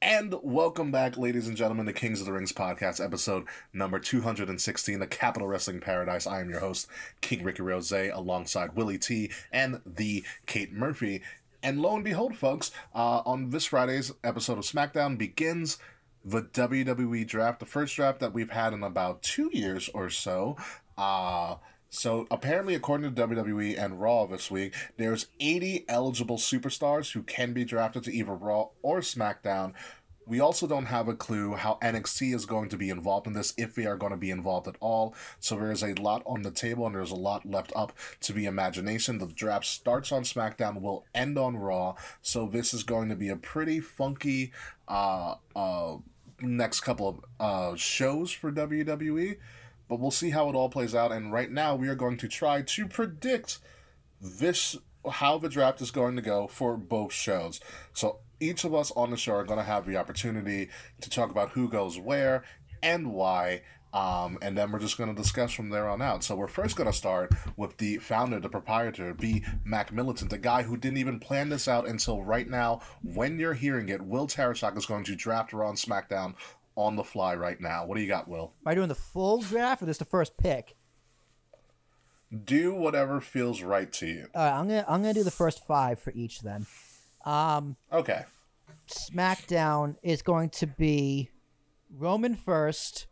And 0.00 0.32
welcome 0.44 0.92
back, 0.92 1.18
ladies 1.18 1.48
and 1.48 1.56
gentlemen, 1.56 1.86
to 1.86 1.92
Kings 1.92 2.20
of 2.20 2.26
the 2.26 2.32
Rings 2.32 2.52
podcast, 2.52 3.04
episode 3.04 3.46
number 3.72 3.98
216, 3.98 5.00
the 5.00 5.08
Capitol 5.08 5.48
Wrestling 5.48 5.80
Paradise. 5.80 6.24
I 6.24 6.40
am 6.40 6.48
your 6.48 6.60
host, 6.60 6.86
King 7.20 7.42
Ricky 7.42 7.62
Rose, 7.62 7.90
alongside 7.90 8.76
Willie 8.76 8.98
T 8.98 9.32
and 9.50 9.80
the 9.84 10.22
Kate 10.46 10.72
Murphy. 10.72 11.22
And 11.64 11.82
lo 11.82 11.96
and 11.96 12.04
behold, 12.04 12.36
folks, 12.36 12.70
uh, 12.94 13.22
on 13.26 13.50
this 13.50 13.64
Friday's 13.64 14.12
episode 14.22 14.58
of 14.58 14.64
SmackDown 14.64 15.18
begins 15.18 15.78
the 16.24 16.42
WWE 16.42 17.26
draft, 17.26 17.58
the 17.58 17.66
first 17.66 17.96
draft 17.96 18.20
that 18.20 18.32
we've 18.32 18.50
had 18.50 18.72
in 18.72 18.84
about 18.84 19.22
two 19.22 19.50
years 19.52 19.90
or 19.94 20.10
so. 20.10 20.56
Uh, 20.96 21.56
so 21.90 22.26
apparently, 22.30 22.74
according 22.74 23.14
to 23.14 23.26
WWE 23.26 23.82
and 23.82 24.00
Raw 24.00 24.26
this 24.26 24.50
week, 24.50 24.74
there's 24.98 25.28
80 25.40 25.86
eligible 25.88 26.36
superstars 26.36 27.12
who 27.12 27.22
can 27.22 27.52
be 27.52 27.64
drafted 27.64 28.04
to 28.04 28.12
either 28.12 28.34
Raw 28.34 28.68
or 28.82 29.00
SmackDown. 29.00 29.72
We 30.26 30.40
also 30.40 30.66
don't 30.66 30.84
have 30.86 31.08
a 31.08 31.14
clue 31.14 31.54
how 31.54 31.78
NXT 31.80 32.34
is 32.34 32.44
going 32.44 32.68
to 32.68 32.76
be 32.76 32.90
involved 32.90 33.26
in 33.26 33.32
this, 33.32 33.54
if 33.56 33.74
they 33.74 33.86
are 33.86 33.96
going 33.96 34.12
to 34.12 34.18
be 34.18 34.30
involved 34.30 34.68
at 34.68 34.76
all. 34.80 35.14
So 35.40 35.56
there 35.56 35.72
is 35.72 35.82
a 35.82 35.94
lot 35.94 36.22
on 36.26 36.42
the 36.42 36.50
table, 36.50 36.84
and 36.84 36.94
there's 36.94 37.10
a 37.10 37.16
lot 37.16 37.46
left 37.46 37.72
up 37.74 37.94
to 38.20 38.34
be 38.34 38.44
imagination. 38.44 39.16
The 39.16 39.26
draft 39.26 39.64
starts 39.64 40.12
on 40.12 40.24
SmackDown, 40.24 40.82
will 40.82 41.06
end 41.14 41.38
on 41.38 41.56
Raw. 41.56 41.94
So 42.20 42.46
this 42.46 42.74
is 42.74 42.82
going 42.82 43.08
to 43.08 43.16
be 43.16 43.30
a 43.30 43.36
pretty 43.36 43.80
funky 43.80 44.52
uh, 44.86 45.36
uh, 45.56 45.96
next 46.42 46.80
couple 46.80 47.08
of 47.08 47.24
uh, 47.40 47.76
shows 47.76 48.30
for 48.30 48.52
WWE 48.52 49.38
but 49.88 49.98
we'll 49.98 50.10
see 50.10 50.30
how 50.30 50.48
it 50.48 50.54
all 50.54 50.68
plays 50.68 50.94
out. 50.94 51.12
And 51.12 51.32
right 51.32 51.50
now, 51.50 51.74
we 51.74 51.88
are 51.88 51.94
going 51.94 52.16
to 52.18 52.28
try 52.28 52.62
to 52.62 52.86
predict 52.86 53.58
this 54.20 54.76
how 55.10 55.38
the 55.38 55.48
draft 55.48 55.80
is 55.80 55.90
going 55.90 56.16
to 56.16 56.22
go 56.22 56.46
for 56.46 56.76
both 56.76 57.12
shows. 57.12 57.60
So 57.92 58.18
each 58.40 58.64
of 58.64 58.74
us 58.74 58.90
on 58.92 59.10
the 59.10 59.16
show 59.16 59.34
are 59.34 59.44
going 59.44 59.58
to 59.58 59.64
have 59.64 59.86
the 59.86 59.96
opportunity 59.96 60.68
to 61.00 61.10
talk 61.10 61.30
about 61.30 61.50
who 61.50 61.68
goes 61.68 61.98
where 61.98 62.44
and 62.82 63.12
why. 63.12 63.62
Um, 63.92 64.38
and 64.42 64.56
then 64.56 64.70
we're 64.70 64.80
just 64.80 64.98
going 64.98 65.14
to 65.14 65.20
discuss 65.20 65.52
from 65.52 65.70
there 65.70 65.88
on 65.88 66.02
out. 66.02 66.22
So 66.22 66.36
we're 66.36 66.46
first 66.46 66.76
going 66.76 66.90
to 66.90 66.96
start 66.96 67.32
with 67.56 67.78
the 67.78 67.96
founder, 67.96 68.38
the 68.38 68.50
proprietor, 68.50 69.14
B. 69.14 69.42
Mac 69.64 69.92
Militant, 69.92 70.30
the 70.30 70.38
guy 70.38 70.62
who 70.62 70.76
didn't 70.76 70.98
even 70.98 71.18
plan 71.18 71.48
this 71.48 71.68
out 71.68 71.88
until 71.88 72.22
right 72.22 72.46
now. 72.46 72.82
When 73.02 73.38
you're 73.38 73.54
hearing 73.54 73.88
it, 73.88 74.02
Will 74.02 74.26
Tarashuk 74.26 74.76
is 74.76 74.84
going 74.84 75.04
to 75.04 75.16
draft 75.16 75.54
Raw 75.54 75.68
on 75.68 75.76
SmackDown 75.76 76.34
on 76.78 76.94
the 76.94 77.02
fly 77.02 77.34
right 77.34 77.60
now. 77.60 77.84
What 77.84 77.96
do 77.96 78.02
you 78.02 78.08
got, 78.08 78.28
Will? 78.28 78.52
Am 78.64 78.70
I 78.70 78.74
doing 78.74 78.88
the 78.88 78.94
full 78.94 79.42
draft 79.42 79.82
or 79.82 79.86
just 79.86 79.98
the 79.98 80.04
first 80.04 80.36
pick? 80.36 80.76
Do 82.44 82.74
whatever 82.74 83.20
feels 83.20 83.62
right 83.62 83.92
to 83.94 84.06
you. 84.06 84.28
All 84.34 84.44
right, 84.44 84.58
I'm 84.58 84.68
gonna 84.68 84.84
I'm 84.86 85.02
gonna 85.02 85.14
do 85.14 85.24
the 85.24 85.30
first 85.30 85.66
five 85.66 85.98
for 85.98 86.12
each 86.12 86.40
then. 86.40 86.66
Um, 87.24 87.76
okay. 87.92 88.24
SmackDown 88.86 89.96
is 90.02 90.22
going 90.22 90.50
to 90.50 90.66
be 90.66 91.30
Roman 91.90 92.36
first, 92.36 93.06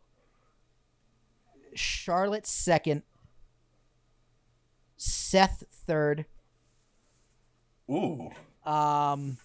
Charlotte 1.75 2.47
second, 2.47 3.03
Seth 4.97 5.65
third. 5.71 6.27
Ooh. 7.91 8.31
Um. 8.65 9.39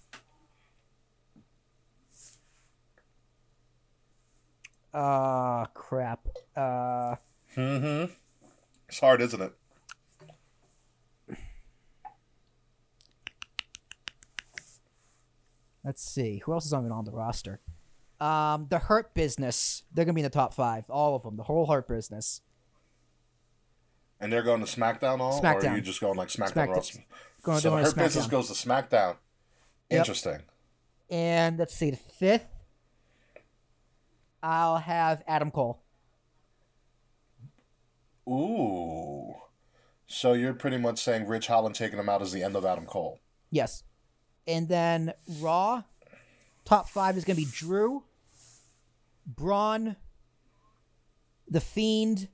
Uh 4.93 5.65
crap. 5.73 6.27
Uh. 6.55 7.15
Mm-hmm. 7.55 8.11
It's 8.87 8.99
hard, 8.99 9.21
isn't 9.21 9.41
it? 9.41 9.53
Let's 15.83 16.03
see. 16.03 16.41
Who 16.45 16.53
else 16.53 16.65
is 16.65 16.73
on 16.73 16.91
on 16.91 17.05
the 17.05 17.11
roster? 17.11 17.59
Um, 18.19 18.67
the 18.69 18.77
Hurt 18.77 19.13
Business. 19.13 19.83
They're 19.93 20.05
gonna 20.05 20.13
be 20.13 20.21
in 20.21 20.25
the 20.25 20.29
top 20.29 20.53
five. 20.53 20.89
All 20.89 21.15
of 21.15 21.23
them. 21.23 21.37
The 21.37 21.43
whole 21.43 21.65
Hurt 21.65 21.87
Business. 21.87 22.41
And 24.19 24.31
they're 24.31 24.43
going 24.43 24.63
to 24.63 24.67
SmackDown 24.67 25.19
all, 25.19 25.41
SmackDown. 25.41 25.63
or 25.63 25.67
are 25.69 25.75
you 25.77 25.81
just 25.81 25.99
going 25.99 26.15
like 26.15 26.27
SmackDown? 26.27 26.67
SmackDown. 26.67 26.97
Raw? 26.97 27.03
Going, 27.41 27.59
so 27.59 27.75
her 27.75 27.83
to 27.83 27.95
business 27.95 28.27
goes 28.27 28.47
to 28.49 28.53
SmackDown. 28.53 29.15
Yep. 29.89 29.99
Interesting. 29.99 30.41
And 31.09 31.57
let's 31.57 31.75
see, 31.75 31.89
the 31.89 31.97
fifth. 31.97 32.45
I'll 34.43 34.77
have 34.77 35.23
Adam 35.27 35.51
Cole. 35.51 35.81
Ooh. 38.27 39.35
So 40.07 40.33
you're 40.33 40.53
pretty 40.53 40.77
much 40.77 40.99
saying 40.99 41.27
Ridge 41.27 41.47
Holland 41.47 41.75
taking 41.75 41.99
him 41.99 42.09
out 42.09 42.21
is 42.21 42.31
the 42.31 42.43
end 42.43 42.55
of 42.55 42.65
Adam 42.65 42.85
Cole. 42.85 43.19
Yes. 43.49 43.83
And 44.47 44.67
then 44.67 45.13
Raw, 45.39 45.83
top 46.65 46.89
five 46.89 47.17
is 47.17 47.23
going 47.23 47.37
to 47.37 47.43
be 47.43 47.49
Drew, 47.51 48.03
Braun, 49.25 49.95
The 51.47 51.61
Fiend, 51.61 52.27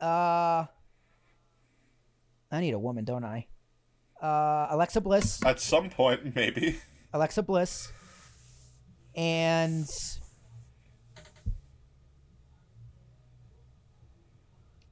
uh, 0.00 0.64
I 2.50 2.60
need 2.60 2.74
a 2.74 2.78
woman, 2.78 3.04
don't 3.04 3.24
I? 3.24 3.46
Uh, 4.22 4.68
Alexa 4.70 5.00
Bliss, 5.00 5.44
At 5.44 5.60
some 5.60 5.90
point, 5.90 6.34
maybe. 6.34 6.80
Alexa 7.12 7.42
Bliss, 7.42 7.92
and 9.18 9.84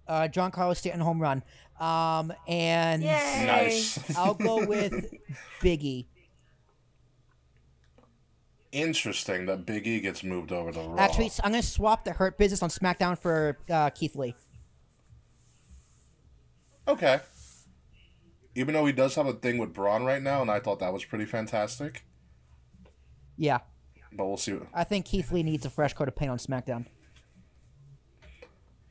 uh, 0.09 0.27
John 0.27 0.51
Carlos 0.51 0.81
Stanton 0.81 1.01
home 1.01 1.23
run. 1.23 1.45
Um, 1.79 2.33
and 2.49 3.03
Nice. 3.05 3.99
I'll 4.19 4.35
go 4.35 4.67
with 4.67 5.15
Biggie. 5.61 6.07
Interesting 8.73 9.47
that 9.47 9.65
Big 9.65 9.87
E 9.87 10.01
gets 10.01 10.25
moved 10.25 10.51
over 10.51 10.73
to 10.73 10.81
Raw. 10.81 10.97
Actually, 10.99 11.31
I'm 11.45 11.53
gonna 11.53 11.63
swap 11.63 12.05
the 12.05 12.13
Hurt 12.13 12.37
Business 12.37 12.63
on 12.63 12.69
SmackDown 12.69 13.17
for 13.17 13.59
uh, 13.71 13.91
Keith 13.91 14.17
Lee. 14.17 14.35
okay. 16.89 17.21
Even 18.57 18.75
though 18.75 18.87
he 18.87 18.93
does 18.93 19.15
have 19.15 19.27
a 19.27 19.35
thing 19.35 19.59
with 19.59 19.73
Braun 19.75 20.05
right 20.05 20.23
now, 20.23 20.41
and 20.41 20.51
I 20.51 20.61
thought 20.61 20.81
that 20.81 20.93
was 20.93 21.05
pretty 21.05 21.27
fantastic. 21.27 22.05
Yeah, 23.37 23.59
But 24.17 24.27
we'll 24.27 24.37
see. 24.37 24.59
I 24.73 24.85
think 24.85 25.05
Keith 25.05 25.31
Lee 25.31 25.43
needs 25.43 25.67
a 25.67 25.71
fresh 25.71 25.93
coat 25.93 26.09
of 26.09 26.17
paint 26.17 26.31
on 26.31 26.39
SmackDown. 26.39 26.87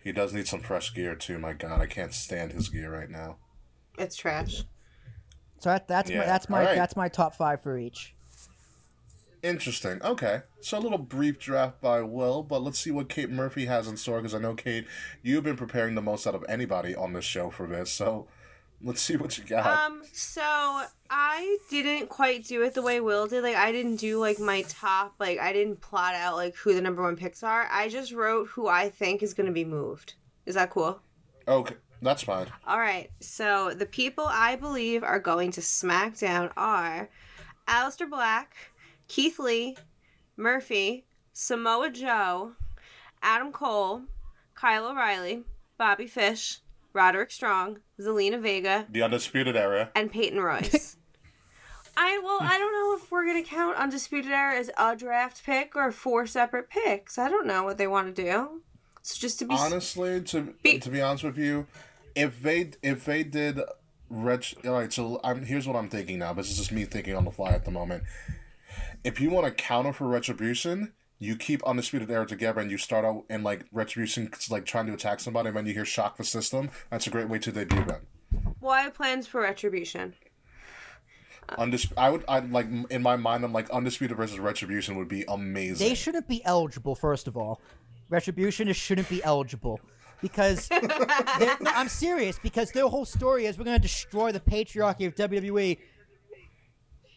He 0.03 0.11
does 0.11 0.34
need 0.34 0.47
some 0.47 0.59
fresh 0.59 0.93
gear 0.93 1.15
too. 1.15 1.39
My 1.39 1.53
God, 1.53 1.82
I 1.82 1.88
can't 1.88 2.13
stand 2.13 2.51
his 2.51 2.69
gear 2.69 2.93
right 2.93 3.09
now. 3.09 3.38
It's 3.97 4.15
trash. 4.15 4.63
So 5.59 5.69
that, 5.69 5.88
that's 5.88 6.11
my 6.11 6.17
that's 6.17 6.49
my 6.49 6.59
alright. 6.59 6.76
that's 6.76 6.95
my 6.95 7.09
top 7.09 7.36
five 7.36 7.63
for 7.63 7.78
each. 7.78 8.13
Interesting. 9.41 10.01
Okay. 10.03 10.41
So 10.61 10.78
a 10.78 10.80
little 10.80 10.97
brief 10.97 11.39
draft 11.39 11.82
by 11.82 12.01
Will, 12.01 12.43
but 12.43 12.61
let's 12.61 12.80
see 12.80 12.91
what 12.91 13.09
Kate 13.09 13.30
Murphy 13.30 13.65
has 13.65 13.88
in 13.88 13.97
store 13.97 14.17
because 14.17 14.36
I 14.36 14.39
know, 14.39 14.53
Kate, 14.53 14.86
you've 15.23 15.43
been 15.43 15.55
preparing 15.55 15.95
the 15.95 16.01
most 16.01 16.28
out 16.28 16.36
of 16.36 16.43
anybody 16.47 16.95
on 16.95 17.13
this 17.13 17.26
show 17.26 17.49
for 17.49 17.67
this. 17.67 17.91
So 17.91 18.28
let's 18.82 19.01
see 19.01 19.17
what 19.17 19.38
you 19.38 19.43
got. 19.43 19.65
Um, 19.65 20.03
so 20.11 20.41
I 21.09 21.57
didn't 21.69 22.09
quite 22.09 22.45
do 22.45 22.63
it 22.63 22.73
the 22.73 22.82
way 22.82 22.99
Will 22.99 23.28
did. 23.28 23.43
Like 23.43 23.55
I 23.55 23.71
didn't 23.71 23.97
do 23.97 24.19
like 24.19 24.39
my 24.39 24.63
top 24.63 25.15
like 25.19 25.39
I 25.39 25.53
didn't 25.53 25.82
plot 25.82 26.15
out 26.15 26.36
like 26.36 26.55
who 26.55 26.73
the 26.73 26.82
number 26.82 27.01
one 27.01 27.15
picks 27.15 27.43
are. 27.43 27.67
I 27.71 27.89
just 27.89 28.11
wrote 28.11 28.47
who 28.49 28.67
I 28.67 28.89
think 28.89 29.23
is 29.23 29.34
gonna 29.34 29.51
be 29.51 29.65
moved. 29.65 30.13
Is 30.45 30.55
that 30.55 30.69
cool? 30.69 30.99
okay. 31.47 31.76
That's 32.01 32.23
fine. 32.23 32.47
All 32.67 32.78
right. 32.78 33.09
So 33.19 33.73
the 33.73 33.86
people 33.86 34.26
I 34.28 34.57
believe 34.57 35.03
are 35.03 35.19
going 35.19 35.51
to 35.51 35.61
SmackDown 35.61 36.51
are 36.55 37.09
Aleister 37.67 38.07
Black, 38.07 38.55
Keith 39.07 39.39
Lee, 39.39 39.78
Murphy, 40.38 41.05
Samoa 41.34 41.89
Joe, 41.89 42.51
Adam 43.23 43.51
Cole, 43.51 44.03
Kyle 44.53 44.88
O'Reilly, 44.88 45.45
Bobby 45.78 46.05
Fish, 46.05 46.59
Roderick 46.96 47.32
Strong, 47.32 47.80
Zelina 48.00 48.41
Vega, 48.41 48.86
The 48.89 49.04
Undisputed 49.04 49.56
Era. 49.56 49.91
and 49.96 50.12
Peyton 50.12 50.39
Royce. 50.39 50.98
I 51.98 52.20
well, 52.24 52.39
I 52.41 52.58
don't 52.58 52.74
know 52.74 52.98
if 52.98 53.12
we're 53.12 53.26
gonna 53.26 53.43
count 53.43 53.78
Undisputed 53.78 54.32
Era 54.32 54.58
as 54.58 54.70
a 54.78 54.96
draft 54.96 55.46
pick 55.46 55.76
or 55.76 55.91
four 55.91 56.26
separate 56.26 56.70
picks. 56.70 57.18
I 57.18 57.30
don't 57.30 57.48
know 57.48 57.64
what 57.64 57.78
they 57.78 57.88
want 57.88 58.16
to 58.16 58.24
do. 58.24 58.62
So 59.02 59.20
just 59.20 59.39
to 59.39 59.46
be 59.46 59.56
Honestly, 59.56 60.22
to 60.24 60.54
be, 60.64 60.80
to 60.80 60.89
be 60.89 61.02
honest 61.02 61.24
with 61.24 61.38
you, 61.38 61.68
if 62.16 62.41
they 62.41 62.72
if 62.82 63.06
they 63.06 63.24
did 63.24 63.62
Rich, 64.10 64.56
all 64.66 64.74
right. 64.74 64.91
So 64.91 65.20
I'm 65.24 65.46
here's 65.46 65.68
what 65.68 65.76
I'm 65.76 65.89
thinking 65.89 66.20
now. 66.20 66.34
This 66.34 66.50
is 66.50 66.58
just 66.58 66.72
me 66.72 66.86
thinking 66.86 67.16
on 67.16 67.26
the 67.26 67.32
fly 67.32 67.52
at 67.52 67.66
the 67.66 67.72
moment. 67.72 68.04
If 69.04 69.22
you 69.22 69.30
want 69.30 69.46
to 69.46 69.52
counter 69.52 69.93
for 69.93 70.08
Retribution, 70.08 70.93
you 71.20 71.36
keep 71.36 71.63
Undisputed 71.63 72.09
Era 72.11 72.26
together 72.26 72.59
and 72.61 72.70
you 72.70 72.78
start 72.78 73.05
out 73.05 73.24
in 73.30 73.43
like 73.43 73.66
Retribution, 73.72 74.30
like 74.49 74.66
trying 74.66 74.88
to 74.88 74.93
attack 74.93 75.20
somebody, 75.20 75.47
and 75.49 75.57
then 75.57 75.66
you 75.66 75.74
hear 75.74 75.86
Shock 75.86 76.18
the 76.18 76.24
System. 76.24 76.70
That's 76.89 77.07
a 77.07 77.09
great 77.09 77.30
way 77.30 77.39
to 77.39 77.51
debut 77.51 77.86
them. 77.86 78.01
well, 78.59 78.72
I 78.74 78.82
have 78.82 78.93
plans 78.93 79.28
for 79.28 79.41
Retribution. 79.41 80.13
Uh, 81.47 81.57
Undis- 81.57 81.91
I 81.95 82.09
would, 82.09 82.26
I 82.28 82.39
like 82.39 82.68
in 82.89 83.01
my 83.03 83.16
mind, 83.16 83.43
I'm 83.43 83.53
like 83.53 83.70
Undisputed 83.70 84.18
versus 84.18 84.39
Retribution 84.39 84.95
would 84.97 85.07
be 85.07 85.24
amazing. 85.28 85.88
They 85.88 85.93
shouldn't 85.95 86.28
be 86.28 86.43
eligible. 86.43 86.95
First 86.95 87.28
of 87.28 87.38
all, 87.38 87.61
Retribution 88.09 88.72
shouldn't 88.74 89.09
be 89.09 89.24
eligible 89.24 89.80
because 90.22 90.70
no, 90.72 91.55
I'm 91.66 91.88
serious. 91.88 92.39
Because 92.39 92.72
their 92.72 92.88
whole 92.88 93.05
story 93.05 93.45
is 93.45 93.57
we're 93.57 93.66
going 93.66 93.78
to 93.78 93.82
destroy 93.82 94.32
the 94.32 94.39
patriarchy 94.39 95.05
of 95.05 95.16
WWE 95.16 95.78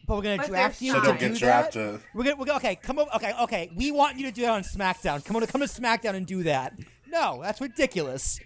But 0.08 0.16
we're 0.16 0.22
gonna 0.22 0.36
But 0.38 0.46
draft 0.46 0.80
you 0.80 0.92
So 0.92 1.00
to 1.02 1.18
do 1.18 1.34
that. 1.34 1.74
We're 2.14 2.24
gonna, 2.24 2.36
we're 2.36 2.46
gonna 2.46 2.56
okay. 2.56 2.76
Come 2.76 2.98
over. 2.98 3.10
Okay, 3.16 3.34
okay. 3.42 3.70
We 3.76 3.92
want 3.92 4.16
you 4.16 4.24
to 4.24 4.32
do 4.32 4.40
that 4.40 4.52
on 4.52 4.62
SmackDown. 4.62 5.22
Come 5.22 5.36
on, 5.36 5.46
come 5.46 5.60
to 5.60 5.66
SmackDown 5.66 6.14
and 6.14 6.26
do 6.26 6.44
that. 6.44 6.78
No, 7.06 7.40
that's 7.42 7.60
ridiculous. 7.60 8.40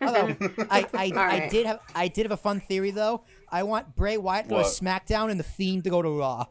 Although 0.00 0.34
I, 0.70 0.86
I, 0.94 0.94
I 0.94 1.10
right. 1.10 1.50
did 1.50 1.66
have 1.66 1.80
I 1.94 2.08
did 2.08 2.24
have 2.24 2.32
a 2.32 2.38
fun 2.38 2.60
theory 2.60 2.90
though. 2.90 3.22
I 3.50 3.64
want 3.64 3.94
Bray 3.94 4.16
Wyatt 4.16 4.44
to 4.44 4.50
go 4.50 4.58
to 4.62 4.64
SmackDown 4.64 5.30
and 5.30 5.38
the 5.38 5.44
Fiend 5.44 5.84
to 5.84 5.90
go 5.90 6.00
to 6.00 6.08
Raw. 6.08 6.46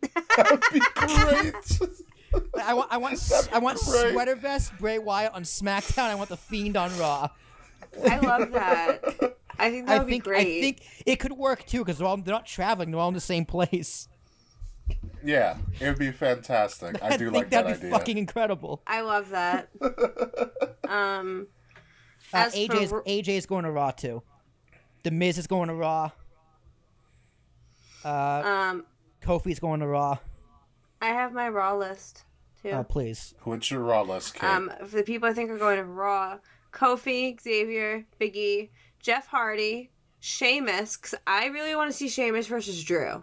That 0.00 0.50
would 0.50 0.62
be 0.72 0.80
great. 0.94 1.90
I 2.64 2.72
want 2.72 2.92
I 2.92 2.96
want 2.96 3.48
I 3.52 3.58
want 3.58 3.78
great. 3.78 4.12
sweater 4.12 4.36
vest 4.36 4.72
Bray 4.78 4.98
Wyatt 4.98 5.34
on 5.34 5.42
SmackDown. 5.42 6.04
I 6.04 6.14
want 6.14 6.30
the 6.30 6.38
Fiend 6.38 6.78
on 6.78 6.96
Raw. 6.98 7.28
I 8.08 8.18
love 8.18 8.52
that. 8.52 9.36
I 9.58 9.70
think 9.70 9.86
that 9.88 9.94
I 9.94 9.98
would 9.98 10.08
think 10.08 10.24
be 10.24 10.30
great. 10.30 10.58
I 10.58 10.60
think 10.60 10.82
it 11.06 11.16
could 11.16 11.32
work 11.32 11.66
too 11.66 11.78
because 11.78 11.98
they're, 11.98 12.06
all- 12.06 12.16
they're 12.16 12.34
not 12.34 12.46
traveling. 12.46 12.90
They're 12.90 13.00
all 13.00 13.08
in 13.08 13.14
the 13.14 13.20
same 13.20 13.44
place. 13.44 14.08
yeah, 15.24 15.56
it 15.80 15.86
would 15.88 15.98
be 15.98 16.10
fantastic. 16.12 16.96
I, 17.02 17.08
I, 17.14 17.16
do 17.16 17.24
think 17.26 17.34
like 17.34 17.50
that 17.50 17.64
that'd 17.64 17.80
be 17.80 17.86
idea. 17.86 17.98
fucking 17.98 18.18
incredible. 18.18 18.82
I 18.86 19.00
love 19.00 19.30
that. 19.30 19.70
um, 20.88 21.46
Uh, 22.32 22.36
as 22.36 22.54
AJ's 22.54 22.90
for 22.90 23.02
AJ's 23.04 23.46
going 23.46 23.64
to 23.64 23.70
Raw 23.70 23.90
too. 23.92 24.22
The 25.04 25.10
Miz 25.10 25.38
is 25.38 25.46
going 25.46 25.68
to 25.68 25.74
Raw. 25.74 26.10
Uh, 28.04 28.42
um, 28.44 28.84
Kofi's 29.22 29.58
going 29.58 29.80
to 29.80 29.86
Raw. 29.86 30.18
I 31.00 31.06
have 31.08 31.32
my 31.32 31.48
Raw 31.48 31.74
list 31.76 32.24
too. 32.62 32.70
Oh 32.70 32.82
please. 32.84 33.34
What's 33.44 33.70
your 33.70 33.80
raw 33.80 34.02
list, 34.02 34.34
Kate? 34.34 34.44
Um, 34.44 34.70
for 34.80 34.96
the 34.96 35.02
people 35.02 35.28
I 35.28 35.32
think 35.32 35.50
are 35.50 35.58
going 35.58 35.76
to 35.78 35.84
Raw, 35.84 36.38
Kofi, 36.74 37.40
Xavier, 37.40 38.04
Big 38.18 38.36
E, 38.36 38.70
Jeff 39.00 39.28
Hardy, 39.28 39.90
Sheamus, 40.20 40.96
because 40.96 41.14
I 41.26 41.46
really 41.46 41.76
want 41.76 41.90
to 41.90 41.96
see 41.96 42.08
Sheamus 42.08 42.46
versus 42.46 42.82
Drew. 42.82 43.22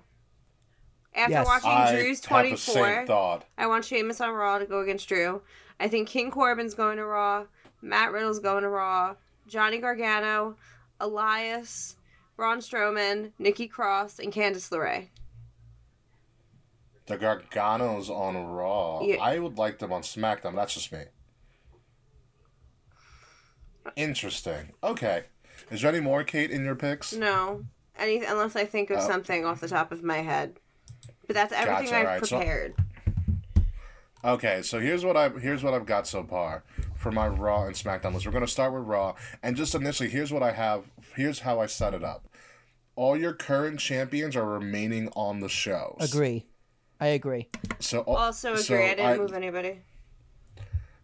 After 1.14 1.32
Yes. 1.34 1.45
watching 1.45 1.70
I 1.70 1.91
Drew's 1.91 2.22
24. 2.22 3.41
I 3.58 3.68
want 3.68 3.84
Sheamus 3.84 4.22
on 4.22 4.32
Raw 4.34 4.60
to 4.60 4.66
go 4.66 4.80
against 4.80 5.10
Drew. 5.10 5.41
I 5.80 5.88
think 5.89 6.08
King 6.08 6.32
Corbin's 6.32 6.74
going 6.74 6.97
to 6.97 7.06
Raw, 7.06 7.45
Matt 7.82 8.12
Riddle's 8.14 8.39
going 8.39 8.64
to 8.64 8.70
Raw, 8.70 9.16
Johnny 9.47 9.80
Gargano, 9.80 10.56
Elias, 10.99 11.97
Braun 12.38 12.60
Strowman, 12.60 13.32
Nikki 13.38 13.68
Cross, 13.68 14.20
and 14.20 14.32
Candice 14.32 14.70
LeRae. 14.72 15.10
The 17.08 17.18
Garganos 17.18 18.10
on 18.10 18.38
Raw. 18.47 19.02
Yeah. 19.04 19.18
I 19.22 19.39
would 19.39 19.58
like 19.58 19.80
them 19.80 19.91
on 19.91 20.04
SmackDown. 20.04 20.56
That's 20.56 20.76
just 20.76 20.91
me. 20.93 21.04
Interesting. 23.95 24.71
Okay. 24.84 25.23
Is 25.69 25.82
there 25.82 25.91
any 25.91 25.99
more, 26.01 26.23
Kate, 26.23 26.51
in 26.51 26.63
your 26.65 26.75
picks? 26.75 27.13
No, 27.13 27.65
any 27.97 28.23
unless 28.23 28.55
I 28.55 28.65
think 28.65 28.89
of 28.89 28.97
Oh. 28.99 29.07
something 29.07 29.45
off 29.45 29.61
the 29.61 29.67
top 29.67 29.91
of 29.91 30.03
my 30.03 30.17
head. 30.17 30.59
But 31.27 31.36
that's 31.36 31.53
everything 31.53 31.86
Gotcha, 31.86 31.95
I've 31.97 32.05
alright, 32.05 32.25
so- 32.25 32.38
prepared. 32.38 32.75
Okay, 34.23 34.61
so 34.61 34.79
here's 34.79 35.03
what 35.03 35.17
I 35.17 35.29
here's 35.29 35.63
what 35.63 35.73
I've 35.73 35.86
got 35.88 36.05
so 36.07 36.23
far 36.23 36.63
for 36.95 37.11
my 37.11 37.27
Raw 37.27 37.65
and 37.65 37.75
SmackDown 37.75 38.13
list. 38.13 38.25
We're 38.27 38.32
gonna 38.32 38.47
start 38.47 38.71
with 38.73 38.84
Raw, 38.84 39.15
and 39.41 39.55
just 39.55 39.73
initially, 39.73 40.09
here's 40.09 40.32
what 40.32 40.43
I 40.43 40.51
have. 40.51 40.84
Here's 41.15 41.39
how 41.39 41.59
I 41.59 41.65
set 41.65 41.93
it 41.95 42.03
up. 42.03 42.27
All 42.95 43.17
your 43.17 43.34
current 43.34 43.79
champions 43.79 44.36
are 44.36 44.45
remaining 44.45 45.09
on 45.15 45.39
the 45.39 45.49
shows. 45.49 45.97
Agree. 46.01 46.45
I 46.99 47.07
agree. 47.07 47.49
So 47.79 48.01
Also 48.01 48.51
agree. 48.51 48.63
so 48.63 48.75
I 48.75 48.93
didn't 48.93 49.17
move 49.17 49.34
anybody. 49.34 49.79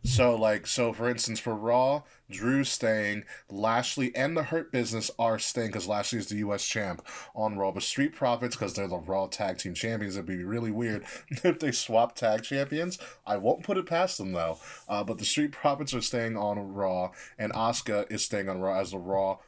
So, 0.08 0.36
like, 0.36 0.66
so 0.66 0.94
for 0.94 1.10
instance, 1.10 1.40
for 1.40 1.54
Raw, 1.54 2.04
Drew's 2.32 2.70
staying, 2.70 3.26
Lashley 3.52 4.16
and 4.16 4.38
the 4.38 4.44
Hurt 4.44 4.72
Business 4.72 5.12
are 5.20 5.38
staying 5.38 5.68
because 5.68 5.86
Lashley 5.86 6.18
is 6.18 6.28
the 6.28 6.38
U.S. 6.38 6.66
champ 6.66 7.06
on 7.36 7.58
Raw. 7.58 7.72
But 7.72 7.84
Street 7.84 8.16
Profits, 8.16 8.56
because 8.56 8.74
they're 8.74 8.88
the 8.88 8.98
Raw 8.98 9.28
Tag 9.28 9.58
Team 9.58 9.74
Champions, 9.74 10.16
it'd 10.16 10.26
be 10.26 10.44
really 10.44 10.72
weird 10.72 11.04
if 11.30 11.60
they 11.60 11.74
swap 11.74 12.16
tag 12.16 12.42
champions. 12.42 12.98
I 13.28 13.36
won't 13.36 13.64
put 13.64 13.78
it 13.78 13.86
past 13.86 14.18
them 14.18 14.32
though. 14.32 14.58
Uh, 14.88 15.04
but 15.04 15.18
the 15.18 15.26
Street 15.26 15.52
Profits 15.52 15.94
are 15.94 16.02
staying 16.02 16.38
on 16.38 16.74
Raw, 16.74 17.12
and 17.38 17.52
Asuka 17.52 18.10
is 18.10 18.24
staying 18.24 18.48
on 18.48 18.60
Raw 18.60 18.80
as 18.80 18.92
the 18.92 19.00
Raw 19.00 19.40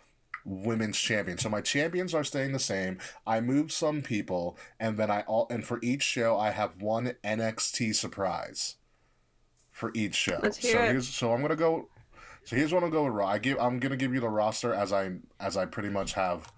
women's 0.44 1.00
champion. 1.00 1.38
So 1.38 1.50
my 1.50 1.62
champions 1.62 2.14
are 2.14 2.24
staying 2.26 2.52
the 2.52 2.60
same. 2.60 3.00
I 3.26 3.40
moved 3.40 3.72
some 3.72 4.02
people, 4.02 4.58
and 4.78 4.98
then 4.98 5.10
I 5.10 5.22
all 5.22 5.48
and 5.50 5.66
for 5.66 5.80
each 5.82 6.04
show 6.04 6.38
I 6.38 6.52
have 6.52 6.82
one 6.82 7.16
NXT 7.24 7.96
surprise 7.96 8.76
for 9.80 9.92
each 9.96 10.16
show. 10.16 10.40
Let's 10.44 10.58
hear 10.58 10.74
so 10.74 10.84
it. 10.84 10.92
here's 10.92 11.08
so 11.08 11.34
I'm 11.34 11.42
gonna 11.42 11.56
go. 11.56 11.88
So 12.44 12.56
here's 12.56 12.74
what 12.74 12.84
I'm 12.84 12.90
gonna 12.90 13.02
go 13.02 13.06
with 13.06 13.14
Raw. 13.14 13.28
I 13.28 13.38
give 13.40 13.58
I'm 13.60 13.80
gonna 13.80 13.98
give 13.98 14.14
you 14.14 14.20
the 14.20 14.30
roster 14.30 14.74
as 14.74 14.92
I 14.92 15.14
as 15.40 15.58
I 15.58 15.66
pretty 15.66 15.90
much 15.90 16.14
have 16.14 16.52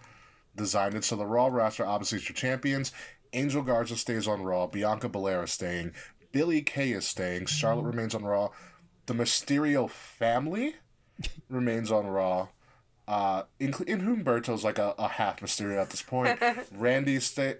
designed 0.55 0.95
it. 0.95 1.03
So 1.03 1.15
the 1.15 1.25
Raw 1.25 1.47
roster 1.47 1.85
obviously 1.85 2.17
is 2.17 2.27
your 2.27 2.35
champions. 2.35 2.91
Angel 3.33 3.61
Garza 3.61 3.95
stays 3.95 4.27
on 4.27 4.41
Raw. 4.41 4.67
Bianca 4.67 5.07
Belair 5.07 5.43
is 5.43 5.51
staying. 5.51 5.93
Billie 6.31 6.61
Kay 6.61 6.91
is 6.91 7.07
staying. 7.07 7.45
Charlotte 7.45 7.85
remains 7.85 8.15
on 8.15 8.23
Raw. 8.23 8.49
The 9.05 9.13
Mysterio 9.13 9.89
family 9.89 10.75
remains 11.49 11.91
on 11.91 12.07
Raw. 12.07 12.49
Uh, 13.07 13.43
in, 13.59 13.73
in 13.87 14.01
Humberto's 14.01 14.63
like 14.63 14.77
a, 14.77 14.95
a 14.97 15.07
half 15.07 15.39
Mysterio 15.41 15.81
at 15.81 15.89
this 15.89 16.01
point. 16.01 16.39
Randy 16.71 17.19
stay, 17.19 17.55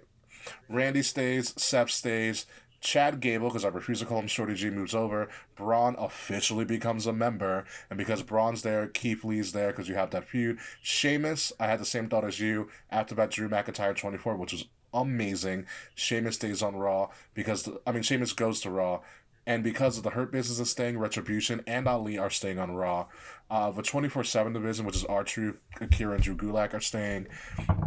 Randy 0.68 1.02
stays. 1.02 1.54
Seth 1.56 1.90
stays. 1.90 2.46
Chad 2.82 3.20
Gable, 3.20 3.48
because 3.48 3.64
I 3.64 3.68
refuse 3.68 4.00
to 4.00 4.06
call 4.06 4.18
him 4.18 4.26
Shorty 4.26 4.54
G, 4.54 4.68
moves 4.68 4.94
over. 4.94 5.28
Braun 5.54 5.94
officially 5.98 6.64
becomes 6.64 7.06
a 7.06 7.12
member, 7.12 7.64
and 7.88 7.96
because 7.96 8.22
Braun's 8.22 8.62
there, 8.62 8.88
Keith 8.88 9.24
Lee's 9.24 9.52
there 9.52 9.70
because 9.70 9.88
you 9.88 9.94
have 9.94 10.10
that 10.10 10.28
feud. 10.28 10.58
Sheamus, 10.82 11.52
I 11.60 11.68
had 11.68 11.80
the 11.80 11.86
same 11.86 12.08
thought 12.08 12.24
as 12.24 12.40
you 12.40 12.68
after 12.90 13.14
that 13.14 13.30
Drew 13.30 13.48
McIntyre 13.48 13.96
24, 13.96 14.36
which 14.36 14.52
was 14.52 14.66
amazing. 14.92 15.66
Sheamus 15.94 16.34
stays 16.34 16.60
on 16.60 16.76
Raw 16.76 17.10
because 17.34 17.62
the, 17.62 17.80
I 17.86 17.92
mean 17.92 18.02
Sheamus 18.02 18.32
goes 18.32 18.60
to 18.62 18.70
Raw, 18.70 19.00
and 19.46 19.62
because 19.62 19.96
of 19.96 20.04
the 20.04 20.10
Hurt 20.10 20.32
Business 20.32 20.58
is 20.58 20.70
staying, 20.70 20.98
Retribution 20.98 21.62
and 21.66 21.88
Ali 21.88 22.18
are 22.18 22.30
staying 22.30 22.58
on 22.58 22.72
Raw. 22.72 23.06
Uh, 23.50 23.70
the 23.70 23.82
24 23.82 24.24
7 24.24 24.52
division, 24.52 24.86
which 24.86 24.96
is 24.96 25.04
R 25.04 25.24
Truth, 25.24 25.58
Akira, 25.80 26.14
and 26.14 26.22
Drew 26.22 26.36
Gulak, 26.36 26.74
are 26.74 26.80
staying. 26.80 27.28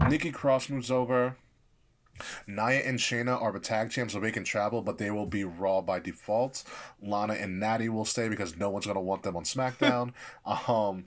Nikki 0.09 0.31
Cross 0.31 0.69
moves 0.69 0.89
over. 0.89 1.37
Nia 2.47 2.81
and 2.81 2.99
Shayna 2.99 3.41
are 3.41 3.51
the 3.51 3.59
tag 3.59 3.91
champs, 3.91 4.13
so 4.13 4.19
they 4.19 4.31
can 4.31 4.43
travel, 4.43 4.81
but 4.81 4.97
they 4.97 5.11
will 5.11 5.25
be 5.25 5.43
Raw 5.43 5.81
by 5.81 5.99
default. 5.99 6.63
Lana 7.01 7.33
and 7.33 7.59
Natty 7.59 7.89
will 7.89 8.05
stay 8.05 8.29
because 8.29 8.57
no 8.57 8.69
one's 8.69 8.85
gonna 8.85 9.01
want 9.01 9.23
them 9.23 9.35
on 9.35 9.43
SmackDown. 9.43 10.13
um, 10.69 11.05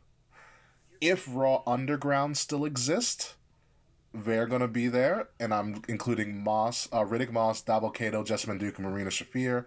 if 1.00 1.26
Raw 1.30 1.62
Underground 1.66 2.36
still 2.36 2.64
exists, 2.64 3.34
they're 4.12 4.46
gonna 4.46 4.68
be 4.68 4.88
there, 4.88 5.28
and 5.38 5.52
I'm 5.52 5.82
including 5.88 6.42
Moss, 6.42 6.88
uh, 6.92 7.04
Riddick 7.04 7.30
Moss, 7.30 7.62
Dabo 7.62 7.92
Kato, 7.92 8.22
Jessamyn 8.24 8.58
Duke, 8.58 8.78
and 8.78 8.86
Marina 8.86 9.10
Shafir. 9.10 9.66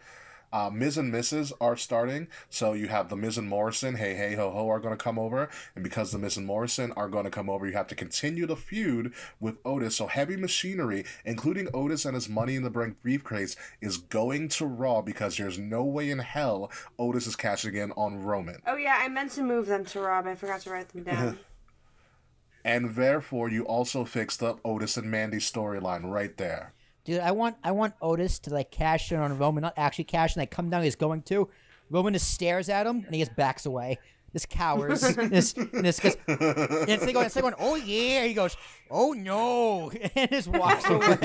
Uh, 0.53 0.69
Miz 0.69 0.97
and 0.97 1.13
Mrs. 1.13 1.51
are 1.61 1.77
starting, 1.77 2.27
so 2.49 2.73
you 2.73 2.87
have 2.87 3.09
the 3.09 3.15
Miz 3.15 3.37
and 3.37 3.47
Morrison, 3.47 3.95
hey 3.95 4.15
hey 4.15 4.35
ho 4.35 4.51
ho, 4.51 4.69
are 4.69 4.79
going 4.79 4.97
to 4.97 5.03
come 5.03 5.17
over, 5.17 5.49
and 5.75 5.83
because 5.83 6.11
the 6.11 6.17
Miz 6.17 6.37
and 6.37 6.45
Morrison 6.45 6.91
are 6.93 7.07
going 7.09 7.25
to 7.25 7.31
come 7.31 7.49
over, 7.49 7.65
you 7.65 7.73
have 7.73 7.87
to 7.87 7.95
continue 7.95 8.45
the 8.45 8.55
feud 8.55 9.13
with 9.39 9.57
Otis. 9.63 9.95
So 9.95 10.07
heavy 10.07 10.35
machinery, 10.35 11.05
including 11.25 11.67
Otis 11.73 12.05
and 12.05 12.15
his 12.15 12.27
Money 12.29 12.55
in 12.55 12.63
the 12.63 12.69
Bank 12.69 12.97
briefcase, 13.01 13.55
is 13.81 13.97
going 13.97 14.49
to 14.49 14.65
Raw 14.65 15.01
because 15.01 15.37
there's 15.37 15.57
no 15.57 15.83
way 15.83 16.09
in 16.09 16.19
hell 16.19 16.71
Otis 16.99 17.27
is 17.27 17.35
cashing 17.35 17.75
in 17.75 17.91
on 17.93 18.23
Roman, 18.23 18.61
Oh 18.65 18.75
yeah, 18.75 18.97
I 18.99 19.07
meant 19.07 19.31
to 19.31 19.43
move 19.43 19.67
them 19.67 19.85
to 19.85 19.99
Rob. 19.99 20.27
I 20.27 20.35
forgot 20.35 20.61
to 20.61 20.69
write 20.69 20.89
them 20.89 21.03
down. 21.03 21.39
and 22.65 22.95
therefore 22.95 23.49
you 23.49 23.63
also 23.63 24.05
fixed 24.05 24.43
up 24.43 24.59
Otis 24.63 24.97
and 24.97 25.09
Mandy's 25.09 25.49
storyline 25.49 26.09
right 26.09 26.35
there. 26.37 26.73
Dude, 27.03 27.19
I 27.19 27.31
want 27.31 27.57
I 27.63 27.71
want 27.71 27.93
Otis 28.01 28.39
to 28.39 28.53
like 28.53 28.71
cash 28.71 29.11
in 29.11 29.19
on 29.19 29.37
Roman, 29.37 29.61
not 29.63 29.73
actually 29.77 30.03
cash 30.05 30.35
in, 30.35 30.41
like 30.41 30.51
come 30.51 30.69
down 30.69 30.83
he's 30.83 30.95
going 30.95 31.23
to. 31.23 31.49
Roman 31.89 32.13
just 32.13 32.31
stares 32.31 32.69
at 32.69 32.85
him 32.87 33.03
and 33.05 33.13
he 33.13 33.21
just 33.21 33.35
backs 33.35 33.65
away. 33.65 33.99
This 34.33 34.45
cowers. 34.45 35.01
this 35.15 35.53
this 35.53 35.99
goes 35.99 36.15
and 36.27 36.89
it's 36.89 37.03
like 37.05 37.13
going, 37.13 37.25
it's 37.25 37.35
like 37.35 37.43
going, 37.43 37.55
oh 37.59 37.75
yeah. 37.75 38.23
He 38.23 38.33
goes, 38.33 38.55
oh 38.89 39.11
no, 39.11 39.91
and 40.15 40.29
just 40.29 40.47
walks 40.47 40.89
away. 40.89 41.15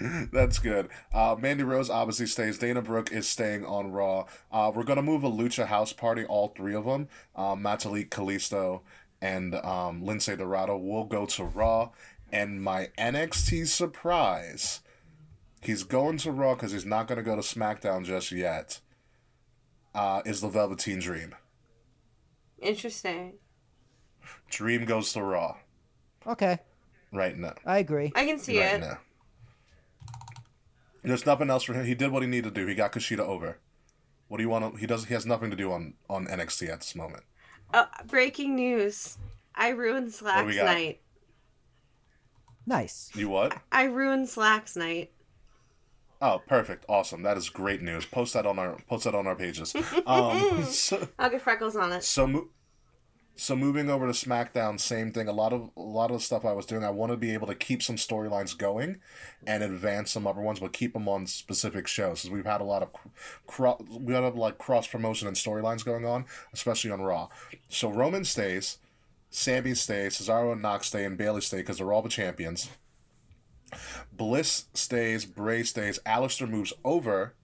That's 0.32 0.58
good. 0.58 0.88
Uh, 1.12 1.36
Mandy 1.38 1.62
Rose 1.62 1.90
obviously 1.90 2.26
stays. 2.26 2.58
Dana 2.58 2.82
Brooke 2.82 3.12
is 3.12 3.28
staying 3.28 3.64
on 3.64 3.92
Raw. 3.92 4.26
Uh, 4.50 4.72
we're 4.74 4.82
gonna 4.82 5.02
move 5.02 5.22
a 5.22 5.30
Lucha 5.30 5.66
House 5.66 5.92
Party. 5.92 6.24
All 6.24 6.48
three 6.48 6.74
of 6.74 6.86
them, 6.86 7.06
um, 7.36 7.62
Metalik, 7.62 8.08
Kalisto, 8.08 8.80
and 9.22 9.54
um, 9.54 10.02
Lince 10.02 10.36
Dorado 10.36 10.76
will 10.76 11.04
go 11.04 11.24
to 11.26 11.44
Raw. 11.44 11.90
And 12.34 12.60
my 12.60 12.88
NXT 12.98 13.68
surprise, 13.68 14.80
he's 15.62 15.84
going 15.84 16.18
to 16.18 16.32
Raw 16.32 16.54
because 16.54 16.72
he's 16.72 16.84
not 16.84 17.06
gonna 17.06 17.22
go 17.22 17.36
to 17.36 17.42
SmackDown 17.42 18.04
just 18.04 18.32
yet. 18.32 18.80
Uh, 19.94 20.20
is 20.26 20.40
the 20.40 20.48
Velveteen 20.48 20.98
Dream? 20.98 21.36
Interesting. 22.58 23.34
Dream 24.50 24.84
goes 24.84 25.12
to 25.12 25.22
Raw 25.22 25.58
Okay, 26.26 26.58
right 27.12 27.36
now. 27.38 27.54
I 27.64 27.78
agree. 27.78 28.10
I 28.16 28.26
can 28.26 28.40
see 28.40 28.58
right 28.58 28.74
it. 28.74 28.80
now. 28.80 28.98
There's 31.04 31.26
nothing 31.26 31.50
else 31.50 31.62
for 31.62 31.74
him. 31.74 31.86
He 31.86 31.94
did 31.94 32.10
what 32.10 32.22
he 32.24 32.28
needed 32.28 32.52
to 32.52 32.60
do. 32.60 32.66
He 32.66 32.74
got 32.74 32.92
Kushida 32.92 33.20
over. 33.20 33.58
What 34.26 34.38
do 34.38 34.42
you 34.42 34.48
want? 34.48 34.72
To, 34.74 34.80
he 34.80 34.86
does. 34.88 35.04
He 35.04 35.14
has 35.14 35.24
nothing 35.24 35.50
to 35.50 35.56
do 35.56 35.70
on 35.70 35.94
on 36.10 36.26
NXT 36.26 36.68
at 36.68 36.80
this 36.80 36.96
moment. 36.96 37.22
Uh, 37.72 37.84
breaking 38.08 38.56
news. 38.56 39.18
I 39.54 39.68
ruined 39.68 40.06
we 40.06 40.10
Slack's 40.10 40.56
night. 40.56 41.00
Nice. 42.66 43.10
You 43.14 43.28
what? 43.28 43.58
I 43.70 43.84
ruined 43.84 44.28
Slacks 44.28 44.76
night. 44.76 45.10
Oh, 46.22 46.40
perfect, 46.46 46.86
awesome. 46.88 47.22
That 47.22 47.36
is 47.36 47.50
great 47.50 47.82
news. 47.82 48.06
Post 48.06 48.32
that 48.34 48.46
on 48.46 48.58
our 48.58 48.78
post 48.88 49.04
that 49.04 49.14
on 49.14 49.26
our 49.26 49.36
pages. 49.36 49.74
Um, 50.06 50.62
so, 50.70 51.06
I'll 51.18 51.28
get 51.28 51.42
freckles 51.42 51.76
on 51.76 51.92
it. 51.92 52.02
so, 52.02 52.26
mo- 52.26 52.48
so 53.36 53.54
moving 53.54 53.90
over 53.90 54.06
to 54.06 54.12
SmackDown, 54.12 54.80
same 54.80 55.12
thing. 55.12 55.28
A 55.28 55.32
lot 55.32 55.52
of 55.52 55.70
a 55.76 55.80
lot 55.82 56.10
of 56.10 56.16
the 56.18 56.22
stuff 56.24 56.46
I 56.46 56.52
was 56.52 56.64
doing, 56.64 56.82
I 56.84 56.88
want 56.90 57.12
to 57.12 57.18
be 57.18 57.34
able 57.34 57.48
to 57.48 57.54
keep 57.54 57.82
some 57.82 57.96
storylines 57.96 58.56
going, 58.56 59.00
and 59.46 59.62
advance 59.62 60.12
some 60.12 60.26
other 60.26 60.40
ones, 60.40 60.60
but 60.60 60.72
keep 60.72 60.94
them 60.94 61.08
on 61.08 61.26
specific 61.26 61.86
shows. 61.86 62.22
Because 62.22 62.30
we've 62.30 62.46
had 62.46 62.62
a 62.62 62.64
lot 62.64 62.82
of 62.82 62.88
cro- 63.46 63.84
we 63.90 64.14
had 64.14 64.22
a, 64.22 64.28
like 64.28 64.56
cross 64.56 64.86
promotion 64.86 65.28
and 65.28 65.36
storylines 65.36 65.84
going 65.84 66.06
on, 66.06 66.24
especially 66.54 66.90
on 66.92 67.02
Raw. 67.02 67.28
So 67.68 67.90
Roman 67.90 68.24
stays, 68.24 68.78
Sami 69.34 69.74
stays, 69.74 70.16
Cesaro 70.16 70.52
and 70.52 70.62
Knox 70.62 70.86
stay, 70.86 71.04
and 71.04 71.18
Bayley 71.18 71.40
stay 71.40 71.56
because 71.56 71.78
they're 71.78 71.92
all 71.92 72.02
the 72.02 72.08
champions. 72.08 72.68
Bliss 74.12 74.66
stays, 74.74 75.24
Bray 75.24 75.64
stays, 75.64 75.98
Aleister 76.06 76.48
moves 76.48 76.72
over, 76.84 77.34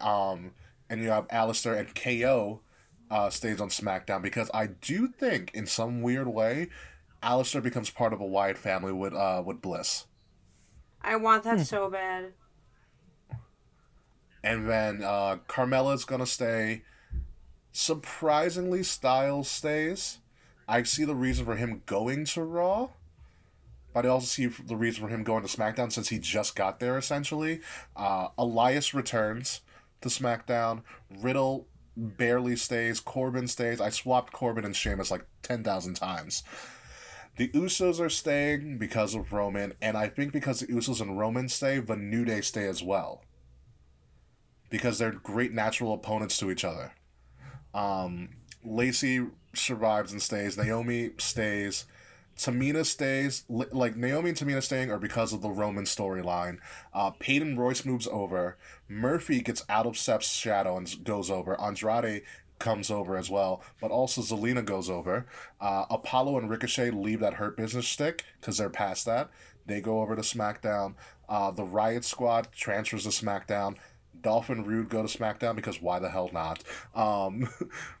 um, 0.00 0.52
and 0.88 1.02
you 1.02 1.10
have 1.10 1.28
Aleister 1.28 1.78
and 1.78 1.94
KO 1.94 2.60
uh, 3.10 3.28
stays 3.28 3.60
on 3.60 3.68
SmackDown 3.68 4.22
because 4.22 4.50
I 4.54 4.68
do 4.68 5.06
think 5.08 5.50
in 5.52 5.66
some 5.66 6.00
weird 6.00 6.28
way, 6.28 6.68
Aleister 7.22 7.62
becomes 7.62 7.90
part 7.90 8.14
of 8.14 8.22
a 8.22 8.26
Wyatt 8.26 8.56
family 8.56 8.94
with 8.94 9.12
uh, 9.12 9.42
with 9.44 9.60
Bliss, 9.60 10.06
I 11.02 11.16
want 11.16 11.44
that 11.44 11.60
so 11.60 11.90
bad. 11.90 12.32
and 14.42 14.66
then 14.66 15.02
uh, 15.04 15.36
Carmella's 15.46 16.06
gonna 16.06 16.24
stay. 16.24 16.84
Surprisingly, 17.70 18.82
Styles 18.82 19.50
stays. 19.50 20.20
I 20.68 20.82
see 20.82 21.04
the 21.04 21.14
reason 21.14 21.44
for 21.44 21.56
him 21.56 21.82
going 21.86 22.24
to 22.26 22.42
Raw. 22.42 22.88
But 23.94 24.04
I 24.04 24.10
also 24.10 24.26
see 24.26 24.46
the 24.46 24.76
reason 24.76 25.02
for 25.02 25.08
him 25.08 25.24
going 25.24 25.42
to 25.42 25.48
SmackDown 25.48 25.90
since 25.90 26.10
he 26.10 26.18
just 26.18 26.54
got 26.54 26.80
there, 26.80 26.98
essentially. 26.98 27.60
Uh, 27.96 28.28
Elias 28.36 28.92
returns 28.92 29.62
to 30.02 30.10
SmackDown. 30.10 30.82
Riddle 31.22 31.66
barely 31.96 32.56
stays. 32.56 33.00
Corbin 33.00 33.48
stays. 33.48 33.80
I 33.80 33.88
swapped 33.88 34.34
Corbin 34.34 34.66
and 34.66 34.76
Sheamus 34.76 35.10
like 35.10 35.24
10,000 35.42 35.94
times. 35.94 36.42
The 37.36 37.48
Usos 37.48 38.00
are 38.00 38.10
staying 38.10 38.78
because 38.78 39.14
of 39.14 39.32
Roman, 39.32 39.74
and 39.82 39.96
I 39.96 40.08
think 40.08 40.32
because 40.32 40.60
the 40.60 40.66
Usos 40.66 41.00
and 41.00 41.18
Roman 41.18 41.48
stay, 41.48 41.78
the 41.78 41.96
New 41.96 42.24
Day 42.24 42.40
stay 42.40 42.66
as 42.66 42.82
well. 42.82 43.22
Because 44.70 44.98
they're 44.98 45.12
great 45.12 45.52
natural 45.52 45.92
opponents 45.92 46.38
to 46.38 46.50
each 46.50 46.64
other. 46.64 46.92
Um, 47.74 48.30
Lacey 48.66 49.26
survives 49.54 50.12
and 50.12 50.20
stays. 50.20 50.56
Naomi 50.56 51.10
stays. 51.18 51.86
Tamina 52.36 52.84
stays. 52.84 53.44
Like 53.48 53.96
Naomi 53.96 54.30
and 54.30 54.38
Tamina 54.38 54.62
staying 54.62 54.90
are 54.90 54.98
because 54.98 55.32
of 55.32 55.42
the 55.42 55.50
Roman 55.50 55.84
storyline. 55.84 56.58
Uh, 56.92 57.10
Peyton 57.10 57.56
Royce 57.58 57.84
moves 57.84 58.06
over. 58.06 58.56
Murphy 58.88 59.40
gets 59.40 59.64
out 59.68 59.86
of 59.86 59.96
Seth's 59.96 60.32
shadow 60.32 60.76
and 60.76 61.04
goes 61.04 61.30
over. 61.30 61.58
Andrade 61.60 62.22
comes 62.58 62.90
over 62.90 63.16
as 63.16 63.30
well, 63.30 63.62
but 63.80 63.90
also 63.90 64.22
Zelina 64.22 64.64
goes 64.64 64.88
over. 64.88 65.26
Uh, 65.60 65.84
Apollo 65.90 66.38
and 66.38 66.50
Ricochet 66.50 66.90
leave 66.90 67.20
that 67.20 67.34
Hurt 67.34 67.56
Business 67.56 67.86
stick 67.86 68.24
because 68.40 68.58
they're 68.58 68.70
past 68.70 69.04
that. 69.06 69.30
They 69.66 69.80
go 69.80 70.00
over 70.00 70.14
to 70.16 70.22
SmackDown. 70.22 70.94
Uh, 71.28 71.50
the 71.50 71.64
Riot 71.64 72.04
Squad 72.04 72.48
transfers 72.52 73.02
to 73.02 73.08
SmackDown. 73.10 73.76
Dolph 74.22 74.48
and 74.48 74.66
Rude 74.66 74.88
go 74.88 75.06
to 75.06 75.18
SmackDown 75.18 75.56
because 75.56 75.80
why 75.80 75.98
the 75.98 76.08
hell 76.08 76.30
not? 76.32 76.62
Um, 76.94 77.48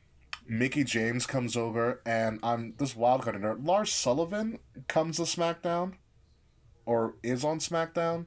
Mickie 0.48 0.84
James 0.84 1.26
comes 1.26 1.56
over, 1.56 2.00
and 2.06 2.38
I'm 2.42 2.74
this 2.78 2.94
wild 2.94 3.22
card 3.22 3.36
in 3.36 3.42
there. 3.42 3.54
Lars 3.54 3.92
Sullivan 3.92 4.58
comes 4.88 5.16
to 5.16 5.22
SmackDown, 5.22 5.94
or 6.84 7.14
is 7.22 7.44
on 7.44 7.58
SmackDown, 7.58 8.26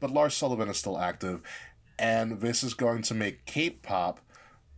but 0.00 0.10
Lars 0.10 0.34
Sullivan 0.34 0.68
is 0.68 0.78
still 0.78 0.98
active, 0.98 1.42
and 1.98 2.40
this 2.40 2.62
is 2.62 2.74
going 2.74 3.02
to 3.02 3.14
make 3.14 3.44
Kate 3.44 3.82
pop 3.82 4.20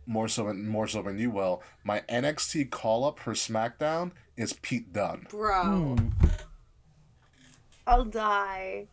more 0.05 0.27
so 0.27 0.45
than 0.47 0.67
more 0.67 0.87
so 0.87 1.01
than 1.01 1.17
you 1.17 1.31
will. 1.31 1.63
My 1.83 2.01
NXT 2.09 2.69
call 2.69 3.05
up 3.05 3.19
for 3.19 3.33
SmackDown 3.33 4.11
is 4.37 4.53
Pete 4.53 4.93
Dunne. 4.93 5.27
Bro. 5.29 5.63
Hmm. 5.63 6.09
I'll 7.87 8.05
die. 8.05 8.87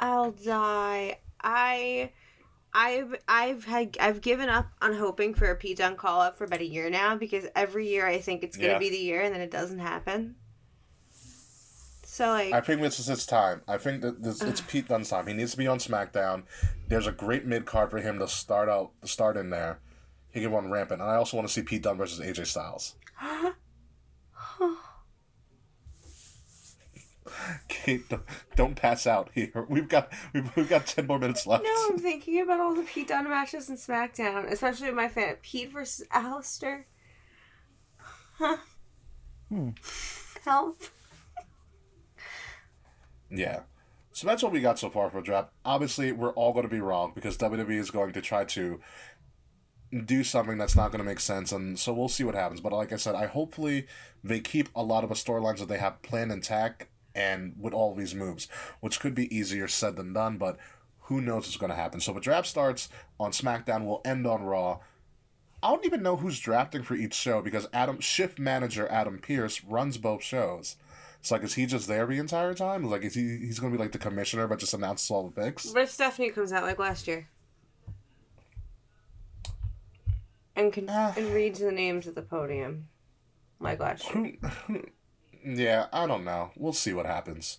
I'll 0.00 0.32
die. 0.32 1.18
I 1.42 2.10
I've 2.74 3.14
I've 3.28 3.64
had 3.64 3.96
I've 4.00 4.20
given 4.20 4.48
up 4.48 4.66
on 4.82 4.94
hoping 4.94 5.32
for 5.34 5.46
a 5.50 5.54
Pete 5.54 5.78
Dunne 5.78 5.96
call 5.96 6.20
up 6.20 6.36
for 6.36 6.44
about 6.44 6.60
a 6.60 6.66
year 6.66 6.90
now 6.90 7.14
because 7.16 7.46
every 7.54 7.88
year 7.88 8.06
I 8.06 8.18
think 8.18 8.42
it's 8.42 8.56
gonna 8.56 8.72
Yeah. 8.72 8.78
be 8.78 8.90
the 8.90 8.98
year 8.98 9.22
and 9.22 9.32
then 9.32 9.40
it 9.40 9.50
doesn't 9.50 9.78
happen. 9.78 10.34
So 12.04 12.28
like 12.28 12.52
I 12.52 12.60
think 12.60 12.80
this 12.80 12.98
is 13.00 13.06
his 13.06 13.26
time. 13.26 13.62
I 13.68 13.78
think 13.78 14.02
that 14.02 14.22
this, 14.22 14.42
it's 14.42 14.60
Pete 14.60 14.88
Dunne's 14.88 15.08
time. 15.10 15.26
He 15.26 15.34
needs 15.34 15.52
to 15.52 15.56
be 15.58 15.66
on 15.66 15.78
SmackDown. 15.78 16.44
There's 16.88 17.06
a 17.06 17.12
great 17.12 17.44
mid 17.46 17.64
card 17.64 17.90
for 17.90 17.98
him 17.98 18.18
to 18.18 18.28
start 18.28 18.68
out, 18.68 18.90
to 19.02 19.08
start 19.08 19.36
in 19.36 19.50
there. 19.50 19.78
He 20.30 20.40
can 20.40 20.50
run 20.52 20.70
rampant, 20.70 21.00
and 21.00 21.10
I 21.10 21.14
also 21.14 21.36
want 21.36 21.48
to 21.48 21.52
see 21.54 21.62
Pete 21.62 21.82
Dunne 21.82 21.96
versus 21.96 22.20
AJ 22.20 22.46
Styles. 22.46 22.96
Kate, 27.68 27.73
don't, 28.08 28.22
don't 28.56 28.74
pass 28.74 29.06
out 29.06 29.30
here. 29.34 29.66
We've 29.68 29.88
got 29.88 30.12
we've, 30.32 30.54
we've 30.56 30.68
got 30.68 30.86
ten 30.86 31.06
more 31.06 31.18
minutes 31.18 31.46
left. 31.46 31.64
No, 31.64 31.88
I'm 31.90 31.98
thinking 31.98 32.40
about 32.40 32.60
all 32.60 32.74
the 32.74 32.82
Pete 32.82 33.08
Dunne 33.08 33.28
matches 33.28 33.68
in 33.68 33.76
SmackDown, 33.76 34.50
especially 34.50 34.90
my 34.92 35.08
fan 35.08 35.36
Pete 35.42 35.72
versus 35.72 36.06
Aleister. 36.12 36.84
Huh. 38.38 38.56
Hmm. 39.48 39.70
Help. 40.44 40.82
Yeah. 43.30 43.60
So 44.12 44.26
that's 44.26 44.42
what 44.42 44.52
we 44.52 44.60
got 44.60 44.78
so 44.78 44.90
far 44.90 45.10
for 45.10 45.20
draft. 45.20 45.50
Obviously, 45.64 46.12
we're 46.12 46.32
all 46.32 46.52
going 46.52 46.64
to 46.64 46.70
be 46.70 46.80
wrong 46.80 47.12
because 47.14 47.36
WWE 47.36 47.78
is 47.78 47.90
going 47.90 48.12
to 48.12 48.20
try 48.20 48.44
to 48.44 48.80
do 50.04 50.24
something 50.24 50.56
that's 50.56 50.76
not 50.76 50.90
going 50.90 51.00
to 51.00 51.04
make 51.04 51.20
sense, 51.20 51.52
and 51.52 51.78
so 51.78 51.92
we'll 51.92 52.08
see 52.08 52.24
what 52.24 52.34
happens. 52.34 52.60
But 52.60 52.72
like 52.72 52.92
I 52.92 52.96
said, 52.96 53.14
I 53.14 53.26
hopefully 53.26 53.86
they 54.22 54.40
keep 54.40 54.68
a 54.74 54.82
lot 54.82 55.02
of 55.02 55.08
the 55.10 55.16
storylines 55.16 55.58
that 55.58 55.68
they 55.68 55.78
have 55.78 56.02
planned 56.02 56.32
intact 56.32 56.86
and 57.14 57.54
with 57.58 57.72
all 57.72 57.94
these 57.94 58.14
moves, 58.14 58.48
which 58.80 59.00
could 59.00 59.14
be 59.14 59.34
easier 59.34 59.68
said 59.68 59.96
than 59.96 60.12
done, 60.12 60.38
but 60.38 60.58
who 61.02 61.20
knows 61.20 61.44
what's 61.46 61.56
going 61.56 61.70
to 61.70 61.76
happen. 61.76 62.00
So 62.00 62.12
the 62.12 62.20
draft 62.20 62.46
starts 62.46 62.88
on 63.20 63.32
SmackDown, 63.32 63.84
will 63.84 64.00
end 64.04 64.26
on 64.26 64.42
Raw. 64.42 64.80
I 65.62 65.70
don't 65.70 65.86
even 65.86 66.02
know 66.02 66.16
who's 66.16 66.38
drafting 66.40 66.82
for 66.82 66.94
each 66.94 67.14
show 67.14 67.40
because 67.40 67.66
Adam 67.72 68.00
shift 68.00 68.38
manager 68.38 68.86
Adam 68.88 69.18
Pearce 69.18 69.64
runs 69.64 69.96
both 69.96 70.22
shows. 70.22 70.76
It's 71.20 71.30
like, 71.30 71.42
is 71.42 71.54
he 71.54 71.64
just 71.64 71.88
there 71.88 72.04
the 72.06 72.18
entire 72.18 72.52
time? 72.52 72.84
Like, 72.84 73.02
is 73.02 73.14
he 73.14 73.38
he's 73.38 73.58
gonna 73.58 73.72
be 73.72 73.78
like 73.78 73.92
the 73.92 73.98
commissioner, 73.98 74.46
but 74.46 74.58
just 74.58 74.74
announces 74.74 75.10
all 75.10 75.26
the 75.26 75.42
picks? 75.42 75.72
What 75.72 75.84
if 75.84 75.90
Stephanie 75.90 76.28
comes 76.28 76.52
out 76.52 76.64
like 76.64 76.78
last 76.78 77.06
year? 77.06 77.28
And 80.54 80.70
can 80.70 80.86
ah. 80.90 81.14
and 81.16 81.32
reads 81.32 81.60
the 81.60 81.72
names 81.72 82.06
at 82.06 82.14
the 82.14 82.22
podium. 82.22 82.88
Like 83.58 83.80
last 83.80 84.14
year. 84.14 84.36
Yeah, 85.44 85.86
I 85.92 86.06
don't 86.06 86.24
know. 86.24 86.50
We'll 86.56 86.72
see 86.72 86.94
what 86.94 87.06
happens 87.06 87.58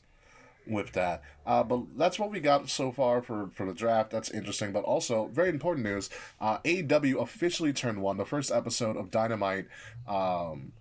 with 0.68 0.94
that. 0.94 1.22
Uh, 1.46 1.64
but 1.64 1.98
that's 1.98 2.18
what 2.18 2.32
we 2.32 2.40
got 2.40 2.70
so 2.70 2.92
far 2.92 3.22
for, 3.22 3.50
for 3.54 3.66
the 3.66 3.74
draft. 3.74 4.10
That's 4.12 4.32
interesting. 4.32 4.72
But 4.72 4.84
also, 4.84 5.28
very 5.28 5.50
important 5.50 5.86
news 5.86 6.10
uh, 6.42 6.58
AEW 6.60 7.22
officially 7.22 7.74
turned 7.74 8.02
one. 8.02 8.18
The 8.18 8.26
first 8.26 8.52
episode 8.52 8.98
of 8.98 9.12
Dynamite, 9.12 9.68
um, 10.08 10.72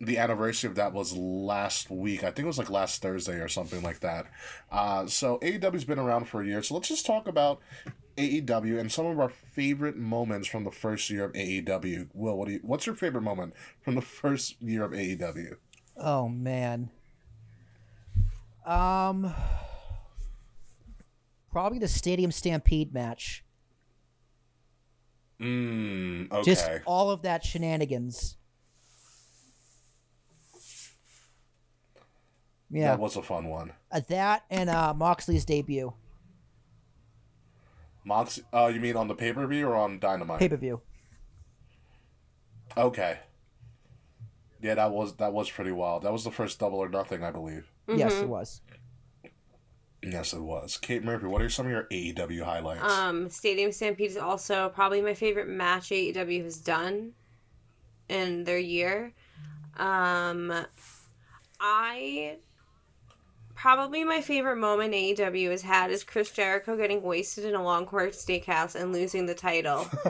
the 0.00 0.16
anniversary 0.16 0.70
of 0.70 0.76
that 0.76 0.92
was 0.92 1.14
last 1.14 1.90
week. 1.90 2.22
I 2.22 2.26
think 2.30 2.40
it 2.40 2.46
was 2.46 2.58
like 2.58 2.70
last 2.70 3.02
Thursday 3.02 3.40
or 3.40 3.48
something 3.48 3.82
like 3.82 4.00
that. 4.00 4.26
Uh, 4.70 5.06
so 5.06 5.38
AEW's 5.40 5.84
been 5.84 5.98
around 5.98 6.28
for 6.28 6.40
a 6.40 6.46
year. 6.46 6.62
So 6.62 6.74
let's 6.74 6.88
just 6.88 7.04
talk 7.04 7.26
about 7.28 7.60
AEW 8.16 8.78
and 8.78 8.90
some 8.90 9.06
of 9.06 9.20
our 9.20 9.28
favorite 9.28 9.96
moments 9.96 10.48
from 10.48 10.64
the 10.64 10.70
first 10.70 11.10
year 11.10 11.24
of 11.24 11.32
AEW. 11.32 12.08
Will, 12.14 12.36
what 12.38 12.46
do 12.46 12.54
you, 12.54 12.60
what's 12.62 12.86
your 12.86 12.94
favorite 12.94 13.22
moment 13.22 13.54
from 13.82 13.96
the 13.96 14.00
first 14.02 14.60
year 14.62 14.84
of 14.84 14.92
AEW? 14.92 15.56
Oh 15.98 16.28
man. 16.28 16.90
Um 18.64 19.34
probably 21.50 21.78
the 21.78 21.88
Stadium 21.88 22.30
Stampede 22.30 22.92
match. 22.92 23.44
Mm, 25.40 26.30
okay. 26.32 26.42
Just 26.42 26.68
all 26.84 27.10
of 27.10 27.22
that 27.22 27.44
shenanigans. 27.44 28.36
Yeah. 32.70 32.88
That 32.88 33.00
was 33.00 33.16
a 33.16 33.22
fun 33.22 33.48
one. 33.48 33.72
Uh, 33.90 34.00
that 34.08 34.44
and 34.50 34.68
uh, 34.68 34.92
Moxley's 34.94 35.44
debut. 35.44 35.94
Mox, 38.04 38.40
uh, 38.52 38.70
you 38.72 38.80
mean 38.80 38.96
on 38.96 39.08
the 39.08 39.14
pay 39.14 39.32
per 39.32 39.46
view 39.46 39.68
or 39.68 39.76
on 39.76 39.98
Dynamite? 39.98 40.38
Pay 40.38 40.48
per 40.48 40.56
view. 40.56 40.80
Okay. 42.76 43.18
Yeah, 44.60 44.74
that 44.74 44.90
was 44.90 45.14
that 45.16 45.32
was 45.32 45.50
pretty 45.50 45.72
wild. 45.72 46.02
That 46.02 46.12
was 46.12 46.24
the 46.24 46.30
first 46.30 46.58
Double 46.58 46.78
or 46.78 46.88
Nothing, 46.88 47.22
I 47.22 47.30
believe. 47.30 47.70
Yes, 47.86 48.12
Mm-hmm. 48.14 48.24
it 48.24 48.28
was. 48.28 48.60
Yes, 50.02 50.32
it 50.32 50.40
was. 50.40 50.76
Kate 50.76 51.02
Murphy, 51.04 51.26
what 51.26 51.42
are 51.42 51.48
some 51.48 51.66
of 51.66 51.72
your 51.72 51.84
AEW 51.90 52.42
highlights? 52.42 52.82
Um, 52.84 53.28
Stadium 53.30 53.72
Stampede 53.72 54.10
is 54.10 54.16
also 54.16 54.68
probably 54.68 55.00
my 55.02 55.14
favorite 55.14 55.48
match 55.48 55.88
AEW 55.90 56.44
has 56.44 56.58
done 56.58 57.12
in 58.08 58.44
their 58.44 58.58
year. 58.58 59.12
Um, 59.76 60.52
I 61.60 62.36
probably 63.58 64.04
my 64.04 64.20
favorite 64.20 64.56
moment 64.56 64.94
AEW 64.94 65.50
has 65.50 65.62
had 65.62 65.90
is 65.90 66.04
Chris 66.04 66.30
Jericho 66.30 66.76
getting 66.76 67.02
wasted 67.02 67.44
in 67.44 67.56
a 67.56 67.62
Long 67.62 67.86
Court 67.86 68.12
Steakhouse 68.12 68.76
and 68.76 68.92
losing 68.92 69.26
the 69.26 69.34
title. 69.34 69.84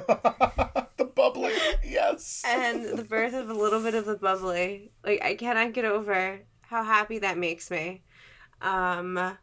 the 0.96 1.10
bubbly, 1.14 1.54
yes. 1.82 2.42
and 2.46 2.98
the 2.98 3.04
birth 3.04 3.32
of 3.32 3.48
a 3.48 3.54
little 3.54 3.80
bit 3.80 3.94
of 3.94 4.04
the 4.04 4.16
bubbly. 4.16 4.92
Like 5.02 5.22
I 5.24 5.34
cannot 5.34 5.72
get 5.72 5.86
over 5.86 6.40
how 6.60 6.84
happy 6.84 7.20
that 7.20 7.38
makes 7.38 7.70
me. 7.70 8.02
Um 8.60 9.36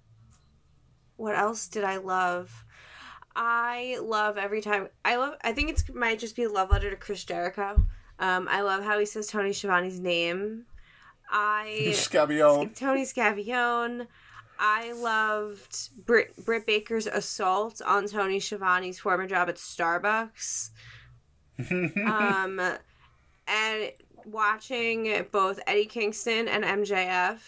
what 1.16 1.36
else 1.36 1.68
did 1.68 1.84
I 1.84 1.98
love? 1.98 2.64
I 3.36 3.98
love 4.02 4.38
every 4.38 4.62
time 4.62 4.90
I 5.04 5.16
love 5.16 5.34
I 5.44 5.52
think 5.52 5.72
it's 5.72 5.90
might 5.92 6.20
just 6.20 6.36
be 6.36 6.44
a 6.44 6.50
love 6.50 6.70
letter 6.70 6.92
to 6.92 6.96
Chris 6.96 7.24
Jericho. 7.24 7.84
Um 8.20 8.48
I 8.52 8.62
love 8.62 8.84
how 8.84 9.00
he 9.00 9.06
says 9.08 9.26
Tony 9.26 9.52
Schiavone's 9.52 10.00
name. 10.00 10.66
I 11.30 11.86
Scabione. 11.90 12.76
Tony 12.76 13.04
Scavione. 13.04 14.08
I 14.58 14.94
loved 14.94 16.06
Britt, 16.06 16.34
Britt 16.46 16.66
Baker's 16.66 17.08
assault 17.08 17.82
on 17.86 18.08
Tony 18.08 18.40
Schiavone's 18.40 19.00
former 19.00 19.28
job 19.28 19.50
at 19.50 19.56
Starbucks. 19.56 20.70
um, 21.70 22.60
and 23.48 23.92
watching 24.26 25.26
both 25.32 25.60
Eddie 25.68 25.86
Kingston 25.86 26.48
and 26.48 26.64
MJF 26.64 27.40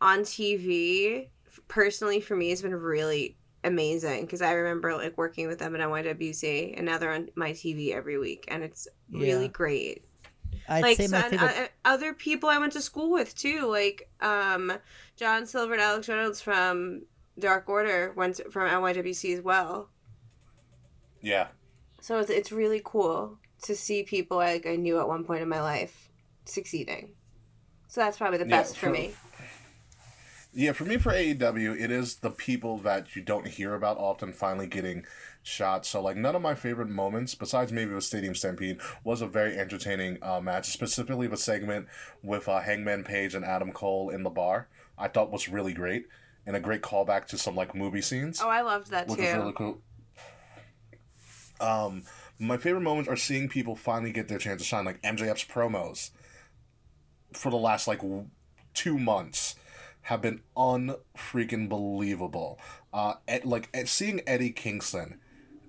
on 0.00 0.20
TV 0.20 1.28
personally 1.68 2.20
for 2.20 2.36
me 2.36 2.50
has 2.50 2.62
been 2.62 2.74
really 2.74 3.36
amazing 3.64 4.22
because 4.22 4.42
I 4.42 4.52
remember 4.52 4.94
like 4.94 5.16
working 5.16 5.46
with 5.48 5.58
them 5.58 5.74
at 5.74 5.80
NYWC 5.80 6.74
and 6.76 6.86
now 6.86 6.98
they're 6.98 7.12
on 7.12 7.30
my 7.34 7.52
TV 7.52 7.92
every 7.94 8.18
week 8.18 8.44
and 8.48 8.62
it's 8.62 8.86
really 9.10 9.44
Yeah. 9.44 9.50
great 9.50 10.04
I'd 10.68 10.82
like 10.82 10.96
say 10.96 11.06
my 11.08 11.20
so- 11.20 11.26
and, 11.28 11.40
favorite. 11.40 11.72
other 11.84 12.14
people 12.14 12.48
I 12.48 12.58
went 12.58 12.72
to 12.74 12.80
school 12.80 13.10
with 13.10 13.34
too, 13.36 13.66
like 13.66 14.08
um, 14.20 14.72
John 15.16 15.46
Silver 15.46 15.74
and 15.74 15.82
Alex 15.82 16.08
Reynolds 16.08 16.40
from 16.40 17.02
Dark 17.38 17.68
Order 17.68 18.12
went 18.16 18.36
to, 18.36 18.50
from 18.50 18.68
NYWC 18.68 19.36
as 19.38 19.42
well. 19.44 19.90
Yeah. 21.20 21.48
So 22.00 22.18
it's, 22.18 22.30
it's 22.30 22.52
really 22.52 22.80
cool 22.84 23.38
to 23.62 23.74
see 23.74 24.02
people 24.02 24.36
like 24.36 24.66
I 24.66 24.76
knew 24.76 24.98
at 25.00 25.08
one 25.08 25.24
point 25.24 25.42
in 25.42 25.48
my 25.48 25.60
life 25.62 26.08
succeeding. 26.44 27.12
So 27.88 28.00
that's 28.00 28.18
probably 28.18 28.38
the 28.38 28.44
Yeah, 28.48 28.58
best 28.60 28.76
for 28.76 28.86
for- 28.86 28.92
me. 28.92 29.12
Yeah, 30.56 30.70
for 30.70 30.84
me, 30.84 30.98
for 30.98 31.10
AEW, 31.10 31.80
it 31.80 31.90
is 31.90 32.16
the 32.16 32.30
people 32.30 32.78
that 32.78 33.16
you 33.16 33.22
don't 33.22 33.48
hear 33.48 33.74
about 33.74 33.98
often 33.98 34.32
finally 34.32 34.68
getting 34.68 35.04
shots. 35.44 35.88
So, 35.88 36.02
like, 36.02 36.16
none 36.16 36.34
of 36.34 36.42
my 36.42 36.54
favorite 36.56 36.88
moments, 36.88 37.36
besides 37.36 37.70
maybe 37.70 37.94
with 37.94 38.02
Stadium 38.02 38.34
Stampede, 38.34 38.80
was 39.04 39.20
a 39.20 39.26
very 39.28 39.56
entertaining 39.56 40.18
uh, 40.22 40.40
match, 40.40 40.66
specifically 40.66 41.28
the 41.28 41.36
segment 41.36 41.86
with 42.22 42.48
uh, 42.48 42.60
Hangman 42.60 43.04
Page 43.04 43.34
and 43.34 43.44
Adam 43.44 43.70
Cole 43.70 44.10
in 44.10 44.24
the 44.24 44.30
bar. 44.30 44.68
I 44.98 45.06
thought 45.08 45.30
was 45.30 45.48
really 45.48 45.72
great, 45.72 46.06
and 46.46 46.56
a 46.56 46.60
great 46.60 46.82
callback 46.82 47.26
to 47.26 47.38
some, 47.38 47.54
like, 47.54 47.74
movie 47.74 48.02
scenes. 48.02 48.40
Oh, 48.42 48.48
I 48.48 48.62
loved 48.62 48.90
that 48.90 49.06
which 49.06 49.18
too. 49.18 49.24
was 49.24 49.34
really 49.34 49.52
cool. 49.52 49.78
Um, 51.60 52.02
my 52.38 52.56
favorite 52.56 52.80
moments 52.80 53.08
are 53.08 53.16
seeing 53.16 53.48
people 53.48 53.76
finally 53.76 54.10
get 54.10 54.28
their 54.28 54.38
chance 54.38 54.60
to 54.60 54.66
shine, 54.66 54.84
like 54.84 55.00
MJF's 55.02 55.44
promos 55.44 56.10
for 57.32 57.50
the 57.50 57.56
last 57.56 57.86
like 57.86 58.00
w- 58.00 58.26
two 58.74 58.98
months 58.98 59.54
have 60.02 60.20
been 60.20 60.40
unfreaking 60.56 61.68
believable. 61.68 62.58
Uh, 62.92 63.14
Ed, 63.26 63.44
like 63.44 63.68
Ed, 63.72 63.88
seeing 63.88 64.20
Eddie 64.26 64.50
Kingston 64.50 65.20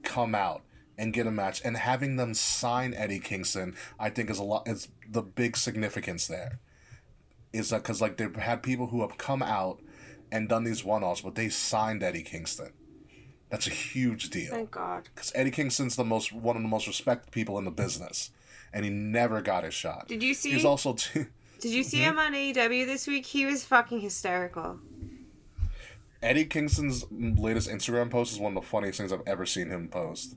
come 0.06 0.34
out 0.34 0.62
and 0.98 1.12
get 1.12 1.28
a 1.28 1.32
match 1.32 1.62
and 1.66 1.76
having 1.76 2.16
them 2.16 2.34
sign 2.34 2.94
Eddie 2.94 3.20
Kingston, 3.20 3.76
I 4.00 4.10
think 4.10 4.30
is 4.30 4.40
a 4.40 4.44
lot. 4.44 4.68
Is 4.68 4.88
the 5.10 5.22
big 5.22 5.58
significance 5.58 6.28
there. 6.28 6.60
Is 7.52 7.70
that 7.72 7.84
because 7.84 8.02
like 8.02 8.18
they've 8.18 8.34
had 8.36 8.64
people 8.64 8.88
who 8.88 9.02
have 9.02 9.18
come 9.18 9.42
out 9.42 9.82
and 10.32 10.48
done 10.50 10.64
these 10.64 10.84
one-offs, 10.84 11.22
but 11.22 11.36
they 11.36 11.50
signed 11.50 12.04
Eddie 12.04 12.24
Kingston. 12.24 12.72
That's 13.50 13.68
a 13.68 13.72
huge 13.72 14.30
deal 14.30 14.52
Thank 14.52 14.72
God. 14.72 15.10
because 15.14 15.32
Eddie 15.36 15.52
Kingston's 15.52 15.96
the 15.96 16.04
most 16.04 16.34
one 16.34 16.56
of 16.56 16.62
the 16.62 16.68
most 16.68 16.88
respected 16.88 17.32
people 17.32 17.58
in 17.58 17.66
the 17.66 17.72
business, 17.72 18.32
and 18.74 18.84
he 18.86 18.92
never 18.92 19.42
got 19.42 19.64
his 19.64 19.74
shot. 19.74 20.08
Did 20.08 20.24
you 20.24 20.34
see? 20.34 20.52
He's 20.52 20.66
also 20.66 20.94
too. 20.94 21.28
Did 21.60 21.72
you 21.72 21.84
see 21.84 22.00
Mhm. 22.00 22.04
him 22.04 22.20
on 22.20 22.34
AEW 22.36 22.86
this 22.86 23.08
week? 23.08 23.26
He 23.26 23.46
was 23.46 23.64
fucking 23.64 24.02
hysterical. 24.02 24.80
Eddie 26.22 26.46
Kingston's 26.46 27.06
latest 27.12 27.70
Instagram 27.70 28.10
post 28.10 28.34
is 28.34 28.40
one 28.40 28.56
of 28.56 28.64
the 28.64 28.68
funniest 28.68 29.00
things 29.00 29.12
I've 29.12 29.22
ever 29.28 29.46
seen 29.46 29.70
him 29.70 29.88
post. 29.88 30.36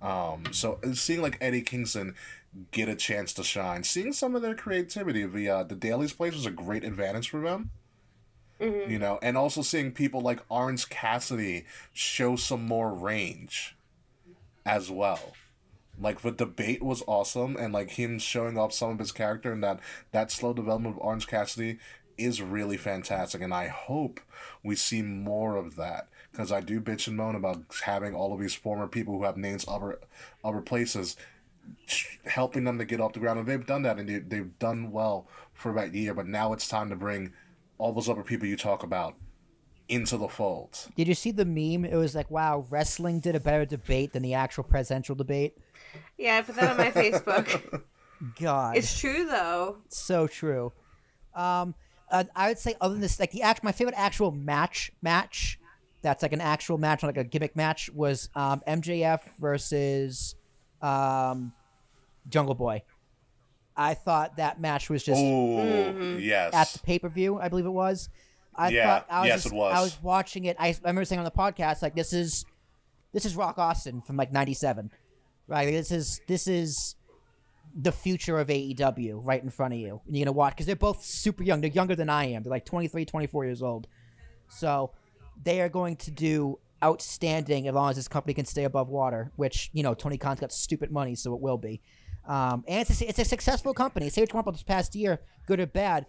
Um, 0.00 0.44
so 0.52 0.78
seeing 0.92 1.22
like 1.22 1.38
Eddie 1.40 1.62
Kingston 1.62 2.14
get 2.70 2.88
a 2.88 2.94
chance 2.94 3.32
to 3.34 3.44
shine, 3.44 3.84
seeing 3.84 4.12
some 4.12 4.34
of 4.34 4.42
their 4.42 4.54
creativity, 4.54 5.24
the 5.24 5.48
uh, 5.48 5.62
the 5.64 5.74
Daily's 5.74 6.12
Place 6.12 6.34
was 6.34 6.46
a 6.46 6.50
great 6.50 6.84
advantage 6.84 7.28
for 7.28 7.40
them. 7.40 7.70
Mm-hmm. 8.60 8.90
You 8.90 8.98
know, 8.98 9.18
and 9.22 9.36
also 9.36 9.62
seeing 9.62 9.92
people 9.92 10.20
like 10.20 10.40
Orange 10.48 10.88
Cassidy 10.88 11.66
show 11.92 12.34
some 12.34 12.64
more 12.64 12.92
range 12.92 13.76
as 14.66 14.90
well. 14.90 15.34
Like 16.00 16.22
the 16.22 16.32
debate 16.32 16.82
was 16.82 17.02
awesome, 17.06 17.56
and 17.56 17.72
like 17.72 17.90
him 17.90 18.18
showing 18.18 18.58
off 18.58 18.72
some 18.72 18.90
of 18.90 18.98
his 18.98 19.12
character 19.12 19.52
and 19.52 19.62
that 19.62 19.80
that 20.12 20.30
slow 20.30 20.52
development 20.52 20.96
of 20.96 21.02
Orange 21.02 21.26
Cassidy 21.26 21.78
is 22.18 22.42
really 22.42 22.76
fantastic, 22.76 23.40
and 23.42 23.54
I 23.54 23.68
hope 23.68 24.20
we 24.62 24.74
see 24.76 25.02
more 25.02 25.56
of 25.56 25.76
that 25.76 26.08
because 26.32 26.52
I 26.52 26.60
do 26.60 26.80
bitch 26.80 27.06
and 27.08 27.16
moan 27.16 27.34
about 27.34 27.62
having 27.84 28.14
all 28.14 28.34
of 28.34 28.40
these 28.40 28.54
former 28.54 28.86
people 28.86 29.16
who 29.16 29.24
have 29.24 29.36
names 29.36 29.64
other 29.68 30.00
other 30.44 30.60
places 30.60 31.16
helping 32.24 32.64
them 32.64 32.78
to 32.78 32.84
get 32.84 33.00
off 33.00 33.12
the 33.12 33.20
ground, 33.20 33.38
and 33.38 33.48
they've 33.48 33.66
done 33.66 33.82
that, 33.82 33.98
and 33.98 34.08
they, 34.08 34.18
they've 34.18 34.58
done 34.58 34.90
well 34.90 35.26
for 35.52 35.72
that 35.74 35.94
year. 35.94 36.14
But 36.14 36.26
now 36.26 36.52
it's 36.52 36.68
time 36.68 36.88
to 36.90 36.96
bring 36.96 37.32
all 37.78 37.92
those 37.92 38.08
other 38.08 38.22
people 38.22 38.46
you 38.46 38.56
talk 38.56 38.82
about 38.82 39.14
into 39.88 40.16
the 40.16 40.28
fold. 40.28 40.88
Did 40.96 41.08
you 41.08 41.14
see 41.14 41.30
the 41.30 41.44
meme? 41.44 41.84
It 41.84 41.96
was 41.96 42.14
like, 42.14 42.30
wow, 42.30 42.66
wrestling 42.70 43.20
did 43.20 43.34
a 43.34 43.40
better 43.40 43.64
debate 43.64 44.12
than 44.12 44.22
the 44.22 44.34
actual 44.34 44.64
presidential 44.64 45.14
debate. 45.14 45.56
Yeah, 46.16 46.38
I 46.38 46.42
put 46.42 46.56
that 46.56 46.70
on 46.70 46.76
my 46.76 46.90
Facebook. 46.90 47.82
God, 48.40 48.76
It's 48.76 48.98
true 48.98 49.26
though. 49.26 49.78
so 49.88 50.26
true. 50.26 50.72
Um, 51.34 51.74
uh, 52.10 52.24
I 52.34 52.48
would 52.48 52.58
say 52.58 52.74
other 52.80 52.94
than 52.94 53.00
this, 53.00 53.18
like 53.20 53.30
the 53.32 53.42
act, 53.42 53.62
my 53.62 53.72
favorite 53.72 53.96
actual 53.96 54.30
match 54.30 54.90
match 55.02 55.58
that's 56.02 56.22
like 56.22 56.32
an 56.32 56.40
actual 56.40 56.78
match, 56.78 57.02
not 57.02 57.08
like 57.08 57.16
a 57.16 57.28
gimmick 57.28 57.56
match, 57.56 57.90
was 57.90 58.28
um, 58.34 58.62
MJF 58.66 59.20
versus 59.40 60.34
um, 60.80 61.52
Jungle 62.28 62.54
Boy. 62.54 62.82
I 63.76 63.94
thought 63.94 64.36
that 64.36 64.60
match 64.60 64.90
was 64.90 65.04
just 65.04 65.20
Oh 65.22 66.16
yes, 66.18 66.52
at 66.54 66.72
the 66.72 66.78
pay 66.80 66.98
per 66.98 67.08
view, 67.08 67.38
I 67.38 67.48
believe 67.48 67.66
it 67.66 67.70
was. 67.70 68.08
I 68.54 68.70
Yeah, 68.70 68.86
thought 68.86 69.06
I 69.08 69.20
was 69.20 69.28
yes, 69.28 69.42
just, 69.44 69.54
it 69.54 69.56
was. 69.56 69.76
I 69.76 69.80
was 69.80 69.98
watching 70.02 70.44
it. 70.46 70.56
I, 70.58 70.68
I 70.68 70.76
remember 70.82 71.04
saying 71.04 71.20
on 71.20 71.24
the 71.24 71.30
podcast 71.30 71.80
like 71.82 71.94
this 71.94 72.12
is 72.12 72.44
this 73.12 73.24
is 73.24 73.36
Rock 73.36 73.58
Austin 73.58 74.02
from 74.02 74.16
like 74.16 74.32
'97, 74.32 74.90
right? 75.46 75.66
This 75.70 75.92
is 75.92 76.20
this 76.26 76.48
is 76.48 76.96
the 77.80 77.92
future 77.92 78.40
of 78.40 78.48
AEW 78.48 79.20
right 79.22 79.42
in 79.42 79.50
front 79.50 79.72
of 79.72 79.78
you, 79.78 80.00
and 80.04 80.16
you're 80.16 80.24
gonna 80.24 80.36
watch 80.36 80.54
because 80.54 80.66
they're 80.66 80.76
both 80.76 81.04
super 81.04 81.44
young. 81.44 81.60
They're 81.60 81.70
younger 81.70 81.94
than 81.94 82.10
I 82.10 82.24
am. 82.26 82.42
They're 82.42 82.50
like 82.50 82.64
23, 82.64 83.04
24 83.04 83.44
years 83.44 83.62
old. 83.62 83.86
So 84.48 84.90
they 85.44 85.60
are 85.60 85.68
going 85.68 85.96
to 85.96 86.10
do 86.10 86.58
outstanding 86.82 87.68
as 87.68 87.74
long 87.74 87.90
as 87.90 87.96
this 87.96 88.08
company 88.08 88.34
can 88.34 88.44
stay 88.44 88.64
above 88.64 88.88
water. 88.88 89.30
Which 89.36 89.70
you 89.72 89.84
know 89.84 89.94
Tony 89.94 90.18
Khan's 90.18 90.40
got 90.40 90.52
stupid 90.52 90.90
money, 90.90 91.14
so 91.14 91.34
it 91.34 91.40
will 91.40 91.56
be. 91.56 91.80
Um, 92.26 92.64
and 92.66 92.80
it's 92.80 93.00
a, 93.00 93.08
it's 93.08 93.18
a 93.20 93.24
successful 93.24 93.72
company. 93.72 94.10
Say 94.10 94.22
what 94.22 94.32
you 94.32 94.34
want 94.34 94.44
about 94.44 94.54
this 94.54 94.62
past 94.64 94.94
year, 94.96 95.20
good 95.46 95.60
or 95.60 95.66
bad. 95.66 96.06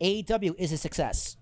AEW 0.00 0.54
is 0.58 0.72
a 0.72 0.78
success 0.78 1.36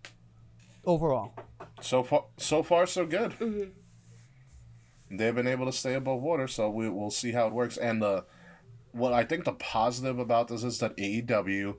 overall. 0.84 1.32
So 1.80 2.02
far, 2.02 2.24
so 2.36 2.64
far, 2.64 2.86
so 2.86 3.06
good. 3.06 3.30
Mm-hmm. 3.32 5.16
They've 5.16 5.34
been 5.34 5.46
able 5.46 5.66
to 5.66 5.72
stay 5.72 5.94
above 5.94 6.20
water, 6.20 6.48
so 6.48 6.68
we 6.68 6.88
we'll 6.88 7.10
see 7.10 7.32
how 7.32 7.46
it 7.46 7.52
works. 7.52 7.76
And 7.76 8.02
the 8.02 8.24
what 8.92 9.12
I 9.12 9.24
think 9.24 9.44
the 9.44 9.52
positive 9.52 10.18
about 10.18 10.48
this 10.48 10.64
is 10.64 10.78
that 10.78 10.96
AEW, 10.96 11.76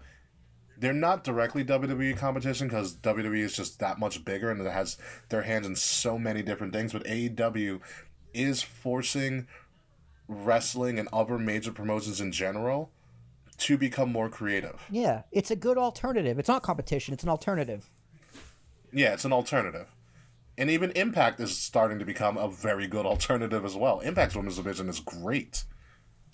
they're 0.78 0.94
not 0.94 1.24
directly 1.24 1.64
WWE 1.64 2.18
competition 2.18 2.68
because 2.68 2.96
WWE 2.98 3.40
is 3.40 3.56
just 3.56 3.80
that 3.80 4.00
much 4.00 4.24
bigger 4.24 4.50
and 4.50 4.62
it 4.62 4.72
has 4.72 4.98
their 5.30 5.42
hands 5.42 5.68
in 5.68 5.76
so 5.76 6.18
many 6.18 6.42
different 6.42 6.74
things. 6.74 6.94
But 6.94 7.04
AEW 7.06 7.82
is 8.34 8.62
forcing 8.62 9.48
wrestling 10.28 11.00
and 11.00 11.10
other 11.12 11.38
major 11.38 11.72
promotions 11.72 12.22
in 12.22 12.32
general 12.32 12.92
to 13.58 13.78
become 13.78 14.12
more 14.12 14.30
creative. 14.30 14.82
Yeah, 14.90 15.24
it's 15.32 15.52
a 15.52 15.56
good 15.56 15.78
alternative. 15.78 16.40
It's 16.40 16.48
not 16.48 16.64
competition. 16.64 17.14
It's 17.14 17.24
an 17.24 17.30
alternative. 17.30 17.90
Yeah, 18.94 19.14
it's 19.14 19.26
an 19.26 19.34
alternative. 19.34 19.88
And 20.58 20.70
even 20.70 20.92
Impact 20.92 21.40
is 21.40 21.58
starting 21.58 22.00
to 22.00 22.06
become 22.06 22.38
a 22.38 22.50
very 22.50 22.88
good 22.88 23.06
alternative 23.06 23.66
as 23.66 23.76
well. 23.76 24.00
Impact's 24.00 24.36
women's 24.36 24.58
division 24.58 24.90
is 24.90 25.00
great. 25.00 25.64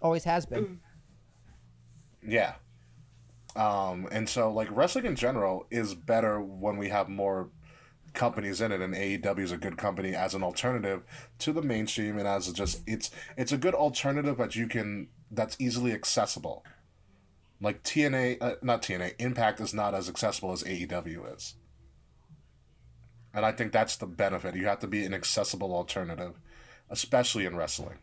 Always 0.05 0.23
has 0.25 0.45
been. 0.45 0.81
Yeah. 2.21 2.53
Um, 3.55 4.07
and 4.11 4.29
so 4.29 4.51
like 4.51 4.67
wrestling 4.69 5.07
in 5.07 5.15
general 5.15 5.65
is 5.71 5.95
better 5.95 6.39
when 6.39 6.77
we 6.77 6.89
have 6.89 7.09
more 7.09 7.49
companies 8.13 8.61
in 8.61 8.71
it 8.71 8.81
and 8.81 8.93
AEW 8.93 9.39
is 9.39 9.51
a 9.51 9.57
good 9.57 9.79
company 9.79 10.13
as 10.13 10.35
an 10.35 10.43
alternative 10.43 11.01
to 11.39 11.51
the 11.51 11.63
mainstream 11.63 12.19
and 12.19 12.27
as 12.27 12.53
just 12.53 12.81
it's 12.85 13.09
it's 13.35 13.51
a 13.51 13.57
good 13.57 13.73
alternative 13.73 14.37
that 14.37 14.55
you 14.55 14.67
can 14.67 15.07
that's 15.31 15.57
easily 15.57 15.91
accessible. 15.91 16.63
Like 17.59 17.81
TNA 17.81 18.37
uh, 18.41 18.55
not 18.61 18.83
TNA, 18.83 19.15
Impact 19.17 19.59
is 19.59 19.73
not 19.73 19.95
as 19.95 20.07
accessible 20.07 20.51
as 20.51 20.61
AEW 20.61 21.35
is. 21.35 21.55
And 23.33 23.43
I 23.43 23.53
think 23.53 23.71
that's 23.71 23.95
the 23.95 24.05
benefit. 24.05 24.55
You 24.55 24.67
have 24.67 24.81
to 24.81 24.87
be 24.87 25.03
an 25.03 25.15
accessible 25.15 25.73
alternative, 25.73 26.39
especially 26.91 27.47
in 27.47 27.55
wrestling. 27.55 27.97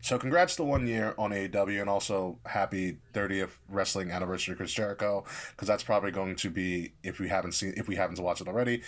So 0.00 0.18
congrats 0.18 0.56
to 0.56 0.64
one 0.64 0.86
year 0.86 1.14
on 1.18 1.30
AEW 1.30 1.80
and 1.80 1.90
also 1.90 2.38
happy 2.46 2.98
30th 3.14 3.50
wrestling 3.68 4.10
anniversary 4.10 4.54
Chris 4.56 4.72
Jericho 4.72 5.24
because 5.52 5.68
that's 5.68 5.82
probably 5.82 6.10
going 6.10 6.36
to 6.36 6.50
be 6.50 6.92
if 7.02 7.18
we 7.18 7.28
haven't 7.28 7.52
seen 7.52 7.74
if 7.76 7.88
we 7.88 7.96
haven't 7.96 8.18
watched 8.18 8.40
it 8.40 8.48
already 8.48 8.82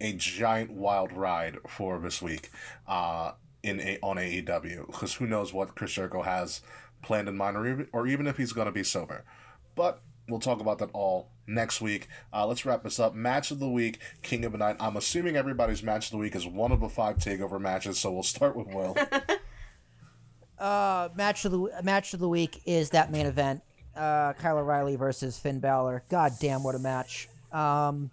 a 0.00 0.12
giant 0.12 0.70
wild 0.70 1.12
ride 1.12 1.56
for 1.66 1.98
this 1.98 2.20
week 2.20 2.50
uh 2.86 3.32
in 3.62 3.80
a, 3.80 3.98
on 4.02 4.16
AEW 4.16 4.86
because 4.86 5.14
who 5.14 5.26
knows 5.26 5.52
what 5.52 5.74
Chris 5.74 5.92
Jericho 5.92 6.22
has 6.22 6.60
planned 7.02 7.28
in 7.28 7.36
mind 7.36 7.56
or 7.56 7.66
even, 7.66 7.88
or 7.92 8.06
even 8.06 8.26
if 8.26 8.36
he's 8.36 8.52
going 8.52 8.66
to 8.66 8.72
be 8.72 8.84
sober. 8.84 9.24
But 9.74 10.02
we'll 10.28 10.40
talk 10.40 10.60
about 10.60 10.78
that 10.78 10.90
all 10.92 11.30
next 11.46 11.80
week. 11.80 12.08
Uh, 12.32 12.46
let's 12.46 12.64
wrap 12.64 12.82
this 12.82 13.00
up. 13.00 13.14
Match 13.14 13.50
of 13.50 13.58
the 13.58 13.68
week, 13.68 13.98
King 14.22 14.44
of 14.44 14.52
the 14.52 14.58
Night. 14.58 14.76
I'm 14.80 14.96
assuming 14.96 15.36
everybody's 15.36 15.82
match 15.82 16.06
of 16.06 16.12
the 16.12 16.18
week 16.18 16.36
is 16.36 16.46
one 16.46 16.72
of 16.72 16.80
the 16.80 16.88
five 16.88 17.16
takeover 17.16 17.60
matches, 17.60 17.98
so 17.98 18.12
we'll 18.12 18.22
start 18.22 18.56
with 18.56 18.68
Will. 18.68 18.96
Uh, 20.58 21.10
match 21.14 21.44
of 21.44 21.52
the 21.52 21.70
match 21.82 22.14
of 22.14 22.20
the 22.20 22.28
week 22.28 22.62
is 22.64 22.90
that 22.90 23.10
main 23.12 23.26
event, 23.26 23.62
uh, 23.94 24.32
Kyle 24.34 24.58
O'Reilly 24.58 24.96
versus 24.96 25.38
Finn 25.38 25.60
Balor. 25.60 26.02
God 26.08 26.32
damn, 26.40 26.62
what 26.62 26.74
a 26.74 26.78
match! 26.78 27.28
Um, 27.52 28.10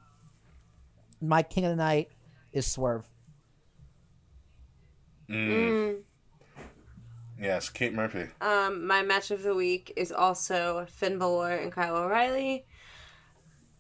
my 1.22 1.42
king 1.42 1.66
of 1.66 1.72
the 1.72 1.78
night 1.78 2.10
is 2.52 2.68
Swerve. 2.68 3.06
Mm. 5.30 6.02
Yes, 7.40 7.70
Kate 7.70 7.94
Murphy. 7.94 8.28
Um, 8.42 8.86
my 8.86 9.02
match 9.02 9.32
of 9.32 9.44
the 9.44 9.56
week 9.56 9.92
is 9.96 10.12
also 10.12 10.86
Finn 10.90 11.18
Balor 11.18 11.56
and 11.56 11.72
Kyle 11.72 11.96
O'Reilly. 11.98 12.66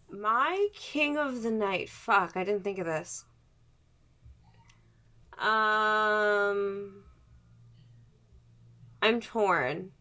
My 0.09 0.67
king 0.73 1.17
of 1.17 1.43
the 1.43 1.51
night. 1.51 1.89
Fuck, 1.89 2.35
I 2.35 2.43
didn't 2.43 2.63
think 2.63 2.79
of 2.79 2.85
this. 2.85 3.25
Um, 5.37 7.03
I'm 9.03 9.19
torn. 9.19 9.91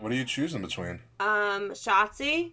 What 0.00 0.10
are 0.10 0.14
you 0.16 0.24
choosing 0.24 0.60
between? 0.60 0.98
Um, 1.20 1.70
Shotzi 1.70 2.52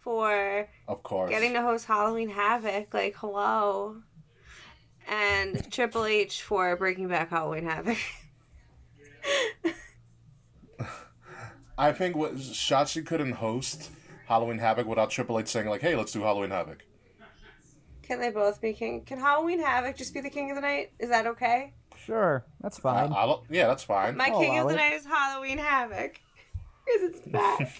for 0.00 0.68
Of 0.86 1.02
course. 1.02 1.30
getting 1.30 1.54
to 1.54 1.62
host 1.62 1.86
Halloween 1.86 2.28
Havoc. 2.28 2.92
Like, 2.92 3.16
hello. 3.16 4.02
And 5.08 5.72
Triple 5.72 6.04
H 6.04 6.42
for 6.42 6.76
breaking 6.76 7.08
back 7.08 7.30
Halloween 7.30 7.64
Havoc. 7.64 7.96
I 11.78 11.92
think 11.92 12.14
what 12.14 12.34
Shotzi 12.36 13.06
couldn't 13.06 13.32
host 13.32 13.90
Halloween 14.26 14.58
Havoc 14.58 14.86
without 14.86 15.08
Triple 15.08 15.38
H 15.38 15.48
saying 15.48 15.68
like, 15.68 15.80
"Hey, 15.80 15.96
let's 15.96 16.12
do 16.12 16.20
Halloween 16.20 16.50
Havoc." 16.50 16.84
Can 18.02 18.20
they 18.20 18.30
both 18.30 18.60
be 18.60 18.72
king? 18.72 19.02
Can 19.04 19.18
Halloween 19.18 19.60
Havoc 19.60 19.96
just 19.96 20.12
be 20.14 20.20
the 20.20 20.30
king 20.30 20.50
of 20.50 20.56
the 20.56 20.60
night? 20.62 20.92
Is 20.98 21.08
that 21.10 21.26
okay? 21.26 21.72
Sure, 22.04 22.44
that's 22.60 22.78
fine. 22.78 23.12
Uh, 23.12 23.36
yeah, 23.48 23.68
that's 23.68 23.84
fine. 23.84 24.16
My 24.16 24.26
I'll 24.28 24.40
king 24.40 24.58
of 24.58 24.66
the 24.68 24.74
it. 24.74 24.76
night 24.76 24.92
is 24.94 25.04
Halloween 25.06 25.58
Havoc. 25.58 26.20
Because 26.84 27.10
it's 27.10 27.28
back. 27.28 27.78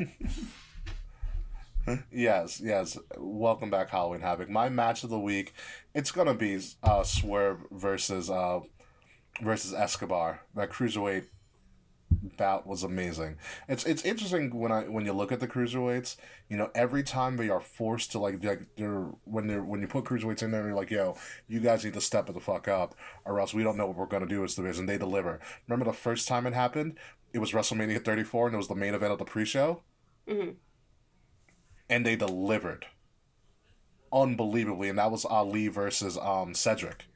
Yes, 2.13 2.61
yes. 2.63 2.97
Welcome 3.19 3.69
back, 3.69 3.91
Halloween 3.91 4.21
Havoc. 4.21 4.49
My 4.49 4.69
match 4.69 5.03
of 5.03 5.11
the 5.11 5.19
week, 5.19 5.53
it's 5.95 6.13
gonna 6.13 6.35
be 6.35 6.61
uh, 6.85 7.03
Swerve 7.03 7.59
versus 7.73 8.31
uh, 8.31 8.61
versus 9.41 9.75
Escobar. 9.75 10.43
That 10.55 10.71
cruiserweight 10.71 11.25
bout 12.37 12.67
was 12.67 12.83
amazing. 12.83 13.37
It's 13.69 13.85
it's 13.85 14.05
interesting 14.05 14.59
when 14.59 14.73
I 14.73 14.83
when 14.83 15.05
you 15.05 15.13
look 15.13 15.33
at 15.33 15.41
the 15.41 15.49
cruiserweights. 15.49 16.17
You 16.49 16.57
know, 16.57 16.71
every 16.75 17.03
time 17.03 17.37
they 17.37 17.49
are 17.49 17.61
forced 17.61 18.13
to 18.13 18.19
like 18.19 18.43
like 18.45 18.77
they're 18.77 19.07
when 19.25 19.47
they're 19.47 19.63
when 19.63 19.81
you 19.81 19.87
put 19.87 20.05
cruiserweights 20.05 20.43
in 20.43 20.51
there, 20.51 20.67
you're 20.67 20.75
like, 20.75 20.91
yo, 20.91 21.17
you 21.49 21.61
guys 21.61 21.85
need 21.85 21.95
to 21.95 22.01
step 22.01 22.29
it 22.29 22.33
the 22.33 22.41
fuck 22.41 22.69
up, 22.69 22.95
or 23.25 23.41
else 23.41 23.55
we 23.55 23.63
don't 23.63 23.77
know 23.77 23.87
what 23.87 23.97
we're 23.97 24.07
gonna 24.07 24.27
do 24.27 24.45
as 24.45 24.55
division. 24.55 24.87
They 24.87 24.99
deliver. 24.99 25.41
Remember 25.69 25.85
the 25.85 25.97
first 25.97 26.29
time 26.29 26.47
it 26.47 26.55
happened? 26.55 26.99
It 27.33 27.39
was 27.39 27.53
WrestleMania 27.53 28.05
34, 28.05 28.49
and 28.49 28.55
it 28.55 28.59
was 28.59 28.69
the 28.69 28.75
main 28.75 28.95
event 28.95 29.13
of 29.13 29.19
the 29.19 29.25
pre-show 29.25 29.83
hmm 30.29 30.51
and 31.89 32.07
they 32.07 32.17
delivered 32.17 32.87
unbelievably 34.13 34.89
and 34.89 34.99
that 34.99 35.11
was 35.11 35.25
ali 35.25 35.69
versus 35.69 36.17
um 36.19 36.55
cedric 36.55 37.07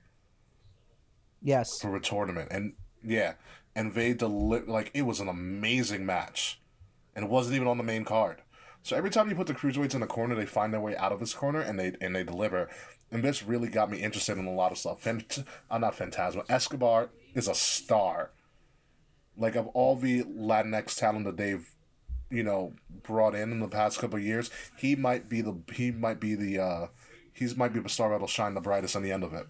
yes. 1.43 1.81
for 1.81 1.97
a 1.97 2.01
tournament 2.01 2.48
and 2.51 2.74
yeah 3.02 3.35
and 3.76 3.94
they 3.94 4.14
deli- 4.14 4.62
like 4.62 4.90
it 4.94 5.02
was 5.02 5.20
an 5.20 5.28
amazing 5.28 6.04
match. 6.04 6.58
And 7.14 7.26
it 7.26 7.30
wasn't 7.30 7.56
even 7.56 7.68
on 7.68 7.78
the 7.78 7.84
main 7.84 8.04
card. 8.04 8.42
So 8.82 8.96
every 8.96 9.10
time 9.10 9.28
you 9.28 9.36
put 9.36 9.46
the 9.46 9.54
cruiserweights 9.54 9.94
in 9.94 10.00
the 10.00 10.06
corner 10.06 10.34
they 10.34 10.46
find 10.46 10.72
their 10.72 10.80
way 10.80 10.96
out 10.96 11.12
of 11.12 11.20
this 11.20 11.34
corner 11.34 11.60
and 11.60 11.78
they 11.78 11.92
and 12.00 12.16
they 12.16 12.24
deliver. 12.24 12.68
And 13.12 13.22
this 13.22 13.44
really 13.44 13.68
got 13.68 13.90
me 13.90 13.98
interested 13.98 14.38
in 14.38 14.46
a 14.46 14.54
lot 14.54 14.72
of 14.72 14.78
stuff. 14.78 15.04
Fant- 15.04 15.44
uh, 15.70 15.78
not 15.78 15.96
Fantasma. 15.96 16.44
Escobar 16.48 17.10
is 17.34 17.46
a 17.46 17.54
star. 17.54 18.30
Like 19.36 19.54
of 19.54 19.68
all 19.68 19.94
the 19.94 20.24
latinx 20.24 20.96
talent 20.96 21.26
that 21.26 21.36
they've 21.36 21.70
you 22.30 22.42
know 22.42 22.72
brought 23.02 23.34
in 23.34 23.52
in 23.52 23.60
the 23.60 23.68
past 23.68 24.00
couple 24.00 24.18
years 24.18 24.50
he 24.76 24.96
might 24.96 25.28
be 25.28 25.40
the 25.40 25.54
he 25.72 25.92
might 25.92 26.18
be 26.18 26.34
the 26.34 26.58
uh 26.58 26.86
he's 27.32 27.56
might 27.56 27.72
be 27.72 27.78
the 27.78 27.88
star 27.88 28.10
that'll 28.10 28.26
shine 28.26 28.54
the 28.54 28.60
brightest 28.60 28.96
on 28.96 29.02
the 29.02 29.12
end 29.12 29.22
of 29.22 29.32
it 29.32 29.46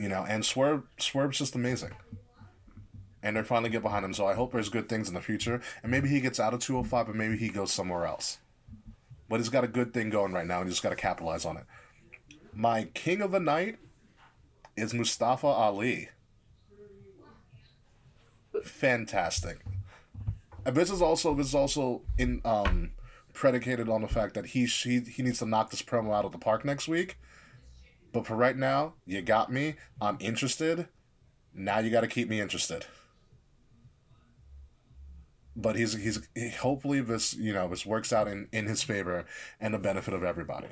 you 0.00 0.08
know 0.08 0.24
and 0.26 0.44
swerve 0.44 0.82
swerve's 0.98 1.38
just 1.38 1.54
amazing. 1.54 1.92
And 3.22 3.36
they're 3.36 3.44
finally 3.44 3.68
get 3.68 3.82
behind 3.82 4.04
him. 4.04 4.14
So 4.14 4.26
i 4.26 4.34
hope 4.34 4.52
there's 4.52 4.70
good 4.70 4.88
things 4.88 5.08
in 5.08 5.14
the 5.14 5.20
future. 5.20 5.60
And 5.82 5.92
maybe 5.92 6.08
he 6.08 6.20
gets 6.20 6.40
out 6.40 6.54
of 6.54 6.60
205 6.60 7.06
but 7.06 7.14
maybe 7.14 7.36
he 7.36 7.50
goes 7.50 7.70
somewhere 7.70 8.06
else. 8.06 8.38
But 9.28 9.40
he's 9.40 9.50
got 9.50 9.62
a 9.62 9.68
good 9.68 9.92
thing 9.92 10.08
going 10.08 10.32
right 10.32 10.46
now 10.46 10.60
and 10.60 10.66
he's 10.66 10.76
just 10.76 10.82
got 10.82 10.90
to 10.90 10.96
capitalize 10.96 11.44
on 11.44 11.58
it. 11.58 11.64
My 12.54 12.84
king 12.94 13.20
of 13.20 13.30
the 13.30 13.40
night 13.40 13.78
is 14.74 14.94
mustafa 14.94 15.46
ali. 15.46 16.08
Fantastic. 18.64 19.58
And 20.64 20.74
this 20.74 20.90
is 20.90 21.02
also 21.02 21.34
this 21.34 21.48
is 21.48 21.54
also 21.54 22.02
in 22.16 22.40
um 22.46 22.92
predicated 23.34 23.90
on 23.90 24.00
the 24.00 24.08
fact 24.08 24.32
that 24.34 24.46
he 24.46 24.64
he 24.64 25.00
he 25.00 25.22
needs 25.22 25.40
to 25.40 25.46
knock 25.46 25.70
this 25.70 25.82
promo 25.82 26.14
out 26.14 26.24
of 26.24 26.32
the 26.32 26.38
park 26.38 26.64
next 26.64 26.88
week. 26.88 27.18
But 28.12 28.26
for 28.26 28.34
right 28.36 28.56
now, 28.56 28.94
you 29.06 29.22
got 29.22 29.52
me. 29.52 29.76
I'm 30.00 30.16
interested. 30.20 30.88
Now 31.54 31.78
you 31.78 31.90
got 31.90 32.00
to 32.02 32.08
keep 32.08 32.28
me 32.28 32.40
interested. 32.40 32.86
But 35.56 35.76
he's 35.76 35.94
he's 35.94 36.26
he, 36.34 36.50
hopefully 36.50 37.00
this 37.00 37.34
you 37.34 37.52
know 37.52 37.68
this 37.68 37.84
works 37.84 38.12
out 38.12 38.28
in 38.28 38.48
in 38.52 38.66
his 38.66 38.82
favor 38.82 39.26
and 39.60 39.74
the 39.74 39.78
benefit 39.78 40.14
of 40.14 40.22
everybody. 40.24 40.68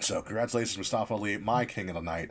So 0.00 0.22
congratulations, 0.22 0.76
Mustafa 0.76 1.14
Ali, 1.14 1.36
my 1.38 1.64
king 1.64 1.88
of 1.88 1.94
the 1.94 2.00
night. 2.02 2.30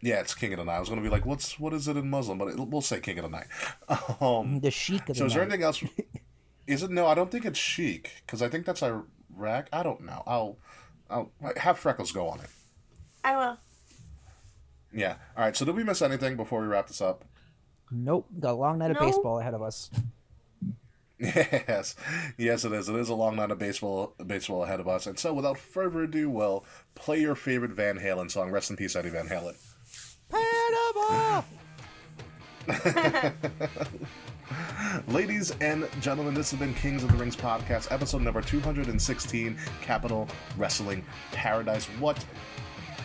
Yeah, 0.00 0.20
it's 0.20 0.34
king 0.34 0.52
of 0.52 0.58
the 0.58 0.64
night. 0.64 0.76
I 0.76 0.80
was 0.80 0.88
gonna 0.88 1.00
be 1.00 1.08
like, 1.08 1.26
what's 1.26 1.58
what 1.58 1.72
is 1.72 1.88
it 1.88 1.96
in 1.96 2.10
Muslim? 2.10 2.38
But 2.38 2.48
it, 2.48 2.58
we'll 2.58 2.80
say 2.82 3.00
king 3.00 3.18
of 3.18 3.24
the 3.24 3.30
night. 3.30 3.46
Um, 4.20 4.60
The 4.60 4.70
sheikh 4.70 5.08
of 5.08 5.16
so 5.16 5.24
the 5.24 5.26
is 5.26 5.34
there 5.34 5.42
night. 5.44 5.54
anything 5.54 5.64
else? 5.64 5.82
Is 6.66 6.84
it 6.84 6.92
no? 6.92 7.08
I 7.08 7.14
don't 7.14 7.28
think 7.28 7.44
it's 7.44 7.58
sheikh 7.58 8.22
because 8.24 8.40
I 8.40 8.48
think 8.48 8.64
that's 8.66 8.84
Iraq. 8.84 9.68
I 9.72 9.82
don't 9.82 10.02
know. 10.02 10.22
I'll 10.28 10.58
I'll 11.12 11.30
have 11.56 11.78
freckles 11.78 12.10
go 12.12 12.28
on 12.28 12.40
it. 12.40 12.48
I 13.22 13.36
will. 13.36 13.58
Yeah. 14.92 15.16
All 15.36 15.44
right. 15.44 15.56
So 15.56 15.64
did 15.64 15.76
we 15.76 15.84
miss 15.84 16.02
anything 16.02 16.36
before 16.36 16.60
we 16.60 16.66
wrap 16.66 16.88
this 16.88 17.00
up? 17.00 17.24
Nope, 17.90 18.26
got 18.40 18.52
a 18.52 18.54
long 18.54 18.78
night 18.78 18.90
of 18.90 18.98
No. 19.00 19.06
baseball 19.06 19.38
ahead 19.38 19.54
of 19.54 19.62
us. 19.62 19.90
Yes, 21.18 21.94
yes, 22.36 22.64
it 22.64 22.72
is. 22.72 22.88
It 22.88 22.96
is 22.96 23.08
a 23.08 23.14
long 23.14 23.36
night 23.36 23.52
of 23.52 23.58
baseball, 23.60 24.12
baseball 24.26 24.64
ahead 24.64 24.80
of 24.80 24.88
us. 24.88 25.06
And 25.06 25.16
so, 25.16 25.32
without 25.32 25.56
further 25.56 26.02
ado, 26.02 26.28
well, 26.28 26.64
play 26.96 27.20
your 27.20 27.36
favorite 27.36 27.70
Van 27.70 27.96
Halen 27.96 28.28
song. 28.28 28.50
Rest 28.50 28.70
in 28.70 28.76
peace, 28.76 28.96
Eddie 28.96 29.10
Van 29.10 29.28
Halen. 29.28 29.54
Ladies 35.08 35.52
and 35.60 35.88
gentlemen, 36.00 36.34
this 36.34 36.50
has 36.50 36.60
been 36.60 36.74
Kings 36.74 37.02
of 37.02 37.10
the 37.10 37.16
Rings 37.16 37.36
podcast, 37.36 37.90
episode 37.90 38.22
number 38.22 38.40
216, 38.40 39.56
Capitol 39.80 40.28
Wrestling 40.56 41.04
Paradise. 41.32 41.86
What 41.98 42.24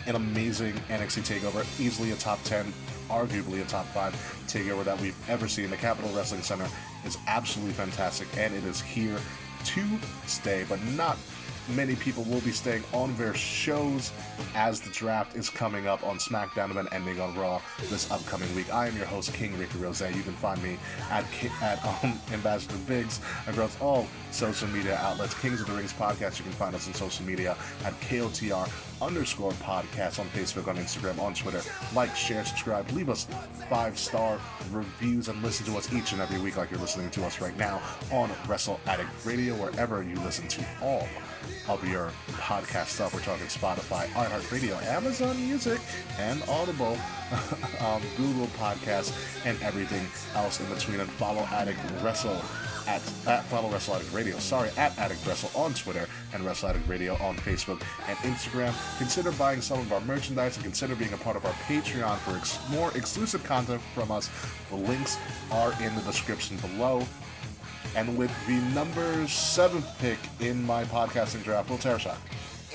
an 0.06 0.14
amazing 0.14 0.74
NXT 0.88 1.38
takeover. 1.38 1.64
Easily 1.80 2.12
a 2.12 2.16
top 2.16 2.42
10, 2.44 2.72
arguably 3.08 3.60
a 3.62 3.64
top 3.64 3.86
5 3.86 4.12
takeover 4.46 4.84
that 4.84 5.00
we've 5.00 5.16
ever 5.30 5.48
seen. 5.48 5.70
The 5.70 5.76
Capitol 5.76 6.10
Wrestling 6.14 6.42
Center 6.42 6.66
is 7.04 7.18
absolutely 7.26 7.74
fantastic, 7.74 8.28
and 8.36 8.54
it 8.54 8.64
is 8.64 8.80
here 8.80 9.18
to 9.64 9.84
stay, 10.26 10.64
but 10.68 10.82
not 10.96 11.16
many 11.70 11.94
people 11.96 12.24
will 12.24 12.40
be 12.40 12.50
staying 12.50 12.84
on 12.92 13.14
their 13.16 13.34
shows 13.34 14.12
as 14.54 14.80
the 14.80 14.90
draft 14.90 15.36
is 15.36 15.50
coming 15.50 15.86
up 15.86 16.04
on 16.04 16.18
SmackDown 16.18 16.76
and 16.78 16.88
ending 16.92 17.20
on 17.20 17.34
Raw 17.36 17.60
this 17.88 18.10
upcoming 18.10 18.52
week. 18.54 18.72
I 18.72 18.88
am 18.88 18.96
your 18.96 19.06
host, 19.06 19.32
King 19.34 19.56
Ricky 19.58 19.78
Rose. 19.78 20.00
You 20.00 20.22
can 20.22 20.34
find 20.34 20.62
me 20.62 20.78
at 21.10 21.24
at 21.62 21.84
um, 21.84 22.18
Ambassador 22.32 22.76
Biggs 22.86 23.20
across 23.46 23.80
all 23.80 24.06
social 24.30 24.68
media 24.68 24.96
outlets. 24.96 25.34
Kings 25.40 25.60
of 25.60 25.66
the 25.66 25.72
Rings 25.72 25.92
podcast. 25.92 26.38
You 26.38 26.44
can 26.44 26.52
find 26.52 26.74
us 26.74 26.86
on 26.86 26.94
social 26.94 27.24
media 27.24 27.56
at 27.84 27.98
KOTR 28.00 28.70
underscore 29.00 29.52
podcast 29.52 30.18
on 30.18 30.26
Facebook, 30.28 30.68
on 30.68 30.76
Instagram, 30.76 31.18
on 31.20 31.34
Twitter. 31.34 31.62
Like, 31.94 32.14
share, 32.16 32.44
subscribe, 32.44 32.90
leave 32.92 33.08
us 33.08 33.26
five 33.68 33.98
star 33.98 34.40
reviews, 34.70 35.28
and 35.28 35.42
listen 35.42 35.66
to 35.66 35.76
us 35.78 35.92
each 35.92 36.12
and 36.12 36.20
every 36.20 36.40
week, 36.40 36.56
like 36.56 36.70
you're 36.70 36.80
listening 36.80 37.10
to 37.10 37.24
us 37.24 37.40
right 37.40 37.56
now 37.56 37.80
on 38.10 38.30
Wrestle 38.46 38.80
Addict 38.86 39.10
Radio, 39.24 39.54
wherever 39.54 40.02
you 40.02 40.16
listen 40.16 40.48
to 40.48 40.64
all 40.82 41.06
of 41.68 41.86
your 41.86 42.10
podcast 42.28 42.86
stuff. 42.86 43.14
We're 43.14 43.20
talking 43.20 43.46
Spotify, 43.46 44.06
iHeartRadio, 44.08 44.82
Amazon 44.84 45.36
Music, 45.36 45.80
and 46.18 46.42
Audible, 46.48 46.98
um, 47.80 48.02
Google 48.16 48.46
Podcasts, 48.58 49.12
and 49.44 49.60
everything 49.62 50.06
else 50.34 50.60
in 50.60 50.66
between. 50.74 51.00
And 51.00 51.10
follow 51.12 51.42
Addict 51.42 51.78
Wrestle 52.02 52.40
at, 52.88 53.02
at 53.26 53.44
follow 53.44 53.68
Wrestle 53.68 53.96
Addict 53.96 54.12
Radio. 54.12 54.38
Sorry, 54.38 54.70
at 54.76 54.96
Addict 54.98 55.24
Wrestle 55.26 55.50
on 55.60 55.74
Twitter 55.74 56.08
and 56.32 56.44
Wrestle 56.44 56.70
Addict 56.70 56.88
Radio 56.88 57.14
on 57.14 57.36
Facebook 57.36 57.82
and 58.08 58.16
Instagram. 58.18 58.74
Consider 58.98 59.30
buying 59.32 59.60
some 59.60 59.78
of 59.78 59.92
our 59.92 60.00
merchandise 60.00 60.56
and 60.56 60.64
consider 60.64 60.94
being 60.96 61.12
a 61.12 61.18
part 61.18 61.36
of 61.36 61.44
our 61.44 61.52
Patreon 61.52 62.16
for 62.18 62.36
ex- 62.36 62.58
more 62.70 62.90
exclusive 62.96 63.44
content 63.44 63.82
from 63.94 64.10
us. 64.10 64.30
The 64.70 64.76
links 64.76 65.18
are 65.50 65.72
in 65.82 65.94
the 65.94 66.02
description 66.02 66.56
below. 66.58 67.06
And 67.96 68.16
with 68.16 68.30
the 68.46 68.54
number 68.74 69.26
seventh 69.26 69.86
pick 69.98 70.18
in 70.40 70.62
my 70.64 70.84
podcasting 70.84 71.42
draft, 71.42 71.70
Will 71.70 71.78
Tarashuk. 71.78 72.16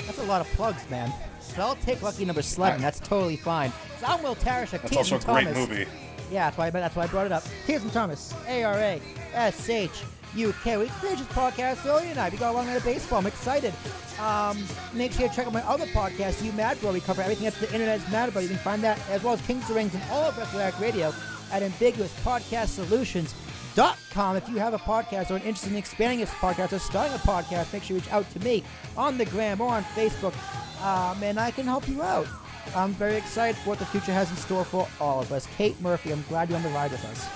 That's 0.06 0.18
a 0.20 0.24
lot 0.24 0.42
of 0.42 0.48
plugs, 0.54 0.90
man. 0.90 1.12
So 1.40 1.62
I'll 1.62 1.76
take 1.76 2.02
lucky 2.02 2.26
number 2.26 2.42
11. 2.58 2.82
That's 2.82 3.00
totally 3.00 3.38
fine. 3.38 3.72
So 4.00 4.08
I'm 4.08 4.24
Will 4.24 4.36
Tarashuk. 4.36 4.82
That's 4.82 4.98
also 4.98 5.18
a 5.18 5.20
great 5.20 5.46
Thomas. 5.46 5.58
movie. 5.70 5.86
Yeah, 6.32 6.46
that's 6.46 6.58
why, 6.58 6.68
I, 6.68 6.70
that's 6.72 6.96
why 6.96 7.04
I 7.04 7.08
brought 7.08 7.26
it 7.28 7.32
up. 7.32 7.44
Kirsten 7.68 7.92
Thomas, 7.92 8.34
A-R-A, 8.48 9.02
S-H-U-K. 9.34 10.78
We 10.78 10.88
created 10.88 11.20
this 11.20 11.28
podcast 11.28 11.86
earlier 11.86 12.10
tonight. 12.10 12.32
We 12.32 12.40
got 12.40 12.52
a 12.52 12.58
long 12.58 12.66
night 12.66 12.78
of 12.78 12.84
baseball. 12.84 13.20
I'm 13.20 13.28
excited. 13.28 13.74
Um, 14.20 14.64
make 14.94 15.12
sure 15.12 15.28
you 15.28 15.32
check 15.34 15.46
out 15.46 15.54
my 15.54 15.62
other 15.68 15.86
podcast, 15.88 16.44
You 16.44 16.52
Mad 16.54 16.80
Bro. 16.82 16.94
We 16.94 17.02
cover 17.02 17.22
everything 17.22 17.46
that 17.46 17.54
the 17.56 17.72
internet 17.72 18.00
is 18.00 18.12
mad 18.12 18.30
about. 18.30 18.44
You 18.44 18.50
can 18.50 18.58
find 18.58 18.84
that 18.84 19.00
as 19.10 19.22
well 19.22 19.34
as 19.34 19.42
Kings 19.42 19.70
of 19.70 19.76
Rings 19.76 19.94
and 19.94 20.04
all 20.10 20.24
of 20.24 20.38
Wrestle 20.38 20.60
Addict 20.60 20.82
Radio 20.82 21.14
at 21.52 21.62
ambiguouspodcastsolutions.com. 23.76 24.36
If 24.38 24.50
you 24.50 24.58
have 24.58 24.74
a 24.74 24.78
podcast 24.80 25.30
or 25.32 25.36
are 25.36 25.38
interested 25.38 25.72
in 25.72 25.78
expanding 25.78 26.20
this 26.20 26.30
podcast 26.32 26.74
or 26.74 26.80
starting 26.80 27.14
a 27.14 27.20
podcast, 27.20 27.74
make 27.74 27.84
sure 27.84 27.96
you 27.98 28.02
reach 28.02 28.12
out 28.12 28.30
to 28.32 28.40
me 28.40 28.64
on 28.98 29.18
the 29.18 29.26
gram 29.26 29.62
or 29.62 29.70
on 29.70 29.84
Facebook, 29.84 30.34
um, 30.84 31.22
and 31.24 31.40
I 31.40 31.52
can 31.52 31.66
help 31.66 31.88
you 31.88 32.02
out. 32.02 32.28
I'm 32.76 32.94
very 32.94 33.16
excited 33.16 33.58
for 33.58 33.70
what 33.72 33.80
the 33.80 33.86
future 33.86 34.14
has 34.14 34.30
in 34.32 34.38
store 34.38 34.64
for 34.64 34.88
all 35.00 35.20
of 35.20 35.32
us. 35.32 35.48
Kate 35.58 35.80
Murphy, 35.82 36.12
I'm 36.12 36.24
glad 36.30 36.50
you're 36.50 36.58
on 36.58 36.64
the 36.64 36.70
ride 36.70 36.92
with 36.92 37.04
us. 37.06 37.28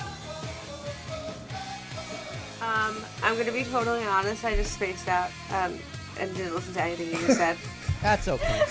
Um, 2.61 2.97
I'm 3.23 3.37
gonna 3.37 3.51
be 3.51 3.63
totally 3.65 4.03
honest. 4.05 4.43
I 4.43 4.55
just 4.55 4.73
spaced 4.73 5.07
out 5.07 5.29
um, 5.51 5.77
and 6.19 6.33
didn't 6.35 6.55
listen 6.55 6.73
to 6.73 6.81
anything 6.81 7.07
you 7.07 7.17
just 7.27 7.37
said. 7.37 7.57
That's 8.01 8.27
okay. 8.27 8.63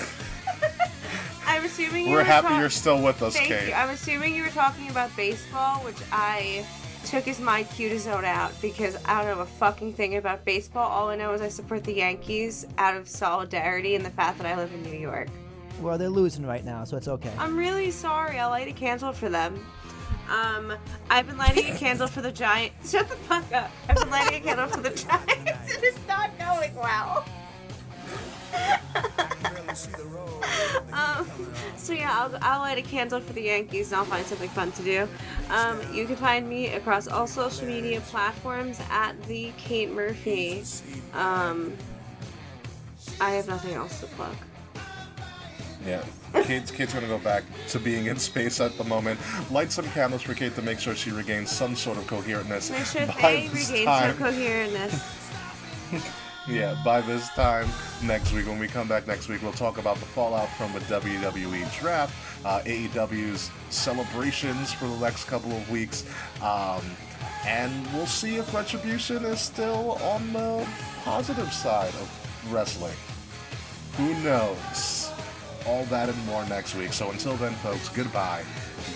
I'm 1.46 1.64
assuming 1.64 2.04
you 2.06 2.10
We're 2.12 2.18
were 2.18 2.24
happy 2.24 2.48
talk- 2.48 2.60
you're 2.60 2.70
still 2.70 3.02
with 3.02 3.22
us, 3.22 3.34
Thank 3.36 3.48
Kate. 3.48 3.68
you. 3.68 3.74
I'm 3.74 3.90
assuming 3.90 4.34
you 4.34 4.42
were 4.42 4.48
talking 4.50 4.88
about 4.90 5.14
baseball, 5.16 5.76
which 5.84 5.96
I 6.12 6.66
took 7.06 7.28
as 7.28 7.40
my 7.40 7.62
cue 7.62 7.88
to 7.88 7.98
zone 8.00 8.24
out 8.24 8.52
because 8.60 8.96
I 9.04 9.22
don't 9.22 9.36
know 9.36 9.42
a 9.42 9.46
fucking 9.46 9.92
thing 9.92 10.16
about 10.16 10.44
baseball. 10.44 10.90
All 10.90 11.08
I 11.08 11.16
know 11.16 11.32
is 11.32 11.40
I 11.40 11.48
support 11.48 11.84
the 11.84 11.94
Yankees 11.94 12.66
out 12.78 12.96
of 12.96 13.08
solidarity 13.08 13.94
and 13.94 14.04
the 14.04 14.10
fact 14.10 14.38
that 14.38 14.46
I 14.46 14.56
live 14.56 14.72
in 14.74 14.82
New 14.82 14.98
York. 14.98 15.28
Well, 15.80 15.98
they're 15.98 16.08
losing 16.08 16.44
right 16.44 16.64
now, 16.64 16.82
so 16.82 16.96
it's 16.96 17.06
okay. 17.06 17.32
I'm 17.38 17.56
really 17.56 17.92
sorry. 17.92 18.40
I'll 18.40 18.50
light 18.50 18.66
a 18.66 18.72
candle 18.72 19.12
for 19.12 19.28
them. 19.28 19.64
Um, 20.28 20.72
I've 21.08 21.28
been 21.28 21.38
lighting 21.38 21.70
a 21.72 21.76
candle 21.76 22.08
for 22.08 22.22
the 22.22 22.32
Giants. 22.32 22.90
Shut 22.90 23.08
the 23.08 23.14
fuck 23.14 23.52
up. 23.52 23.70
I've 23.88 23.96
been 23.96 24.10
lighting 24.10 24.42
a 24.42 24.44
candle 24.44 24.66
for 24.66 24.80
the 24.80 24.90
Giants. 24.90 25.72
It 25.76 25.84
is 25.84 25.98
not 26.08 26.36
going 26.38 26.74
well. 26.74 27.24
um, 30.92 31.28
so 31.76 31.92
yeah, 31.92 32.10
I'll, 32.12 32.38
I'll 32.40 32.60
light 32.60 32.78
a 32.78 32.82
candle 32.82 33.20
for 33.20 33.32
the 33.32 33.42
Yankees 33.42 33.92
and 33.92 34.00
I'll 34.00 34.06
find 34.06 34.24
something 34.26 34.48
fun 34.50 34.72
to 34.72 34.82
do. 34.82 35.08
Um, 35.50 35.80
you 35.92 36.06
can 36.06 36.16
find 36.16 36.48
me 36.48 36.68
across 36.68 37.08
all 37.08 37.26
social 37.26 37.66
media 37.66 38.00
platforms 38.02 38.80
at 38.90 39.20
the 39.24 39.52
Kate 39.58 39.90
Murphy. 39.90 40.62
Um, 41.12 41.76
I 43.20 43.30
have 43.30 43.48
nothing 43.48 43.74
else 43.74 44.00
to 44.00 44.06
plug. 44.06 44.34
Yeah. 45.84 46.04
Kate's, 46.42 46.70
Kate's 46.70 46.92
gonna 46.92 47.06
go 47.06 47.18
back 47.18 47.44
to 47.68 47.78
being 47.78 48.06
in 48.06 48.18
space 48.18 48.60
at 48.60 48.76
the 48.76 48.84
moment. 48.84 49.20
Light 49.50 49.70
some 49.72 49.86
candles 49.90 50.22
for 50.22 50.34
Kate 50.34 50.54
to 50.56 50.62
make 50.62 50.78
sure 50.80 50.94
she 50.94 51.10
regains 51.10 51.50
some 51.50 51.76
sort 51.76 51.96
of 51.96 52.04
coherentness. 52.04 52.70
Make 52.70 52.86
sure 52.86 53.06
they 53.06 53.48
regain 53.48 53.86
some 53.86 54.16
coherentness. 54.16 56.12
Yeah, 56.48 56.76
by 56.84 57.00
this 57.00 57.28
time 57.30 57.68
next 58.04 58.32
week, 58.32 58.46
when 58.46 58.58
we 58.60 58.68
come 58.68 58.86
back 58.86 59.08
next 59.08 59.28
week, 59.28 59.42
we'll 59.42 59.52
talk 59.52 59.78
about 59.78 59.96
the 59.96 60.06
fallout 60.06 60.48
from 60.50 60.72
the 60.72 60.78
WWE 60.80 61.80
draft, 61.80 62.14
uh, 62.44 62.60
AEW's 62.64 63.50
celebrations 63.70 64.72
for 64.72 64.86
the 64.86 64.96
next 64.98 65.24
couple 65.24 65.50
of 65.50 65.68
weeks, 65.70 66.04
um, 66.42 66.82
and 67.44 67.92
we'll 67.92 68.06
see 68.06 68.36
if 68.36 68.54
Retribution 68.54 69.24
is 69.24 69.40
still 69.40 69.98
on 70.02 70.32
the 70.32 70.64
positive 71.02 71.52
side 71.52 71.88
of 71.94 72.52
wrestling. 72.52 72.94
Who 73.96 74.14
knows? 74.22 75.10
All 75.66 75.84
that 75.86 76.08
and 76.08 76.26
more 76.26 76.46
next 76.46 76.76
week. 76.76 76.92
So 76.92 77.10
until 77.10 77.34
then, 77.34 77.54
folks, 77.54 77.88
goodbye, 77.88 78.44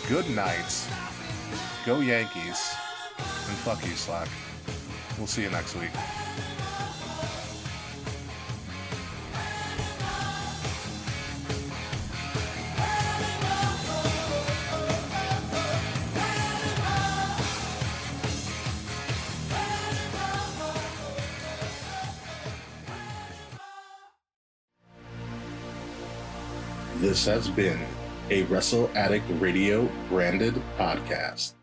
good 0.09 0.29
night, 0.31 0.87
go 1.85 1.99
Yankees, 1.99 2.77
and 3.19 3.57
fuck 3.65 3.85
you, 3.85 3.97
Slack. 3.97 4.29
We'll 5.19 5.27
see 5.27 5.43
you 5.43 5.51
next 5.51 5.75
week. 5.75 5.91
This 27.01 27.25
has 27.25 27.49
been 27.49 27.81
a 28.29 28.43
Wrestle 28.43 28.91
Addict 28.95 29.25
Radio 29.41 29.89
branded 30.11 30.61
podcast. 30.77 31.55